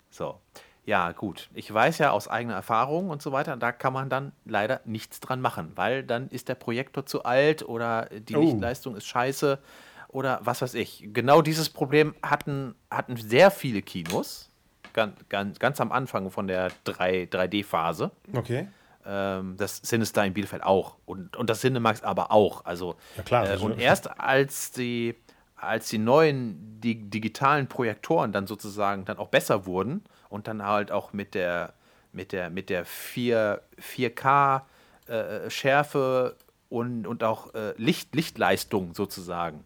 So. 0.09 0.39
Ja, 0.85 1.11
gut. 1.11 1.51
Ich 1.53 1.71
weiß 1.71 1.99
ja 1.99 2.09
aus 2.09 2.27
eigener 2.27 2.55
Erfahrung 2.55 3.11
und 3.11 3.21
so 3.21 3.31
weiter, 3.31 3.57
da 3.57 3.71
kann 3.71 3.93
man 3.93 4.09
dann 4.09 4.31
leider 4.43 4.81
nichts 4.85 5.19
dran 5.19 5.39
machen, 5.39 5.73
weil 5.75 6.03
dann 6.03 6.27
ist 6.29 6.49
der 6.49 6.55
Projektor 6.55 7.05
zu 7.05 7.25
alt 7.25 7.61
oder 7.61 8.05
die 8.09 8.35
oh. 8.35 8.41
Lichtleistung 8.41 8.95
ist 8.95 9.05
scheiße 9.05 9.59
oder 10.07 10.39
was 10.41 10.63
weiß 10.63 10.73
ich. 10.73 11.09
Genau 11.13 11.43
dieses 11.43 11.69
Problem 11.69 12.15
hatten, 12.23 12.73
hatten 12.89 13.17
sehr 13.17 13.51
viele 13.51 13.83
Kinos 13.83 14.49
ganz, 14.95 15.13
ganz, 15.29 15.59
ganz 15.59 15.81
am 15.81 15.91
Anfang 15.91 16.31
von 16.31 16.47
der 16.47 16.71
3, 16.85 17.25
3D-Phase. 17.25 18.11
Okay. 18.33 18.67
Ähm, 19.05 19.55
das 19.57 19.77
Sinister 19.83 20.25
in 20.25 20.33
Bielefeld 20.33 20.63
auch. 20.63 20.95
Und, 21.05 21.35
und 21.35 21.49
das 21.49 21.61
Cinemax 21.61 22.01
aber 22.01 22.31
auch. 22.31 22.65
Also, 22.65 22.95
ja, 23.17 23.23
klar. 23.23 23.51
Äh, 23.51 23.57
und 23.57 23.79
erst 23.79 24.19
als 24.19 24.71
die, 24.71 25.15
als 25.55 25.89
die 25.89 25.99
neuen 25.99 26.79
die, 26.81 27.09
digitalen 27.09 27.67
Projektoren 27.67 28.31
dann 28.31 28.47
sozusagen 28.47 29.05
dann 29.05 29.17
auch 29.17 29.27
besser 29.27 29.65
wurden 29.65 30.03
und 30.29 30.47
dann 30.47 30.65
halt 30.65 30.91
auch 30.91 31.13
mit 31.13 31.35
der, 31.35 31.73
mit 32.13 32.31
der, 32.31 32.49
mit 32.49 32.69
der 32.69 32.85
4, 32.85 33.61
4K 33.79 34.61
äh, 35.07 35.49
Schärfe 35.49 36.37
und, 36.69 37.05
und 37.05 37.23
auch 37.23 37.53
äh, 37.53 37.73
Licht, 37.77 38.15
Lichtleistung 38.15 38.93
sozusagen. 38.95 39.65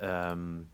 Ähm, 0.00 0.68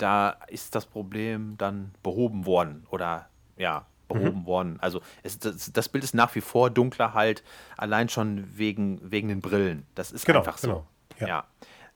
da 0.00 0.30
ist 0.48 0.74
das 0.74 0.86
Problem 0.86 1.56
dann 1.58 1.92
behoben 2.02 2.46
worden 2.46 2.86
oder 2.90 3.28
ja, 3.56 3.86
behoben 4.08 4.40
mhm. 4.40 4.46
worden. 4.46 4.78
Also 4.80 5.00
es, 5.22 5.38
das, 5.38 5.72
das, 5.72 5.88
Bild 5.88 6.04
ist 6.04 6.14
nach 6.14 6.34
wie 6.34 6.40
vor 6.40 6.70
dunkler 6.70 7.14
halt, 7.14 7.42
allein 7.76 8.08
schon 8.08 8.46
wegen, 8.56 9.00
wegen 9.02 9.28
den 9.28 9.40
Brillen. 9.40 9.86
Das 9.94 10.12
ist 10.12 10.26
genau, 10.26 10.40
einfach 10.40 10.58
so. 10.58 10.68
Genau. 10.68 10.86
Ja. 11.20 11.26
ja. 11.26 11.44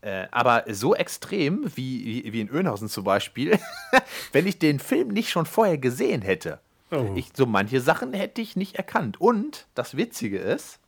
Äh, 0.00 0.28
aber 0.30 0.64
so 0.68 0.94
extrem 0.94 1.64
wie, 1.76 2.30
wie 2.30 2.40
in 2.40 2.50
Önhausen 2.50 2.88
zum 2.88 3.04
Beispiel, 3.04 3.58
wenn 4.32 4.46
ich 4.46 4.58
den 4.58 4.78
Film 4.78 5.08
nicht 5.08 5.30
schon 5.30 5.46
vorher 5.46 5.78
gesehen 5.78 6.20
hätte, 6.20 6.60
oh. 6.90 7.12
ich, 7.14 7.30
so 7.34 7.46
manche 7.46 7.80
Sachen 7.80 8.12
hätte 8.12 8.42
ich 8.42 8.54
nicht 8.54 8.76
erkannt. 8.76 9.20
Und 9.20 9.66
das 9.74 9.96
Witzige 9.96 10.38
ist, 10.38 10.78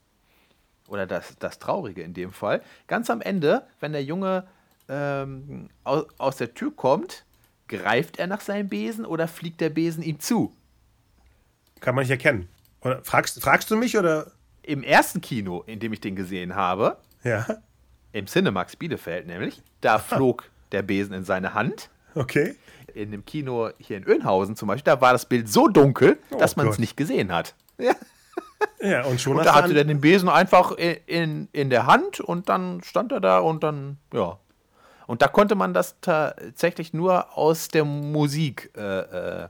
oder 0.88 1.06
das, 1.06 1.36
das 1.38 1.58
Traurige 1.58 2.02
in 2.02 2.12
dem 2.12 2.32
Fall, 2.32 2.62
ganz 2.86 3.08
am 3.08 3.20
Ende, 3.20 3.66
wenn 3.80 3.92
der 3.92 4.04
Junge 4.04 4.46
ähm, 4.88 5.68
aus, 5.84 6.06
aus 6.18 6.36
der 6.36 6.54
Tür 6.54 6.74
kommt, 6.74 7.24
greift 7.68 8.18
er 8.18 8.26
nach 8.26 8.40
seinem 8.40 8.68
Besen 8.68 9.04
oder 9.04 9.28
fliegt 9.28 9.60
der 9.60 9.70
Besen 9.70 10.02
ihm 10.02 10.20
zu? 10.20 10.54
Kann 11.80 11.94
man 11.94 12.02
nicht 12.02 12.10
erkennen. 12.10 12.48
Oder 12.82 13.02
fragst, 13.02 13.40
fragst 13.42 13.70
du 13.70 13.76
mich 13.76 13.96
oder? 13.98 14.32
Im 14.62 14.82
ersten 14.82 15.20
Kino, 15.20 15.62
in 15.66 15.78
dem 15.78 15.92
ich 15.92 16.00
den 16.00 16.16
gesehen 16.16 16.54
habe, 16.56 16.96
Ja. 17.22 17.46
im 18.12 18.26
Cinemax 18.26 18.76
Bielefeld 18.76 19.26
nämlich, 19.26 19.62
da 19.80 19.98
flog 20.00 20.44
der 20.72 20.82
Besen 20.82 21.14
in 21.14 21.24
seine 21.24 21.54
Hand. 21.54 21.90
Okay. 22.14 22.56
In 22.94 23.10
dem 23.10 23.24
Kino 23.24 23.70
hier 23.78 23.96
in 23.98 24.06
Önhausen 24.06 24.56
zum 24.56 24.68
Beispiel, 24.68 24.92
da 24.92 25.00
war 25.00 25.12
das 25.12 25.26
Bild 25.26 25.48
so 25.48 25.68
dunkel, 25.68 26.18
dass 26.38 26.56
man 26.56 26.66
es 26.68 26.78
nicht 26.78 26.96
gesehen 26.96 27.32
hat. 27.32 27.54
Ja. 27.78 27.92
Ja, 28.80 29.04
und 29.04 29.20
schon 29.20 29.36
Und 29.36 29.44
da 29.44 29.54
hatte 29.54 29.74
der 29.74 29.84
den 29.84 30.00
Besen 30.00 30.28
einfach 30.28 30.72
in, 30.72 30.96
in, 31.06 31.48
in 31.52 31.70
der 31.70 31.86
Hand 31.86 32.20
und 32.20 32.48
dann 32.48 32.82
stand 32.82 33.12
er 33.12 33.20
da 33.20 33.38
und 33.38 33.62
dann, 33.62 33.98
ja. 34.14 34.38
Und 35.06 35.22
da 35.22 35.28
konnte 35.28 35.54
man 35.54 35.72
das 35.74 35.96
tatsächlich 36.00 36.92
nur 36.92 37.36
aus 37.36 37.68
der 37.68 37.84
Musik 37.84 38.70
äh, 38.76 38.80
äh, 39.44 39.48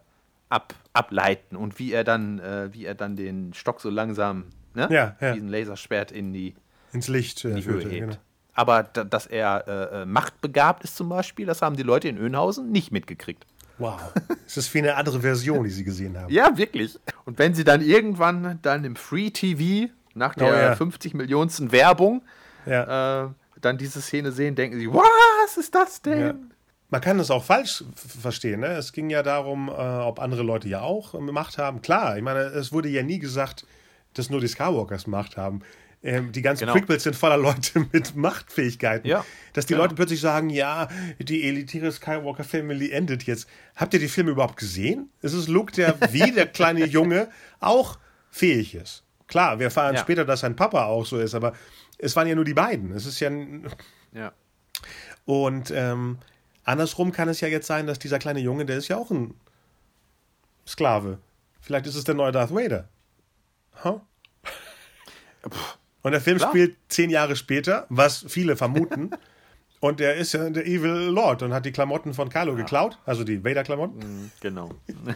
ab, 0.48 0.74
ableiten 0.92 1.57
und 1.57 1.78
wie 1.78 1.92
er 1.92 2.04
dann, 2.04 2.38
äh, 2.38 2.72
wie 2.72 2.84
er 2.84 2.94
dann 2.94 3.16
den 3.16 3.52
Stock 3.54 3.80
so 3.80 3.90
langsam, 3.90 4.44
ne? 4.74 4.88
Ja, 4.90 5.16
ja. 5.20 5.32
diesen 5.32 5.48
Laserschwert 5.48 6.12
in 6.12 6.32
die, 6.32 6.54
ins 6.92 7.09
Licht 7.09 7.44
äh, 7.44 7.48
in 7.50 7.57
die 7.57 7.64
Höhe 7.64 7.72
führte, 7.80 7.88
hebt. 7.88 8.00
genau. 8.11 8.16
Aber 8.54 8.84
da, 8.84 9.04
dass 9.04 9.26
er 9.26 9.64
äh, 9.66 10.02
äh, 10.02 10.07
machtbegabt 10.07 10.82
ist 10.84 10.96
zum 10.96 11.09
Beispiel, 11.11 11.44
das 11.46 11.61
haben 11.62 11.76
die 11.76 11.82
Leute 11.82 12.09
in 12.09 12.16
Önhausen 12.16 12.70
nicht 12.72 12.90
mitgekriegt. 12.92 13.46
Wow. 13.78 14.00
Es 14.46 14.57
ist 14.57 14.72
wie 14.72 14.78
eine 14.78 14.94
andere 14.94 15.20
Version, 15.20 15.64
die 15.64 15.70
sie 15.70 15.84
gesehen 15.84 16.16
haben. 16.18 16.32
Ja, 16.32 16.57
wirklich. 16.57 16.98
Und 17.26 17.38
wenn 17.38 17.54
sie 17.54 17.64
dann 17.64 17.82
irgendwann 17.82 18.59
dann 18.62 18.84
im 18.84 18.96
Free 18.96 19.28
TV 19.30 19.92
nach 20.14 20.34
der 20.34 20.48
Oh 20.48 20.52
ja. 20.57 20.74
50 20.74 21.12
Millionsten 21.12 21.72
Werbung 21.72 22.22
Ja. 22.64 23.24
äh, 23.24 23.28
dann 23.61 23.78
diese 23.78 24.00
Szene 24.00 24.32
sehen, 24.32 24.54
denken 24.54 24.78
sie, 24.78 24.88
was 24.92 25.57
ist 25.57 25.74
das 25.74 26.02
denn? 26.02 26.20
Ja. 26.20 26.34
Man 26.88 27.00
kann 27.00 27.18
es 27.18 27.30
auch 27.30 27.42
falsch 27.44 27.82
verstehen. 27.96 28.61
Ne? 28.61 28.68
Es 28.68 28.92
ging 28.92 29.11
ja 29.11 29.22
darum, 29.22 29.68
äh, 29.68 29.72
ob 29.72 30.20
andere 30.20 30.42
Leute 30.42 30.68
ja 30.68 30.82
auch 30.82 31.14
äh, 31.14 31.18
Macht 31.20 31.59
haben. 31.59 31.82
Klar, 31.82 32.16
ich 32.16 32.22
meine, 32.22 32.40
es 32.40 32.72
wurde 32.72 32.88
ja 32.88 33.02
nie 33.02 33.18
gesagt, 33.18 33.66
dass 34.14 34.30
nur 34.30 34.40
die 34.40 34.46
Skywalkers 34.48 35.07
Macht 35.09 35.36
haben. 35.36 35.62
Ähm, 36.02 36.30
die 36.30 36.42
ganzen 36.42 36.61
Genau. 36.66 36.74
Prequels 36.74 37.02
sind 37.02 37.16
voller 37.16 37.36
Leute 37.38 37.86
mit 37.92 38.14
Machtfähigkeiten. 38.14 39.09
Ja, 39.09 39.24
Dass 39.54 39.66
die 39.66 39.72
genau. 39.72 39.84
Leute 39.84 39.96
plötzlich 39.96 40.20
sagen, 40.20 40.50
ja, 40.50 40.86
die 41.18 41.42
elitäre 41.48 41.90
Skywalker-Family 41.90 42.92
endet 42.92 43.24
jetzt. 43.24 43.48
Habt 43.74 43.92
ihr 43.94 44.00
die 44.00 44.09
Filme 44.09 44.30
überhaupt 44.30 44.57
gesehen? 44.57 45.11
Es 45.22 45.32
ist 45.32 45.48
Luke, 45.48 45.72
der 45.72 45.96
wie 46.12 46.30
der 46.30 46.46
kleine 46.46 46.84
Junge 46.86 47.28
auch 47.59 47.98
fähig 48.30 48.74
ist. 48.76 49.02
Klar, 49.26 49.59
wir 49.59 49.64
erfahren 49.64 49.96
Ja. 49.96 50.00
später, 50.02 50.24
dass 50.24 50.40
sein 50.40 50.54
Papa 50.54 50.84
auch 50.84 51.04
so 51.04 51.18
ist, 51.18 51.34
aber 51.34 51.52
es 51.99 52.16
waren 52.16 52.26
ja 52.26 52.34
nur 52.34 52.44
die 52.44 52.55
beiden. 52.55 52.92
Es 52.92 53.07
ist 53.07 53.20
ja 53.20 53.30
Ja. 54.12 54.32
und 55.24 55.70
ähm, 55.70 56.18
andersrum 56.64 57.12
kann 57.12 57.28
es 57.28 57.40
ja 57.40 57.49
jetzt 57.49 57.66
sein, 57.66 57.86
dass 57.86 57.99
dieser 57.99 58.18
kleine 58.18 58.40
Junge, 58.40 58.66
der 58.66 58.76
ist 58.76 58.88
ja 58.88 58.97
auch 58.97 59.11
ein 59.11 59.34
Sklave. 60.66 61.18
Vielleicht 61.61 61.86
ist 61.86 61.94
es 61.97 62.05
der 62.05 62.14
neue 62.14 62.32
Darth 62.32 62.55
Vader. 62.55 62.88
Huh? 63.84 64.01
Und 66.03 66.12
der 66.12 66.20
Film 66.20 66.38
Klar. 66.38 66.51
spielt 66.51 66.76
zehn 66.88 67.11
Jahre 67.11 67.36
später, 67.36 67.86
was 67.88 68.24
viele 68.28 68.57
vermuten. 68.57 69.11
Und 69.80 70.01
er 70.01 70.14
ist 70.16 70.32
ja 70.32 70.49
der 70.49 70.66
Evil 70.66 71.11
Lord 71.11 71.42
und 71.42 71.53
hat 71.53 71.66
die 71.66 71.70
Klamotten 71.70 72.14
von 72.14 72.30
Kylo 72.30 72.55
geklaut, 72.57 72.99
also 73.05 73.24
die 73.24 73.44
Vader-Klamotten. 73.44 74.32
Genau. 74.40 74.70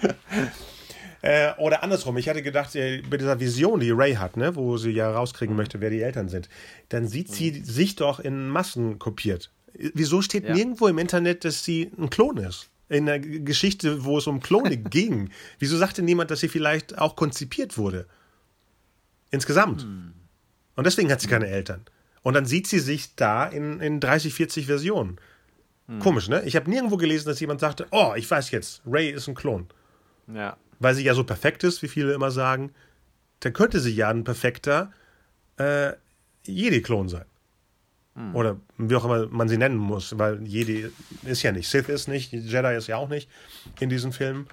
Äh, 1.22 1.52
oder 1.58 1.82
andersrum, 1.82 2.16
ich 2.16 2.28
hatte 2.28 2.42
gedacht, 2.42 2.76
äh, 2.76 3.02
bei 3.10 3.16
dieser 3.16 3.40
Vision, 3.40 3.80
die 3.80 3.90
Ray 3.90 4.14
hat, 4.14 4.36
ne, 4.36 4.54
wo 4.54 4.76
sie 4.76 4.90
ja 4.90 5.10
rauskriegen 5.10 5.54
Mhm. 5.54 5.56
möchte, 5.58 5.80
wer 5.80 5.90
die 5.90 6.00
Eltern 6.02 6.28
sind, 6.28 6.48
dann 6.90 7.08
sieht 7.08 7.32
sie 7.32 7.50
sich 7.62 7.96
doch 7.96 8.20
in 8.20 8.48
Massen 8.48 8.98
kopiert. 8.98 9.50
Wieso 9.74 10.22
steht 10.22 10.44
Ja. 10.44 10.54
nirgendwo 10.54 10.86
im 10.88 10.98
Internet, 10.98 11.44
dass 11.44 11.64
sie 11.64 11.90
ein 11.98 12.08
Klon 12.10 12.36
ist? 12.38 12.68
In 12.88 13.06
der 13.06 13.18
Geschichte, 13.20 14.04
wo 14.04 14.16
es 14.18 14.26
um 14.26 14.40
Klone 14.40 14.76
ging. 14.76 15.30
Wieso 15.58 15.76
sagte 15.76 16.02
niemand, 16.02 16.30
dass 16.30 16.40
sie 16.40 16.48
vielleicht 16.48 16.96
auch 16.98 17.16
konzipiert 17.16 17.76
wurde? 17.76 18.06
Insgesamt. 19.30 19.82
Hm. 19.82 20.12
Und 20.76 20.86
deswegen 20.86 21.10
hat 21.10 21.20
sie 21.20 21.26
keine 21.28 21.48
Eltern. 21.48 21.82
Und 22.22 22.34
dann 22.34 22.46
sieht 22.46 22.66
sie 22.66 22.78
sich 22.78 23.14
da 23.16 23.44
in, 23.46 23.80
in 23.80 24.00
30, 24.00 24.32
40 24.34 24.66
Versionen. 24.66 25.18
Hm. 25.88 25.98
Komisch, 25.98 26.28
ne? 26.28 26.42
Ich 26.44 26.56
habe 26.56 26.70
nirgendwo 26.70 26.96
gelesen, 26.96 27.26
dass 27.28 27.40
jemand 27.40 27.60
sagte, 27.60 27.86
oh, 27.90 28.12
ich 28.16 28.30
weiß 28.30 28.50
jetzt, 28.52 28.82
Ray 28.86 29.10
ist 29.10 29.28
ein 29.28 29.34
Klon 29.34 29.66
Ja. 30.32 30.56
Weil 30.78 30.94
sie 30.94 31.04
ja 31.04 31.14
so 31.14 31.24
perfekt 31.24 31.64
ist, 31.64 31.82
wie 31.82 31.88
viele 31.88 32.12
immer 32.14 32.30
sagen, 32.30 32.72
dann 33.40 33.52
könnte 33.52 33.80
sie 33.80 33.94
ja 33.94 34.08
ein 34.10 34.24
perfekter 34.24 34.92
äh, 35.56 35.92
Jedi-Klon 36.44 37.08
sein. 37.08 37.24
Oder 38.34 38.58
wie 38.78 38.96
auch 38.96 39.04
immer 39.04 39.28
man 39.28 39.48
sie 39.48 39.58
nennen 39.58 39.76
muss, 39.76 40.18
weil 40.18 40.42
Jedi 40.44 40.90
ist 41.22 41.44
ja 41.44 41.52
nicht, 41.52 41.68
Sith 41.70 41.88
ist 41.88 42.08
nicht, 42.08 42.32
Jedi 42.32 42.74
ist 42.76 42.88
ja 42.88 42.96
auch 42.96 43.08
nicht 43.08 43.30
in 43.78 43.88
diesen 43.90 44.10
Filmen. 44.12 44.48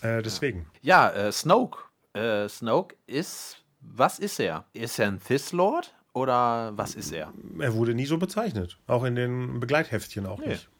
Äh, 0.00 0.22
deswegen. 0.22 0.64
Ja, 0.80 1.10
äh, 1.10 1.30
Snoke. 1.30 1.78
Äh, 2.14 2.48
Snoke 2.48 2.96
ist, 3.06 3.58
was 3.82 4.18
ist 4.18 4.40
er? 4.40 4.64
Ist 4.72 4.98
er 4.98 5.08
ein 5.08 5.18
Sith 5.20 5.52
Lord 5.52 5.94
oder 6.14 6.72
was 6.74 6.94
ist 6.94 7.12
er? 7.12 7.34
Er 7.58 7.74
wurde 7.74 7.92
nie 7.94 8.06
so 8.06 8.16
bezeichnet. 8.16 8.78
Auch 8.86 9.04
in 9.04 9.14
den 9.14 9.60
Begleitheftchen 9.60 10.24
auch 10.24 10.38
Nee. 10.38 10.48
nicht. 10.48 10.70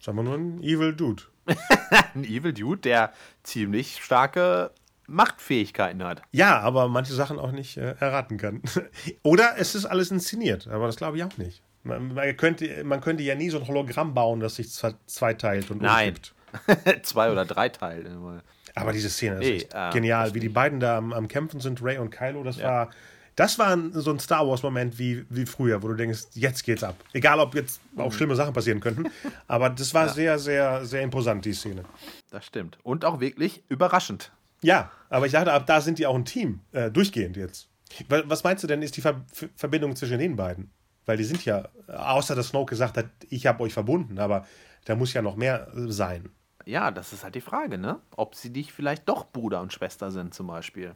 Sagen 0.00 0.18
wir 0.18 0.22
nur 0.22 0.34
ein 0.36 0.62
Evil 0.62 0.94
Dude. 0.94 1.24
Ein 2.14 2.24
Evil 2.24 2.52
Dude, 2.52 2.80
der 2.80 3.12
ziemlich 3.42 3.98
starke 4.02 4.70
Machtfähigkeiten 5.06 6.02
hat. 6.04 6.22
Ja, 6.32 6.60
aber 6.60 6.88
manche 6.88 7.12
Sachen 7.14 7.38
auch 7.38 7.52
nicht 7.52 7.76
äh, 7.76 7.94
erraten 8.00 8.38
kann. 8.38 8.62
Oder 9.22 9.54
es 9.58 9.74
ist 9.74 9.84
alles 9.86 10.10
inszeniert, 10.10 10.66
aber 10.68 10.86
das 10.86 10.96
glaube 10.96 11.16
ich 11.18 11.24
auch 11.24 11.36
nicht. 11.36 11.62
Man, 11.82 12.14
man, 12.14 12.36
könnte, 12.36 12.82
man 12.84 13.00
könnte 13.02 13.22
ja 13.22 13.34
nie 13.34 13.50
so 13.50 13.58
ein 13.58 13.66
Hologramm 13.68 14.14
bauen, 14.14 14.40
das 14.40 14.56
sich 14.56 14.70
zwei- 14.70 14.94
zweiteilt 15.06 15.70
und 15.70 15.82
Nein. 15.82 16.14
Zwei 17.02 17.32
oder 17.32 17.44
drei 17.44 17.68
Teile. 17.68 18.42
Aber 18.76 18.92
diese 18.92 19.10
Szene 19.10 19.34
ist 19.34 19.40
Nee, 19.40 19.56
echt 19.56 19.74
äh, 19.74 19.90
genial, 19.92 20.34
wie 20.34 20.40
die 20.40 20.48
beiden 20.48 20.78
da 20.78 20.96
am, 20.98 21.12
am 21.12 21.26
Kämpfen 21.26 21.58
sind, 21.58 21.82
Ray 21.82 21.98
und 21.98 22.10
Kylo. 22.10 22.44
Das 22.44 22.62
war, 22.62 22.90
das 23.36 23.58
war 23.58 23.68
ein, 23.74 23.92
so 23.92 24.10
ein 24.10 24.18
Star 24.20 24.46
Wars 24.46 24.62
Moment 24.62 24.98
wie, 24.98 25.24
wie 25.28 25.46
früher, 25.46 25.82
wo 25.82 25.88
du 25.88 25.94
denkst, 25.94 26.22
jetzt 26.34 26.62
geht's 26.64 26.84
ab. 26.84 26.96
Egal, 27.12 27.40
ob 27.40 27.54
jetzt 27.54 27.80
auch 27.96 28.12
schlimme 28.12 28.36
Sachen 28.36 28.52
passieren 28.54 28.80
könnten, 28.80 29.06
aber 29.48 29.70
das 29.70 29.92
war 29.94 30.08
sehr, 30.08 30.38
sehr, 30.38 30.84
sehr 30.84 31.02
imposant 31.02 31.44
die 31.44 31.52
Szene. 31.54 31.84
Das 32.30 32.44
stimmt. 32.46 32.78
Und 32.82 33.04
auch 33.04 33.20
wirklich 33.20 33.62
überraschend. 33.68 34.32
Ja, 34.62 34.90
aber 35.10 35.26
ich 35.26 35.32
dachte, 35.32 35.52
ab 35.52 35.66
da 35.66 35.80
sind 35.80 35.98
die 35.98 36.06
auch 36.06 36.14
ein 36.14 36.24
Team, 36.24 36.60
äh, 36.72 36.90
durchgehend 36.90 37.36
jetzt. 37.36 37.68
Wa- 38.08 38.22
Was 38.26 38.44
meinst 38.44 38.62
du 38.62 38.66
denn, 38.68 38.82
ist 38.82 38.96
die 38.96 39.00
Ver 39.02 39.24
Verbindung 39.56 39.94
zwischen 39.96 40.18
den 40.18 40.36
beiden? 40.36 40.70
Weil 41.06 41.16
die 41.18 41.24
sind 41.24 41.44
ja, 41.44 41.68
außer 41.88 42.34
dass 42.34 42.48
Snoke 42.48 42.70
gesagt 42.70 42.96
hat, 42.96 43.06
ich 43.28 43.46
habe 43.46 43.62
euch 43.62 43.74
verbunden, 43.74 44.18
aber 44.18 44.46
da 44.86 44.94
muss 44.96 45.12
ja 45.12 45.20
noch 45.22 45.36
mehr 45.36 45.68
äh, 45.76 45.92
sein. 45.92 46.30
Ja, 46.66 46.90
das 46.90 47.12
ist 47.12 47.24
halt 47.24 47.34
die 47.34 47.42
Frage, 47.42 47.76
ne? 47.76 48.00
Ob 48.16 48.34
sie 48.34 48.48
nicht 48.48 48.72
vielleicht 48.72 49.06
doch 49.08 49.30
Bruder 49.30 49.60
und 49.60 49.72
Schwester 49.72 50.10
sind, 50.10 50.32
zum 50.32 50.46
Beispiel. 50.46 50.94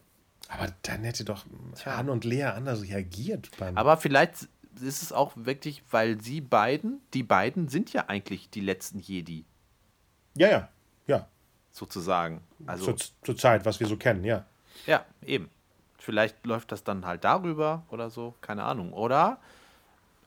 Aber 0.49 0.69
dann 0.83 1.05
hätte 1.05 1.25
doch 1.25 1.45
Han 1.85 2.09
und 2.09 2.25
Lea 2.25 2.45
anders 2.45 2.83
reagiert. 2.83 3.51
Beim 3.59 3.77
Aber 3.77 3.97
vielleicht 3.97 4.49
ist 4.81 5.03
es 5.03 5.13
auch 5.13 5.33
wirklich, 5.37 5.83
weil 5.91 6.21
sie 6.21 6.41
beiden, 6.41 7.01
die 7.15 7.23
beiden 7.23 7.69
sind 7.69 7.93
ja 7.93 8.05
eigentlich 8.09 8.49
die 8.51 8.61
letzten 8.61 9.01
Jedi, 9.01 9.45
ja, 10.37 10.49
ja, 10.49 10.69
ja. 11.07 11.27
sozusagen. 11.73 12.41
Also, 12.67 12.93
Zur, 12.93 13.11
zur 13.23 13.37
Zeit, 13.37 13.65
was 13.65 13.81
wir 13.81 13.87
so 13.87 13.97
kennen, 13.97 14.25
ja. 14.25 14.45
ja, 14.87 15.05
eben. 15.23 15.51
Vielleicht 15.99 16.47
läuft 16.47 16.73
das 16.73 16.85
dann 16.85 17.05
halt 17.05 17.25
darüber 17.25 17.85
oder 17.91 18.09
so, 18.09 18.35
keine 18.41 18.63
Ahnung. 18.63 18.93
Oder, 18.93 19.39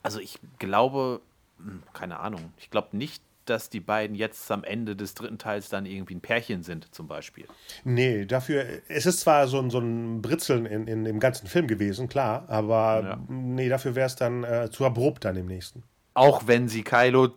also 0.04 0.20
ich 0.20 0.38
glaube, 0.60 1.22
hm, 1.58 1.82
keine 1.94 2.20
Ahnung, 2.20 2.54
ich 2.58 2.70
glaube 2.70 2.96
nicht, 2.98 3.24
dass 3.46 3.70
die 3.70 3.80
beiden 3.80 4.16
jetzt 4.16 4.50
am 4.52 4.64
Ende 4.64 4.96
des 4.96 5.14
dritten 5.14 5.38
Teils 5.38 5.70
dann 5.70 5.86
irgendwie 5.86 6.16
ein 6.16 6.22
Pärchen 6.22 6.64
sind, 6.64 6.94
zum 6.94 7.08
Beispiel. 7.08 7.46
Nee, 7.84 8.26
dafür, 8.26 8.66
es 8.88 9.06
ist 9.06 9.22
zwar 9.22 9.48
so 9.48 9.60
ein, 9.60 9.70
so 9.70 9.80
ein 9.80 10.22
Britzeln 10.22 10.66
in, 10.66 10.88
in 10.88 11.04
dem 11.04 11.20
ganzen 11.20 11.48
Film 11.48 11.68
gewesen, 11.68 12.08
klar, 12.10 12.46
aber 12.48 13.02
Ja. 13.04 13.20
nee, 13.30 13.70
dafür 13.70 13.96
wäre 13.96 14.08
es 14.08 14.16
dann 14.16 14.44
äh, 14.44 14.70
zu 14.72 14.86
abrupt 14.86 15.26
dann 15.26 15.36
im 15.36 15.46
nächsten. 15.48 15.84
Auch 16.14 16.48
wenn 16.48 16.68
sie 16.68 16.84
Kylo 16.84 17.30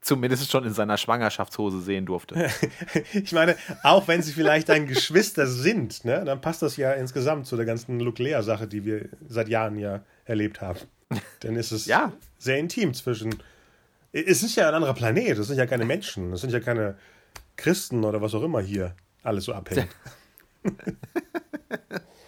zumindest 0.00 0.50
schon 0.50 0.64
in 0.64 0.72
seiner 0.72 0.96
Schwangerschaftshose 0.96 1.80
sehen 1.80 2.06
durfte. 2.06 2.48
Ich 3.12 3.32
meine, 3.32 3.56
auch 3.82 4.06
wenn 4.08 4.22
sie 4.22 4.32
vielleicht 4.32 4.70
ein 4.70 4.86
Geschwister 4.86 5.46
sind, 5.46 6.04
ne, 6.04 6.24
dann 6.24 6.40
passt 6.40 6.62
das 6.62 6.76
ja 6.76 6.92
insgesamt 6.92 7.46
zu 7.46 7.56
der 7.56 7.64
ganzen 7.66 7.98
Luke 8.00 8.22
Lea-Sache, 8.22 8.68
die 8.68 8.84
wir 8.84 9.08
seit 9.28 9.48
Jahren 9.48 9.78
ja 9.78 10.02
erlebt 10.24 10.60
haben. 10.60 10.78
Dann 11.40 11.56
ist 11.56 11.72
es 11.72 11.86
Ja. 11.86 12.12
sehr 12.38 12.58
intim 12.58 12.94
zwischen. 12.94 13.34
Es 14.24 14.42
ist 14.42 14.56
ja 14.56 14.68
ein 14.68 14.74
anderer 14.74 14.94
Planet, 14.94 15.36
es 15.38 15.48
sind 15.48 15.58
ja 15.58 15.66
keine 15.66 15.84
Menschen, 15.84 16.32
es 16.32 16.40
sind 16.40 16.50
ja 16.50 16.60
keine 16.60 16.96
Christen 17.56 18.04
oder 18.04 18.22
was 18.22 18.34
auch 18.34 18.42
immer 18.42 18.60
hier 18.60 18.94
alles 19.22 19.44
so 19.44 19.52
abhängt. 19.52 19.88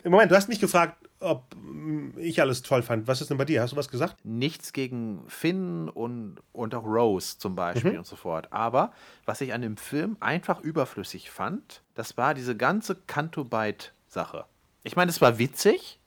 Im 0.04 0.12
Moment, 0.12 0.30
du 0.30 0.36
hast 0.36 0.48
mich 0.48 0.60
gefragt, 0.60 1.08
ob 1.20 1.54
ich 2.16 2.40
alles 2.40 2.62
toll 2.62 2.82
fand. 2.82 3.08
Was 3.08 3.20
ist 3.20 3.30
denn 3.30 3.38
bei 3.38 3.44
dir? 3.44 3.62
Hast 3.62 3.72
du 3.72 3.76
was 3.76 3.88
gesagt? 3.88 4.16
nichts 4.24 4.72
gegen 4.72 5.24
Finn 5.28 5.88
und, 5.88 6.36
und 6.52 6.74
auch 6.74 6.84
Rose 6.84 7.38
zum 7.38 7.56
Beispiel 7.56 7.98
und 7.98 8.06
so 8.06 8.16
fort. 8.16 8.52
Aber 8.52 8.92
was 9.24 9.40
ich 9.40 9.52
an 9.52 9.62
dem 9.62 9.76
Film 9.76 10.16
einfach 10.20 10.60
überflüssig 10.60 11.30
fand, 11.30 11.82
das 11.94 12.16
war 12.16 12.34
diese 12.34 12.56
ganze 12.56 12.96
Canto-Bite-Sache. 13.06 14.44
Ich 14.84 14.96
meine, 14.96 15.10
es 15.10 15.20
war 15.20 15.38
witzig, 15.38 15.98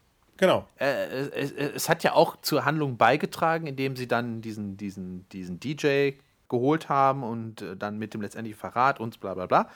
Genau. 0.42 0.68
Äh, 0.80 1.06
es, 1.36 1.52
es, 1.52 1.88
hat 1.88 2.04
ja 2.04 2.14
auch 2.14 2.36
zur 2.42 2.66
Handlung 2.66 2.98
beigetragen, 2.98 3.68
indem 3.68 3.96
sie 3.96 4.08
dann 4.08 4.42
diesen, 4.42 4.76
diesen, 4.76 5.30
diesen 5.30 5.60
DJ 5.60 6.14
geholt 6.50 6.90
haben 6.90 7.22
und 7.22 7.62
äh, 7.62 7.78
dann 7.78 8.00
mit 8.00 8.16
dem 8.16 8.22
letztendlichen 8.22 8.60
Verrat 8.60 9.00
und 9.00 9.20
bla 9.20 9.36
bla 9.36 9.46
bla 9.46 9.70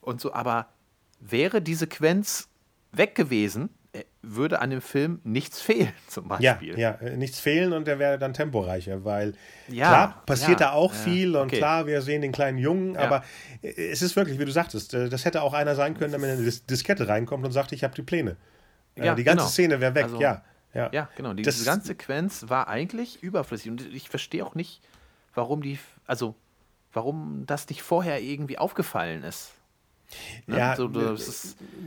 und 0.00 0.20
so. 0.20 0.32
Aber 0.32 0.66
wäre 1.20 1.62
die 1.62 1.76
Sequenz 1.76 2.48
weg 2.90 3.14
gewesen, 3.14 3.70
äh, 3.92 4.02
würde 4.20 4.60
an 4.60 4.70
dem 4.70 4.80
Film 4.80 5.20
nichts 5.22 5.62
fehlen, 5.62 5.92
zum 6.08 6.26
Beispiel. 6.26 6.76
Ja, 6.76 6.98
ja 7.00 7.06
äh, 7.06 7.16
nichts 7.16 7.38
fehlen 7.38 7.72
und 7.72 7.86
der 7.86 8.00
wäre 8.00 8.18
dann 8.18 8.34
temporeicher, 8.34 9.04
weil 9.04 9.34
ja, 9.68 9.86
klar, 9.86 10.22
passiert 10.26 10.58
ja, 10.58 10.66
da 10.66 10.72
auch 10.72 10.94
viel 10.94 11.36
und 11.36 11.46
okay. 11.46 11.58
klar, 11.58 11.86
wir 11.86 12.02
sehen 12.02 12.22
den 12.22 12.32
kleinen 12.32 12.58
Jungen, 12.58 12.96
aber 12.96 13.22
es 13.62 14.02
ist 14.02 14.16
wirklich, 14.16 14.40
wie 14.40 14.44
du 14.44 14.50
sagtest, 14.50 14.94
das 14.94 15.24
hätte 15.24 15.42
auch 15.42 15.54
einer 15.54 15.76
sein 15.76 15.96
können, 15.96 16.10
der 16.10 16.18
mit 16.18 16.30
einer 16.30 16.42
Dis 16.42 16.66
Diskette 16.66 17.06
reinkommt 17.06 17.44
und 17.44 17.52
sagt, 17.52 17.70
ich 17.70 17.84
habe 17.84 17.94
die 17.94 18.02
Pläne. 18.02 18.36
Ja, 19.04 19.14
die 19.14 19.24
ganze 19.24 19.42
genau. 19.42 19.48
Szene 19.48 19.80
wäre 19.80 19.94
weg, 19.94 20.04
also, 20.04 20.20
ja. 20.20 20.42
Ja, 20.74 20.90
ja 20.92 21.08
genau. 21.16 21.32
Diese 21.32 21.50
das, 21.50 21.64
ganze 21.64 21.88
Sequenz 21.88 22.44
war 22.48 22.68
eigentlich 22.68 23.22
überflüssig 23.22 23.70
und 23.70 23.92
ich 23.92 24.08
verstehe 24.08 24.44
auch 24.44 24.54
nicht, 24.54 24.80
warum 25.34 25.62
die, 25.62 25.78
also 26.06 26.34
warum 26.92 27.44
das 27.46 27.68
nicht 27.68 27.82
vorher 27.82 28.20
irgendwie 28.20 28.58
aufgefallen 28.58 29.22
ist. 29.24 29.52
Ne? 30.46 30.58
Ja, 30.58 30.76
so, 30.76 30.88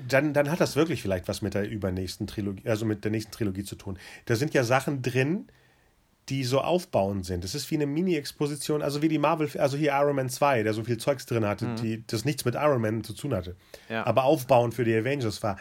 dann, 0.08 0.34
dann 0.34 0.52
hat 0.52 0.60
das 0.60 0.76
wirklich 0.76 1.02
vielleicht 1.02 1.28
was 1.28 1.42
mit 1.42 1.56
der 1.56 1.68
übernächsten 1.68 2.28
Trilogie, 2.28 2.68
also 2.68 2.86
mit 2.86 3.04
der 3.04 3.12
nächsten 3.12 3.32
Trilogie 3.32 3.64
zu 3.64 3.76
tun. 3.76 3.98
Da 4.26 4.36
sind 4.36 4.54
ja 4.54 4.64
Sachen 4.64 5.02
drin, 5.02 5.48
die 6.30 6.44
so 6.44 6.62
aufbauend 6.62 7.26
sind. 7.26 7.44
Das 7.44 7.56
ist 7.56 7.70
wie 7.72 7.76
eine 7.76 7.88
Mini-Exposition, 7.88 8.82
also 8.84 9.02
wie 9.02 9.08
die 9.08 9.18
Marvel, 9.18 9.50
also 9.60 9.76
hier 9.76 9.92
Iron 9.94 10.16
Man 10.16 10.30
2, 10.30 10.64
der 10.64 10.74
so 10.74 10.84
viel 10.84 10.98
Zeugs 10.98 11.26
drin 11.26 11.46
hatte, 11.46 11.66
mhm. 11.66 11.76
die, 11.78 12.04
das 12.06 12.26
nichts 12.26 12.46
mit 12.46 12.56
Iron 12.56 12.82
Man 12.82 13.04
zu 13.04 13.14
tun 13.14 13.34
hatte. 13.34 13.56
Ja. 13.90 14.06
Aber 14.06 14.24
aufbauend 14.24 14.74
für 14.74 14.84
die 14.84 14.96
Avengers 14.96 15.42
war. 15.42 15.58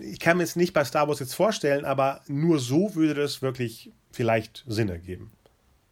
Ich 0.00 0.20
kann 0.20 0.36
mir 0.36 0.42
es 0.44 0.56
nicht 0.56 0.72
bei 0.72 0.84
Star 0.84 1.08
Wars 1.08 1.20
jetzt 1.20 1.34
vorstellen, 1.34 1.84
aber 1.84 2.20
nur 2.26 2.58
so 2.58 2.94
würde 2.94 3.14
das 3.14 3.42
wirklich 3.42 3.90
vielleicht 4.10 4.64
Sinn 4.66 4.88
ergeben. 4.88 5.32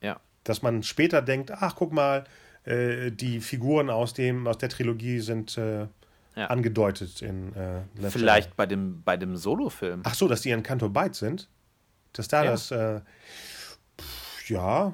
Ja. 0.00 0.20
Dass 0.44 0.62
man 0.62 0.82
später 0.82 1.22
denkt, 1.22 1.50
ach, 1.50 1.74
guck 1.76 1.92
mal, 1.92 2.24
äh, 2.64 3.10
die 3.10 3.40
Figuren 3.40 3.90
aus, 3.90 4.14
dem, 4.14 4.46
aus 4.46 4.58
der 4.58 4.68
Trilogie 4.68 5.20
sind 5.20 5.56
äh, 5.56 5.86
ja. 6.36 6.46
angedeutet 6.46 7.22
in 7.22 7.54
äh, 7.54 8.10
Vielleicht 8.10 8.56
bei 8.56 8.66
dem, 8.66 9.02
bei 9.02 9.16
dem 9.16 9.36
Solo-Film. 9.36 10.02
Ach 10.04 10.14
so, 10.14 10.28
dass 10.28 10.42
die 10.42 10.50
in 10.50 10.62
Canto 10.62 10.88
Bight 10.88 11.14
sind? 11.14 11.48
Dass 12.12 12.28
da 12.28 12.44
ja. 12.44 12.50
das. 12.50 12.70
Äh, 12.70 13.00
pff, 14.00 14.48
ja, 14.50 14.92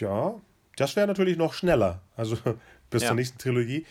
ja. 0.00 0.34
Das 0.76 0.96
wäre 0.96 1.06
natürlich 1.06 1.36
noch 1.36 1.52
schneller. 1.52 2.00
Also 2.16 2.36
bis 2.90 3.02
ja. 3.02 3.08
zur 3.08 3.16
nächsten 3.16 3.38
Trilogie. 3.38 3.86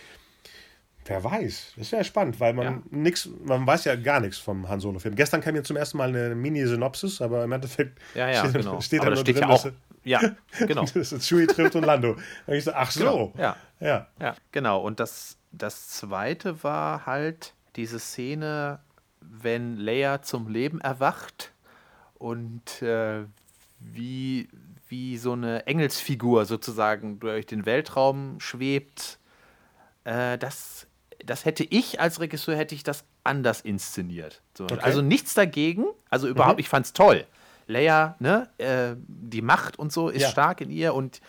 Wer 1.11 1.23
weiß. 1.23 1.73
Das 1.75 1.91
wäre 1.91 2.03
spannend, 2.03 2.39
weil 2.39 2.53
man 2.53 2.65
ja. 2.65 2.81
nix, 2.89 3.29
man 3.43 3.67
weiß 3.67 3.85
ja 3.85 3.95
gar 3.95 4.19
nichts 4.21 4.37
vom 4.37 4.69
Han 4.69 4.79
Solo-Film. 4.79 5.15
Gestern 5.15 5.41
kam 5.41 5.53
mir 5.53 5.63
zum 5.63 5.75
ersten 5.75 5.97
Mal 5.97 6.09
eine 6.09 6.35
Mini-Synopsis, 6.35 7.21
aber 7.21 7.43
im 7.43 7.51
Endeffekt 7.51 7.99
ja, 8.15 8.29
ja, 8.29 8.39
steht, 8.39 8.53
genau. 8.53 8.79
steht 8.79 9.01
da 9.01 9.05
nur 9.07 9.17
steht 9.17 9.35
drin, 9.35 9.43
ja 9.43 9.49
auch, 9.49 9.67
ja, 10.03 10.21
genau. 10.59 10.85
das 10.93 11.11
ist 11.11 11.27
Chewie 11.27 11.47
trifft 11.47 11.75
und 11.75 11.83
Lando. 11.83 12.15
Und 12.47 12.53
ich 12.53 12.63
so, 12.63 12.71
ach 12.73 12.91
so. 12.91 12.99
Genau, 12.99 13.33
ja. 13.37 13.55
ja. 13.79 14.07
Ja, 14.19 14.35
genau. 14.51 14.81
Und 14.81 14.99
das, 14.99 15.37
das 15.51 15.89
zweite 15.89 16.63
war 16.63 17.05
halt 17.05 17.53
diese 17.75 17.99
Szene, 17.99 18.79
wenn 19.19 19.77
Leia 19.77 20.21
zum 20.21 20.47
Leben 20.47 20.81
erwacht 20.81 21.51
und 22.15 22.81
äh, 22.81 23.25
wie, 23.79 24.49
wie 24.87 25.17
so 25.17 25.33
eine 25.33 25.65
Engelsfigur 25.67 26.45
sozusagen 26.45 27.19
durch 27.19 27.45
den 27.45 27.65
Weltraum 27.65 28.39
schwebt. 28.39 29.19
Äh, 30.03 30.37
das, 30.37 30.87
das 31.25 31.45
hätte 31.45 31.63
ich 31.63 31.99
als 31.99 32.19
Regisseur 32.19 32.55
hätte 32.55 32.75
ich 32.75 32.83
das 32.83 33.03
anders 33.23 33.61
inszeniert. 33.61 34.41
So. 34.57 34.65
Okay. 34.65 34.79
Also 34.81 35.01
nichts 35.01 35.33
dagegen. 35.33 35.85
Also 36.09 36.27
überhaupt, 36.27 36.57
mhm. 36.57 36.61
ich 36.61 36.69
fand 36.69 36.85
es 36.85 36.93
toll. 36.93 37.25
Leia, 37.67 38.15
ne, 38.19 38.49
äh, 38.57 38.95
die 39.07 39.41
Macht 39.41 39.79
und 39.79 39.93
so 39.93 40.09
ist 40.09 40.23
ja. 40.23 40.29
stark 40.29 40.61
in 40.61 40.71
ihr 40.71 40.93
und, 40.93 41.21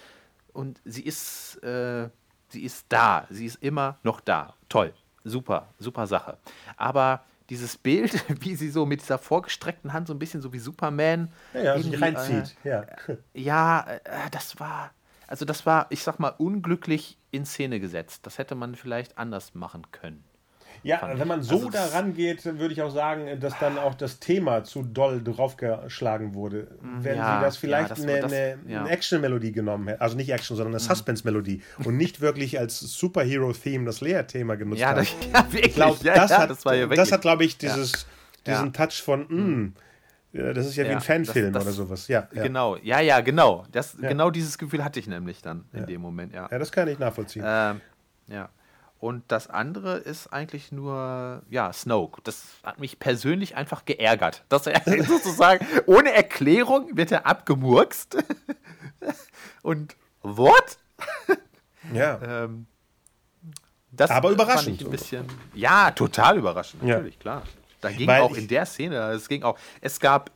und 0.52 0.80
sie 0.84 1.02
ist, 1.02 1.62
äh, 1.62 2.08
sie 2.48 2.64
ist 2.64 2.86
da. 2.88 3.26
Sie 3.30 3.46
ist 3.46 3.62
immer 3.62 3.98
noch 4.02 4.20
da. 4.20 4.54
Toll. 4.68 4.92
Super, 5.24 5.68
super 5.78 6.06
Sache. 6.06 6.38
Aber 6.76 7.22
dieses 7.48 7.76
Bild, 7.76 8.24
wie 8.40 8.54
sie 8.56 8.70
so 8.70 8.86
mit 8.86 9.02
dieser 9.02 9.18
vorgestreckten 9.18 9.92
Hand 9.92 10.08
so 10.08 10.14
ein 10.14 10.18
bisschen 10.18 10.40
so 10.40 10.52
wie 10.52 10.58
Superman 10.58 11.30
ja, 11.54 11.62
ja, 11.62 11.78
sich 11.78 12.00
reinzieht. 12.00 12.56
Äh, 12.64 12.68
ja, 12.68 12.86
ja 13.34 13.86
äh, 14.04 14.30
das 14.30 14.58
war, 14.58 14.90
also 15.28 15.44
das 15.44 15.64
war, 15.66 15.86
ich 15.90 16.02
sag 16.02 16.18
mal, 16.18 16.34
unglücklich 16.38 17.18
in 17.32 17.44
Szene 17.44 17.80
gesetzt. 17.80 18.24
Das 18.24 18.38
hätte 18.38 18.54
man 18.54 18.76
vielleicht 18.76 19.18
anders 19.18 19.54
machen 19.54 19.90
können. 19.90 20.22
Ja, 20.84 21.12
wenn 21.16 21.28
man 21.28 21.42
so 21.42 21.56
also 21.56 21.70
daran 21.70 22.14
geht, 22.14 22.44
würde 22.44 22.72
ich 22.72 22.82
auch 22.82 22.90
sagen, 22.90 23.38
dass 23.38 23.56
dann 23.60 23.78
auch 23.78 23.94
das 23.94 24.18
Thema 24.18 24.64
zu 24.64 24.82
doll 24.82 25.22
draufgeschlagen 25.22 26.34
wurde. 26.34 26.68
Mm, 26.80 27.04
wenn 27.04 27.16
ja, 27.18 27.38
sie 27.38 27.44
das 27.44 27.56
vielleicht 27.56 27.90
ja, 27.90 27.94
das, 27.94 28.02
eine, 28.02 28.20
das, 28.20 28.32
eine, 28.32 28.58
ja. 28.66 28.80
eine 28.80 28.90
Action-Melodie 28.90 29.52
genommen 29.52 29.86
hätten, 29.88 30.00
also 30.00 30.16
nicht 30.16 30.30
Action, 30.30 30.56
sondern 30.56 30.74
eine 30.74 30.82
mhm. 30.82 30.88
Suspense-Melodie 30.88 31.62
und 31.84 31.96
nicht 31.96 32.20
wirklich 32.20 32.58
als 32.58 32.80
Superhero-Theme 32.80 33.84
das 33.84 34.00
Leer-Thema 34.00 34.56
genutzt 34.56 34.80
ja, 34.80 34.94
das, 34.94 35.08
ja, 35.32 35.44
wirklich. 35.44 35.66
Ich 35.66 35.74
glaub, 35.74 36.02
das, 36.02 36.36
hat, 36.36 36.50
das, 36.50 36.64
das 36.64 37.12
hat, 37.12 37.20
glaube 37.20 37.44
ich, 37.44 37.58
dieses, 37.58 38.06
diesen 38.44 38.72
Touch 38.72 39.02
von, 39.02 39.26
mh, 39.28 39.72
mm, 40.32 40.54
das 40.54 40.66
ist 40.66 40.76
ja, 40.76 40.84
wie 40.84 40.90
ein 40.90 41.00
Fanfilm 41.00 41.52
das, 41.52 41.64
das, 41.64 41.78
oder 41.78 41.86
sowas. 41.86 42.08
Ja, 42.08 42.28
ja, 42.32 42.42
Genau, 42.42 42.76
ja, 42.76 43.00
ja, 43.00 43.20
genau. 43.20 43.64
Das, 43.72 43.96
ja. 44.00 44.08
Genau 44.08 44.30
dieses 44.30 44.58
Gefühl 44.58 44.84
hatte 44.84 45.00
ich 45.00 45.06
nämlich 45.06 45.42
dann 45.42 45.64
in 45.72 45.86
dem 45.86 46.00
Moment, 46.00 46.32
ja. 46.32 46.48
Ja, 46.50 46.58
das 46.58 46.72
kann 46.72 46.88
ich 46.88 46.98
nachvollziehen. 46.98 47.44
Ähm, 47.46 47.80
ja. 48.28 48.48
Und 49.02 49.24
das 49.32 49.50
andere 49.50 49.96
ist 49.96 50.32
eigentlich 50.32 50.70
nur, 50.70 51.42
ja, 51.50 51.72
Snoke. 51.72 52.20
Das 52.22 52.44
hat 52.62 52.78
mich 52.78 53.00
persönlich 53.00 53.56
einfach 53.56 53.84
geärgert. 53.84 54.44
Dass 54.48 54.68
er 54.68 54.80
sozusagen 55.04 55.66
ohne 55.86 56.12
Erklärung 56.12 56.96
wird 56.96 57.10
er 57.10 57.26
abgemurkst. 57.26 58.16
Und 59.62 59.96
what? 60.22 60.78
Ja. 61.92 62.44
ähm, 62.44 62.66
Aber 63.98 64.30
überraschend. 64.30 64.80
ein 64.80 64.90
bisschen, 64.90 65.26
ja, 65.52 65.90
total 65.90 66.38
überraschend, 66.38 66.84
natürlich, 66.84 67.16
ja. 67.16 67.20
klar. 67.20 67.42
Da 67.82 67.90
ging 67.90 68.06
Weil 68.06 68.22
auch 68.22 68.34
in 68.34 68.48
der 68.48 68.64
Szene, 68.64 68.96
es 69.10 69.28
ging 69.28 69.42
auch, 69.42 69.58
es 69.80 70.00
gab, 70.00 70.30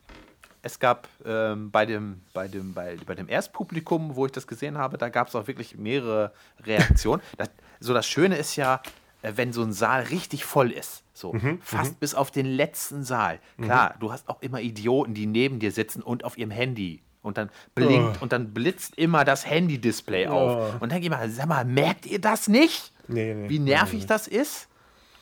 es 0.62 0.78
gab 0.78 1.09
ähm, 1.24 1.70
bei, 1.70 1.86
dem, 1.86 2.20
bei, 2.34 2.49
dem, 2.49 2.74
bei, 2.74 2.97
bei 3.07 3.14
dem 3.14 3.28
Erstpublikum, 3.28 4.16
wo 4.16 4.26
ich 4.26 4.32
das 4.32 4.47
gesehen 4.47 4.76
habe, 4.76 4.99
da 4.99 5.09
gab 5.09 5.28
es 5.28 5.34
auch 5.34 5.47
wirklich 5.47 5.76
mehrere 5.78 6.32
Reaktionen. 6.64 7.22
das, 7.38 7.49
so 7.78 7.94
das 7.94 8.07
Schöne 8.07 8.36
ist 8.36 8.57
ja, 8.57 8.82
äh, 9.22 9.32
wenn 9.36 9.53
so 9.53 9.62
ein 9.62 9.72
Saal 9.72 10.03
richtig 10.03 10.44
voll 10.44 10.72
ist. 10.72 11.05
So, 11.14 11.32
mhm, 11.32 11.61
fast 11.62 11.92
mhm. 11.92 11.99
bis 12.01 12.14
auf 12.14 12.30
den 12.30 12.47
letzten 12.47 13.05
Saal. 13.05 13.38
Klar, 13.62 13.94
mhm. 13.94 14.01
du 14.01 14.12
hast 14.12 14.28
auch 14.28 14.42
immer 14.42 14.61
Idioten, 14.61 15.14
die 15.14 15.26
neben 15.26 15.61
dir 15.61 15.70
sitzen 15.70 16.03
und 16.03 16.24
auf 16.24 16.36
ihrem 16.36 16.51
Handy. 16.51 17.01
Und 17.22 17.38
dann 17.38 17.51
blinkt 17.74 18.18
oh. 18.18 18.22
und 18.22 18.32
dann 18.32 18.53
blitzt 18.53 18.97
immer 18.99 19.24
das 19.24 19.47
Handy-Display 19.47 20.26
auf. 20.28 20.74
Oh. 20.74 20.76
Und 20.80 20.92
dann 20.92 21.01
geh 21.01 21.09
mal, 21.09 21.28
sag 21.30 21.47
mal, 21.47 21.64
merkt 21.64 22.07
ihr 22.07 22.20
das 22.20 22.49
nicht? 22.49 22.92
Nee, 23.09 23.34
nee, 23.34 23.49
Wie 23.49 23.59
nervig 23.59 24.01
nee, 24.01 24.07
das 24.07 24.28
ist? 24.28 24.68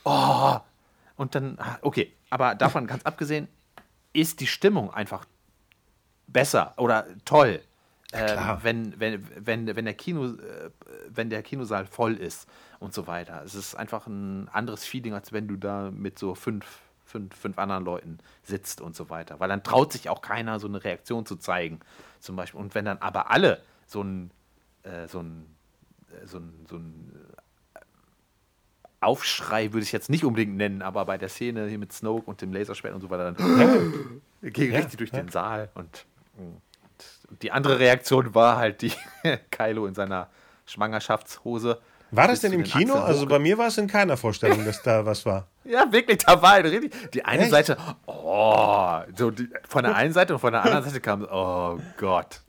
Oh. 0.04 0.56
Und 1.16 1.34
dann, 1.34 1.58
ah, 1.58 1.78
okay, 1.82 2.12
aber 2.30 2.54
davon 2.54 2.86
ganz 2.86 3.04
abgesehen, 3.04 3.48
ist 4.12 4.40
die 4.40 4.46
Stimmung 4.46 4.92
einfach 4.92 5.26
besser 6.26 6.74
oder 6.76 7.06
toll. 7.24 7.60
Ähm, 8.12 8.58
wenn, 8.62 9.00
wenn, 9.00 9.46
wenn, 9.46 9.76
wenn, 9.76 9.84
der 9.84 9.94
Kino, 9.94 10.26
äh, 10.26 10.70
wenn 11.08 11.30
der 11.30 11.42
Kinosaal 11.42 11.84
voll 11.84 12.14
ist 12.14 12.48
und 12.78 12.94
so 12.94 13.08
weiter. 13.08 13.42
Es 13.44 13.56
ist 13.56 13.74
einfach 13.74 14.06
ein 14.06 14.48
anderes 14.50 14.84
Feeling, 14.84 15.14
als 15.14 15.32
wenn 15.32 15.48
du 15.48 15.56
da 15.56 15.90
mit 15.90 16.16
so 16.18 16.36
fünf, 16.36 16.64
fünf, 17.04 17.34
fünf 17.34 17.58
anderen 17.58 17.84
Leuten 17.84 18.18
sitzt 18.44 18.80
und 18.80 18.94
so 18.94 19.10
weiter. 19.10 19.40
Weil 19.40 19.48
dann 19.48 19.64
traut 19.64 19.92
sich 19.92 20.08
auch 20.08 20.22
keiner, 20.22 20.60
so 20.60 20.68
eine 20.68 20.84
Reaktion 20.84 21.26
zu 21.26 21.36
zeigen, 21.36 21.80
zum 22.20 22.36
Beispiel. 22.36 22.60
Und 22.60 22.76
wenn 22.76 22.84
dann 22.84 22.98
aber 22.98 23.32
alle 23.32 23.60
so 23.86 24.02
ein, 24.02 24.30
äh, 24.84 25.08
so 25.08 25.20
ein, 25.20 25.46
äh, 26.12 26.26
so 26.26 26.38
ein, 26.38 26.66
so 26.68 26.76
ein 26.76 27.12
Aufschrei 29.04 29.72
würde 29.72 29.84
ich 29.84 29.92
jetzt 29.92 30.10
nicht 30.10 30.24
unbedingt 30.24 30.56
nennen, 30.56 30.82
aber 30.82 31.04
bei 31.04 31.18
der 31.18 31.28
Szene 31.28 31.66
hier 31.68 31.78
mit 31.78 31.92
Snoke 31.92 32.28
und 32.28 32.40
dem 32.40 32.52
Laserschwert 32.52 32.94
und 32.94 33.00
so 33.00 33.10
weiter, 33.10 33.32
dann 33.32 34.20
ging 34.42 34.72
ja, 34.72 34.78
richtig 34.78 34.98
durch 34.98 35.10
ja. 35.12 35.20
den 35.20 35.28
Saal 35.28 35.70
und. 35.74 36.06
Mm 36.36 36.64
die 37.42 37.52
andere 37.52 37.78
Reaktion 37.78 38.34
war 38.34 38.56
halt 38.56 38.82
die 38.82 38.92
Kylo 39.50 39.86
in 39.86 39.94
seiner 39.94 40.28
Schwangerschaftshose. 40.66 41.80
War 42.10 42.28
das 42.28 42.40
denn 42.40 42.52
im 42.52 42.62
Kino? 42.62 42.94
Also 42.94 43.26
bei 43.26 43.38
mir 43.38 43.58
war 43.58 43.68
es 43.68 43.78
in 43.78 43.88
keiner 43.88 44.16
Vorstellung, 44.16 44.64
dass 44.64 44.82
da 44.82 45.04
was 45.04 45.24
war. 45.26 45.48
Ja, 45.66 45.90
wirklich, 45.90 46.18
da 46.18 46.42
war 46.42 46.50
halt 46.50 46.66
richtig. 46.66 46.92
Die 47.12 47.24
eine 47.24 47.44
Echt? 47.44 47.50
Seite, 47.50 47.78
oh, 48.04 48.98
so 49.16 49.30
die, 49.30 49.48
von 49.66 49.82
der 49.82 49.94
einen 49.94 50.12
Seite 50.12 50.34
und 50.34 50.40
von 50.40 50.52
der 50.52 50.62
anderen 50.62 50.84
Seite 50.84 51.00
kam, 51.00 51.22
oh 51.22 51.78
Gott. 51.96 52.42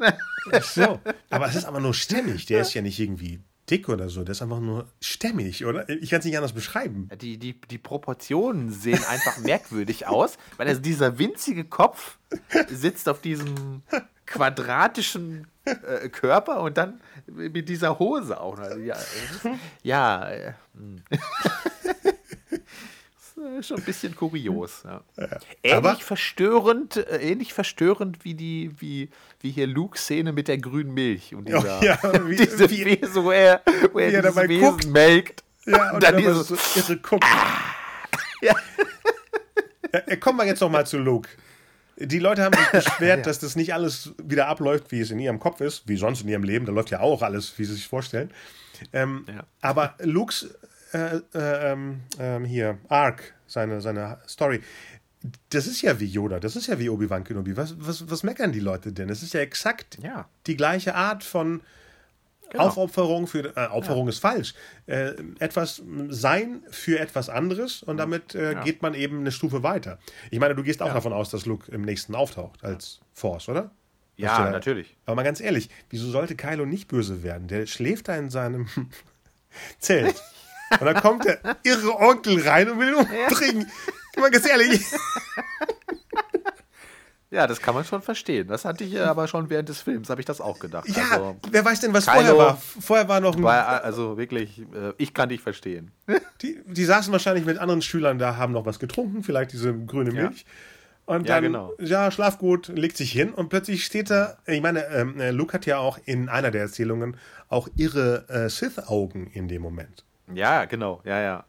Ach 0.52 0.62
so, 0.62 1.00
aber 1.30 1.48
es 1.48 1.56
ist 1.56 1.64
aber 1.64 1.80
nur 1.80 1.94
stimmig. 1.94 2.46
Der 2.48 2.60
ist 2.60 2.74
ja 2.74 2.82
nicht 2.82 3.00
irgendwie 3.00 3.40
dick 3.70 3.90
oder 3.90 4.10
so. 4.10 4.24
Der 4.24 4.32
ist 4.34 4.42
einfach 4.42 4.60
nur 4.60 4.88
stämmig, 5.02 5.66
oder? 5.66 5.88
Ich 5.90 6.10
kann 6.10 6.20
es 6.20 6.26
nicht 6.26 6.38
anders 6.38 6.54
beschreiben. 6.54 7.10
Die, 7.22 7.38
die, 7.38 7.60
die 7.60 7.78
Proportionen 7.78 8.72
sehen 8.72 9.04
einfach 9.06 9.38
merkwürdig 9.44 10.08
aus, 10.08 10.38
weil 10.58 10.68
also 10.68 10.82
dieser 10.82 11.18
winzige 11.18 11.66
Kopf 11.66 12.18
sitzt 12.70 13.10
auf 13.10 13.22
diesem 13.22 13.82
quadratischen 14.26 15.48
äh, 15.66 16.10
Körper 16.10 16.62
und 16.62 16.78
dann 16.78 17.02
mit 17.28 17.70
dieser 17.70 18.00
Hose 18.00 18.40
auch 18.40 18.58
noch. 18.58 18.78
Ja, 18.78 18.98
ja 19.84 20.30
äh, 20.30 20.54
hm. 20.76 21.02
schon 23.62 23.78
ein 23.78 23.84
bisschen 23.84 24.16
kurios. 24.16 24.84
Ja. 24.84 25.04
Ähnlich 25.64 25.74
Aber, 25.74 25.96
verstörend, 25.96 26.98
äh, 26.98 27.18
ähnlich 27.18 27.54
verstörend 27.54 28.24
wie 28.24 28.34
die, 28.34 28.72
wie, 28.80 29.10
wie 29.42 29.52
hier 29.52 29.68
Luke-Szene 29.68 30.32
mit 30.32 30.48
der 30.48 30.58
grünen 30.58 30.94
Milch 30.94 31.34
und 31.36 31.48
dieser, 31.48 31.84
ja, 31.84 32.00
wie, 32.28 32.36
diese 32.36 32.70
wie, 32.70 32.86
Wesen, 32.86 33.24
wo 33.24 33.32
er, 33.32 33.62
wo 33.92 34.00
er, 34.00 34.24
er 34.24 34.36
Wesen 34.36 34.60
guckt. 34.60 34.88
melkt. 34.88 35.44
Ja, 35.66 35.90
und, 35.90 35.96
und 35.96 36.04
dann, 36.04 36.24
dann 36.24 36.44
so 36.44 36.56
irre 36.76 36.98
guckt. 36.98 37.26
ja. 38.42 38.56
ja. 39.92 40.16
Kommen 40.18 40.38
wir 40.38 40.46
jetzt 40.46 40.60
noch 40.60 40.70
mal 40.70 40.86
zu 40.86 40.98
Luke. 40.98 41.30
Die 41.98 42.20
Leute 42.20 42.44
haben 42.44 42.56
sich 42.58 42.68
beschwert, 42.72 43.20
ja. 43.20 43.24
dass 43.24 43.40
das 43.40 43.56
nicht 43.56 43.74
alles 43.74 44.14
wieder 44.22 44.48
abläuft, 44.48 44.92
wie 44.92 45.00
es 45.00 45.12
in 45.12 45.20
ihrem 45.20 45.40
Kopf 45.40 45.62
ist, 45.62 45.88
wie 45.88 45.96
sonst 45.96 46.22
in 46.22 46.28
ihrem 46.28 46.44
Leben. 46.44 46.66
Da 46.66 46.72
läuft 46.72 46.92
ja 46.92 47.00
auch 47.00 47.22
alles, 47.22 47.58
wie 47.58 47.66
sie 47.66 47.74
sich 47.74 47.88
vorstellen. 47.88 48.32
Ähm, 48.92 49.26
ja. 49.28 49.46
Aber 49.62 49.96
Lukes 50.00 50.54
äh, 50.96 51.18
äh, 51.34 51.72
ähm, 51.72 52.02
ähm, 52.20 52.46
hier, 52.46 52.78
Arc, 52.88 53.34
seine, 53.48 53.82
seine 53.82 54.18
Story, 54.28 54.62
das 55.50 55.68
ist 55.68 55.82
ja 55.82 56.00
wie 56.00 56.06
Yoda, 56.06 56.40
das 56.40 56.56
ist 56.56 56.68
ja 56.68 56.80
wie 56.80 56.90
Obi-Wan 56.90 57.24
Kenobi. 57.24 57.58
Was, 57.58 57.76
was, 57.80 58.10
was 58.10 58.24
meckern 58.24 58.52
die 58.52 58.60
Leute 58.60 58.94
denn? 58.94 59.10
Es 59.10 59.24
ist 59.24 59.34
ja 59.34 59.42
exakt 59.42 59.98
ja. 60.02 60.30
die 60.48 60.56
gleiche 60.56 60.96
Art 60.96 61.24
von 61.24 61.62
genau. 62.50 62.66
Aufopferung 62.66 63.28
für 63.28 63.56
äh, 63.58 63.68
Aufopferung 63.68 64.06
ja. 64.06 64.10
ist 64.10 64.20
falsch. 64.20 64.54
Äh, 64.86 65.14
etwas 65.40 65.82
sein 66.10 66.64
für 66.70 67.00
etwas 67.00 67.30
anderes 67.30 67.84
und 67.84 67.98
damit 67.98 68.36
äh, 68.36 68.54
ja. 68.54 68.64
geht 68.64 68.82
man 68.82 68.94
eben 68.94 69.20
eine 69.20 69.32
Stufe 69.32 69.64
weiter. 69.64 70.00
Ich 70.32 70.40
meine, 70.40 70.56
du 70.56 70.64
gehst 70.64 70.82
auch 70.82 70.94
davon 70.94 71.12
aus, 71.12 71.30
dass 71.30 71.46
Luke 71.46 71.72
im 71.72 71.82
nächsten 71.82 72.16
auftaucht 72.16 72.64
als 72.64 73.02
Force, 73.14 73.50
oder? 73.50 73.72
Ja, 74.18 74.50
natürlich. 74.50 74.96
Aber 75.06 75.16
mal 75.16 75.24
ganz 75.24 75.42
ehrlich, 75.42 75.70
wieso 75.90 76.10
sollte 76.10 76.36
Kylo 76.36 76.66
nicht 76.66 76.88
böse 76.88 77.22
werden? 77.24 77.48
Der 77.48 77.66
schläft 77.66 78.08
da 78.08 78.16
in 78.16 78.30
seinem 78.30 78.68
Zelt. 79.80 80.22
Und 80.80 80.86
dann 80.86 81.02
kommt 81.02 81.26
der 81.26 81.40
irre 81.64 81.98
Onkel 81.98 82.48
rein 82.48 82.70
und 82.70 82.80
will 82.80 82.90
ihn 82.90 82.96
umbringen. 82.96 83.72
Ja. 84.16 84.22
Mal 84.22 84.32
ganz 84.32 84.48
ehrlich. 84.48 84.82
Ja, 87.32 87.48
das 87.48 87.62
kann 87.62 87.76
man 87.76 87.84
schon 87.84 88.02
verstehen. 88.02 88.48
Das 88.48 88.64
hatte 88.64 88.86
ich 88.86 89.00
aber 89.02 89.28
schon 89.28 89.50
während 89.50 89.68
des 89.68 89.82
Films, 89.82 90.10
habe 90.10 90.22
ich 90.22 90.26
das 90.26 90.40
auch 90.40 90.58
gedacht. 90.58 90.88
Ja, 90.88 91.04
also, 91.12 91.36
wer 91.52 91.66
weiß 91.66 91.82
denn, 91.82 91.94
was 91.94 92.06
Kylo 92.06 92.16
vorher 92.16 92.38
war? 92.38 92.58
Vorher 92.58 93.10
war 93.10 93.20
noch 93.20 93.36
ein. 93.36 93.44
War, 93.44 93.84
also 93.84 94.18
wirklich, 94.18 94.62
äh, 94.62 94.94
ich 94.98 95.14
kann 95.14 95.28
dich 95.28 95.42
verstehen. 95.42 95.92
Die, 96.42 96.62
die 96.66 96.86
saßen 96.86 97.12
wahrscheinlich 97.12 97.46
mit 97.46 97.58
anderen 97.58 97.82
Schülern 97.82 98.20
da, 98.20 98.38
haben 98.38 98.54
noch 98.54 98.66
was 98.66 98.80
getrunken, 98.80 99.24
vielleicht 99.24 99.52
diese 99.52 99.74
grüne 99.74 100.12
Milch. 100.12 100.42
Ja. 100.42 101.14
Und 101.14 101.30
dann, 101.30 101.44
ja, 101.44 101.48
genau. 101.48 101.74
ja, 101.80 102.10
schlaf 102.10 102.40
gut, 102.40 102.70
legt 102.70 102.98
sich 102.98 103.12
hin 103.12 103.34
und 103.34 103.50
plötzlich 103.50 103.86
steht 103.86 104.10
da, 104.10 104.38
ich 104.46 104.62
meine, 104.62 104.88
ähm, 104.88 105.20
äh, 105.20 105.32
Luke 105.32 105.54
hat 105.54 105.66
ja 105.66 105.78
auch 105.78 106.00
in 106.06 106.30
einer 106.30 106.52
der 106.52 106.62
Erzählungen 106.62 107.18
auch 107.48 107.68
ihre 107.76 108.28
äh, 108.30 108.50
Sith-Augen 108.50 109.28
in 109.28 109.48
dem 109.48 109.62
Moment. 109.62 110.04
Ja, 110.34 110.66
genau, 110.66 111.02
ja, 111.06 111.22
ja. 111.22 111.46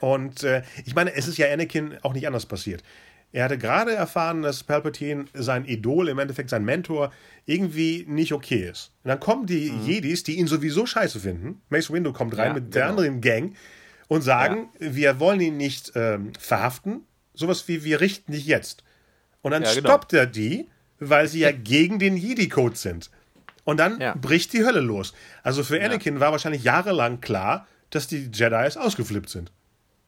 Und 0.00 0.42
äh, 0.42 0.62
ich 0.84 0.94
meine, 0.94 1.14
es 1.14 1.26
ist 1.26 1.38
ja 1.38 1.50
Anakin 1.52 1.96
auch 2.02 2.12
nicht 2.12 2.26
anders 2.26 2.46
passiert. 2.46 2.82
Er 3.32 3.44
hatte 3.44 3.58
gerade 3.58 3.94
erfahren, 3.94 4.42
dass 4.42 4.64
Palpatine 4.64 5.26
sein 5.34 5.64
Idol, 5.64 6.08
im 6.08 6.18
Endeffekt 6.18 6.50
sein 6.50 6.64
Mentor, 6.64 7.12
irgendwie 7.46 8.04
nicht 8.08 8.32
okay 8.32 8.68
ist. 8.68 8.92
Und 9.04 9.08
dann 9.08 9.20
kommen 9.20 9.46
die 9.46 9.70
mhm. 9.70 9.86
Jedis, 9.86 10.24
die 10.24 10.38
ihn 10.38 10.48
sowieso 10.48 10.84
scheiße 10.84 11.20
finden. 11.20 11.62
Mace 11.68 11.92
Windu 11.92 12.12
kommt 12.12 12.36
rein 12.36 12.48
ja, 12.48 12.54
mit 12.54 12.64
genau. 12.64 12.74
der 12.74 12.86
anderen 12.88 13.20
Gang 13.20 13.56
und 14.08 14.22
sagen, 14.22 14.68
ja. 14.80 14.94
wir 14.94 15.20
wollen 15.20 15.40
ihn 15.40 15.56
nicht 15.56 15.92
ähm, 15.94 16.32
verhaften. 16.38 17.02
Sowas 17.32 17.68
wie, 17.68 17.84
wir 17.84 18.00
richten 18.00 18.32
dich 18.32 18.46
jetzt. 18.46 18.82
Und 19.42 19.52
dann 19.52 19.62
ja, 19.62 19.72
genau. 19.74 19.88
stoppt 19.88 20.12
er 20.12 20.26
die, 20.26 20.68
weil 20.98 21.28
sie 21.28 21.40
ja 21.40 21.52
gegen 21.52 22.00
den 22.00 22.16
Jedi-Code 22.16 22.76
sind. 22.76 23.10
Und 23.62 23.78
dann 23.78 24.02
bricht 24.20 24.52
die 24.52 24.64
Hölle 24.64 24.80
los. 24.80 25.14
Also 25.44 25.62
für 25.62 25.80
Anakin 25.80 26.18
war 26.18 26.32
wahrscheinlich 26.32 26.64
jahrelang 26.64 27.20
klar, 27.20 27.68
dass 27.90 28.06
die 28.06 28.30
Jedis 28.32 28.76
ausgeflippt 28.76 29.28
sind. 29.28 29.52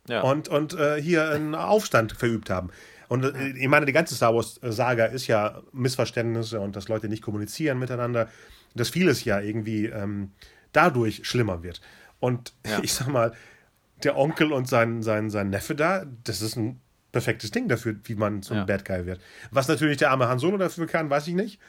Ja. 0.09 0.23
Und, 0.23 0.49
und 0.49 0.75
äh, 0.75 1.01
hier 1.01 1.31
einen 1.31 1.55
Aufstand 1.55 2.13
verübt 2.13 2.51
haben. 2.51 2.71
Und 3.09 3.25
äh, 3.25 3.51
ich 3.51 3.69
meine, 3.69 3.87
die 3.87 3.93
ganze 3.93 4.15
Star 4.15 4.35
Wars-Saga 4.35 5.07
ist 5.07 5.27
ja 5.27 5.63
Missverständnisse 5.73 6.61
und 6.61 6.75
dass 6.75 6.89
Leute 6.89 7.09
nicht 7.09 7.23
kommunizieren 7.23 7.79
miteinander. 7.79 8.29
Dass 8.75 8.89
vieles 8.89 9.25
ja 9.25 9.39
irgendwie 9.41 9.87
ähm, 9.87 10.33
dadurch 10.73 11.27
schlimmer 11.27 11.63
wird. 11.63 11.81
Und 12.21 12.55
ich 12.83 12.95
sag 12.95 13.09
mal, 13.09 13.33
der 14.03 14.17
Onkel 14.17 14.53
und 14.53 14.69
sein, 14.69 15.03
sein, 15.03 15.31
sein 15.31 15.51
Neffe 15.51 15.75
da, 15.75 16.05
das 16.25 16.43
ist 16.43 16.57
ein 16.57 16.81
perfektes 17.13 17.51
Ding 17.51 17.69
dafür, 17.69 17.97
wie 18.05 18.15
man 18.15 18.43
zum 18.43 18.57
ja. 18.57 18.65
Bad 18.65 18.85
Guy 18.85 19.07
wird. 19.07 19.21
Was 19.51 19.69
natürlich 19.69 19.99
der 19.99 20.11
arme 20.11 20.29
Han 20.29 20.39
Solo 20.39 20.57
dafür 20.57 20.87
kann, 20.87 21.11
weiß 21.11 21.29
ich 21.29 21.35
nicht. 21.35 21.61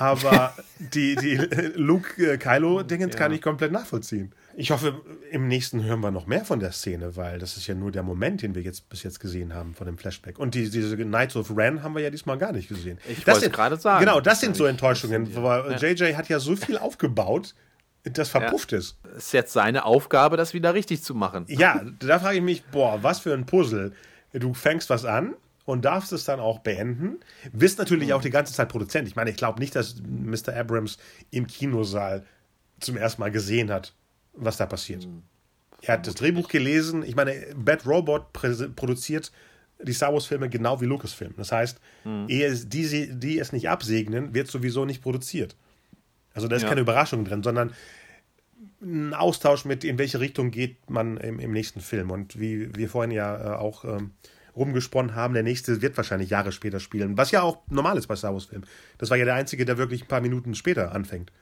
Aber 0.00 0.54
die, 0.78 1.14
die 1.14 1.36
Luke-Kylo-Dingens 1.74 3.14
äh, 3.14 3.18
ja. 3.18 3.18
kann 3.18 3.32
ich 3.32 3.42
komplett 3.42 3.70
nachvollziehen. 3.70 4.32
Ich 4.56 4.70
hoffe, 4.70 5.00
im 5.30 5.46
nächsten 5.46 5.84
hören 5.84 6.00
wir 6.00 6.10
noch 6.10 6.26
mehr 6.26 6.44
von 6.44 6.58
der 6.58 6.72
Szene, 6.72 7.16
weil 7.16 7.38
das 7.38 7.58
ist 7.58 7.66
ja 7.66 7.74
nur 7.74 7.92
der 7.92 8.02
Moment, 8.02 8.40
den 8.40 8.54
wir 8.54 8.62
jetzt 8.62 8.88
bis 8.88 9.02
jetzt 9.02 9.20
gesehen 9.20 9.54
haben 9.54 9.74
von 9.74 9.86
dem 9.86 9.98
Flashback. 9.98 10.38
Und 10.38 10.54
die, 10.54 10.70
diese 10.70 10.96
Knights 10.96 11.36
of 11.36 11.54
Ren 11.54 11.82
haben 11.82 11.94
wir 11.94 12.02
ja 12.02 12.08
diesmal 12.08 12.38
gar 12.38 12.52
nicht 12.52 12.68
gesehen. 12.68 12.98
Ich 13.08 13.26
wollte 13.26 13.50
gerade 13.50 13.76
sagen. 13.76 14.04
Genau, 14.04 14.20
das 14.20 14.40
sind 14.40 14.56
so 14.56 14.64
Enttäuschungen. 14.64 15.34
Weil 15.36 15.72
ja. 15.72 15.76
JJ 15.76 16.14
hat 16.14 16.30
ja 16.30 16.40
so 16.40 16.56
viel 16.56 16.78
aufgebaut, 16.78 17.54
das 18.04 18.30
verpufft 18.30 18.72
ja. 18.72 18.78
ist. 18.78 18.96
Es 19.16 19.26
ist 19.26 19.32
jetzt 19.32 19.52
seine 19.52 19.84
Aufgabe, 19.84 20.38
das 20.38 20.54
wieder 20.54 20.72
richtig 20.72 21.02
zu 21.02 21.14
machen. 21.14 21.44
Ja, 21.48 21.82
da 21.98 22.18
frage 22.18 22.38
ich 22.38 22.42
mich, 22.42 22.64
boah, 22.64 23.02
was 23.02 23.20
für 23.20 23.34
ein 23.34 23.44
Puzzle 23.44 23.92
du 24.32 24.54
fängst 24.54 24.88
was 24.88 25.04
an 25.04 25.34
und 25.70 25.84
darfst 25.84 26.12
es 26.12 26.24
dann 26.24 26.40
auch 26.40 26.60
beenden. 26.60 27.20
Bist 27.52 27.78
natürlich 27.78 28.08
mhm. 28.08 28.14
auch 28.14 28.22
die 28.22 28.30
ganze 28.30 28.52
Zeit 28.52 28.68
Produzent. 28.68 29.08
Ich 29.08 29.16
meine, 29.16 29.30
ich 29.30 29.36
glaube 29.36 29.60
nicht, 29.60 29.74
dass 29.74 29.96
Mr. 30.02 30.56
Abrams 30.56 30.98
im 31.30 31.46
Kinosaal 31.46 32.24
zum 32.80 32.96
ersten 32.96 33.20
Mal 33.20 33.30
gesehen 33.30 33.70
hat, 33.70 33.94
was 34.32 34.56
da 34.56 34.66
passiert. 34.66 35.06
Mhm. 35.06 35.22
Er 35.82 35.94
hat 35.94 36.06
das 36.06 36.14
Drehbuch 36.14 36.48
gelesen. 36.48 37.02
Ich 37.02 37.16
meine, 37.16 37.34
Bad 37.56 37.86
Robot 37.86 38.32
produziert 38.32 39.32
die 39.82 39.92
Star 39.92 40.12
Wars-Filme 40.12 40.48
genau 40.48 40.80
wie 40.80 40.84
Lucasfilm. 40.84 41.34
Das 41.36 41.52
heißt, 41.52 41.80
mhm. 42.04 42.26
ehe 42.28 42.54
die, 42.54 43.18
die 43.18 43.38
es 43.38 43.52
nicht 43.52 43.68
absegnen, 43.68 44.34
wird 44.34 44.48
sowieso 44.48 44.84
nicht 44.84 45.02
produziert. 45.02 45.56
Also 46.34 46.48
da 46.48 46.56
ist 46.56 46.62
ja. 46.62 46.68
keine 46.68 46.82
Überraschung 46.82 47.24
drin, 47.24 47.42
sondern 47.42 47.72
ein 48.82 49.14
Austausch 49.14 49.64
mit, 49.64 49.84
in 49.84 49.98
welche 49.98 50.20
Richtung 50.20 50.50
geht 50.50 50.90
man 50.90 51.16
im, 51.16 51.38
im 51.38 51.52
nächsten 51.52 51.80
Film. 51.80 52.10
Und 52.10 52.38
wie 52.38 52.74
wir 52.74 52.88
vorhin 52.88 53.10
ja 53.10 53.54
äh, 53.54 53.56
auch 53.56 53.84
ähm, 53.84 54.12
rumgesponnen 54.60 55.14
haben, 55.14 55.34
der 55.34 55.42
nächste 55.42 55.82
wird 55.82 55.96
wahrscheinlich 55.96 56.30
Jahre 56.30 56.52
später 56.52 56.78
spielen. 56.78 57.16
Was 57.16 57.30
ja 57.30 57.42
auch 57.42 57.62
normal 57.68 57.96
ist 57.96 58.06
bei 58.06 58.14
Star 58.14 58.32
Wars-Filmen. 58.34 58.66
Das 58.98 59.10
war 59.10 59.16
ja 59.16 59.24
der 59.24 59.34
einzige, 59.34 59.64
der 59.64 59.78
wirklich 59.78 60.02
ein 60.02 60.08
paar 60.08 60.20
Minuten 60.20 60.54
später 60.54 60.92
anfängt. 60.92 61.32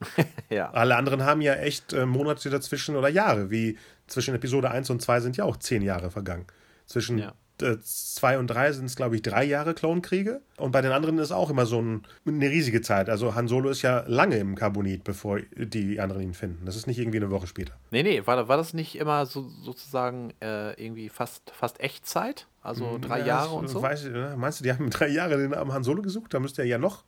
ja. 0.48 0.70
Alle 0.70 0.96
anderen 0.96 1.24
haben 1.24 1.40
ja 1.40 1.54
echt 1.54 1.92
äh, 1.92 2.06
Monate 2.06 2.48
dazwischen 2.48 2.94
oder 2.94 3.08
Jahre, 3.08 3.50
wie 3.50 3.76
zwischen 4.06 4.34
Episode 4.34 4.70
1 4.70 4.88
und 4.90 5.02
2 5.02 5.20
sind 5.20 5.36
ja 5.36 5.44
auch 5.44 5.56
zehn 5.56 5.82
Jahre 5.82 6.10
vergangen. 6.12 6.46
Zwischen 6.86 7.18
ja. 7.18 7.34
2 7.58 8.34
äh, 8.34 8.36
und 8.36 8.46
3 8.46 8.72
sind 8.72 8.84
es, 8.86 8.96
glaube 8.96 9.16
ich, 9.16 9.22
drei 9.22 9.44
Jahre 9.44 9.74
Klonkriege. 9.74 10.40
Und 10.56 10.72
bei 10.72 10.80
den 10.80 10.92
anderen 10.92 11.18
ist 11.18 11.32
auch 11.32 11.50
immer 11.50 11.66
so 11.66 11.80
ein, 11.80 12.02
eine 12.26 12.48
riesige 12.48 12.80
Zeit. 12.80 13.08
Also 13.08 13.34
Han 13.34 13.48
Solo 13.48 13.70
ist 13.70 13.82
ja 13.82 14.04
lange 14.06 14.36
im 14.36 14.54
Carbonit, 14.54 15.04
bevor 15.04 15.40
die 15.56 16.00
anderen 16.00 16.22
ihn 16.22 16.34
finden. 16.34 16.64
Das 16.64 16.76
ist 16.76 16.86
nicht 16.86 16.98
irgendwie 16.98 17.18
eine 17.18 17.30
Woche 17.30 17.46
später. 17.46 17.74
Nee, 17.90 18.02
nee, 18.02 18.22
war, 18.26 18.48
war 18.48 18.56
das 18.56 18.74
nicht 18.74 18.96
immer 18.96 19.26
so, 19.26 19.48
sozusagen 19.62 20.32
äh, 20.40 20.72
irgendwie 20.82 21.08
fast, 21.08 21.50
fast 21.50 21.80
Echtzeit? 21.80 22.46
Also 22.62 22.92
hm, 22.92 23.02
drei 23.02 23.20
ja, 23.20 23.26
Jahre 23.26 23.54
und 23.54 23.68
so? 23.68 23.82
Weiß, 23.82 24.08
meinst 24.36 24.60
du, 24.60 24.64
die 24.64 24.72
haben 24.72 24.90
drei 24.90 25.08
Jahre 25.08 25.36
den 25.36 25.50
Namen 25.50 25.72
Han 25.72 25.84
Solo 25.84 26.02
gesucht? 26.02 26.34
Da 26.34 26.40
müsste 26.40 26.62
er 26.62 26.68
ja 26.68 26.78
noch. 26.78 27.04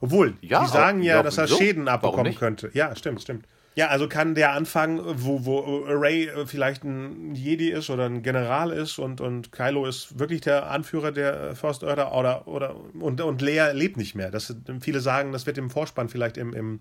Obwohl, 0.00 0.34
ja, 0.40 0.62
die 0.62 0.70
sagen 0.70 1.02
ja, 1.02 1.22
dass 1.22 1.36
er 1.36 1.46
Schäden 1.46 1.86
abbekommen 1.86 2.34
könnte. 2.34 2.70
Ja, 2.72 2.96
stimmt, 2.96 3.20
stimmt. 3.20 3.46
Ja, 3.76 3.86
also 3.88 4.08
kann 4.08 4.34
der 4.34 4.52
anfangen, 4.52 5.00
wo, 5.04 5.44
wo 5.44 5.84
Ray 5.86 6.28
vielleicht 6.46 6.82
ein 6.84 7.34
Jedi 7.34 7.70
ist 7.70 7.88
oder 7.88 8.06
ein 8.06 8.22
General 8.22 8.72
ist 8.72 8.98
und, 8.98 9.20
und 9.20 9.52
Kylo 9.52 9.86
ist 9.86 10.18
wirklich 10.18 10.40
der 10.40 10.70
Anführer 10.70 11.12
der 11.12 11.54
First 11.54 11.84
Order 11.84 12.12
oder, 12.12 12.48
oder 12.48 12.74
und, 12.94 13.20
und 13.20 13.40
Leia 13.40 13.70
lebt 13.70 13.96
nicht 13.96 14.16
mehr. 14.16 14.30
Das, 14.30 14.54
viele 14.80 15.00
sagen, 15.00 15.30
das 15.32 15.46
wird 15.46 15.56
im 15.56 15.70
Vorspann 15.70 16.08
vielleicht 16.08 16.36
im, 16.36 16.52
im, 16.52 16.80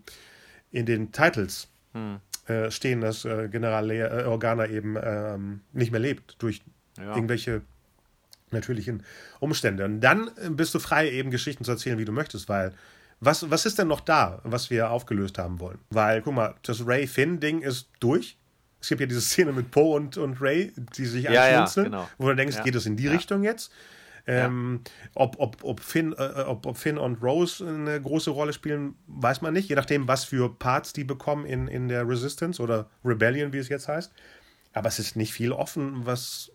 in 0.72 0.88
den 0.88 1.12
Titles 1.12 1.70
hm. 1.94 2.20
äh, 2.48 2.72
stehen, 2.72 3.02
dass 3.02 3.24
äh, 3.24 3.50
General 3.50 3.86
Leia, 3.86 4.22
äh, 4.22 4.24
Organa 4.26 4.68
eben 4.68 4.98
ähm, 5.02 5.62
nicht 5.74 5.92
mehr 5.92 6.02
lebt 6.02 6.36
durch 6.40 6.62
ja. 6.98 7.14
irgendwelche 7.14 7.62
natürlichen 8.52 9.04
Umstände. 9.40 9.86
Und 9.86 10.02
dann 10.02 10.32
bist 10.50 10.74
du 10.74 10.80
frei, 10.80 11.12
eben 11.12 11.30
Geschichten 11.30 11.64
zu 11.64 11.72
erzählen, 11.72 12.00
wie 12.00 12.06
du 12.06 12.12
möchtest, 12.12 12.50
weil 12.50 12.74
was, 13.20 13.50
was 13.50 13.66
ist 13.66 13.78
denn 13.78 13.88
noch 13.88 14.00
da, 14.00 14.40
was 14.44 14.70
wir 14.70 14.92
aufgelöst 14.92 15.38
haben 15.38 15.60
wollen? 15.60 15.80
Weil, 15.90 16.22
guck 16.22 16.34
mal, 16.34 16.56
das 16.64 16.86
Ray-Finn-Ding 16.86 17.62
ist 17.62 17.90
durch. 18.00 18.38
Es 18.82 18.88
gibt 18.88 19.02
ja 19.02 19.08
diese 19.08 19.22
Szene 19.22 19.52
mit 19.52 19.72
Poe 19.72 19.96
und, 19.96 20.18
und 20.18 20.42
Ray, 20.42 20.72
die 20.96 21.06
sich 21.06 21.24
ja, 21.26 21.60
anschließen, 21.60 21.84
ja, 21.84 21.90
genau. 21.90 22.10
wo 22.18 22.30
du 22.30 22.36
denkst, 22.36 22.58
ja. 22.58 22.64
geht 22.64 22.76
es 22.76 22.86
in 22.86 22.96
die 22.96 23.08
Richtung 23.08 23.44
jetzt? 23.44 23.72
Ähm, 24.26 24.82
ob, 25.16 25.40
ob, 25.40 25.64
ob, 25.64 25.80
Finn, 25.80 26.14
äh, 26.14 26.44
ob, 26.46 26.66
ob 26.66 26.78
Finn 26.78 26.98
und 26.98 27.22
Rose 27.24 27.68
eine 27.68 28.00
große 28.00 28.30
Rolle 28.30 28.54
spielen, 28.54 28.96
weiß 29.08 29.42
man 29.42 29.54
nicht, 29.54 29.70
je 29.70 29.76
nachdem, 29.76 30.08
was 30.08 30.24
für 30.24 30.54
Parts 30.54 30.94
die 30.94 31.04
bekommen 31.04 31.46
in, 31.46 31.68
in 31.68 31.88
der 31.88 32.08
Resistance 32.08 32.62
oder 32.62 32.90
Rebellion, 33.04 33.54
wie 33.54 33.58
es 33.58 33.70
jetzt 33.70 33.88
heißt. 33.88 34.14
Aber 34.74 34.88
es 34.88 35.00
ist 35.00 35.16
nicht 35.16 35.34
viel 35.34 35.52
offen, 35.52 36.06
was 36.06 36.52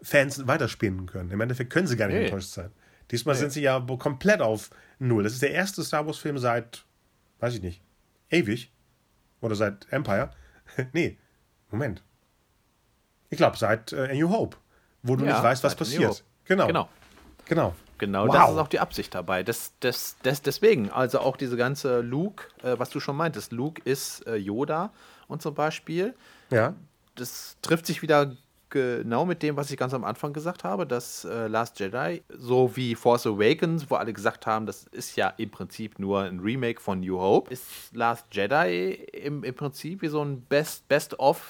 Fans 0.00 0.46
weiterspinnen 0.46 1.06
können. 1.06 1.30
Im 1.30 1.40
Endeffekt 1.40 1.70
können 1.70 1.86
sie 1.86 1.96
gar 1.96 2.06
nicht 2.06 2.16
nee. 2.16 2.24
enttäuscht 2.24 2.50
sein. 2.50 2.70
Diesmal 3.10 3.34
nee. 3.34 3.40
sind 3.40 3.52
sie 3.52 3.62
ja 3.62 3.80
komplett 3.98 4.40
auf 4.40 4.70
Null. 4.98 5.24
Das 5.24 5.32
ist 5.32 5.42
der 5.42 5.52
erste 5.52 5.82
Star 5.84 6.06
Wars-Film 6.06 6.38
seit, 6.38 6.84
weiß 7.40 7.54
ich 7.54 7.62
nicht, 7.62 7.82
ewig. 8.30 8.72
Oder 9.40 9.54
seit 9.54 9.86
Empire. 9.92 10.30
nee, 10.92 11.18
Moment. 11.70 12.02
Ich 13.30 13.36
glaube, 13.36 13.56
seit 13.56 13.92
äh, 13.92 14.10
A 14.10 14.14
New 14.14 14.30
Hope. 14.30 14.56
wo 15.02 15.16
du 15.16 15.24
ja, 15.24 15.32
nicht 15.32 15.42
weißt, 15.42 15.64
was 15.64 15.74
passiert. 15.74 16.24
Genau. 16.44 16.66
Genau. 16.66 16.88
Genau. 17.46 17.74
Genau, 17.98 18.26
wow. 18.26 18.34
das 18.34 18.50
ist 18.50 18.58
auch 18.58 18.68
die 18.68 18.80
Absicht 18.80 19.14
dabei. 19.14 19.42
Das, 19.42 19.72
das, 19.80 20.16
das, 20.22 20.42
deswegen, 20.42 20.90
also 20.90 21.20
auch 21.20 21.36
diese 21.36 21.56
ganze 21.56 22.00
Luke, 22.00 22.46
äh, 22.62 22.78
was 22.78 22.90
du 22.90 22.98
schon 23.00 23.16
meintest, 23.16 23.52
Luke 23.52 23.80
ist 23.84 24.26
äh, 24.26 24.34
Yoda 24.34 24.92
und 25.28 25.42
zum 25.42 25.54
Beispiel. 25.54 26.14
Ja. 26.50 26.74
Das 27.14 27.56
trifft 27.62 27.86
sich 27.86 28.02
wieder 28.02 28.36
genau 28.74 29.24
mit 29.24 29.42
dem, 29.42 29.56
was 29.56 29.70
ich 29.70 29.78
ganz 29.78 29.94
am 29.94 30.04
Anfang 30.04 30.32
gesagt 30.32 30.64
habe, 30.64 30.86
dass 30.86 31.24
äh, 31.24 31.46
Last 31.46 31.78
Jedi, 31.78 32.22
so 32.28 32.76
wie 32.76 32.96
Force 32.96 33.26
Awakens, 33.26 33.88
wo 33.88 33.94
alle 33.94 34.12
gesagt 34.12 34.46
haben, 34.46 34.66
das 34.66 34.84
ist 34.88 35.16
ja 35.16 35.32
im 35.36 35.50
Prinzip 35.50 35.98
nur 36.00 36.22
ein 36.22 36.40
Remake 36.40 36.80
von 36.80 37.00
New 37.00 37.18
Hope, 37.18 37.52
ist 37.52 37.64
Last 37.92 38.26
Jedi 38.32 38.94
im, 39.12 39.44
im 39.44 39.54
Prinzip 39.54 40.02
wie 40.02 40.08
so 40.08 40.22
ein 40.22 40.42
Best, 40.42 40.88
Best 40.88 41.18
of 41.20 41.40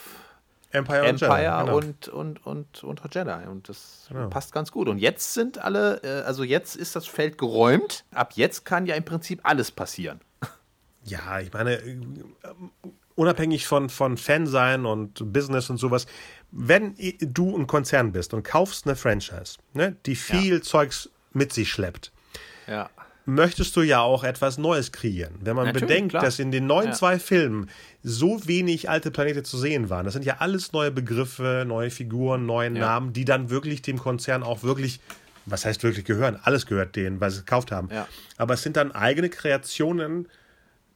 Empire, 0.71 1.07
Empire 1.07 1.09
und, 1.09 1.21
Jedi, 1.21 1.43
genau. 1.43 1.77
und, 1.77 2.09
und, 2.47 2.85
und, 2.85 2.85
und, 2.85 3.15
Jedi. 3.15 3.49
Und 3.49 3.69
das 3.69 4.07
genau. 4.09 4.29
passt 4.29 4.53
ganz 4.53 4.71
gut. 4.71 4.89
Und 4.89 4.99
jetzt 4.99 5.33
sind 5.33 5.59
alle, 5.59 6.03
äh, 6.03 6.27
also 6.27 6.45
jetzt 6.45 6.77
ist 6.77 6.95
das 6.95 7.07
Feld 7.07 7.39
geräumt. 7.39 8.05
Ab 8.13 8.33
jetzt 8.35 8.65
kann 8.65 8.85
ja 8.87 8.95
im 8.95 9.05
Prinzip 9.05 9.41
alles 9.45 9.71
passieren. 9.71 10.21
Ja, 11.07 11.39
ich 11.39 11.53
meine, 11.53 11.81
unabhängig 13.15 13.67
von, 13.67 13.89
von 13.89 14.17
Fan 14.17 14.47
sein 14.47 14.87
und 14.87 15.33
Business 15.33 15.71
und 15.71 15.79
sowas, 15.79 16.07
wenn 16.51 16.95
du 17.21 17.57
ein 17.57 17.67
Konzern 17.67 18.13
bist 18.13 18.35
und 18.35 18.43
kaufst 18.43 18.87
eine 18.87 18.97
Franchise, 18.97 19.59
ne, 19.73 19.97
die 20.07 20.17
viel 20.17 20.55
ja. 20.55 20.63
Zeugs 20.63 21.11
mit 21.33 21.53
sich 21.53 21.71
schleppt, 21.71 22.13
ja. 22.67 22.91
möchtest 23.25 23.75
du 23.77 23.83
ja 23.83 24.01
auch 24.01 24.25
etwas 24.25 24.59
Neues 24.59 24.93
kreieren. 24.93 25.35
Wenn 25.41 25.57
man 25.57 25.67
Natürlich, 25.67 25.89
bedenkt, 25.89 26.11
klar. 26.11 26.23
dass 26.23 26.39
in 26.39 26.51
den 26.51 26.67
neuen 26.67 26.89
ja. 26.89 26.93
zwei 26.93 27.19
Filmen 27.19 27.69
so 28.03 28.47
wenig 28.47 28.89
alte 28.89 29.11
Planete 29.11 29.43
zu 29.43 29.59
sehen 29.59 29.91
waren, 29.91 30.05
das 30.05 30.15
sind 30.15 30.25
ja 30.25 30.37
alles 30.39 30.73
neue 30.73 30.91
Begriffe, 30.91 31.65
neue 31.67 31.91
Figuren, 31.91 32.47
neue 32.47 32.71
Namen, 32.71 33.13
die 33.13 33.25
dann 33.25 33.51
wirklich 33.51 33.83
dem 33.83 33.99
Konzern 33.99 34.43
auch 34.43 34.63
wirklich 34.63 35.01
was 35.47 35.65
heißt 35.65 35.83
wirklich 35.83 36.05
gehören? 36.05 36.39
Alles 36.43 36.65
gehört 36.65 36.97
denen, 36.97 37.21
weil 37.21 37.31
sie 37.31 37.37
es 37.37 37.45
gekauft 37.45 37.71
haben. 37.71 37.91
Aber 38.39 38.55
es 38.55 38.63
sind 38.63 38.77
dann 38.77 38.93
eigene 38.93 39.29
Kreationen, 39.29 40.27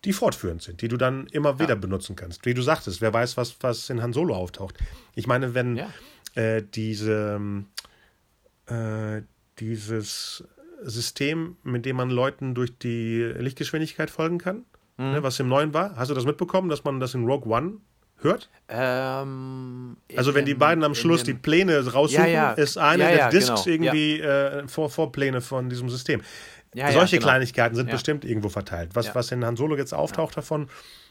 die 0.05 0.13
fortführend 0.13 0.63
sind, 0.63 0.81
die 0.83 0.89
du 0.89 0.97
dann 0.97 1.27
immer 1.29 1.59
wieder 1.59 1.71
ja. 1.71 1.75
benutzen 1.75 2.17
kannst. 2.17 2.47
Wie 2.47 2.55
du 2.55 2.63
sagtest, 2.63 3.01
wer 3.01 3.13
weiß, 3.13 3.37
was, 3.37 3.57
was 3.61 3.91
in 3.91 4.03
Han 4.03 4.13
Solo 4.13 4.35
auftaucht. 4.35 4.77
Ich 5.15 5.27
meine, 5.27 5.55
wenn 5.55 5.77
ja. 5.77 5.89
äh, 6.35 6.63
diese, 6.63 7.41
äh, 8.67 9.23
dieses 9.59 10.45
System, 10.83 11.57
mit 11.65 11.85
dem 11.85 11.97
man 11.97 12.11
Leuten 12.11 12.55
durch 12.55 12.79
die 12.79 13.23
Lichtgeschwindigkeit 13.23 14.11
folgen 14.11 14.39
kann, 14.39 14.65
mhm. 14.97 15.13
ne, 15.13 15.23
was 15.23 15.41
im 15.41 15.49
Neuen 15.49 15.75
war, 15.75 15.97
hast 15.97 16.11
du 16.11 16.15
das 16.15 16.25
mitbekommen, 16.25 16.69
dass 16.69 16.85
man 16.85 17.01
das 17.01 17.15
in 17.15 17.25
Rogue 17.25 17.53
One 17.53 17.79
hört? 18.21 18.49
Ähm, 18.69 19.97
also 20.17 20.35
wenn 20.35 20.45
die 20.45 20.55
beiden 20.55 20.85
am 20.85 20.95
Schluss 20.95 21.23
die 21.23 21.35
Pläne 21.35 21.85
raussuchen, 21.93 22.31
ja, 22.31 22.53
ist 22.53 22.79
eine 22.79 23.05
der 23.05 23.31
Discs 23.31 23.65
genau. 23.65 23.67
irgendwie 23.67 24.21
äh, 24.21 24.67
Vor 24.69 24.91
Vorpläne 24.91 25.41
von 25.41 25.69
diesem 25.69 25.89
System. 25.89 26.23
Ja, 26.79 26.93
Solche 26.93 27.17
ja, 27.17 27.21
genau. 27.21 27.31
Kleinigkeiten 27.31 27.75
sind 27.75 27.89
ja. 27.89 27.93
bestimmt 27.93 28.25
irgendwo 28.25 28.49
verteilt. 28.49 28.91
Was, 28.95 29.15
was 29.15 29.33
in 29.33 29.45
Han 29.45 29.57
Solo 29.57 29.77
jetzt 29.77 29.93
auftaucht 29.93 30.37
davon, 30.37 30.69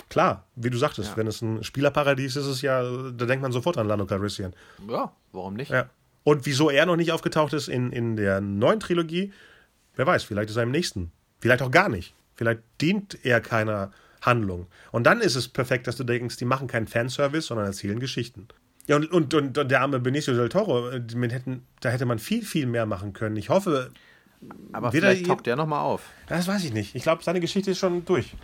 klar, 0.09 0.45
wie 0.55 0.69
du 0.69 0.77
sagtest, 0.77 1.17
wenn 1.17 1.27
es 1.27 1.41
ein 1.41 1.63
Spielerparadies 1.63 2.37
ist, 2.37 2.45
ist 2.45 2.51
es 2.51 2.61
ja, 2.61 2.81
da 2.83 3.25
denkt 3.25 3.41
man 3.41 3.51
sofort 3.51 3.77
an 3.77 3.87
Lando 3.87 4.05
Calrissian. 4.05 4.53
Ja, 4.89 5.11
warum 5.33 5.55
nicht? 5.55 5.69
Ja. 5.69 5.89
Und 6.23 6.45
wieso 6.45 6.69
er 6.69 6.85
noch 6.85 6.95
nicht 6.95 7.11
aufgetaucht 7.11 7.51
ist 7.51 7.67
in, 7.67 7.91
in 7.91 8.15
der 8.15 8.39
neuen 8.39 8.79
Trilogie, 8.79 9.33
wer 9.95 10.07
weiß, 10.07 10.23
vielleicht 10.23 10.49
ist 10.49 10.55
er 10.55 10.63
im 10.63 10.71
nächsten. 10.71 11.11
Vielleicht 11.39 11.61
auch 11.61 11.71
gar 11.71 11.89
nicht. 11.89 12.13
Vielleicht 12.35 12.61
dient 12.79 13.25
er 13.25 13.41
keiner 13.41 13.91
Handlung. 14.21 14.67
Und 14.91 15.03
dann 15.03 15.19
ist 15.19 15.35
es 15.35 15.49
perfekt, 15.49 15.87
dass 15.87 15.97
du 15.97 16.05
denkst, 16.05 16.37
die 16.37 16.45
machen 16.45 16.67
keinen 16.67 16.87
Fanservice, 16.87 17.47
sondern 17.47 17.65
erzählen 17.65 17.99
Geschichten. 17.99 18.47
Ja, 18.87 18.95
und, 18.95 19.11
und, 19.11 19.33
und, 19.33 19.57
und 19.57 19.69
der 19.69 19.81
arme 19.81 19.99
Benicio 19.99 20.33
del 20.33 20.47
Toro, 20.47 20.89
äh, 20.91 21.01
hätten, 21.29 21.65
da 21.81 21.89
hätte 21.89 22.05
man 22.05 22.19
viel, 22.19 22.45
viel 22.45 22.67
mehr 22.67 22.85
machen 22.85 23.11
können. 23.11 23.35
Ich 23.35 23.49
hoffe, 23.49 23.91
aber 24.71 24.93
Wieder 24.93 25.09
vielleicht 25.09 25.27
taucht 25.27 25.45
der 25.45 25.55
nochmal 25.55 25.81
auf. 25.81 26.03
Das 26.27 26.47
weiß 26.47 26.63
ich 26.63 26.73
nicht. 26.73 26.95
Ich 26.95 27.03
glaube, 27.03 27.23
seine 27.23 27.39
Geschichte 27.39 27.71
ist 27.71 27.79
schon 27.79 28.05
durch. 28.05 28.35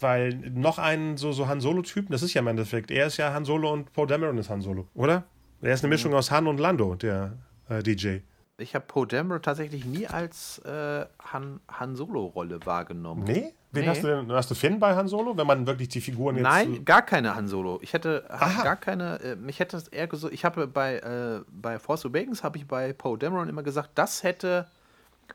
Weil 0.00 0.34
noch 0.34 0.78
einen 0.78 1.16
so, 1.16 1.32
so 1.32 1.48
Han 1.48 1.60
Solo-Typen, 1.60 2.12
das 2.12 2.22
ist 2.22 2.32
ja 2.34 2.40
im 2.40 2.46
Endeffekt, 2.46 2.90
er 2.90 3.06
ist 3.06 3.16
ja 3.16 3.32
Han 3.32 3.44
Solo 3.44 3.72
und 3.72 3.92
Poe 3.92 4.06
Dameron 4.06 4.38
ist 4.38 4.48
Han 4.48 4.60
Solo, 4.60 4.86
oder? 4.94 5.24
Er 5.60 5.74
ist 5.74 5.82
eine 5.82 5.88
Mischung 5.88 6.14
aus 6.14 6.30
Han 6.30 6.46
und 6.46 6.60
Lando, 6.60 6.94
der 6.94 7.32
äh, 7.68 7.82
DJ 7.82 8.18
ich 8.58 8.74
habe 8.74 8.84
Poe 8.86 9.06
Dameron 9.06 9.42
tatsächlich 9.42 9.84
nie 9.84 10.06
als 10.06 10.58
äh, 10.64 11.06
Han, 11.32 11.60
Han 11.70 11.96
Solo-Rolle 11.96 12.60
wahrgenommen. 12.64 13.24
Nee? 13.24 13.54
Wen 13.70 13.82
nee. 13.82 13.88
hast 13.88 14.02
du 14.02 14.06
denn? 14.06 14.32
Hast 14.32 14.50
du 14.50 14.54
Finn 14.54 14.78
bei 14.78 14.94
Han 14.94 15.08
Solo, 15.08 15.36
wenn 15.36 15.46
man 15.46 15.66
wirklich 15.66 15.88
die 15.88 16.00
Figuren 16.00 16.36
jetzt. 16.36 16.44
Nein, 16.44 16.84
gar 16.84 17.02
keine 17.02 17.34
Han 17.34 17.48
Solo. 17.48 17.78
Ich 17.82 17.92
hätte 17.92 18.24
gar 18.28 18.76
keine. 18.76 19.20
Äh, 19.20 19.36
mich 19.36 19.60
hätte 19.60 19.76
es 19.76 19.88
eher 19.88 20.06
gesagt. 20.06 20.32
Ich 20.32 20.44
habe 20.44 20.66
bei, 20.66 20.98
äh, 20.98 21.40
bei 21.50 21.78
Force 21.78 22.06
Awakens 22.06 22.42
habe 22.42 22.56
ich 22.56 22.66
bei 22.66 22.92
Poe 22.94 23.18
Dameron 23.18 23.48
immer 23.48 23.62
gesagt, 23.62 23.90
das 23.94 24.22
hätte. 24.22 24.66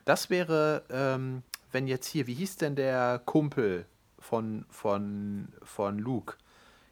Das 0.04 0.28
wäre, 0.28 0.82
ähm, 0.90 1.42
wenn 1.70 1.86
jetzt 1.86 2.08
hier, 2.08 2.26
wie 2.26 2.34
hieß 2.34 2.56
denn 2.56 2.74
der 2.74 3.20
Kumpel 3.24 3.86
von, 4.18 4.64
von, 4.68 5.48
von 5.62 5.98
Luke? 5.98 6.34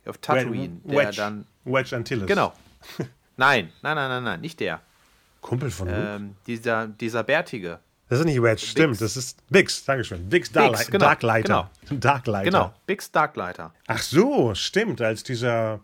Auf 0.06 0.19
Tatooine, 0.19 0.81
der 0.85 0.98
Wedge. 0.98 1.16
dann. 1.16 1.47
Wedge 1.64 1.97
Antilles. 1.97 2.27
Genau. 2.27 2.52
Nein, 3.36 3.73
nein, 3.81 3.97
nein, 3.97 4.09
nein, 4.10 4.24
nein, 4.24 4.40
nicht 4.43 4.60
der. 4.60 4.81
Kumpel 5.40 5.70
von 5.70 5.89
Luke? 5.89 5.98
Ähm, 5.98 6.36
dieser, 6.47 6.86
dieser 6.86 7.24
Bärtige. 7.24 7.81
Das 8.08 8.18
ist 8.18 8.26
nicht 8.26 8.42
Wedge, 8.42 8.60
Bix. 8.60 8.66
stimmt. 8.66 9.00
Das 9.00 9.16
ist 9.16 9.38
Bix, 9.48 9.84
Dankeschön. 9.84 10.28
Bix, 10.28 10.52
Dark, 10.52 10.72
Bix 10.72 10.90
genau, 10.90 11.06
Darklighter. 11.06 11.70
Genau. 11.88 12.00
Darklighter. 12.00 12.44
Genau, 12.44 12.74
Bix 12.86 13.10
Darklighter. 13.10 13.72
Ach 13.86 14.02
so, 14.02 14.54
stimmt, 14.54 15.00
als 15.00 15.22
dieser 15.22 15.80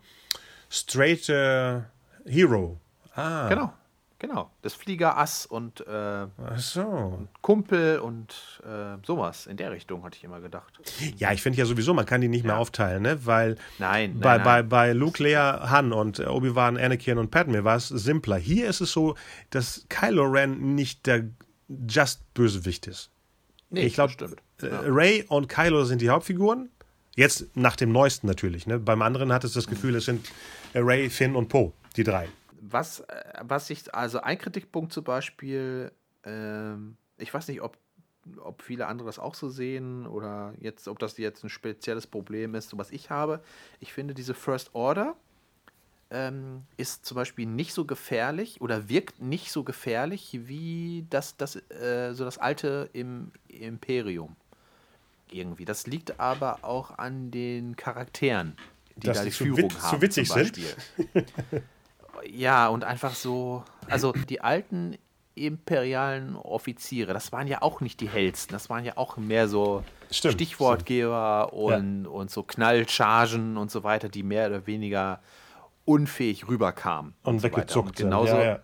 straight 0.69 1.27
äh, 1.29 1.81
Hero. 2.25 2.79
Ah. 3.15 3.47
Genau, 3.49 3.73
genau. 4.19 4.51
Das 4.61 4.75
Fliegerass 4.75 5.47
und, 5.47 5.85
äh, 5.87 6.27
so. 6.57 7.27
Kumpel 7.41 7.99
und 7.99 8.61
äh, 8.63 9.03
sowas. 9.03 9.47
In 9.47 9.57
der 9.57 9.71
Richtung 9.71 10.03
hatte 10.03 10.17
ich 10.17 10.23
immer 10.23 10.39
gedacht. 10.39 10.79
Ja, 11.17 11.31
ich 11.31 11.41
finde 11.41 11.57
ja 11.57 11.65
sowieso, 11.65 11.93
man 11.93 12.05
kann 12.05 12.21
die 12.21 12.27
nicht 12.27 12.45
ja. 12.45 12.51
mehr 12.51 12.57
aufteilen, 12.59 13.01
ne? 13.01 13.25
Weil 13.25 13.55
nein, 13.79 14.19
bei, 14.19 14.35
nein, 14.37 14.43
bei, 14.43 14.61
bei 14.61 14.93
Luke, 14.93 15.23
Leia, 15.23 15.69
Han 15.69 15.91
und 15.91 16.19
Obi-Wan, 16.19 16.77
Anakin 16.77 17.17
und 17.17 17.31
Padme 17.31 17.63
war 17.63 17.77
es 17.77 17.87
simpler. 17.87 18.37
Hier 18.37 18.69
ist 18.69 18.81
es 18.81 18.91
so, 18.91 19.15
dass 19.49 19.85
Kylo 19.89 20.25
Ren 20.25 20.75
nicht 20.75 21.07
der 21.07 21.23
Just-Bösewicht 21.69 22.87
ist. 22.87 23.11
Nee, 23.69 23.85
ich 23.85 23.93
glaube, 23.93 24.13
äh, 24.61 24.67
ja. 24.67 24.81
Ray 24.85 25.25
und 25.27 25.47
Kylo 25.47 25.83
sind 25.85 26.01
die 26.01 26.09
Hauptfiguren. 26.09 26.69
Jetzt 27.15 27.55
nach 27.55 27.75
dem 27.75 27.91
neuesten 27.91 28.27
natürlich. 28.27 28.65
Ne? 28.65 28.79
Beim 28.79 29.01
anderen 29.01 29.31
hat 29.33 29.43
es 29.43 29.53
das 29.53 29.67
Gefühl, 29.67 29.95
es 29.95 30.05
sind 30.05 30.27
Ray, 30.73 31.09
Finn 31.09 31.35
und 31.35 31.49
Poe, 31.49 31.73
die 31.95 32.03
drei. 32.03 32.29
Was, 32.61 33.01
äh, 33.01 33.23
was 33.41 33.69
ich, 33.69 33.93
also 33.93 34.21
ein 34.21 34.37
Kritikpunkt 34.37 34.93
zum 34.93 35.03
Beispiel, 35.03 35.91
ähm, 36.23 36.97
ich 37.17 37.33
weiß 37.33 37.47
nicht, 37.47 37.61
ob, 37.61 37.77
ob 38.39 38.61
viele 38.61 38.87
andere 38.87 39.07
das 39.07 39.19
auch 39.19 39.35
so 39.35 39.49
sehen 39.49 40.07
oder 40.07 40.53
jetzt, 40.59 40.87
ob 40.87 40.99
das 40.99 41.17
jetzt 41.17 41.43
ein 41.43 41.49
spezielles 41.49 42.07
Problem 42.07 42.55
ist, 42.55 42.69
so 42.69 42.77
was 42.77 42.91
ich 42.91 43.09
habe. 43.09 43.41
Ich 43.79 43.93
finde 43.93 44.13
diese 44.13 44.33
First 44.33 44.73
Order, 44.73 45.15
ähm, 46.11 46.63
ist 46.77 47.05
zum 47.05 47.15
Beispiel 47.15 47.45
nicht 47.45 47.73
so 47.73 47.85
gefährlich 47.85 48.61
oder 48.61 48.89
wirkt 48.89 49.21
nicht 49.21 49.51
so 49.51 49.63
gefährlich 49.63 50.39
wie 50.43 51.05
das, 51.09 51.37
das, 51.37 51.55
äh, 51.71 52.13
so 52.13 52.25
das 52.25 52.37
alte 52.37 52.89
im 52.93 53.31
Imperium. 53.47 54.35
Irgendwie. 55.31 55.65
Das 55.65 55.85
liegt 55.85 56.19
aber 56.19 56.59
auch 56.63 56.97
an 56.97 57.29
den 57.29 57.75
Charakteren, 57.75 58.57
die 58.95 59.07
Dass 59.07 59.17
da 59.17 59.23
die, 59.23 59.29
die 59.29 59.35
Führung 59.35 59.71
haben. 59.81 59.95
Zu 59.95 60.01
witzig 60.01 60.31
sind. 60.31 60.59
ja, 62.31 62.67
und 62.67 62.83
einfach 62.83 63.13
so. 63.13 63.63
Also 63.87 64.11
die 64.11 64.41
alten 64.41 64.97
imperialen 65.35 66.35
Offiziere, 66.35 67.13
das 67.13 67.31
waren 67.31 67.47
ja 67.47 67.61
auch 67.61 67.79
nicht 67.79 68.01
die 68.01 68.09
hellsten, 68.09 68.51
das 68.51 68.69
waren 68.69 68.83
ja 68.83 68.97
auch 68.97 69.17
mehr 69.17 69.47
so 69.47 69.83
stimmt, 70.11 70.33
Stichwortgeber 70.33 71.47
stimmt. 71.47 71.61
Und, 71.61 72.03
ja. 72.05 72.09
und 72.09 72.31
so 72.31 72.43
Knallchargen 72.43 73.55
und 73.55 73.69
so 73.71 73.83
weiter, 73.83 74.09
die 74.09 74.23
mehr 74.23 74.47
oder 74.47 74.67
weniger 74.67 75.21
unfähig 75.89 76.47
rüberkam. 76.47 77.13
Und, 77.23 77.35
und 77.35 77.43
weggezuckt 77.43 77.97
so 77.97 78.03
genauso, 78.03 78.35
ja, 78.35 78.43
ja. 78.43 78.59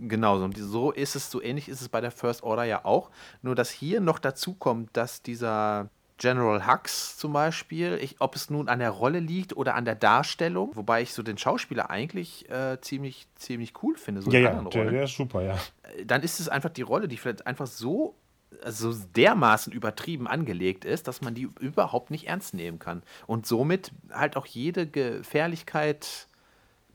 Genauso. 0.00 0.44
Und 0.44 0.58
so 0.58 0.90
ist 0.90 1.14
es, 1.14 1.30
so 1.30 1.40
ähnlich 1.40 1.68
ist 1.68 1.80
es 1.80 1.88
bei 1.88 2.00
der 2.00 2.10
First 2.10 2.42
Order 2.42 2.64
ja 2.64 2.84
auch. 2.84 3.10
Nur, 3.40 3.54
dass 3.54 3.70
hier 3.70 4.00
noch 4.00 4.18
dazu 4.18 4.54
kommt, 4.54 4.96
dass 4.96 5.22
dieser 5.22 5.90
General 6.18 6.66
Hux 6.66 7.16
zum 7.18 7.32
Beispiel, 7.32 7.96
ich, 8.02 8.16
ob 8.20 8.34
es 8.34 8.50
nun 8.50 8.68
an 8.68 8.80
der 8.80 8.90
Rolle 8.90 9.20
liegt 9.20 9.56
oder 9.56 9.76
an 9.76 9.84
der 9.84 9.94
Darstellung, 9.94 10.74
wobei 10.74 11.02
ich 11.02 11.12
so 11.12 11.22
den 11.22 11.38
Schauspieler 11.38 11.88
eigentlich 11.88 12.50
äh, 12.50 12.80
ziemlich, 12.80 13.28
ziemlich 13.36 13.74
cool 13.84 13.96
finde. 13.96 14.22
So 14.22 14.32
ja, 14.32 14.40
ja, 14.40 14.60
der, 14.60 14.90
der, 14.90 15.04
ist 15.04 15.14
super, 15.14 15.42
ja. 15.42 15.54
Äh, 15.54 16.04
dann 16.04 16.22
ist 16.22 16.40
es 16.40 16.48
einfach 16.48 16.70
die 16.70 16.82
Rolle, 16.82 17.06
die 17.06 17.16
vielleicht 17.16 17.46
einfach 17.46 17.68
so 17.68 18.16
also 18.64 18.92
dermaßen 19.14 19.72
übertrieben 19.72 20.26
angelegt 20.26 20.84
ist, 20.84 21.06
dass 21.06 21.20
man 21.20 21.34
die 21.34 21.48
überhaupt 21.60 22.10
nicht 22.10 22.26
ernst 22.26 22.54
nehmen 22.54 22.78
kann. 22.78 23.02
Und 23.26 23.46
somit 23.46 23.92
halt 24.10 24.36
auch 24.36 24.46
jede 24.46 24.86
Gefährlichkeit 24.86 26.28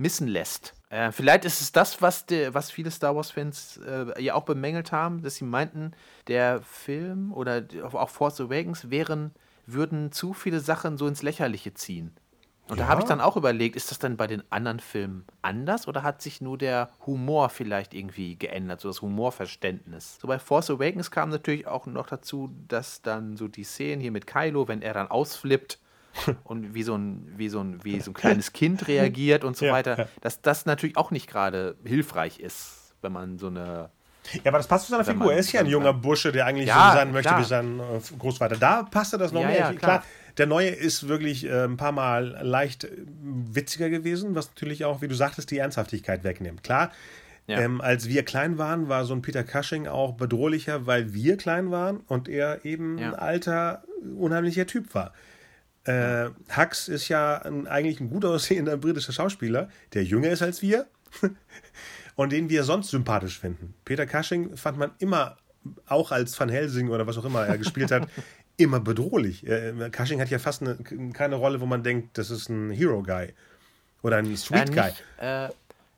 missen 0.01 0.27
lässt. 0.27 0.73
Äh, 0.89 1.11
vielleicht 1.11 1.45
ist 1.45 1.61
es 1.61 1.71
das, 1.71 2.01
was, 2.01 2.25
de, 2.25 2.53
was 2.53 2.71
viele 2.71 2.91
Star 2.91 3.15
Wars-Fans 3.15 3.79
äh, 3.85 4.21
ja 4.21 4.33
auch 4.33 4.43
bemängelt 4.43 4.91
haben, 4.91 5.21
dass 5.21 5.35
sie 5.35 5.45
meinten, 5.45 5.93
der 6.27 6.61
Film 6.61 7.31
oder 7.31 7.63
auch 7.93 8.09
Force 8.09 8.41
Awakens 8.41 8.89
wären, 8.89 9.31
würden 9.65 10.11
zu 10.11 10.33
viele 10.33 10.59
Sachen 10.59 10.97
so 10.97 11.07
ins 11.07 11.21
Lächerliche 11.21 11.73
ziehen. 11.73 12.15
Und 12.67 12.77
ja. 12.77 12.85
da 12.85 12.89
habe 12.89 13.01
ich 13.01 13.07
dann 13.07 13.21
auch 13.21 13.35
überlegt, 13.35 13.75
ist 13.75 13.91
das 13.91 13.99
dann 13.99 14.17
bei 14.17 14.27
den 14.27 14.43
anderen 14.49 14.79
Filmen 14.79 15.25
anders 15.41 15.87
oder 15.87 16.03
hat 16.03 16.21
sich 16.21 16.41
nur 16.41 16.57
der 16.57 16.89
Humor 17.05 17.49
vielleicht 17.49 17.93
irgendwie 17.93 18.37
geändert, 18.37 18.79
so 18.79 18.87
das 18.87 19.01
Humorverständnis? 19.01 20.19
So 20.21 20.27
bei 20.27 20.39
Force 20.39 20.69
Awakens 20.69 21.11
kam 21.11 21.29
natürlich 21.29 21.67
auch 21.67 21.85
noch 21.85 22.07
dazu, 22.07 22.49
dass 22.67 23.01
dann 23.01 23.35
so 23.35 23.47
die 23.47 23.65
Szenen 23.65 24.01
hier 24.01 24.11
mit 24.11 24.25
Kylo, 24.25 24.67
wenn 24.67 24.81
er 24.81 24.93
dann 24.93 25.09
ausflippt 25.09 25.79
und 26.43 26.73
wie 26.73 26.83
so 26.83 26.95
ein, 26.95 27.31
wie 27.37 27.49
so 27.49 27.61
ein, 27.61 27.83
wie 27.83 27.99
so 27.99 28.11
ein 28.11 28.13
kleines 28.13 28.53
Kind 28.53 28.87
reagiert 28.87 29.43
und 29.43 29.57
so 29.57 29.65
ja, 29.65 29.73
weiter, 29.73 29.97
ja. 29.97 30.07
dass 30.21 30.41
das 30.41 30.65
natürlich 30.65 30.97
auch 30.97 31.11
nicht 31.11 31.27
gerade 31.27 31.75
hilfreich 31.83 32.39
ist, 32.39 32.93
wenn 33.01 33.11
man 33.11 33.37
so 33.37 33.47
eine 33.47 33.89
ja, 34.33 34.41
aber 34.45 34.59
das 34.59 34.67
passt 34.67 34.85
zu 34.85 34.91
seiner 34.91 35.03
Figur. 35.03 35.33
Er 35.33 35.39
ist 35.39 35.51
ja 35.51 35.61
ein 35.61 35.65
junger 35.65 35.93
Bursche, 35.93 36.31
der 36.31 36.45
eigentlich 36.45 36.67
ja, 36.67 36.91
so 36.91 36.97
sein 36.97 37.11
möchte 37.11 37.29
klar. 37.29 37.39
wie 37.41 37.43
sein 37.43 37.79
äh, 37.79 38.17
Großvater. 38.19 38.55
Da 38.55 38.83
passte 38.83 39.17
das 39.17 39.31
noch 39.31 39.41
ja, 39.41 39.47
mehr. 39.47 39.57
Ja, 39.57 39.73
klar. 39.73 39.77
klar. 39.79 40.03
der 40.37 40.45
neue 40.45 40.69
ist 40.69 41.07
wirklich 41.07 41.45
äh, 41.45 41.63
ein 41.63 41.75
paar 41.75 41.91
Mal 41.91 42.37
leicht 42.41 42.83
äh, 42.83 42.89
witziger 43.23 43.89
gewesen, 43.89 44.35
was 44.35 44.49
natürlich 44.49 44.85
auch, 44.85 45.01
wie 45.01 45.07
du 45.07 45.15
sagtest, 45.15 45.49
die 45.49 45.57
Ernsthaftigkeit 45.57 46.23
wegnimmt. 46.23 46.63
Klar, 46.63 46.91
ähm, 47.47 47.81
als 47.81 48.07
wir 48.07 48.23
klein 48.23 48.57
waren, 48.57 48.87
war 48.87 49.05
so 49.05 49.13
ein 49.13 49.21
Peter 49.21 49.43
Cushing 49.43 49.87
auch 49.87 50.13
bedrohlicher, 50.13 50.85
weil 50.85 51.13
wir 51.13 51.37
klein 51.37 51.71
waren 51.71 51.97
und 52.07 52.29
er 52.29 52.63
eben 52.65 52.97
ein 52.99 53.15
alter, 53.15 53.83
unheimlicher 54.17 54.65
Typ 54.65 54.93
war. 54.95 55.13
Äh, 55.83 56.29
Hux 56.55 56.87
ist 56.87 57.07
ja 57.07 57.37
ein, 57.37 57.67
eigentlich 57.67 57.99
ein 57.99 58.09
gut 58.09 58.23
aussehender 58.23 58.77
britischer 58.77 59.13
Schauspieler, 59.13 59.69
der 59.93 60.03
jünger 60.03 60.29
ist 60.29 60.41
als 60.41 60.61
wir 60.61 60.87
und 62.15 62.31
den 62.31 62.49
wir 62.49 62.63
sonst 62.63 62.89
sympathisch 62.91 63.39
finden. 63.39 63.73
Peter 63.83 64.05
Cushing 64.05 64.57
fand 64.57 64.77
man 64.77 64.91
immer, 64.99 65.37
auch 65.87 66.11
als 66.11 66.39
Van 66.39 66.49
Helsing 66.49 66.89
oder 66.89 67.07
was 67.07 67.17
auch 67.17 67.25
immer 67.25 67.45
er 67.45 67.57
gespielt 67.57 67.91
hat, 67.91 68.07
immer 68.57 68.79
bedrohlich. 68.79 69.45
Äh, 69.47 69.89
Cushing 69.89 70.21
hat 70.21 70.29
ja 70.29 70.39
fast 70.39 70.61
eine, 70.61 70.75
keine 71.13 71.35
Rolle, 71.35 71.61
wo 71.61 71.65
man 71.65 71.83
denkt, 71.83 72.17
das 72.17 72.29
ist 72.29 72.49
ein 72.49 72.69
Hero-Guy 72.69 73.33
oder 74.03 74.17
ein 74.17 74.37
Street-Guy. 74.37 74.91
Äh, 75.17 75.49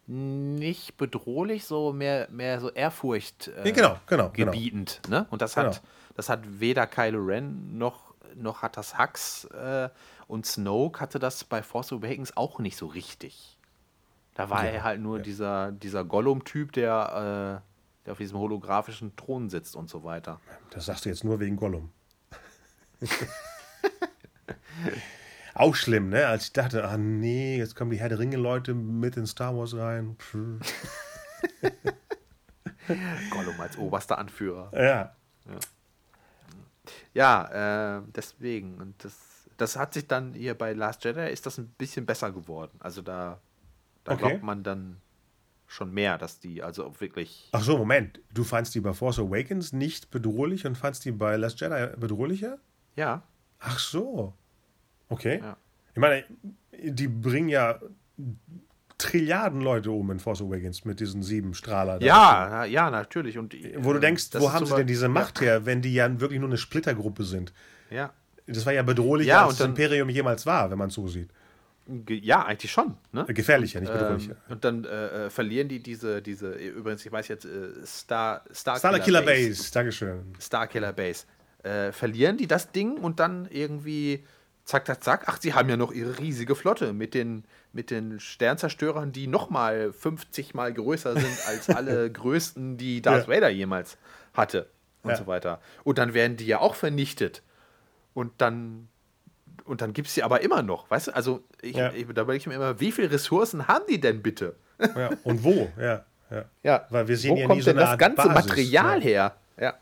nicht 0.05 0.97
bedrohlich, 0.97 1.65
so 1.65 1.93
mehr, 1.93 2.27
mehr 2.30 2.60
so 2.60 2.69
Ehrfurcht 2.69 3.47
äh, 3.47 3.68
ja, 3.68 3.72
genau, 3.73 3.99
genau, 4.07 4.30
genau. 4.30 4.51
gebietend. 4.51 4.99
Genau. 5.03 5.19
Ne? 5.19 5.27
Und 5.30 5.41
das 5.41 5.55
hat, 5.55 5.72
genau. 5.72 5.88
das 6.15 6.30
hat 6.30 6.41
weder 6.60 6.88
Kylo 6.88 7.19
Ren 7.19 7.77
noch 7.77 8.12
noch 8.35 8.61
hat 8.61 8.77
das 8.77 8.97
Hux 8.97 9.45
äh, 9.45 9.89
und 10.27 10.45
Snoke 10.45 10.99
hatte 10.99 11.19
das 11.19 11.43
bei 11.43 11.61
Force 11.61 11.91
Awakens 11.93 12.35
auch 12.38 12.60
nicht 12.60 12.77
so 12.77 12.88
richtig. 12.88 13.57
Da 14.35 14.49
war 14.49 14.65
ja, 14.65 14.72
er 14.72 14.84
halt 14.84 15.01
nur 15.01 15.18
ja. 15.18 15.23
dieser, 15.23 15.72
dieser 15.72 16.03
Gollum-Typ, 16.03 16.72
der, 16.72 17.61
äh, 17.61 18.05
der 18.05 18.14
auf 18.14 18.18
diesem 18.18 18.39
holographischen 18.39 19.15
Thron 19.15 19.49
sitzt 19.49 19.76
und 19.76 19.89
so 19.89 20.03
weiter. 20.03 20.39
Das 20.72 20.85
sagst 20.85 21.05
du 21.05 21.10
jetzt 21.10 21.23
nur 21.23 21.39
wegen 21.39 21.55
Gollum. 21.55 21.91
auch 25.53 25.76
schlimm, 25.76 26.10
ne? 26.10 26.27
Als 26.27 26.45
ich 26.45 26.53
dachte, 26.53 26.88
ah 26.88 26.97
nee, 26.97 27.57
jetzt 27.57 27.76
kommen 27.76 27.91
die 27.91 27.99
Herr 27.99 28.10
der 28.10 28.18
Ringe-Leute 28.19 28.73
mit 28.73 29.18
in 29.18 29.27
Star 29.27 29.55
Wars 29.55 29.76
rein. 29.76 30.18
Gollum 33.30 33.60
als 33.60 33.77
oberster 33.77 34.18
Anführer. 34.18 34.72
Ja. 34.73 35.15
ja. 35.45 35.60
Ja, 37.14 37.97
äh, 37.97 38.01
deswegen. 38.15 38.80
Und 38.80 39.03
das, 39.03 39.49
das 39.57 39.76
hat 39.76 39.93
sich 39.93 40.07
dann 40.07 40.34
hier 40.34 40.53
bei 40.55 40.73
Last 40.73 41.03
Jedi 41.03 41.30
ist 41.31 41.45
das 41.45 41.57
ein 41.57 41.68
bisschen 41.77 42.05
besser 42.05 42.31
geworden. 42.31 42.77
Also 42.80 43.01
da, 43.01 43.39
da 44.03 44.14
okay. 44.14 44.27
glaubt 44.27 44.43
man 44.43 44.64
dann 44.64 45.01
schon 45.68 45.93
mehr, 45.93 46.18
dass 46.18 46.39
die 46.39 46.61
also 46.61 46.85
auch 46.85 47.01
wirklich. 47.01 47.49
Ach 47.51 47.64
so, 47.64 47.77
Moment. 47.77 48.19
Du 48.34 48.43
fandst 48.43 48.76
die 48.76 48.81
bei 48.81 48.93
Force 48.93 49.19
Awakens 49.19 49.73
nicht 49.73 50.11
bedrohlich 50.11 50.65
und 50.65 50.77
fandst 50.77 51.05
die 51.05 51.11
bei 51.11 51.35
Last 51.38 51.60
Jedi 51.61 51.95
bedrohlicher? 51.97 52.60
Ja. 52.95 53.23
Ach 53.60 53.80
so. 53.80 54.34
Okay. 55.10 55.39
Ja. 55.41 55.57
Ich 55.93 55.99
meine, 55.99 56.26
die 56.72 57.07
bringen 57.07 57.49
ja 57.49 57.80
Trilliarden 58.98 59.61
Leute 59.61 59.91
um 59.91 60.11
in 60.11 60.20
Force 60.20 60.41
Awakens 60.41 60.86
mit 60.86 60.99
diesen 60.99 61.24
sieben 61.24 61.53
Strahler. 61.53 62.02
Ja, 62.02 62.65
ja, 62.65 62.90
natürlich. 62.90 63.38
Und, 63.38 63.56
wo 63.78 63.91
du 63.91 63.95
ähm, 63.95 64.02
denkst, 64.02 64.30
wo 64.34 64.53
haben 64.53 64.65
sie 64.65 64.76
denn 64.76 64.88
diese 64.88 65.10
Macht 65.10 65.40
ja. 65.40 65.45
her, 65.45 65.65
wenn 65.65 65.82
die 65.82 65.94
ja 65.94 66.20
wirklich 66.20 66.40
nur 66.40 66.49
eine 66.49 66.57
Splittergruppe 66.57 67.24
sind? 67.24 67.53
Ja. 67.90 68.14
Das 68.48 68.65
war 68.65 68.74
ja 68.74 68.84
bedrohlicher, 68.84 69.30
ja, 69.30 69.45
als 69.45 69.57
das 69.57 69.68
Imperium 69.68 70.10
jemals 70.10 70.45
war, 70.45 70.70
wenn 70.70 70.78
man 70.78 70.90
es 70.90 70.95
so 70.95 71.07
sieht. 71.07 71.30
Ja, 72.07 72.45
eigentlich 72.45 72.72
schon. 72.72 72.95
Ne? 73.11 73.26
Äh, 73.28 73.34
gefährlicher, 73.34 73.82
nicht 73.82 73.91
bedrohlicher. 73.91 74.32
Ähm, 74.32 74.53
und 74.53 74.64
dann 74.64 74.86
äh, 74.86 75.26
äh, 75.26 75.30
verlieren 75.30 75.68
die 75.68 75.80
diese, 75.80 76.22
diese, 76.22 76.53
übrigens, 76.53 77.06
ich 77.06 77.11
weiß 77.11 77.28
jetzt, 77.28 77.45
äh, 77.45 77.86
Star, 77.86 78.44
Star, 78.53 78.78
Star 78.78 78.91
Killer, 78.91 79.03
Killer 79.03 79.22
Base. 79.22 79.49
Base. 79.49 79.72
Dankeschön. 79.74 80.36
Star 80.40 80.68
Killer 80.68 80.94
Base. 80.94 81.26
Äh, 81.61 81.91
verlieren 81.91 82.38
die 82.38 82.48
das 82.48 82.72
Ding 82.72 82.98
und 82.98 83.20
dann 83.20 83.48
irgendwie 83.49 84.24
zack, 84.65 84.85
zack, 84.88 85.03
zack. 85.03 85.23
Ach, 85.27 85.40
sie 85.41 85.53
haben 85.53 85.69
ja 85.69 85.77
noch 85.77 85.91
ihre 85.91 86.19
riesige 86.19 86.56
Flotte 86.56 86.94
mit 86.94 87.14
den, 87.14 87.45
mit 87.72 87.91
den 87.91 88.19
Sternzerstörern, 88.19 89.11
die 89.11 89.27
nochmal 89.27 89.91
50 89.94 90.53
Mal 90.53 90.73
größer 90.73 91.14
sind 91.14 91.48
als 91.48 91.69
alle 91.76 92.11
größten, 92.11 92.77
die 92.77 93.02
Darth 93.02 93.27
ja. 93.27 93.35
Vader 93.35 93.49
jemals 93.49 93.98
hatte 94.34 94.69
und 95.03 95.11
ja. 95.11 95.18
so 95.18 95.27
weiter. 95.27 95.60
Und 95.84 95.98
dann 95.98 96.14
werden 96.14 96.38
die 96.38 96.45
ja 96.45 96.60
auch 96.60 96.76
vernichtet. 96.76 97.44
Und 98.14 98.31
dann, 98.40 98.88
und 99.65 99.81
dann 99.81 99.94
gibt 99.94 100.07
es 100.07 100.14
sie 100.14 100.23
aber 100.23 100.41
immer 100.41 100.61
noch, 100.61 100.90
weißt 100.90 101.07
du? 101.07 101.15
Also, 101.15 101.44
ich, 101.61 101.76
ja. 101.76 101.91
ich, 101.94 102.06
da 102.14 102.22
überlege 102.22 102.41
ich 102.41 102.48
mir 102.48 102.56
immer, 102.56 102.80
wie 102.80 102.91
viele 102.91 103.11
Ressourcen 103.11 103.68
haben 103.68 103.85
die 103.90 103.99
denn 103.99 104.22
bitte? 104.22 104.56
Ja, 104.95 105.11
und 105.23 105.44
wo? 105.45 105.72
Ja, 105.80 106.03
ja. 106.30 106.45
ja. 106.61 106.88
Weil 106.90 107.07
wir 107.07 107.15
sehen 107.15 107.35
Wo 107.35 107.40
ja 107.40 107.48
kommt 107.48 107.57
nie 107.57 107.64
so 107.64 107.72
denn 107.72 107.77
das 107.77 107.98
ganze 107.98 108.27
Basis. 108.27 108.34
Material 108.34 109.02
her? 109.02 109.38
Ja. 109.57 109.76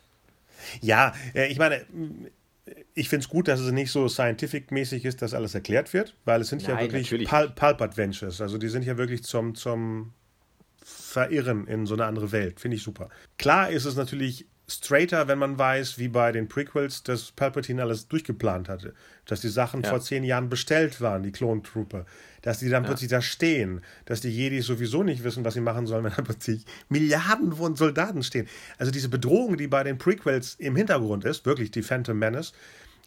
Ja, 0.81 1.13
äh, 1.33 1.47
ich 1.47 1.57
meine, 1.57 1.85
ich 2.93 3.09
finde 3.09 3.23
es 3.23 3.29
gut, 3.29 3.47
dass 3.47 3.59
es 3.59 3.71
nicht 3.71 3.91
so 3.91 4.07
scientific-mäßig 4.07 5.05
ist, 5.05 5.21
dass 5.21 5.33
alles 5.33 5.55
erklärt 5.55 5.93
wird, 5.93 6.15
weil 6.25 6.41
es 6.41 6.49
sind 6.49 6.67
Nein, 6.67 6.77
ja 6.77 6.93
wirklich 6.93 7.27
Pul 7.27 7.49
Pulp-Adventures. 7.49 8.41
Also 8.41 8.57
die 8.57 8.69
sind 8.69 8.85
ja 8.85 8.97
wirklich 8.97 9.23
zum, 9.23 9.55
zum 9.55 10.13
Verirren 10.83 11.67
in 11.67 11.85
so 11.85 11.95
eine 11.95 12.05
andere 12.05 12.31
Welt. 12.31 12.59
Finde 12.59 12.77
ich 12.77 12.83
super. 12.83 13.09
Klar 13.37 13.69
ist 13.69 13.85
es 13.85 13.95
natürlich 13.95 14.45
straighter, 14.67 15.27
wenn 15.27 15.39
man 15.39 15.57
weiß, 15.57 15.97
wie 15.97 16.07
bei 16.07 16.31
den 16.31 16.47
Prequels, 16.47 17.03
dass 17.03 17.31
Palpatine 17.31 17.81
alles 17.81 18.07
durchgeplant 18.07 18.69
hatte. 18.69 18.93
Dass 19.25 19.41
die 19.41 19.49
Sachen 19.49 19.83
ja. 19.83 19.89
vor 19.89 20.01
zehn 20.01 20.23
Jahren 20.23 20.49
bestellt 20.49 21.01
waren, 21.01 21.23
die 21.23 21.31
Clone 21.31 21.61
Trooper. 21.61 22.05
Dass 22.41 22.59
die 22.59 22.69
dann 22.69 22.83
ja. 22.83 22.89
plötzlich 22.89 23.09
da 23.09 23.21
stehen. 23.21 23.81
Dass 24.05 24.21
die 24.21 24.29
Jedis 24.29 24.65
sowieso 24.65 25.03
nicht 25.03 25.23
wissen, 25.23 25.43
was 25.45 25.53
sie 25.53 25.61
machen 25.61 25.87
sollen, 25.87 26.03
wenn 26.05 26.13
da 26.13 26.21
plötzlich 26.21 26.65
Milliarden 26.89 27.53
von 27.53 27.75
Soldaten 27.75 28.23
stehen. 28.23 28.47
Also 28.77 28.91
diese 28.91 29.09
Bedrohung, 29.09 29.57
die 29.57 29.67
bei 29.67 29.83
den 29.83 29.97
Prequels 29.97 30.55
im 30.55 30.75
Hintergrund 30.75 31.25
ist, 31.25 31.45
wirklich 31.45 31.71
die 31.71 31.83
Phantom 31.83 32.17
Menace, 32.17 32.53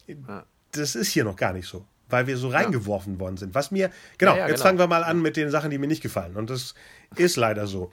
ja. 0.07 0.45
das 0.73 0.95
ist 0.95 1.09
hier 1.09 1.25
noch 1.25 1.37
gar 1.37 1.53
nicht 1.53 1.69
so. 1.69 1.87
Weil 2.11 2.27
wir 2.27 2.37
so 2.37 2.49
reingeworfen 2.49 3.19
worden 3.19 3.39
sind. 3.39 3.55
Was 3.55 3.71
mir, 3.71 3.91
genau, 4.19 4.37
jetzt 4.37 4.49
genau. 4.49 4.63
fangen 4.63 4.79
wir 4.79 4.87
mal 4.87 5.03
an 5.03 5.23
mit 5.23 5.37
den 5.37 5.51
Sachen, 5.51 5.71
die 5.71 5.79
mir 5.79 5.87
nicht 5.87 6.03
gefallen. 6.03 6.37
Und 6.37 6.51
das 6.51 6.75
ist 7.17 7.37
leider 7.37 7.67
so 7.67 7.91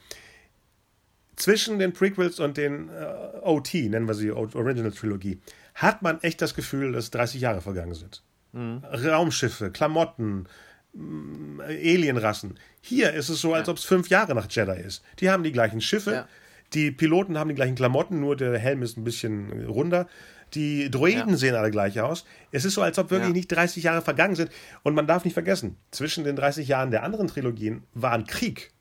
zwischen 1.42 1.80
den 1.80 1.94
Prequels 1.94 2.40
und 2.40 2.58
den 2.58 2.90
äh, 2.90 3.40
OT, 3.42 3.74
nennen 3.74 4.08
wir 4.08 4.14
sie 4.14 4.32
Original 4.32 4.92
Trilogie, 4.92 5.42
hat 5.76 6.02
man 6.02 6.22
echt 6.22 6.42
das 6.42 6.54
Gefühl, 6.54 6.92
dass 6.92 7.12
30 7.12 7.42
Jahre 7.42 7.62
vergangen 7.62 7.96
sind. 7.96 8.24
Mhm. 8.54 8.84
Raumschiffe, 8.84 9.72
Klamotten, 9.72 10.48
äh, 10.94 11.96
Alienrassen. 11.96 12.60
Hier 12.82 13.14
ist 13.14 13.30
es 13.30 13.42
so, 13.42 13.54
als 13.54 13.68
ja. 13.68 13.72
ob 13.72 13.78
es 13.78 13.86
fünf 13.86 14.10
Jahre 14.10 14.36
nach 14.36 14.48
Jedi 14.50 14.80
ist. 14.80 15.04
Die 15.20 15.30
haben 15.30 15.44
die 15.44 15.52
gleichen 15.52 15.82
Schiffe, 15.82 16.12
ja. 16.12 16.28
die 16.74 16.92
Piloten 16.92 17.38
haben 17.38 17.50
die 17.50 17.56
gleichen 17.56 17.76
Klamotten, 17.76 18.20
nur 18.20 18.36
der 18.36 18.58
Helm 18.58 18.84
ist 18.84 18.98
ein 18.98 19.04
bisschen 19.04 19.66
runder. 19.66 20.08
Die 20.54 20.92
Droiden 20.92 21.30
ja. 21.30 21.38
sehen 21.38 21.56
alle 21.56 21.72
gleich 21.72 22.02
aus. 22.02 22.26
Es 22.52 22.66
ist 22.66 22.74
so, 22.74 22.82
als 22.82 23.00
ob 23.00 23.10
wirklich 23.10 23.32
nicht 23.32 23.48
30 23.48 23.84
Jahre 23.84 24.02
vergangen 24.02 24.36
sind. 24.36 24.52
Und 24.84 24.96
man 24.96 25.08
darf 25.08 25.24
nicht 25.24 25.34
vergessen, 25.34 25.78
zwischen 25.92 26.26
den 26.26 26.36
30 26.36 26.68
Jahren 26.68 26.92
der 26.92 27.04
anderen 27.04 27.28
Trilogien 27.28 27.84
war 27.94 28.12
ein 28.12 28.26
Krieg, 28.26 28.74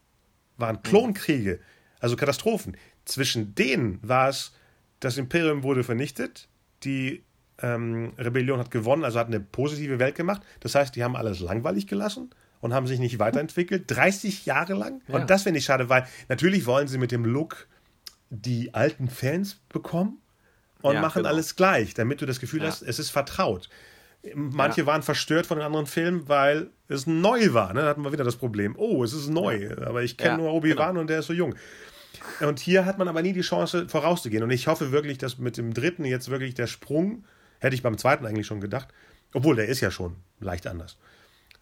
waren 0.57 0.83
Klonkriege 0.83 1.61
also 2.01 2.17
Katastrophen. 2.17 2.77
Zwischen 3.05 3.55
denen 3.55 3.99
war 4.03 4.29
es, 4.29 4.53
das 5.01 5.17
Imperium 5.17 5.63
wurde 5.63 5.85
vernichtet, 5.85 6.49
die 6.83 7.23
ähm, 7.63 8.13
Rebellion 8.19 8.59
hat 8.59 8.71
gewonnen, 8.71 9.05
also 9.05 9.19
hat 9.19 9.29
eine 9.29 9.41
positive 9.41 9.99
Welt 9.99 10.15
gemacht. 10.15 10.43
Das 10.61 10.75
heißt, 10.75 10.97
die 10.97 11.05
haben 11.05 11.17
alles 11.17 11.41
langweilig 11.41 11.87
gelassen 11.87 12.31
und 12.61 12.75
haben 12.75 12.87
sich 12.87 12.99
nicht 12.99 13.19
weiterentwickelt. 13.19 13.85
30 13.87 14.47
Jahre 14.47 14.75
lang. 14.75 15.03
Ja. 15.09 15.17
Und 15.17 15.31
das 15.31 15.45
finde 15.45 15.59
ich 15.59 15.65
schade, 15.65 15.89
weil 15.89 16.07
natürlich 16.29 16.67
wollen 16.67 16.89
sie 16.89 16.99
mit 16.99 17.13
dem 17.13 17.25
Look 17.25 17.69
die 18.31 18.75
alten 18.75 19.09
Fans 19.09 19.59
bekommen 19.69 20.19
und 20.83 20.95
ja, 20.95 21.01
machen 21.01 21.21
genau. 21.21 21.31
alles 21.31 21.57
gleich, 21.57 21.95
damit 21.95 22.21
du 22.21 22.27
das 22.27 22.41
Gefühl 22.41 22.63
ja. 22.63 22.69
hast, 22.69 22.83
es 22.83 22.99
ist 22.99 23.11
vertraut. 23.11 23.69
Manche 24.35 24.83
ja. 24.83 24.87
waren 24.87 25.03
verstört 25.03 25.47
von 25.47 25.59
den 25.59 25.67
anderen 25.67 25.87
Filmen, 25.87 26.29
weil 26.29 26.71
es 26.89 27.07
neu 27.07 27.55
war. 27.55 27.73
Ne? 27.73 27.81
Da 27.81 27.89
hatten 27.89 28.05
wir 28.05 28.13
wieder 28.13 28.25
das 28.25 28.37
Problem. 28.37 28.75
Oh, 28.77 29.03
es 29.03 29.13
ist 29.13 29.29
neu. 29.29 29.71
Aber 29.85 30.03
ich 30.03 30.17
kenne 30.17 30.37
nur 30.37 30.53
Obi-Wan 30.53 30.89
genau. 30.89 31.01
und 31.01 31.11
der 31.11 31.21
ist 31.21 31.27
so 31.27 31.33
jung. 31.33 31.55
Und 32.41 32.59
hier 32.59 32.85
hat 32.85 32.99
man 32.99 33.09
aber 33.09 33.23
nie 33.23 33.33
die 33.33 33.41
Chance, 33.41 33.89
vorauszugehen. 33.89 34.43
Und 34.43 34.51
ich 34.51 34.67
hoffe 34.67 34.93
wirklich, 34.93 35.19
dass 35.19 35.39
mit 35.39 35.57
dem 35.57 35.73
dritten 35.73 36.05
jetzt 36.05 36.31
wirklich 36.31 36.55
der 36.55 36.67
Sprung, 36.67 37.25
hätte 37.61 37.75
ich 37.75 37.83
beim 37.83 37.97
zweiten 37.97 38.27
eigentlich 38.27 38.47
schon 38.47 38.61
gedacht, 38.61 38.89
obwohl 39.33 39.57
der 39.57 39.69
ist 39.69 39.81
ja 39.81 39.91
schon 39.91 40.17
leicht 40.41 40.67
anders, 40.67 40.99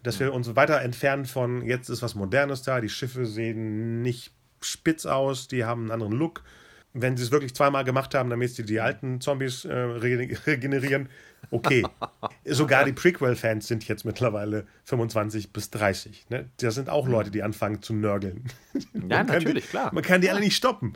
dass 0.02 0.18
wir 0.20 0.32
uns 0.32 0.56
weiter 0.56 0.80
entfernen 0.80 1.26
von, 1.26 1.62
jetzt 1.62 1.88
ist 1.90 2.02
was 2.02 2.14
Modernes 2.14 2.62
da, 2.62 2.80
die 2.80 2.88
Schiffe 2.88 3.26
sehen 3.26 4.02
nicht 4.02 4.32
spitz 4.60 5.06
aus, 5.06 5.48
die 5.48 5.64
haben 5.64 5.82
einen 5.82 5.90
anderen 5.90 6.12
Look. 6.12 6.42
Wenn 7.02 7.16
sie 7.16 7.24
es 7.24 7.30
wirklich 7.30 7.54
zweimal 7.54 7.84
gemacht 7.84 8.14
haben, 8.14 8.30
damit 8.30 8.54
sie 8.54 8.64
die 8.64 8.80
alten 8.80 9.20
Zombies 9.20 9.64
äh, 9.64 9.74
regenerieren, 10.46 11.08
okay. 11.50 11.84
Sogar 12.44 12.84
die 12.84 12.92
Prequel-Fans 12.92 13.66
sind 13.66 13.86
jetzt 13.88 14.04
mittlerweile 14.04 14.66
25 14.84 15.52
bis 15.52 15.70
30. 15.70 16.26
Ne? 16.30 16.48
Da 16.60 16.70
sind 16.70 16.88
auch 16.88 17.08
Leute, 17.08 17.30
die 17.30 17.42
anfangen 17.42 17.82
zu 17.82 17.94
nörgeln. 17.94 18.44
Ja, 19.08 19.24
natürlich, 19.24 19.64
die, 19.64 19.70
klar. 19.70 19.92
Man 19.92 20.02
kann 20.02 20.20
die 20.20 20.30
alle 20.30 20.40
nicht 20.40 20.56
stoppen. 20.56 20.94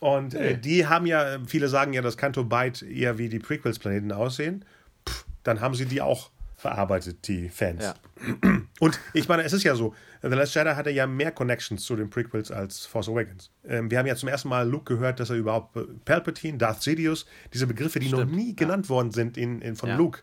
Und 0.00 0.34
äh, 0.34 0.58
die 0.58 0.86
haben 0.86 1.06
ja, 1.06 1.38
viele 1.46 1.68
sagen 1.68 1.92
ja, 1.92 2.02
dass 2.02 2.16
Canto 2.16 2.44
Bight 2.44 2.82
eher 2.82 3.18
wie 3.18 3.28
die 3.28 3.38
Prequels-Planeten 3.38 4.12
aussehen. 4.12 4.64
Pff, 5.08 5.26
dann 5.42 5.60
haben 5.60 5.74
sie 5.74 5.86
die 5.86 6.00
auch 6.00 6.30
verarbeitet, 6.60 7.26
die 7.26 7.48
Fans. 7.48 7.82
Ja. 7.82 7.94
Und 8.80 9.00
ich 9.14 9.28
meine, 9.28 9.44
es 9.44 9.52
ist 9.52 9.62
ja 9.62 9.74
so, 9.74 9.94
The 10.22 10.28
Last 10.28 10.54
Jedi 10.54 10.70
hatte 10.70 10.90
ja 10.90 11.06
mehr 11.06 11.32
Connections 11.32 11.82
zu 11.82 11.96
den 11.96 12.10
Prequels 12.10 12.50
als 12.50 12.84
Force 12.84 13.08
Awakens. 13.08 13.50
Ähm, 13.66 13.90
wir 13.90 13.98
haben 13.98 14.06
ja 14.06 14.14
zum 14.14 14.28
ersten 14.28 14.48
Mal 14.48 14.68
Luke 14.68 14.94
gehört, 14.94 15.20
dass 15.20 15.30
er 15.30 15.36
überhaupt 15.36 15.74
äh, 15.76 15.84
Palpatine, 16.04 16.58
Darth 16.58 16.82
Sidious, 16.82 17.24
diese 17.54 17.66
Begriffe, 17.66 17.98
die 17.98 18.08
Stimmt, 18.08 18.30
noch 18.30 18.30
nie 18.30 18.50
ja. 18.50 18.54
genannt 18.56 18.90
worden 18.90 19.10
sind 19.10 19.38
in, 19.38 19.62
in 19.62 19.74
von 19.74 19.88
ja, 19.88 19.96
Luke, 19.96 20.20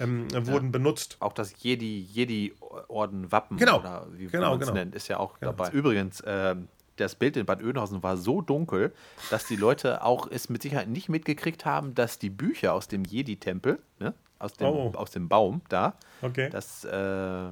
ähm, 0.00 0.28
wurden 0.46 0.72
benutzt. 0.72 1.18
Auch 1.20 1.34
das 1.34 1.52
Jedi, 1.62 2.00
Jedi-Orden 2.00 3.30
Wappen 3.30 3.58
genau. 3.58 3.80
oder 3.80 4.06
wie 4.12 4.26
genau, 4.26 4.52
man 4.52 4.60
es 4.60 4.66
genau. 4.68 4.78
nennt, 4.78 4.94
ist 4.94 5.08
ja 5.08 5.18
auch 5.18 5.38
genau. 5.38 5.52
dabei. 5.52 5.70
Übrigens, 5.70 6.22
ähm, 6.26 6.68
das 6.96 7.14
Bild 7.14 7.36
in 7.36 7.44
Bad 7.44 7.62
Oeynhausen 7.62 8.02
war 8.02 8.16
so 8.16 8.40
dunkel, 8.40 8.92
dass 9.30 9.46
die 9.46 9.56
Leute 9.56 10.02
auch 10.02 10.28
es 10.30 10.48
mit 10.48 10.62
Sicherheit 10.62 10.88
nicht 10.88 11.08
mitgekriegt 11.08 11.66
haben, 11.66 11.94
dass 11.94 12.18
die 12.18 12.30
Bücher 12.30 12.72
aus 12.72 12.88
dem 12.88 13.04
Jedi-Tempel, 13.04 13.80
ne, 13.98 14.14
aus, 14.44 14.52
dem, 14.54 14.66
oh. 14.66 14.92
aus 14.94 15.10
dem 15.10 15.28
Baum 15.28 15.62
da, 15.68 15.94
okay. 16.22 16.50
dass, 16.50 16.84
äh, 16.84 17.50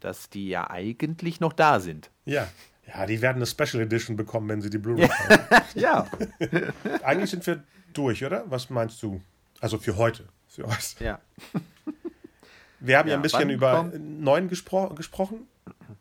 dass 0.00 0.30
die 0.30 0.48
ja 0.48 0.70
eigentlich 0.70 1.40
noch 1.40 1.52
da 1.52 1.80
sind. 1.80 2.10
Ja. 2.24 2.48
Ja, 2.86 3.04
die 3.04 3.20
werden 3.20 3.38
eine 3.38 3.46
Special 3.46 3.82
Edition 3.82 4.16
bekommen, 4.16 4.48
wenn 4.48 4.60
sie 4.60 4.70
die 4.70 4.78
Blu-ray 4.78 5.08
kaufen. 5.08 5.40
ja. 5.74 6.06
Eigentlich 7.02 7.30
sind 7.30 7.44
wir 7.44 7.64
durch, 7.92 8.24
oder? 8.24 8.44
Was 8.48 8.70
meinst 8.70 9.02
du? 9.02 9.20
Also 9.60 9.78
für 9.78 9.96
heute. 9.96 10.28
Für 10.46 10.68
heute. 10.68 11.04
Ja. 11.04 11.20
Wir 12.78 12.98
haben 12.98 13.08
ja, 13.08 13.14
ja 13.14 13.18
ein 13.18 13.22
bisschen 13.22 13.50
über 13.50 13.90
9 13.98 14.48
gespro 14.48 14.90
gesprochen. 14.90 15.48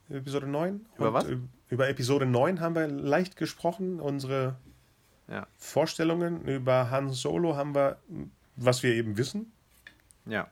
Episode 0.09 0.45
9. 0.45 0.85
Über 0.97 1.13
was? 1.13 1.25
Über 1.69 1.89
Episode 1.89 2.27
9 2.27 2.59
haben 2.59 2.75
wir 2.75 2.87
leicht 2.87 3.35
gesprochen. 3.35 3.99
Unsere 3.99 4.55
ja. 5.27 5.47
Vorstellungen 5.57 6.45
über 6.45 6.91
Han 6.91 7.09
Solo 7.09 7.55
haben 7.55 7.73
wir, 7.73 7.97
was 8.55 8.83
wir 8.83 8.93
eben 8.93 9.17
wissen. 9.17 9.51
Ja. 10.25 10.47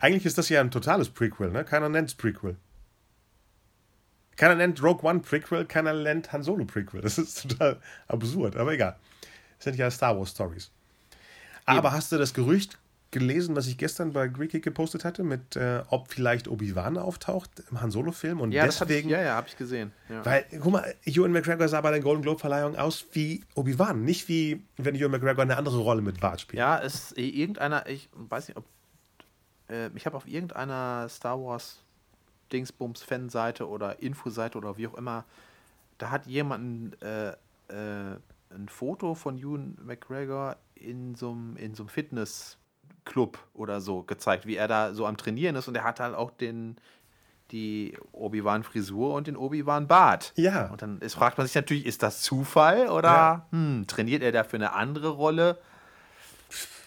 Eigentlich 0.00 0.26
ist 0.26 0.38
das 0.38 0.48
ja 0.48 0.60
ein 0.60 0.70
totales 0.70 1.08
Prequel, 1.08 1.50
ne? 1.50 1.64
Keiner 1.64 1.88
nennt 1.88 2.10
es 2.10 2.14
Prequel. 2.14 2.56
Keiner 4.36 4.54
nennt 4.54 4.82
Rogue 4.82 5.08
One 5.08 5.20
Prequel, 5.20 5.66
keiner 5.66 5.92
nennt 5.92 6.32
Han 6.32 6.42
Solo 6.42 6.64
Prequel. 6.64 7.00
Das 7.00 7.18
ist 7.18 7.48
total 7.48 7.80
absurd, 8.08 8.56
aber 8.56 8.72
egal. 8.72 8.96
Das 9.58 9.64
sind 9.64 9.76
ja 9.76 9.90
Star 9.90 10.18
Wars 10.18 10.30
Stories. 10.30 10.70
Aber 11.64 11.88
Eben. 11.88 11.96
hast 11.96 12.12
du 12.12 12.18
das 12.18 12.34
Gerücht 12.34 12.78
gelesen, 13.12 13.54
was 13.54 13.66
ich 13.66 13.76
gestern 13.76 14.14
bei 14.14 14.26
Greeky 14.26 14.60
gepostet 14.60 15.04
hatte, 15.04 15.22
mit 15.22 15.54
äh, 15.54 15.82
ob 15.90 16.10
vielleicht 16.10 16.48
Obi-Wan 16.48 16.96
auftaucht 16.96 17.50
im 17.70 17.80
Han 17.80 17.90
Solo-Film 17.90 18.40
und 18.40 18.52
ja, 18.52 18.64
deswegen. 18.64 19.08
Ich, 19.08 19.12
ja, 19.12 19.22
ja, 19.22 19.34
habe 19.34 19.48
ich 19.48 19.56
gesehen. 19.56 19.92
Ja. 20.08 20.24
Weil, 20.24 20.46
guck 20.60 20.72
mal, 20.72 20.94
Ewan 21.04 21.30
McGregor 21.30 21.68
sah 21.68 21.82
bei 21.82 21.90
der 21.90 22.00
Golden 22.00 22.22
Globe-Verleihung 22.22 22.76
aus 22.76 23.04
wie 23.12 23.44
Obi-Wan, 23.54 24.02
nicht 24.02 24.28
wie 24.28 24.64
wenn 24.78 24.94
Ewan 24.94 25.10
McGregor 25.10 25.42
eine 25.42 25.58
andere 25.58 25.78
Rolle 25.78 26.00
mit 26.00 26.20
Bart 26.20 26.40
spielt. 26.40 26.58
Ja, 26.58 26.80
es 26.80 27.12
irgendeiner, 27.12 27.86
ich 27.86 28.08
weiß 28.14 28.48
nicht, 28.48 28.56
ob 28.56 28.64
äh, 29.72 29.90
ich 29.94 30.06
habe 30.06 30.16
auf 30.16 30.28
irgendeiner 30.28 31.08
Star 31.08 31.42
Wars 31.42 31.82
Dingsbums 32.52 33.02
Fanseite 33.02 33.68
oder 33.68 34.02
Infoseite 34.02 34.58
oder 34.58 34.76
wie 34.76 34.86
auch 34.86 34.94
immer, 34.94 35.24
da 35.98 36.10
hat 36.10 36.26
jemand 36.26 37.00
äh, 37.02 37.30
äh, 37.30 38.16
ein 38.50 38.68
Foto 38.68 39.14
von 39.14 39.38
Ewan 39.38 39.78
McGregor 39.82 40.56
in 40.74 41.14
so 41.14 41.30
einem 41.30 41.88
Fitnessclub 41.88 43.38
oder 43.54 43.80
so 43.80 44.02
gezeigt, 44.02 44.46
wie 44.46 44.56
er 44.56 44.68
da 44.68 44.92
so 44.92 45.06
am 45.06 45.16
Trainieren 45.16 45.56
ist 45.56 45.68
und 45.68 45.76
er 45.76 45.84
hat 45.84 46.00
halt 46.00 46.14
auch 46.14 46.30
den 46.30 46.76
die 47.50 47.98
Obi-Wan-Frisur 48.12 49.12
und 49.12 49.26
den 49.26 49.36
Obi-Wan-Bart. 49.36 50.32
Ja. 50.36 50.70
Und 50.70 50.80
dann 50.80 50.98
ist, 51.00 51.14
fragt 51.14 51.36
man 51.36 51.46
sich 51.46 51.54
natürlich, 51.54 51.84
ist 51.84 52.02
das 52.02 52.22
Zufall 52.22 52.88
oder 52.88 53.08
ja. 53.08 53.46
hm, 53.50 53.84
trainiert 53.86 54.22
er 54.22 54.32
dafür 54.32 54.58
eine 54.58 54.72
andere 54.72 55.10
Rolle? 55.10 55.58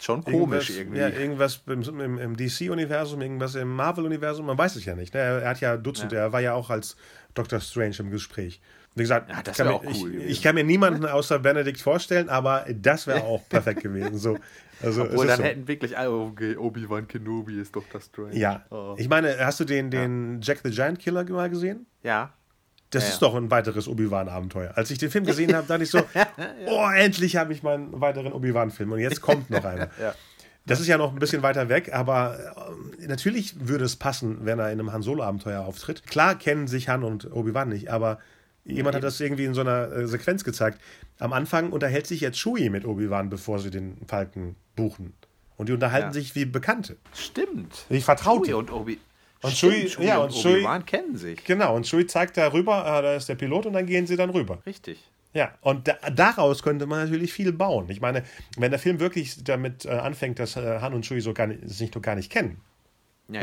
Schon 0.06 0.23
komisch 0.23 0.69
irgendwas, 0.69 0.69
irgendwie. 0.69 0.99
Ja, 0.99 1.10
irgendwas 1.10 1.61
im, 1.65 1.99
im, 1.99 2.18
im 2.19 2.38
DC-Universum, 2.38 3.22
irgendwas 3.22 3.56
im 3.56 3.76
Marvel-Universum, 3.76 4.45
man 4.45 4.56
weiß 4.56 4.76
es 4.76 4.86
ja 4.86 4.94
nicht. 4.94 5.15
Ne? 5.15 5.19
Er, 5.19 5.49
hat 5.49 5.61
ja 5.61 5.77
Dutzende, 5.77 6.15
ja. 6.15 6.22
er 6.22 6.32
war 6.32 6.41
ja 6.41 6.53
auch 6.53 6.69
als 6.69 6.95
Doctor 7.34 7.60
Strange 7.60 7.95
im 7.98 8.11
Gespräch. 8.11 8.61
Wie 8.94 9.02
gesagt, 9.02 9.32
ja, 9.32 9.41
das 9.41 9.57
kann 9.57 9.68
mir, 9.68 9.82
cool 9.84 10.14
ich, 10.15 10.30
ich, 10.30 10.41
kann 10.44 10.53
mir 10.53 10.64
niemanden 10.64 11.07
außer 11.07 11.40
Benedikt 11.40 11.82
vorstellen, 11.82 12.30
aber 12.30 12.68
das 12.72 13.07
wäre 13.07 13.23
auch 13.23 13.49
perfekt 13.49 13.82
gewesen. 13.82 14.19
So, 14.19 14.38
also, 14.84 15.06
Obwohl, 15.06 15.26
dann 15.26 15.38
so. 15.38 15.44
hätten 15.44 15.68
wirklich 15.68 15.98
alle, 15.98 16.11
okay, 16.11 16.56
Obi-Wan 16.56 17.07
Kenobi 17.07 17.60
ist 17.60 17.76
Doctor 17.76 17.99
Strange. 17.99 18.38
Ja. 18.38 18.64
Oh. 18.69 18.94
Ich 18.99 19.10
meine, 19.10 19.36
hast 19.40 19.60
du 19.60 19.65
den, 19.65 19.90
den 19.90 20.40
Jack 20.41 20.60
the 20.64 20.69
Giant 20.69 20.99
Killer 20.99 21.23
mal 21.23 21.49
gesehen? 21.49 21.88
Ja. 22.03 22.32
Das 22.91 23.03
ja, 23.03 23.10
ist 23.10 23.22
doch 23.22 23.36
ein 23.36 23.52
weiteres 23.52 23.88
Obi-Wan-Abenteuer. 23.88 24.74
Als 24.76 24.91
ich 24.91 24.98
den 24.98 25.10
Film 25.10 25.26
gesehen 25.26 25.56
habe, 25.56 25.68
dachte 25.68 25.84
ich 25.84 25.90
so, 25.90 25.99
oh, 26.68 26.88
endlich 26.95 27.36
habe 27.36 27.52
ich 27.52 27.64
meinen 27.64 27.99
weiteren 27.99 28.32
Obi-Wan-Film. 28.32 28.91
Und 28.91 28.99
jetzt 28.99 29.22
kommt 29.22 29.49
noch 29.49 29.64
einer. 29.64 29.90
Das 30.68 30.80
ist 30.80 30.88
ja 30.88 30.98
noch 30.98 31.14
ein 31.14 31.20
bisschen 31.20 31.44
weiter 31.44 31.70
weg, 31.70 31.94
aber 31.94 32.40
äh, 32.99 33.06
natürlich 33.06 33.68
würde 33.68 33.86
es 33.86 33.98
passen, 33.98 34.45
wenn 34.45 34.57
er 34.57 34.72
in 34.72 34.80
einem 34.80 34.91
Han 34.91 35.03
Solo-Abenteuer 35.03 35.62
auftritt. 35.64 36.07
Klar 36.07 36.34
kennen 36.40 36.68
sich 36.68 36.90
Han 36.90 37.03
und 37.03 37.32
Obi-Wan 37.32 37.70
nicht, 37.70 37.91
aber 37.91 38.18
jemand 38.64 38.95
hat 38.95 39.03
das 39.03 39.20
irgendwie 39.20 39.45
in 39.45 39.53
so 39.53 39.62
einer 39.62 39.91
äh, 39.91 40.07
Sequenz 40.07 40.44
gezeigt. 40.44 40.82
Am 41.20 41.34
Anfang 41.34 41.72
unterhält 41.72 42.07
sich 42.07 42.20
jetzt 42.22 42.40
Chewie 42.40 42.72
mit 42.72 42.84
Obi-Wan, 42.84 43.30
bevor 43.30 43.60
sie 43.60 43.70
den 43.70 43.98
Falken 44.07 44.56
buchen. 44.76 45.14
Und 45.56 45.70
die 45.70 45.74
unterhalten 45.74 46.07
ja. 46.07 46.14
sich 46.14 46.34
wie 46.34 46.45
Bekannte. 46.45 46.98
Stimmt. 47.14 47.86
Wie 47.90 48.02
Vertraute. 48.02 48.45
Chewie 48.45 48.53
und 48.56 48.72
Obi 48.72 48.99
und 49.45 49.55
Chewie, 49.55 50.05
ja, 50.05 50.19
und, 50.19 50.34
und 50.34 50.45
Obi-Wan 50.45 50.85
kennen 50.85 51.15
sich. 51.17 51.43
Genau, 51.43 51.76
und 51.76 51.85
Chewie 51.88 52.07
zeigt 52.07 52.38
da 52.38 52.51
rüber, 52.51 52.85
ah, 52.85 53.01
da 53.01 53.15
ist 53.15 53.30
der 53.30 53.35
Pilot 53.35 53.65
und 53.65 53.73
dann 53.73 53.85
gehen 53.85 54.07
sie 54.07 54.15
dann 54.15 54.30
rüber. 54.30 54.59
Richtig. 54.65 54.99
Ja, 55.34 55.53
und 55.61 55.88
da, 55.88 55.97
daraus 56.13 56.63
könnte 56.63 56.85
man 56.85 57.03
natürlich 57.03 57.34
viel 57.34 57.51
bauen. 57.51 57.89
Ich 57.89 57.99
meine, 57.99 58.23
wenn 58.57 58.72
der 58.72 58.80
Film 58.80 58.99
wirklich 58.99 59.43
damit 59.43 59.85
äh, 59.85 59.89
anfängt, 59.89 60.39
dass 60.39 60.55
äh, 60.55 60.80
Han 60.80 60.93
und 60.93 61.05
Chewie 61.05 61.19
so 61.19 61.34
gar 61.34 61.47
nicht, 61.47 61.67
sich 61.67 61.93
noch 61.93 62.01
gar 62.01 62.15
nicht 62.15 62.31
kennen, 62.31 62.61
ja, 63.27 63.41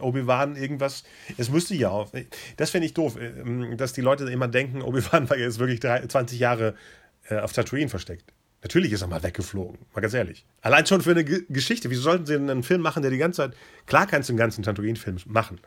Obi-Wan 0.00 0.54
irgendwas, 0.54 1.02
es 1.38 1.48
müsste 1.48 1.74
ja 1.74 1.88
auch, 1.88 2.12
das 2.56 2.70
finde 2.70 2.86
ich 2.86 2.94
doof, 2.94 3.16
äh, 3.16 3.76
dass 3.76 3.94
die 3.94 4.02
Leute 4.02 4.30
immer 4.30 4.48
denken, 4.48 4.82
Obi-Wan 4.82 5.28
war 5.30 5.38
jetzt 5.38 5.58
wirklich 5.58 5.80
drei, 5.80 6.06
20 6.06 6.38
Jahre 6.38 6.74
äh, 7.28 7.38
auf 7.38 7.52
Tatooine 7.52 7.88
versteckt. 7.88 8.33
Natürlich 8.64 8.92
ist 8.92 9.02
er 9.02 9.08
mal 9.08 9.22
weggeflogen, 9.22 9.78
mal 9.94 10.00
ganz 10.00 10.14
ehrlich. 10.14 10.46
Allein 10.62 10.86
schon 10.86 11.02
für 11.02 11.10
eine 11.10 11.22
G 11.22 11.42
Geschichte. 11.50 11.90
Wieso 11.90 12.00
sollten 12.00 12.24
sie 12.24 12.34
einen 12.34 12.62
Film 12.62 12.80
machen, 12.80 13.02
der 13.02 13.10
die 13.10 13.18
ganze 13.18 13.42
Zeit. 13.42 13.56
Klar 13.84 14.06
kannst 14.06 14.30
du 14.30 14.32
einen 14.32 14.38
ganzen 14.38 14.64
Tatooine-Film 14.64 15.18
machen. 15.26 15.60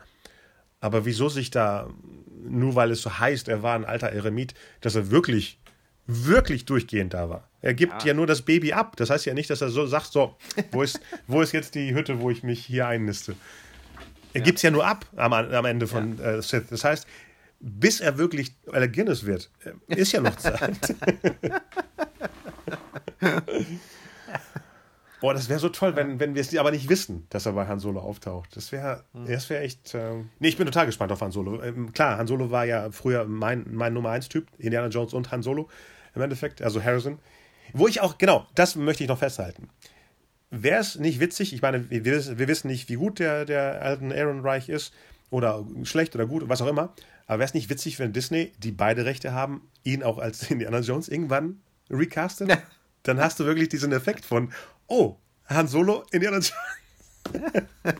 Aber 0.80 1.04
wieso 1.06 1.28
sich 1.28 1.52
da, 1.52 1.90
nur 2.42 2.74
weil 2.74 2.90
es 2.90 3.00
so 3.02 3.20
heißt, 3.20 3.46
er 3.46 3.62
war 3.62 3.76
ein 3.76 3.84
alter 3.84 4.08
Eremit, 4.08 4.54
dass 4.80 4.96
er 4.96 5.12
wirklich, 5.12 5.60
wirklich 6.08 6.64
durchgehend 6.64 7.14
da 7.14 7.30
war? 7.30 7.48
Er 7.60 7.72
gibt 7.72 8.02
ja. 8.02 8.08
ja 8.08 8.14
nur 8.14 8.26
das 8.26 8.42
Baby 8.42 8.72
ab. 8.72 8.96
Das 8.96 9.10
heißt 9.10 9.26
ja 9.26 9.34
nicht, 9.34 9.48
dass 9.48 9.60
er 9.60 9.68
so 9.68 9.86
sagt: 9.86 10.12
So, 10.12 10.36
wo 10.72 10.82
ist, 10.82 11.00
wo 11.28 11.40
ist 11.40 11.52
jetzt 11.52 11.76
die 11.76 11.94
Hütte, 11.94 12.18
wo 12.18 12.30
ich 12.30 12.42
mich 12.42 12.66
hier 12.66 12.88
einniste? 12.88 13.36
Er 14.32 14.40
ja. 14.40 14.44
gibt 14.44 14.56
es 14.56 14.62
ja 14.62 14.72
nur 14.72 14.84
ab 14.84 15.06
am, 15.14 15.32
am 15.32 15.64
Ende 15.64 15.86
von 15.86 16.18
ja. 16.18 16.32
äh, 16.32 16.42
Sith. 16.42 16.64
Das 16.68 16.82
heißt, 16.82 17.06
bis 17.60 18.00
er 18.00 18.18
wirklich 18.18 18.56
Guinness 18.66 19.24
wird, 19.24 19.50
äh, 19.64 19.94
ist 19.94 20.10
ja 20.10 20.20
noch 20.20 20.34
Zeit. 20.34 20.96
Boah, 25.20 25.34
das 25.34 25.48
wäre 25.48 25.58
so 25.58 25.68
toll, 25.68 25.96
wenn, 25.96 26.20
wenn 26.20 26.36
wir 26.36 26.42
es 26.42 26.56
aber 26.56 26.70
nicht 26.70 26.88
wissen, 26.88 27.26
dass 27.30 27.44
er 27.44 27.52
bei 27.52 27.66
Han 27.66 27.80
Solo 27.80 27.98
auftaucht. 28.00 28.56
Das 28.56 28.70
wäre 28.70 29.04
mhm. 29.12 29.26
das 29.26 29.50
wär 29.50 29.62
echt. 29.62 29.94
Äh 29.94 30.22
nee, 30.38 30.48
ich 30.48 30.56
bin 30.56 30.66
total 30.66 30.86
gespannt 30.86 31.10
auf 31.10 31.20
Han 31.20 31.32
Solo. 31.32 31.60
Ähm, 31.62 31.92
klar, 31.92 32.18
Han 32.18 32.28
Solo 32.28 32.50
war 32.52 32.64
ja 32.64 32.90
früher 32.92 33.24
mein, 33.24 33.66
mein 33.70 33.92
Nummer 33.94 34.10
1-Typ, 34.10 34.46
Indiana 34.58 34.88
Jones 34.88 35.14
und 35.14 35.32
Han 35.32 35.42
Solo 35.42 35.68
im 36.14 36.22
Endeffekt, 36.22 36.62
also 36.62 36.82
Harrison. 36.82 37.18
Wo 37.72 37.88
ich 37.88 38.00
auch, 38.00 38.18
genau, 38.18 38.46
das 38.54 38.76
möchte 38.76 39.02
ich 39.02 39.08
noch 39.08 39.18
festhalten. 39.18 39.68
Wäre 40.50 40.80
es 40.80 40.98
nicht 40.98 41.20
witzig, 41.20 41.52
ich 41.52 41.60
meine, 41.60 41.90
wir, 41.90 42.04
wir, 42.04 42.48
wissen 42.48 42.68
nicht, 42.68 42.88
wie 42.88 42.94
gut 42.94 43.18
der, 43.18 43.44
der 43.44 43.82
alten 43.82 44.12
Aaron 44.12 44.40
Reich 44.40 44.68
ist, 44.70 44.94
oder 45.30 45.66
schlecht 45.82 46.14
oder 46.14 46.26
gut, 46.26 46.48
was 46.48 46.62
auch 46.62 46.66
immer, 46.66 46.94
aber 47.26 47.40
wäre 47.40 47.48
es 47.48 47.54
nicht 47.54 47.68
witzig, 47.68 47.98
wenn 47.98 48.14
Disney, 48.14 48.52
die 48.58 48.72
beide 48.72 49.04
Rechte 49.04 49.32
haben, 49.32 49.68
ihn 49.84 50.02
auch 50.02 50.18
als 50.18 50.42
Indiana 50.50 50.80
Jones 50.80 51.08
irgendwann 51.08 51.60
recastet? 51.90 52.56
Dann 53.08 53.20
hast 53.20 53.40
du 53.40 53.46
wirklich 53.46 53.70
diesen 53.70 53.90
Effekt 53.92 54.26
von, 54.26 54.52
oh, 54.86 55.16
Han 55.46 55.66
Solo, 55.66 56.04
Indiana 56.10 56.36
Jones. 56.36 56.52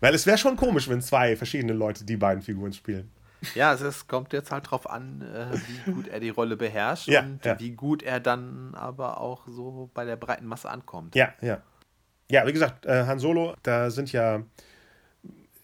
Weil 0.00 0.14
es 0.14 0.26
wäre 0.26 0.36
schon 0.36 0.56
komisch, 0.56 0.90
wenn 0.90 1.00
zwei 1.00 1.36
verschiedene 1.36 1.72
Leute 1.72 2.04
die 2.04 2.18
beiden 2.18 2.42
Figuren 2.42 2.74
spielen. 2.74 3.10
Ja, 3.54 3.72
es 3.72 4.06
kommt 4.06 4.34
jetzt 4.34 4.50
halt 4.50 4.70
drauf 4.70 4.88
an, 4.88 5.22
äh, 5.22 5.56
wie 5.56 5.92
gut 5.92 6.08
er 6.08 6.20
die 6.20 6.28
Rolle 6.28 6.58
beherrscht 6.58 7.08
ja, 7.08 7.22
und 7.22 7.42
ja. 7.46 7.58
wie 7.58 7.70
gut 7.70 8.02
er 8.02 8.20
dann 8.20 8.74
aber 8.74 9.20
auch 9.20 9.48
so 9.48 9.90
bei 9.94 10.04
der 10.04 10.16
breiten 10.16 10.46
Masse 10.46 10.68
ankommt. 10.68 11.14
Ja, 11.14 11.32
ja. 11.40 11.62
Ja, 12.30 12.46
wie 12.46 12.52
gesagt, 12.52 12.84
äh, 12.84 13.06
Han 13.06 13.18
Solo, 13.18 13.54
da 13.62 13.90
sind 13.90 14.12
ja 14.12 14.42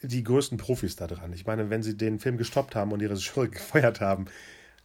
die 0.00 0.24
größten 0.24 0.56
Profis 0.56 0.96
da 0.96 1.06
dran. 1.06 1.34
Ich 1.34 1.44
meine, 1.44 1.68
wenn 1.68 1.82
sie 1.82 1.94
den 1.94 2.18
Film 2.18 2.38
gestoppt 2.38 2.74
haben 2.74 2.92
und 2.92 3.02
ihre 3.02 3.12
Regisseure 3.12 3.48
gefeuert 3.50 4.00
haben, 4.00 4.26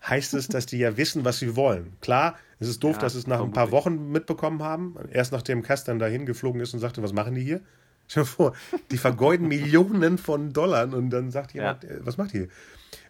heißt 0.07 0.33
es, 0.33 0.47
dass 0.47 0.65
die 0.65 0.77
ja 0.77 0.97
wissen, 0.97 1.25
was 1.25 1.39
sie 1.39 1.55
wollen. 1.55 1.93
Klar, 2.01 2.37
es 2.59 2.67
ist 2.67 2.83
doof, 2.83 2.95
ja, 2.95 3.01
dass 3.01 3.13
sie 3.13 3.19
es 3.19 3.27
nach 3.27 3.37
vermutlich. 3.37 3.61
ein 3.61 3.69
paar 3.69 3.71
Wochen 3.71 4.11
mitbekommen 4.11 4.61
haben. 4.61 4.95
Erst 5.11 5.31
nachdem 5.31 5.63
Cass 5.63 5.83
dann 5.83 5.99
dahin 5.99 6.25
geflogen 6.25 6.61
ist 6.61 6.73
und 6.73 6.79
sagte, 6.79 7.01
was 7.03 7.13
machen 7.13 7.35
die 7.35 7.43
hier? 7.43 7.61
Stell 8.07 8.23
dir 8.23 8.27
vor, 8.27 8.53
die 8.91 8.97
vergeuden 8.97 9.47
Millionen 9.47 10.19
von 10.19 10.53
Dollar 10.53 10.93
und 10.93 11.09
dann 11.09 11.31
sagt 11.31 11.53
jemand, 11.53 11.83
ja. 11.83 11.89
Äh, 11.89 12.05
was 12.05 12.17
macht 12.17 12.33
ihr? 12.35 12.49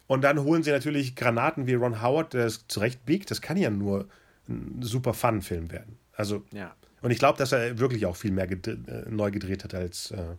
Und 0.06 0.22
dann 0.22 0.42
holen 0.42 0.62
sie 0.62 0.70
natürlich 0.70 1.16
Granaten 1.16 1.66
wie 1.66 1.74
Ron 1.74 2.00
Howard, 2.00 2.32
der 2.32 2.46
es 2.46 2.66
zurecht 2.68 3.04
biegt. 3.04 3.30
Das 3.30 3.42
kann 3.42 3.56
ja 3.56 3.70
nur 3.70 4.08
ein 4.48 4.80
super 4.80 5.12
Fun-Film 5.12 5.70
werden. 5.70 5.98
Also, 6.14 6.44
ja. 6.52 6.74
und 7.02 7.10
ich 7.10 7.18
glaube, 7.18 7.38
dass 7.38 7.52
er 7.52 7.78
wirklich 7.78 8.06
auch 8.06 8.16
viel 8.16 8.30
mehr 8.30 8.46
gedreht, 8.46 8.88
äh, 8.88 9.10
neu 9.10 9.30
gedreht 9.30 9.64
hat, 9.64 9.74
als, 9.74 10.12
äh, 10.12 10.36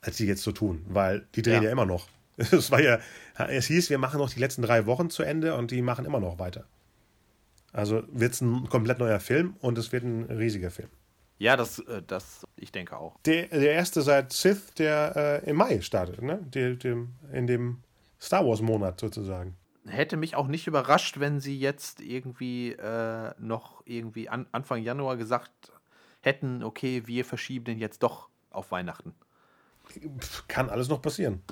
als 0.00 0.16
sie 0.16 0.26
jetzt 0.26 0.42
so 0.42 0.52
tun. 0.52 0.82
Weil 0.88 1.26
die 1.34 1.42
drehen 1.42 1.56
ja, 1.56 1.64
ja 1.64 1.70
immer 1.72 1.86
noch. 1.86 2.08
Es 2.52 2.70
war 2.70 2.82
ja, 2.82 2.98
es 3.48 3.66
hieß, 3.66 3.90
wir 3.90 3.98
machen 3.98 4.18
noch 4.18 4.30
die 4.30 4.40
letzten 4.40 4.62
drei 4.62 4.86
Wochen 4.86 5.08
zu 5.08 5.22
Ende 5.22 5.54
und 5.54 5.70
die 5.70 5.82
machen 5.82 6.04
immer 6.04 6.20
noch 6.20 6.38
weiter. 6.38 6.66
Also 7.72 8.02
wird 8.08 8.32
es 8.32 8.40
ein 8.40 8.68
komplett 8.68 8.98
neuer 8.98 9.20
Film 9.20 9.56
und 9.60 9.78
es 9.78 9.92
wird 9.92 10.04
ein 10.04 10.24
riesiger 10.24 10.70
Film. 10.70 10.88
Ja, 11.38 11.56
das, 11.56 11.80
äh, 11.80 12.02
das 12.06 12.46
ich 12.56 12.72
denke 12.72 12.96
auch. 12.96 13.18
Der, 13.24 13.48
der 13.48 13.72
erste 13.72 14.02
seit 14.02 14.32
Sith, 14.32 14.74
der 14.78 15.42
äh, 15.44 15.50
im 15.50 15.56
Mai 15.56 15.80
startet, 15.80 16.22
ne? 16.22 16.40
Die, 16.54 16.78
dem, 16.78 17.14
in 17.32 17.46
dem 17.46 17.82
Star 18.20 18.46
Wars-Monat 18.46 19.00
sozusagen. 19.00 19.56
Hätte 19.86 20.16
mich 20.16 20.36
auch 20.36 20.46
nicht 20.46 20.66
überrascht, 20.66 21.20
wenn 21.20 21.40
sie 21.40 21.58
jetzt 21.58 22.00
irgendwie 22.00 22.72
äh, 22.72 23.34
noch 23.38 23.82
irgendwie 23.84 24.28
an, 24.28 24.46
Anfang 24.52 24.82
Januar 24.82 25.16
gesagt 25.16 25.72
hätten, 26.20 26.62
okay, 26.62 27.02
wir 27.06 27.24
verschieben 27.24 27.66
den 27.66 27.78
jetzt 27.78 28.02
doch 28.02 28.28
auf 28.50 28.70
Weihnachten. 28.70 29.14
Kann 30.48 30.70
alles 30.70 30.88
noch 30.88 31.02
passieren. 31.02 31.42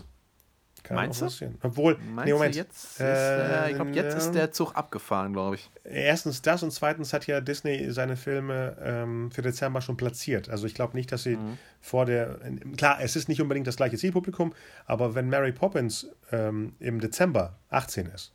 Kann 0.82 0.96
Meinst 0.96 1.22
du? 1.22 1.28
Obwohl, 1.62 1.96
Meinst 1.96 2.26
nee, 2.26 2.32
Moment. 2.32 2.56
Jetzt 2.56 3.00
äh, 3.00 3.64
ist, 3.64 3.70
ich 3.70 3.76
glaube, 3.76 3.90
jetzt 3.92 4.16
ist 4.16 4.32
der 4.32 4.50
Zug 4.50 4.74
abgefahren, 4.74 5.32
glaube 5.32 5.56
ich. 5.56 5.70
Erstens 5.84 6.42
das 6.42 6.62
und 6.62 6.72
zweitens 6.72 7.12
hat 7.12 7.26
ja 7.26 7.40
Disney 7.40 7.90
seine 7.92 8.16
Filme 8.16 8.76
ähm, 8.82 9.30
für 9.30 9.42
Dezember 9.42 9.80
schon 9.80 9.96
platziert. 9.96 10.48
Also 10.48 10.66
ich 10.66 10.74
glaube 10.74 10.96
nicht, 10.96 11.12
dass 11.12 11.22
sie 11.22 11.36
mhm. 11.36 11.58
vor 11.80 12.04
der. 12.04 12.38
Klar, 12.76 12.98
es 13.00 13.14
ist 13.14 13.28
nicht 13.28 13.40
unbedingt 13.40 13.66
das 13.66 13.76
gleiche 13.76 13.96
Zielpublikum, 13.96 14.52
aber 14.84 15.14
wenn 15.14 15.28
Mary 15.28 15.52
Poppins 15.52 16.08
ähm, 16.32 16.74
im 16.80 17.00
Dezember 17.00 17.58
18 17.70 18.06
ist, 18.06 18.32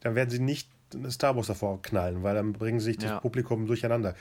dann 0.00 0.14
werden 0.14 0.30
sie 0.30 0.38
nicht 0.38 0.68
Star 1.10 1.34
Wars 1.34 1.48
davor 1.48 1.82
knallen, 1.82 2.22
weil 2.22 2.34
dann 2.34 2.52
bringen 2.52 2.80
sich 2.80 2.96
das 2.96 3.10
ja. 3.10 3.20
Publikum 3.20 3.66
durcheinander. 3.66 4.14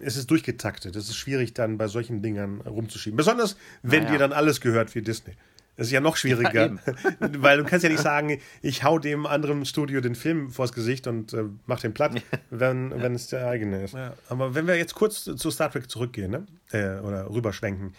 Es 0.00 0.16
ist 0.16 0.30
durchgetaktet. 0.30 0.94
Es 0.94 1.08
ist 1.08 1.16
schwierig, 1.16 1.54
dann 1.54 1.76
bei 1.76 1.88
solchen 1.88 2.22
Dingern 2.22 2.60
rumzuschieben. 2.60 3.16
Besonders, 3.16 3.56
wenn 3.82 4.04
naja. 4.04 4.12
dir 4.12 4.18
dann 4.18 4.32
alles 4.32 4.60
gehört 4.60 4.94
wie 4.94 5.02
Disney. 5.02 5.34
Das 5.76 5.88
ist 5.88 5.92
ja 5.92 6.00
noch 6.00 6.16
schwieriger, 6.16 6.66
ja, 6.66 6.76
weil 7.38 7.58
du 7.58 7.64
kannst 7.64 7.82
ja 7.82 7.90
nicht 7.90 8.02
sagen, 8.02 8.40
ich 8.62 8.84
hau 8.84 8.98
dem 8.98 9.26
anderen 9.26 9.64
Studio 9.64 10.00
den 10.00 10.14
Film 10.14 10.50
vors 10.50 10.72
Gesicht 10.72 11.06
und 11.06 11.32
äh, 11.32 11.44
mach 11.66 11.80
den 11.80 11.92
platt, 11.92 12.12
wenn, 12.50 12.90
ja. 12.90 13.02
wenn 13.02 13.14
es 13.14 13.26
der 13.28 13.48
eigene 13.48 13.82
ist. 13.82 13.94
Ja. 13.94 14.14
Aber 14.28 14.54
wenn 14.54 14.66
wir 14.66 14.76
jetzt 14.76 14.94
kurz 14.94 15.24
zu 15.24 15.50
Star 15.50 15.72
Trek 15.72 15.90
zurückgehen 15.90 16.30
ne? 16.30 16.46
Äh, 16.70 17.00
oder 17.00 17.28
rüberschwenken, 17.28 17.92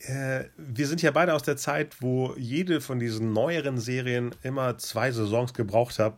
äh, 0.00 0.44
wir 0.56 0.86
sind 0.86 1.02
ja 1.02 1.10
beide 1.10 1.34
aus 1.34 1.42
der 1.42 1.58
Zeit, 1.58 2.00
wo 2.00 2.34
jede 2.36 2.80
von 2.80 2.98
diesen 2.98 3.34
neueren 3.34 3.78
Serien 3.78 4.34
immer 4.42 4.78
zwei 4.78 5.12
Saisons 5.12 5.52
gebraucht 5.52 5.98
hat, 5.98 6.16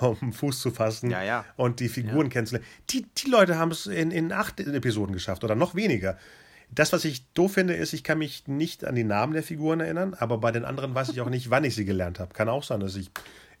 um 0.00 0.32
Fuß 0.32 0.60
zu 0.60 0.70
fassen 0.70 1.10
ja, 1.10 1.22
ja. 1.22 1.44
und 1.56 1.80
die 1.80 1.88
Figuren 1.88 2.26
ja. 2.26 2.32
kennenzulernen. 2.32 2.68
Die, 2.90 3.06
die 3.16 3.30
Leute 3.30 3.56
haben 3.56 3.70
es 3.70 3.86
in, 3.86 4.10
in 4.10 4.32
acht 4.32 4.60
Episoden 4.60 5.14
geschafft 5.14 5.44
oder 5.44 5.54
noch 5.54 5.74
weniger. 5.74 6.18
Das, 6.74 6.92
was 6.92 7.04
ich 7.04 7.30
doof 7.32 7.52
finde, 7.52 7.74
ist, 7.74 7.92
ich 7.92 8.02
kann 8.02 8.18
mich 8.18 8.48
nicht 8.48 8.84
an 8.84 8.94
die 8.94 9.04
Namen 9.04 9.34
der 9.34 9.42
Figuren 9.42 9.80
erinnern, 9.80 10.14
aber 10.14 10.38
bei 10.38 10.52
den 10.52 10.64
anderen 10.64 10.94
weiß 10.94 11.10
ich 11.10 11.20
auch 11.20 11.28
nicht, 11.28 11.50
wann 11.50 11.64
ich 11.64 11.74
sie 11.74 11.84
gelernt 11.84 12.18
habe. 12.18 12.32
Kann 12.32 12.48
auch 12.48 12.62
sein, 12.62 12.80
dass 12.80 12.96
ich 12.96 13.10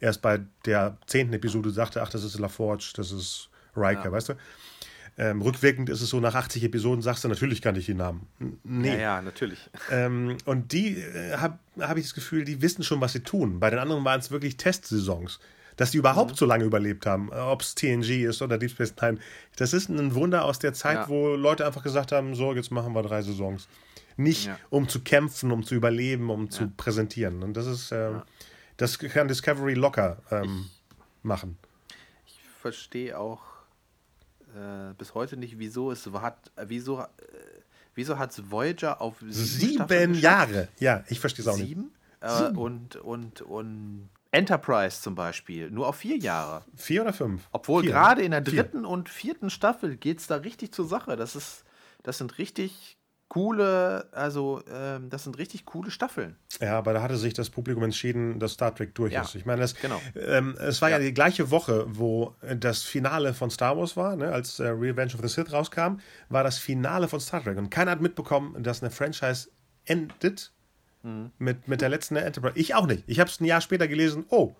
erst 0.00 0.22
bei 0.22 0.40
der 0.64 0.96
zehnten 1.06 1.34
Episode 1.34 1.70
sagte, 1.70 2.02
ach, 2.02 2.08
das 2.08 2.24
ist 2.24 2.38
LaForge, 2.38 2.92
das 2.96 3.12
ist 3.12 3.50
Riker, 3.76 4.04
ja. 4.04 4.12
weißt 4.12 4.30
du? 4.30 4.34
Ähm, 5.18 5.42
rückwirkend 5.42 5.90
ist 5.90 6.00
es 6.00 6.08
so, 6.08 6.20
nach 6.20 6.34
80 6.34 6.64
Episoden 6.64 7.02
sagst 7.02 7.22
du, 7.22 7.28
natürlich 7.28 7.60
kannte 7.60 7.80
ich 7.80 7.86
die 7.86 7.92
Namen. 7.94 8.26
Nee. 8.64 8.94
Ja, 8.94 8.98
ja 8.98 9.22
natürlich. 9.22 9.58
Ähm, 9.90 10.38
und 10.46 10.72
die 10.72 10.96
äh, 10.96 11.36
habe 11.36 11.58
hab 11.78 11.98
ich 11.98 12.04
das 12.04 12.14
Gefühl, 12.14 12.44
die 12.44 12.62
wissen 12.62 12.82
schon, 12.82 13.00
was 13.02 13.12
sie 13.12 13.20
tun. 13.20 13.60
Bei 13.60 13.68
den 13.68 13.78
anderen 13.78 14.04
waren 14.04 14.20
es 14.20 14.30
wirklich 14.30 14.56
Testsaisons 14.56 15.38
dass 15.76 15.90
die 15.90 15.98
überhaupt 15.98 16.32
mhm. 16.32 16.36
so 16.36 16.46
lange 16.46 16.64
überlebt 16.64 17.06
haben, 17.06 17.30
äh, 17.32 17.36
ob 17.36 17.62
es 17.62 17.74
TNG 17.74 18.24
ist 18.24 18.42
oder 18.42 18.58
Deep 18.58 18.70
Space 18.70 18.94
Nine. 19.00 19.18
Das 19.56 19.72
ist 19.72 19.88
ein 19.88 20.14
Wunder 20.14 20.44
aus 20.44 20.58
der 20.58 20.72
Zeit, 20.72 20.96
ja. 20.96 21.08
wo 21.08 21.34
Leute 21.34 21.66
einfach 21.66 21.82
gesagt 21.82 22.12
haben, 22.12 22.34
so, 22.34 22.54
jetzt 22.54 22.70
machen 22.70 22.92
wir 22.94 23.02
drei 23.02 23.22
Saisons. 23.22 23.68
Nicht 24.16 24.46
ja. 24.46 24.58
um 24.70 24.88
zu 24.88 25.00
kämpfen, 25.00 25.50
um 25.52 25.64
zu 25.64 25.74
überleben, 25.74 26.30
um 26.30 26.44
ja. 26.44 26.50
zu 26.50 26.68
präsentieren. 26.68 27.42
Und 27.42 27.56
das 27.56 27.66
ist, 27.66 27.92
äh, 27.92 28.12
das 28.76 28.98
kann 28.98 29.28
Discovery 29.28 29.74
locker 29.74 30.18
ähm, 30.30 30.66
ich, 30.66 31.24
machen. 31.24 31.56
Ich 32.26 32.38
verstehe 32.60 33.18
auch 33.18 33.40
äh, 34.54 34.92
bis 34.98 35.14
heute 35.14 35.36
nicht, 35.36 35.58
wieso 35.58 35.90
es 35.90 36.06
hat, 36.06 36.50
wieso, 36.66 37.00
äh, 37.00 37.06
wieso 37.94 38.18
hat 38.18 38.32
es 38.32 38.50
Voyager 38.50 39.00
auf 39.00 39.16
sieben, 39.26 39.88
sieben 39.88 40.14
Jahre? 40.14 40.68
Ja, 40.78 41.04
ich 41.08 41.20
verstehe 41.20 41.42
es 41.42 41.48
auch 41.48 41.56
sieben? 41.56 41.82
nicht. 41.82 41.92
Äh, 42.20 42.36
sieben? 42.36 42.58
Und, 42.58 42.96
und, 42.96 43.40
und 43.42 44.08
Enterprise 44.32 45.02
zum 45.02 45.14
Beispiel, 45.14 45.70
nur 45.70 45.86
auf 45.86 45.96
vier 45.96 46.16
Jahre. 46.16 46.64
Vier 46.74 47.02
oder 47.02 47.12
fünf? 47.12 47.48
Obwohl 47.52 47.84
gerade 47.84 48.22
in 48.22 48.30
der 48.30 48.40
dritten 48.40 48.80
vier. 48.80 48.88
und 48.88 49.08
vierten 49.08 49.50
Staffel 49.50 49.96
geht 49.96 50.18
es 50.18 50.26
da 50.26 50.36
richtig 50.36 50.72
zur 50.72 50.86
Sache. 50.86 51.16
Das 51.16 51.36
ist, 51.36 51.64
das 52.02 52.18
sind 52.18 52.38
richtig 52.38 52.96
coole, 53.28 54.08
also 54.12 54.62
ähm, 54.70 55.10
das 55.10 55.24
sind 55.24 55.38
richtig 55.38 55.66
coole 55.66 55.90
Staffeln. 55.90 56.36
Ja, 56.60 56.78
aber 56.78 56.94
da 56.94 57.02
hatte 57.02 57.16
sich 57.16 57.34
das 57.34 57.50
Publikum 57.50 57.82
entschieden, 57.82 58.38
dass 58.38 58.52
Star 58.52 58.74
Trek 58.74 58.94
durch 58.94 59.12
ja, 59.12 59.22
ist. 59.22 59.34
Ich 59.34 59.44
meine, 59.44 59.60
das, 59.60 59.74
genau. 59.74 60.00
ähm, 60.14 60.56
es 60.60 60.80
war 60.82 60.90
ja. 60.90 60.98
ja. 60.98 61.04
die 61.04 61.14
gleiche 61.14 61.50
Woche, 61.50 61.86
wo 61.88 62.34
das 62.56 62.82
Finale 62.82 63.32
von 63.32 63.50
Star 63.50 63.76
Wars 63.76 63.96
war, 63.96 64.16
ne? 64.16 64.32
als 64.32 64.60
äh, 64.60 64.68
Revenge 64.68 65.14
of 65.14 65.20
the 65.22 65.28
Sith 65.28 65.52
rauskam, 65.52 65.98
war 66.30 66.44
das 66.44 66.58
Finale 66.58 67.08
von 67.08 67.20
Star 67.20 67.42
Trek. 67.42 67.58
Und 67.58 67.70
keiner 67.70 67.92
hat 67.92 68.00
mitbekommen, 68.00 68.62
dass 68.62 68.82
eine 68.82 68.90
Franchise 68.90 69.50
endet 69.84 70.52
Mhm. 71.02 71.30
Mit, 71.38 71.68
mit 71.68 71.80
der 71.80 71.88
letzten 71.88 72.16
Enterprise. 72.16 72.58
Ich 72.58 72.74
auch 72.74 72.86
nicht. 72.86 73.04
Ich 73.06 73.20
habe 73.20 73.28
es 73.28 73.40
ein 73.40 73.44
Jahr 73.44 73.60
später 73.60 73.88
gelesen. 73.88 74.24
Oh, 74.28 74.54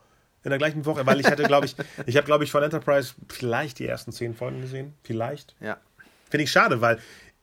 in 0.45 0.51
der 0.51 0.59
gleichen 0.59 0.85
Woche, 0.87 1.07
weil 1.07 1.21
ich 1.21 1.27
hatte, 1.27 1.45
glaube 1.45 1.67
ich, 1.67 1.77
ich 2.07 2.17
habe, 2.17 2.27
glaube 2.27 2.45
ich, 2.45 2.51
von 2.51 2.63
Enterprise 2.63 3.15
vielleicht 3.29 3.79
die 3.79 3.87
ersten 3.87 4.13
zehn 4.13 4.35
Folgen 4.35 4.61
gesehen. 4.61 4.95
Vielleicht. 5.03 5.55
Ja. 5.61 5.79
Finde 6.31 6.45
ich 6.45 6.51
schade, 6.51 6.81
weil 6.81 6.99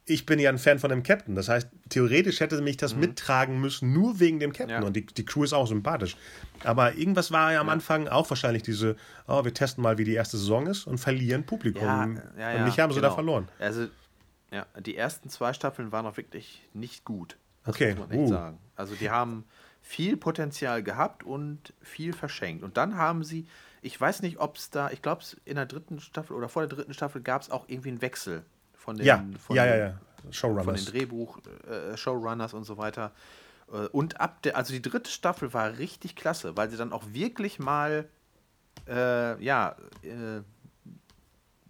ich 0.10 0.26
bin 0.26 0.40
ja 0.40 0.50
ein 0.50 0.58
Fan 0.58 0.80
von 0.80 0.90
dem 0.90 1.04
Captain. 1.04 1.36
Das 1.36 1.50
heißt, 1.50 1.70
theoretisch 1.90 2.40
hätte 2.40 2.62
mich 2.62 2.78
das 2.78 2.94
mhm. 2.94 3.02
mittragen 3.02 3.62
müssen, 3.62 3.94
nur 3.94 4.20
wegen 4.20 4.40
dem 4.40 4.52
Captain. 4.52 4.82
Ja. 4.82 4.88
Und 4.88 4.96
die, 4.96 5.06
die 5.06 5.26
Crew 5.26 5.44
ist 5.44 5.54
auch 5.54 5.68
sympathisch. 5.68 6.18
Aber 6.64 6.96
irgendwas 6.96 7.32
war 7.32 7.54
ja 7.54 7.62
am 7.62 7.68
ja. 7.68 7.74
Anfang 7.74 8.08
auch 8.08 8.30
wahrscheinlich 8.30 8.64
diese, 8.64 8.96
oh, 9.28 9.46
wir 9.46 9.54
testen 9.54 9.84
mal, 9.84 9.98
wie 9.98 10.04
die 10.04 10.16
erste 10.16 10.38
Saison 10.38 10.68
ist 10.68 10.88
und 10.88 10.98
verlieren 10.98 11.46
Publikum. 11.46 12.20
Ja, 12.38 12.56
und 12.56 12.66
mich 12.66 12.80
haben 12.80 12.92
sie 12.92 13.00
genau. 13.00 13.10
da 13.10 13.16
verloren. 13.16 13.48
Also, 13.60 13.88
ja, 14.52 14.66
die 14.80 14.98
ersten 14.98 15.30
zwei 15.30 15.54
Staffeln 15.54 15.92
waren 15.92 16.06
auch 16.08 16.18
wirklich 16.18 16.68
nicht 16.74 17.06
gut. 17.06 17.38
Das 17.66 17.76
okay. 17.76 17.96
muss 17.96 18.08
man 18.08 18.12
echt 18.12 18.20
uh. 18.20 18.28
sagen. 18.28 18.60
Also 18.76 18.96
die 18.96 19.10
haben 19.10 19.46
viel 19.82 20.18
Potenzial 20.18 20.84
gehabt 20.84 21.24
und 21.24 21.74
viel 21.82 22.14
verschenkt. 22.14 22.64
Und 22.64 22.78
dann 22.78 22.96
haben 22.96 23.24
sie, 23.24 23.48
ich 23.82 24.00
weiß 24.00 24.22
nicht, 24.22 24.40
ob 24.40 24.58
es 24.58 24.70
da, 24.70 24.92
ich 24.92 25.02
glaube, 25.02 25.24
in 25.46 25.56
der 25.56 25.66
dritten 25.66 26.00
Staffel 26.00 26.36
oder 26.36 26.50
vor 26.50 26.66
der 26.66 26.76
dritten 26.76 26.94
Staffel 26.94 27.22
gab 27.22 27.42
es 27.42 27.50
auch 27.50 27.66
irgendwie 27.68 27.90
einen 27.90 28.02
Wechsel 28.02 28.44
von 28.76 28.98
den, 28.98 29.06
ja, 29.06 29.26
von 29.40 29.56
ja, 29.56 29.66
ja, 29.66 29.76
ja. 29.76 30.00
Showrunners. 30.32 30.66
Von 30.66 30.76
den 30.76 30.86
Drehbuch, 30.86 31.40
äh, 31.68 31.98
Showrunners 31.98 32.54
und 32.54 32.66
so 32.66 32.78
weiter. 32.78 33.12
Äh, 33.72 33.88
und 33.88 34.20
ab 34.20 34.42
der, 34.44 34.58
also 34.58 34.74
die 34.74 34.82
dritte 34.82 35.10
Staffel 35.10 35.54
war 35.54 35.78
richtig 35.78 36.16
klasse, 36.16 36.56
weil 36.58 36.70
sie 36.70 36.78
dann 36.78 36.94
auch 36.94 37.04
wirklich 37.12 37.60
mal, 37.60 38.08
äh, 38.88 39.44
ja, 39.44 39.76
äh, 40.04 40.42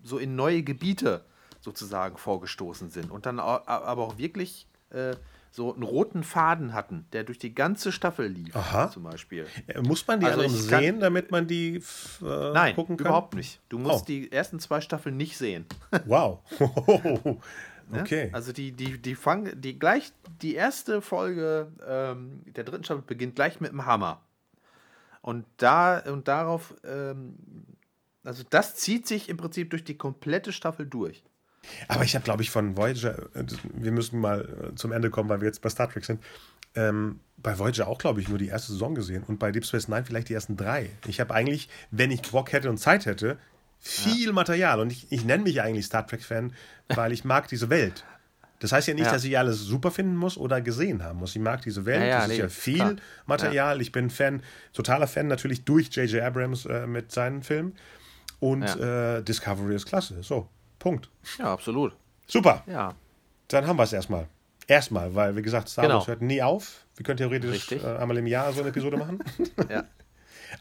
so 0.04 0.18
in 0.18 0.36
neue 0.36 0.64
Gebiete 0.64 1.26
sozusagen 1.60 2.18
vorgestoßen 2.18 2.90
sind 2.90 3.12
und 3.12 3.26
dann 3.26 3.40
aber 3.40 4.04
auch 4.04 4.18
wirklich 4.18 4.68
äh, 4.92 5.16
so 5.52 5.74
einen 5.74 5.84
roten 5.84 6.24
Faden 6.24 6.74
hatten, 6.74 7.06
der 7.12 7.24
durch 7.24 7.40
die 7.40 7.54
ganze 7.54 7.92
Staffel 7.92 8.28
lief, 8.28 8.56
Aha. 8.56 8.92
zum 8.92 9.04
Beispiel. 9.04 9.48
Äh, 9.68 9.82
muss 9.82 10.06
man 10.08 10.20
die 10.20 10.28
also 10.28 10.48
sehen, 10.48 10.94
kann, 10.96 11.00
damit 11.00 11.32
man 11.32 11.48
die 11.48 11.78
äh, 12.22 12.52
nein, 12.54 12.76
gucken 12.76 12.98
kann? 12.98 13.08
überhaupt 13.08 13.36
nicht. 13.36 13.60
Du 13.70 13.80
musst 13.80 14.04
oh. 14.04 14.06
die 14.08 14.32
ersten 14.32 14.60
zwei 14.60 14.82
Staffeln 14.82 15.18
nicht 15.18 15.38
sehen. 15.38 15.66
Wow. 16.06 16.40
okay. 17.92 18.28
Ja? 18.28 18.34
Also 18.34 18.54
die, 18.54 18.72
die, 18.72 19.00
die 19.00 19.16
fangen, 19.16 19.60
die 19.60 19.78
gleich, 19.78 20.12
die 20.42 20.56
erste 20.56 21.02
Folge 21.02 21.72
ähm, 21.86 22.42
der 22.46 22.64
dritten 22.64 22.84
Staffel 22.84 23.04
beginnt 23.06 23.36
gleich 23.36 23.60
mit 23.60 23.72
dem 23.72 23.86
Hammer. 23.86 24.22
Und 25.22 25.46
da 25.58 26.00
und 26.00 26.28
darauf, 26.28 26.74
ähm, 26.86 27.36
also 28.24 28.44
das 28.50 28.76
zieht 28.76 29.08
sich 29.08 29.30
im 29.30 29.38
Prinzip 29.38 29.70
durch 29.72 29.84
die 29.84 29.98
komplette 29.98 30.54
Staffel 30.54 30.86
durch. 30.86 31.24
Aber 31.88 32.04
ich 32.04 32.16
habe, 32.16 32.24
glaube 32.24 32.44
ich, 32.44 32.50
von 32.50 32.78
Voyager, 32.78 33.18
äh, 33.36 33.44
wir 33.74 33.92
müssen 33.92 34.20
mal 34.20 34.72
äh, 34.72 34.76
zum 34.76 34.92
Ende 34.92 35.10
kommen, 35.10 35.30
weil 35.30 35.42
wir 35.42 35.48
jetzt 35.48 35.62
bei 35.62 35.70
Star 35.70 35.90
Trek 35.90 36.06
sind, 36.06 36.24
ähm, 36.76 37.20
bei 37.38 37.58
Voyager 37.58 37.88
auch, 37.88 37.98
glaube 37.98 38.22
ich, 38.22 38.30
nur 38.30 38.38
die 38.38 38.48
erste 38.48 38.72
Saison 38.72 38.96
gesehen 38.96 39.24
und 39.24 39.40
bei 39.40 39.52
Deep 39.52 39.66
Space 39.66 39.88
Nine 39.88 40.06
vielleicht 40.06 40.30
die 40.30 40.34
ersten 40.34 40.58
drei. 40.58 40.90
Ich 41.08 41.20
habe 41.20 41.34
eigentlich, 41.34 41.70
wenn 41.92 42.12
ich 42.12 42.22
Bock 42.22 42.52
hätte 42.52 42.70
und 42.70 42.78
Zeit 42.78 43.06
hätte, 43.06 43.38
viel 43.80 44.28
ja. 44.28 44.32
Material 44.34 44.80
und 44.80 44.92
ich, 44.92 45.12
ich 45.12 45.24
nenne 45.24 45.44
mich 45.44 45.62
eigentlich 45.62 45.86
Star 45.86 46.06
Trek-Fan, 46.06 46.54
weil 46.90 47.12
ich 47.12 47.24
mag 47.24 47.48
diese 47.48 47.70
Welt. 47.70 48.04
Das 48.60 48.74
heißt 48.74 48.90
ja 48.90 48.94
nicht, 48.94 49.06
ja. 49.06 49.12
dass 49.14 49.24
ich 49.24 49.38
alles 49.38 49.62
super 49.62 49.90
finden 49.90 50.18
muss 50.18 50.38
oder 50.38 50.60
gesehen 50.62 51.02
haben 51.04 51.20
muss. 51.20 51.36
Ich 51.36 51.42
mag 51.42 51.62
diese 51.62 51.86
Welt, 51.86 52.02
ja, 52.02 52.08
ja, 52.08 52.20
das 52.20 52.28
nee, 52.28 52.34
ist 52.34 52.40
ja 52.40 52.50
viel 52.50 52.76
klar. 52.76 52.96
Material. 53.26 53.82
Ich 53.82 53.92
bin 53.92 54.10
Fan, 54.10 54.44
totaler 54.74 55.08
Fan 55.08 55.28
natürlich 55.28 55.64
durch 55.64 55.88
J.J. 55.96 56.22
Abrams 56.22 56.66
äh, 56.66 56.86
mit 56.86 57.12
seinen 57.12 57.42
Filmen. 57.42 57.76
Und 58.42 58.64
äh, 58.64 59.22
Discovery 59.22 59.76
ist 59.76 59.86
klasse. 59.86 60.22
So, 60.24 60.50
Punkt. 60.80 61.10
Ja, 61.38 61.54
absolut. 61.54 61.96
Super. 62.28 62.64
Ja. 62.68 62.96
Dann 63.50 63.68
haben 63.68 63.78
wir 63.78 63.84
es 63.84 63.94
erstmal. 63.94 64.28
Erstmal, 64.68 65.14
weil, 65.16 65.36
wie 65.36 65.42
gesagt, 65.42 65.68
Star 65.70 65.84
Wars 65.84 66.06
genau. 66.06 66.08
hört 66.08 66.22
nie 66.22 66.42
auf. 66.42 66.86
Wir 66.96 67.04
können 67.04 67.18
theoretisch 67.18 67.72
äh, 67.72 67.98
einmal 67.98 68.18
im 68.18 68.28
Jahr 68.28 68.54
so 68.54 68.60
eine 68.60 68.70
Episode 68.70 68.98
machen. 68.98 69.20
ja. 69.70 69.84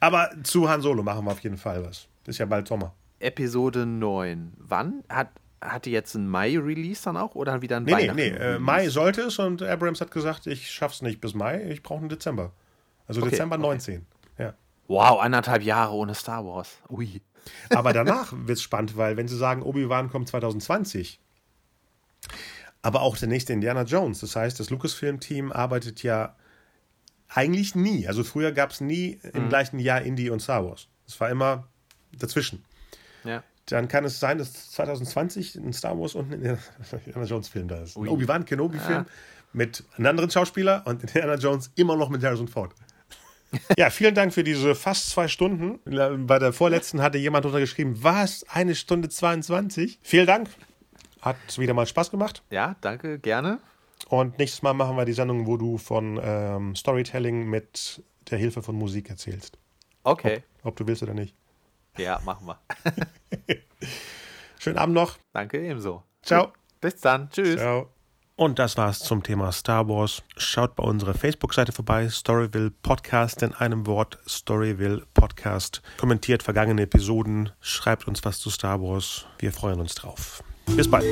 Aber 0.00 0.30
zu 0.42 0.68
Han 0.68 0.80
Solo 0.80 1.02
machen 1.02 1.24
wir 1.24 1.32
auf 1.32 1.40
jeden 1.40 1.58
Fall 1.58 1.84
was. 1.84 2.08
Ist 2.26 2.38
ja 2.38 2.46
bald 2.46 2.66
Sommer. 2.68 2.94
Episode 3.20 3.84
9. 3.84 4.54
Wann? 4.56 5.04
Hat, 5.08 5.28
hat 5.60 5.84
die 5.84 5.90
jetzt 5.90 6.16
einen 6.16 6.28
Mai-Release 6.28 7.02
dann 7.04 7.16
auch 7.16 7.34
oder 7.34 7.60
wieder 7.60 7.76
ein 7.76 7.84
nee, 7.84 7.92
Weihnachten? 7.92 8.16
Nee, 8.16 8.30
nee, 8.30 8.36
äh, 8.36 8.58
Mai 8.58 8.88
sollte 8.88 9.22
es 9.22 9.38
und 9.38 9.62
Abrams 9.62 10.00
hat 10.00 10.10
gesagt, 10.10 10.46
ich 10.46 10.70
schaff's 10.70 11.02
nicht 11.02 11.20
bis 11.20 11.34
Mai, 11.34 11.62
ich 11.68 11.82
brauche 11.82 12.00
einen 12.00 12.08
Dezember. 12.08 12.52
Also 13.06 13.20
okay, 13.20 13.30
Dezember 13.30 13.58
19. 13.58 14.06
Okay. 14.34 14.44
Ja. 14.44 14.54
Wow, 14.86 15.20
anderthalb 15.20 15.62
Jahre 15.62 15.92
ohne 15.92 16.14
Star 16.14 16.44
Wars. 16.46 16.78
Ui. 16.88 17.20
Aber 17.70 17.92
danach 17.92 18.32
wird 18.32 18.58
es 18.58 18.62
spannend, 18.62 18.96
weil 18.96 19.16
wenn 19.16 19.28
sie 19.28 19.36
sagen, 19.36 19.62
Obi-Wan 19.62 20.10
kommt 20.10 20.28
2020, 20.28 21.20
aber 22.82 23.02
auch 23.02 23.16
der 23.16 23.28
nächste 23.28 23.52
Indiana 23.52 23.82
Jones, 23.82 24.20
das 24.20 24.36
heißt, 24.36 24.58
das 24.60 24.70
Lucasfilm-Team 24.70 25.52
arbeitet 25.52 26.02
ja 26.02 26.36
eigentlich 27.28 27.74
nie. 27.74 28.06
Also 28.08 28.24
früher 28.24 28.52
gab 28.52 28.70
es 28.70 28.80
nie 28.80 29.20
im 29.32 29.44
mhm. 29.44 29.48
gleichen 29.48 29.78
Jahr 29.78 30.02
Indie 30.02 30.30
und 30.30 30.40
Star 30.40 30.64
Wars. 30.64 30.88
Es 31.06 31.20
war 31.20 31.30
immer 31.30 31.68
dazwischen. 32.12 32.64
Ja. 33.24 33.42
Dann 33.66 33.88
kann 33.88 34.04
es 34.04 34.18
sein, 34.18 34.38
dass 34.38 34.70
2020 34.70 35.56
ein 35.56 35.72
Star 35.72 35.98
Wars 35.98 36.14
und 36.14 36.32
ein 36.32 36.42
Indiana 37.04 37.26
Jones 37.26 37.48
Film 37.48 37.68
da 37.68 37.82
ist. 37.82 37.96
Ein 37.96 38.08
Obi-Wan 38.08 38.44
Kenobi-Film 38.44 39.00
ah. 39.00 39.06
mit 39.52 39.84
einem 39.96 40.06
anderen 40.06 40.30
Schauspieler 40.30 40.82
und 40.86 41.02
Indiana 41.02 41.34
Jones 41.34 41.70
immer 41.74 41.96
noch 41.96 42.08
mit 42.08 42.22
Harrison 42.22 42.48
Ford. 42.48 42.72
Ja, 43.76 43.90
vielen 43.90 44.14
Dank 44.14 44.32
für 44.32 44.44
diese 44.44 44.74
fast 44.74 45.10
zwei 45.10 45.28
Stunden. 45.28 45.80
Bei 46.26 46.38
der 46.38 46.52
vorletzten 46.52 47.00
hatte 47.02 47.18
jemand 47.18 47.46
untergeschrieben, 47.46 48.02
was? 48.02 48.44
Eine 48.48 48.74
Stunde 48.74 49.08
22? 49.08 49.98
Vielen 50.02 50.26
Dank. 50.26 50.48
Hat 51.20 51.36
wieder 51.58 51.74
mal 51.74 51.86
Spaß 51.86 52.10
gemacht. 52.10 52.42
Ja, 52.50 52.76
danke, 52.80 53.18
gerne. 53.18 53.58
Und 54.08 54.38
nächstes 54.38 54.62
Mal 54.62 54.74
machen 54.74 54.96
wir 54.96 55.04
die 55.04 55.12
Sendung, 55.12 55.46
wo 55.46 55.56
du 55.56 55.78
von 55.78 56.20
ähm, 56.22 56.76
Storytelling 56.76 57.48
mit 57.48 58.02
der 58.30 58.38
Hilfe 58.38 58.62
von 58.62 58.76
Musik 58.76 59.10
erzählst. 59.10 59.58
Okay. 60.04 60.42
Ob, 60.60 60.66
ob 60.66 60.76
du 60.76 60.86
willst 60.86 61.02
oder 61.02 61.14
nicht. 61.14 61.34
Ja, 61.96 62.20
machen 62.24 62.46
wir. 62.46 62.58
Schönen 64.58 64.78
Abend 64.78 64.94
noch. 64.94 65.18
Danke, 65.32 65.60
ebenso. 65.60 66.04
Ciao. 66.22 66.52
Bis 66.80 67.00
dann. 67.00 67.28
Tschüss. 67.30 67.56
Ciao. 67.56 67.90
Und 68.38 68.60
das 68.60 68.76
war's 68.76 69.00
zum 69.00 69.24
Thema 69.24 69.50
Star 69.50 69.88
Wars. 69.88 70.22
Schaut 70.36 70.76
bei 70.76 70.84
unserer 70.84 71.12
Facebook-Seite 71.12 71.72
vorbei, 71.72 72.08
Storyville 72.08 72.70
Podcast 72.70 73.42
in 73.42 73.52
einem 73.52 73.84
Wort, 73.84 74.16
Storyville 74.28 75.02
Podcast. 75.12 75.82
Kommentiert 75.96 76.44
vergangene 76.44 76.82
Episoden, 76.82 77.50
schreibt 77.60 78.06
uns 78.06 78.24
was 78.24 78.38
zu 78.38 78.48
Star 78.50 78.80
Wars. 78.80 79.26
Wir 79.40 79.50
freuen 79.50 79.80
uns 79.80 79.96
drauf. 79.96 80.44
Bis 80.66 80.88
bald. 80.88 81.04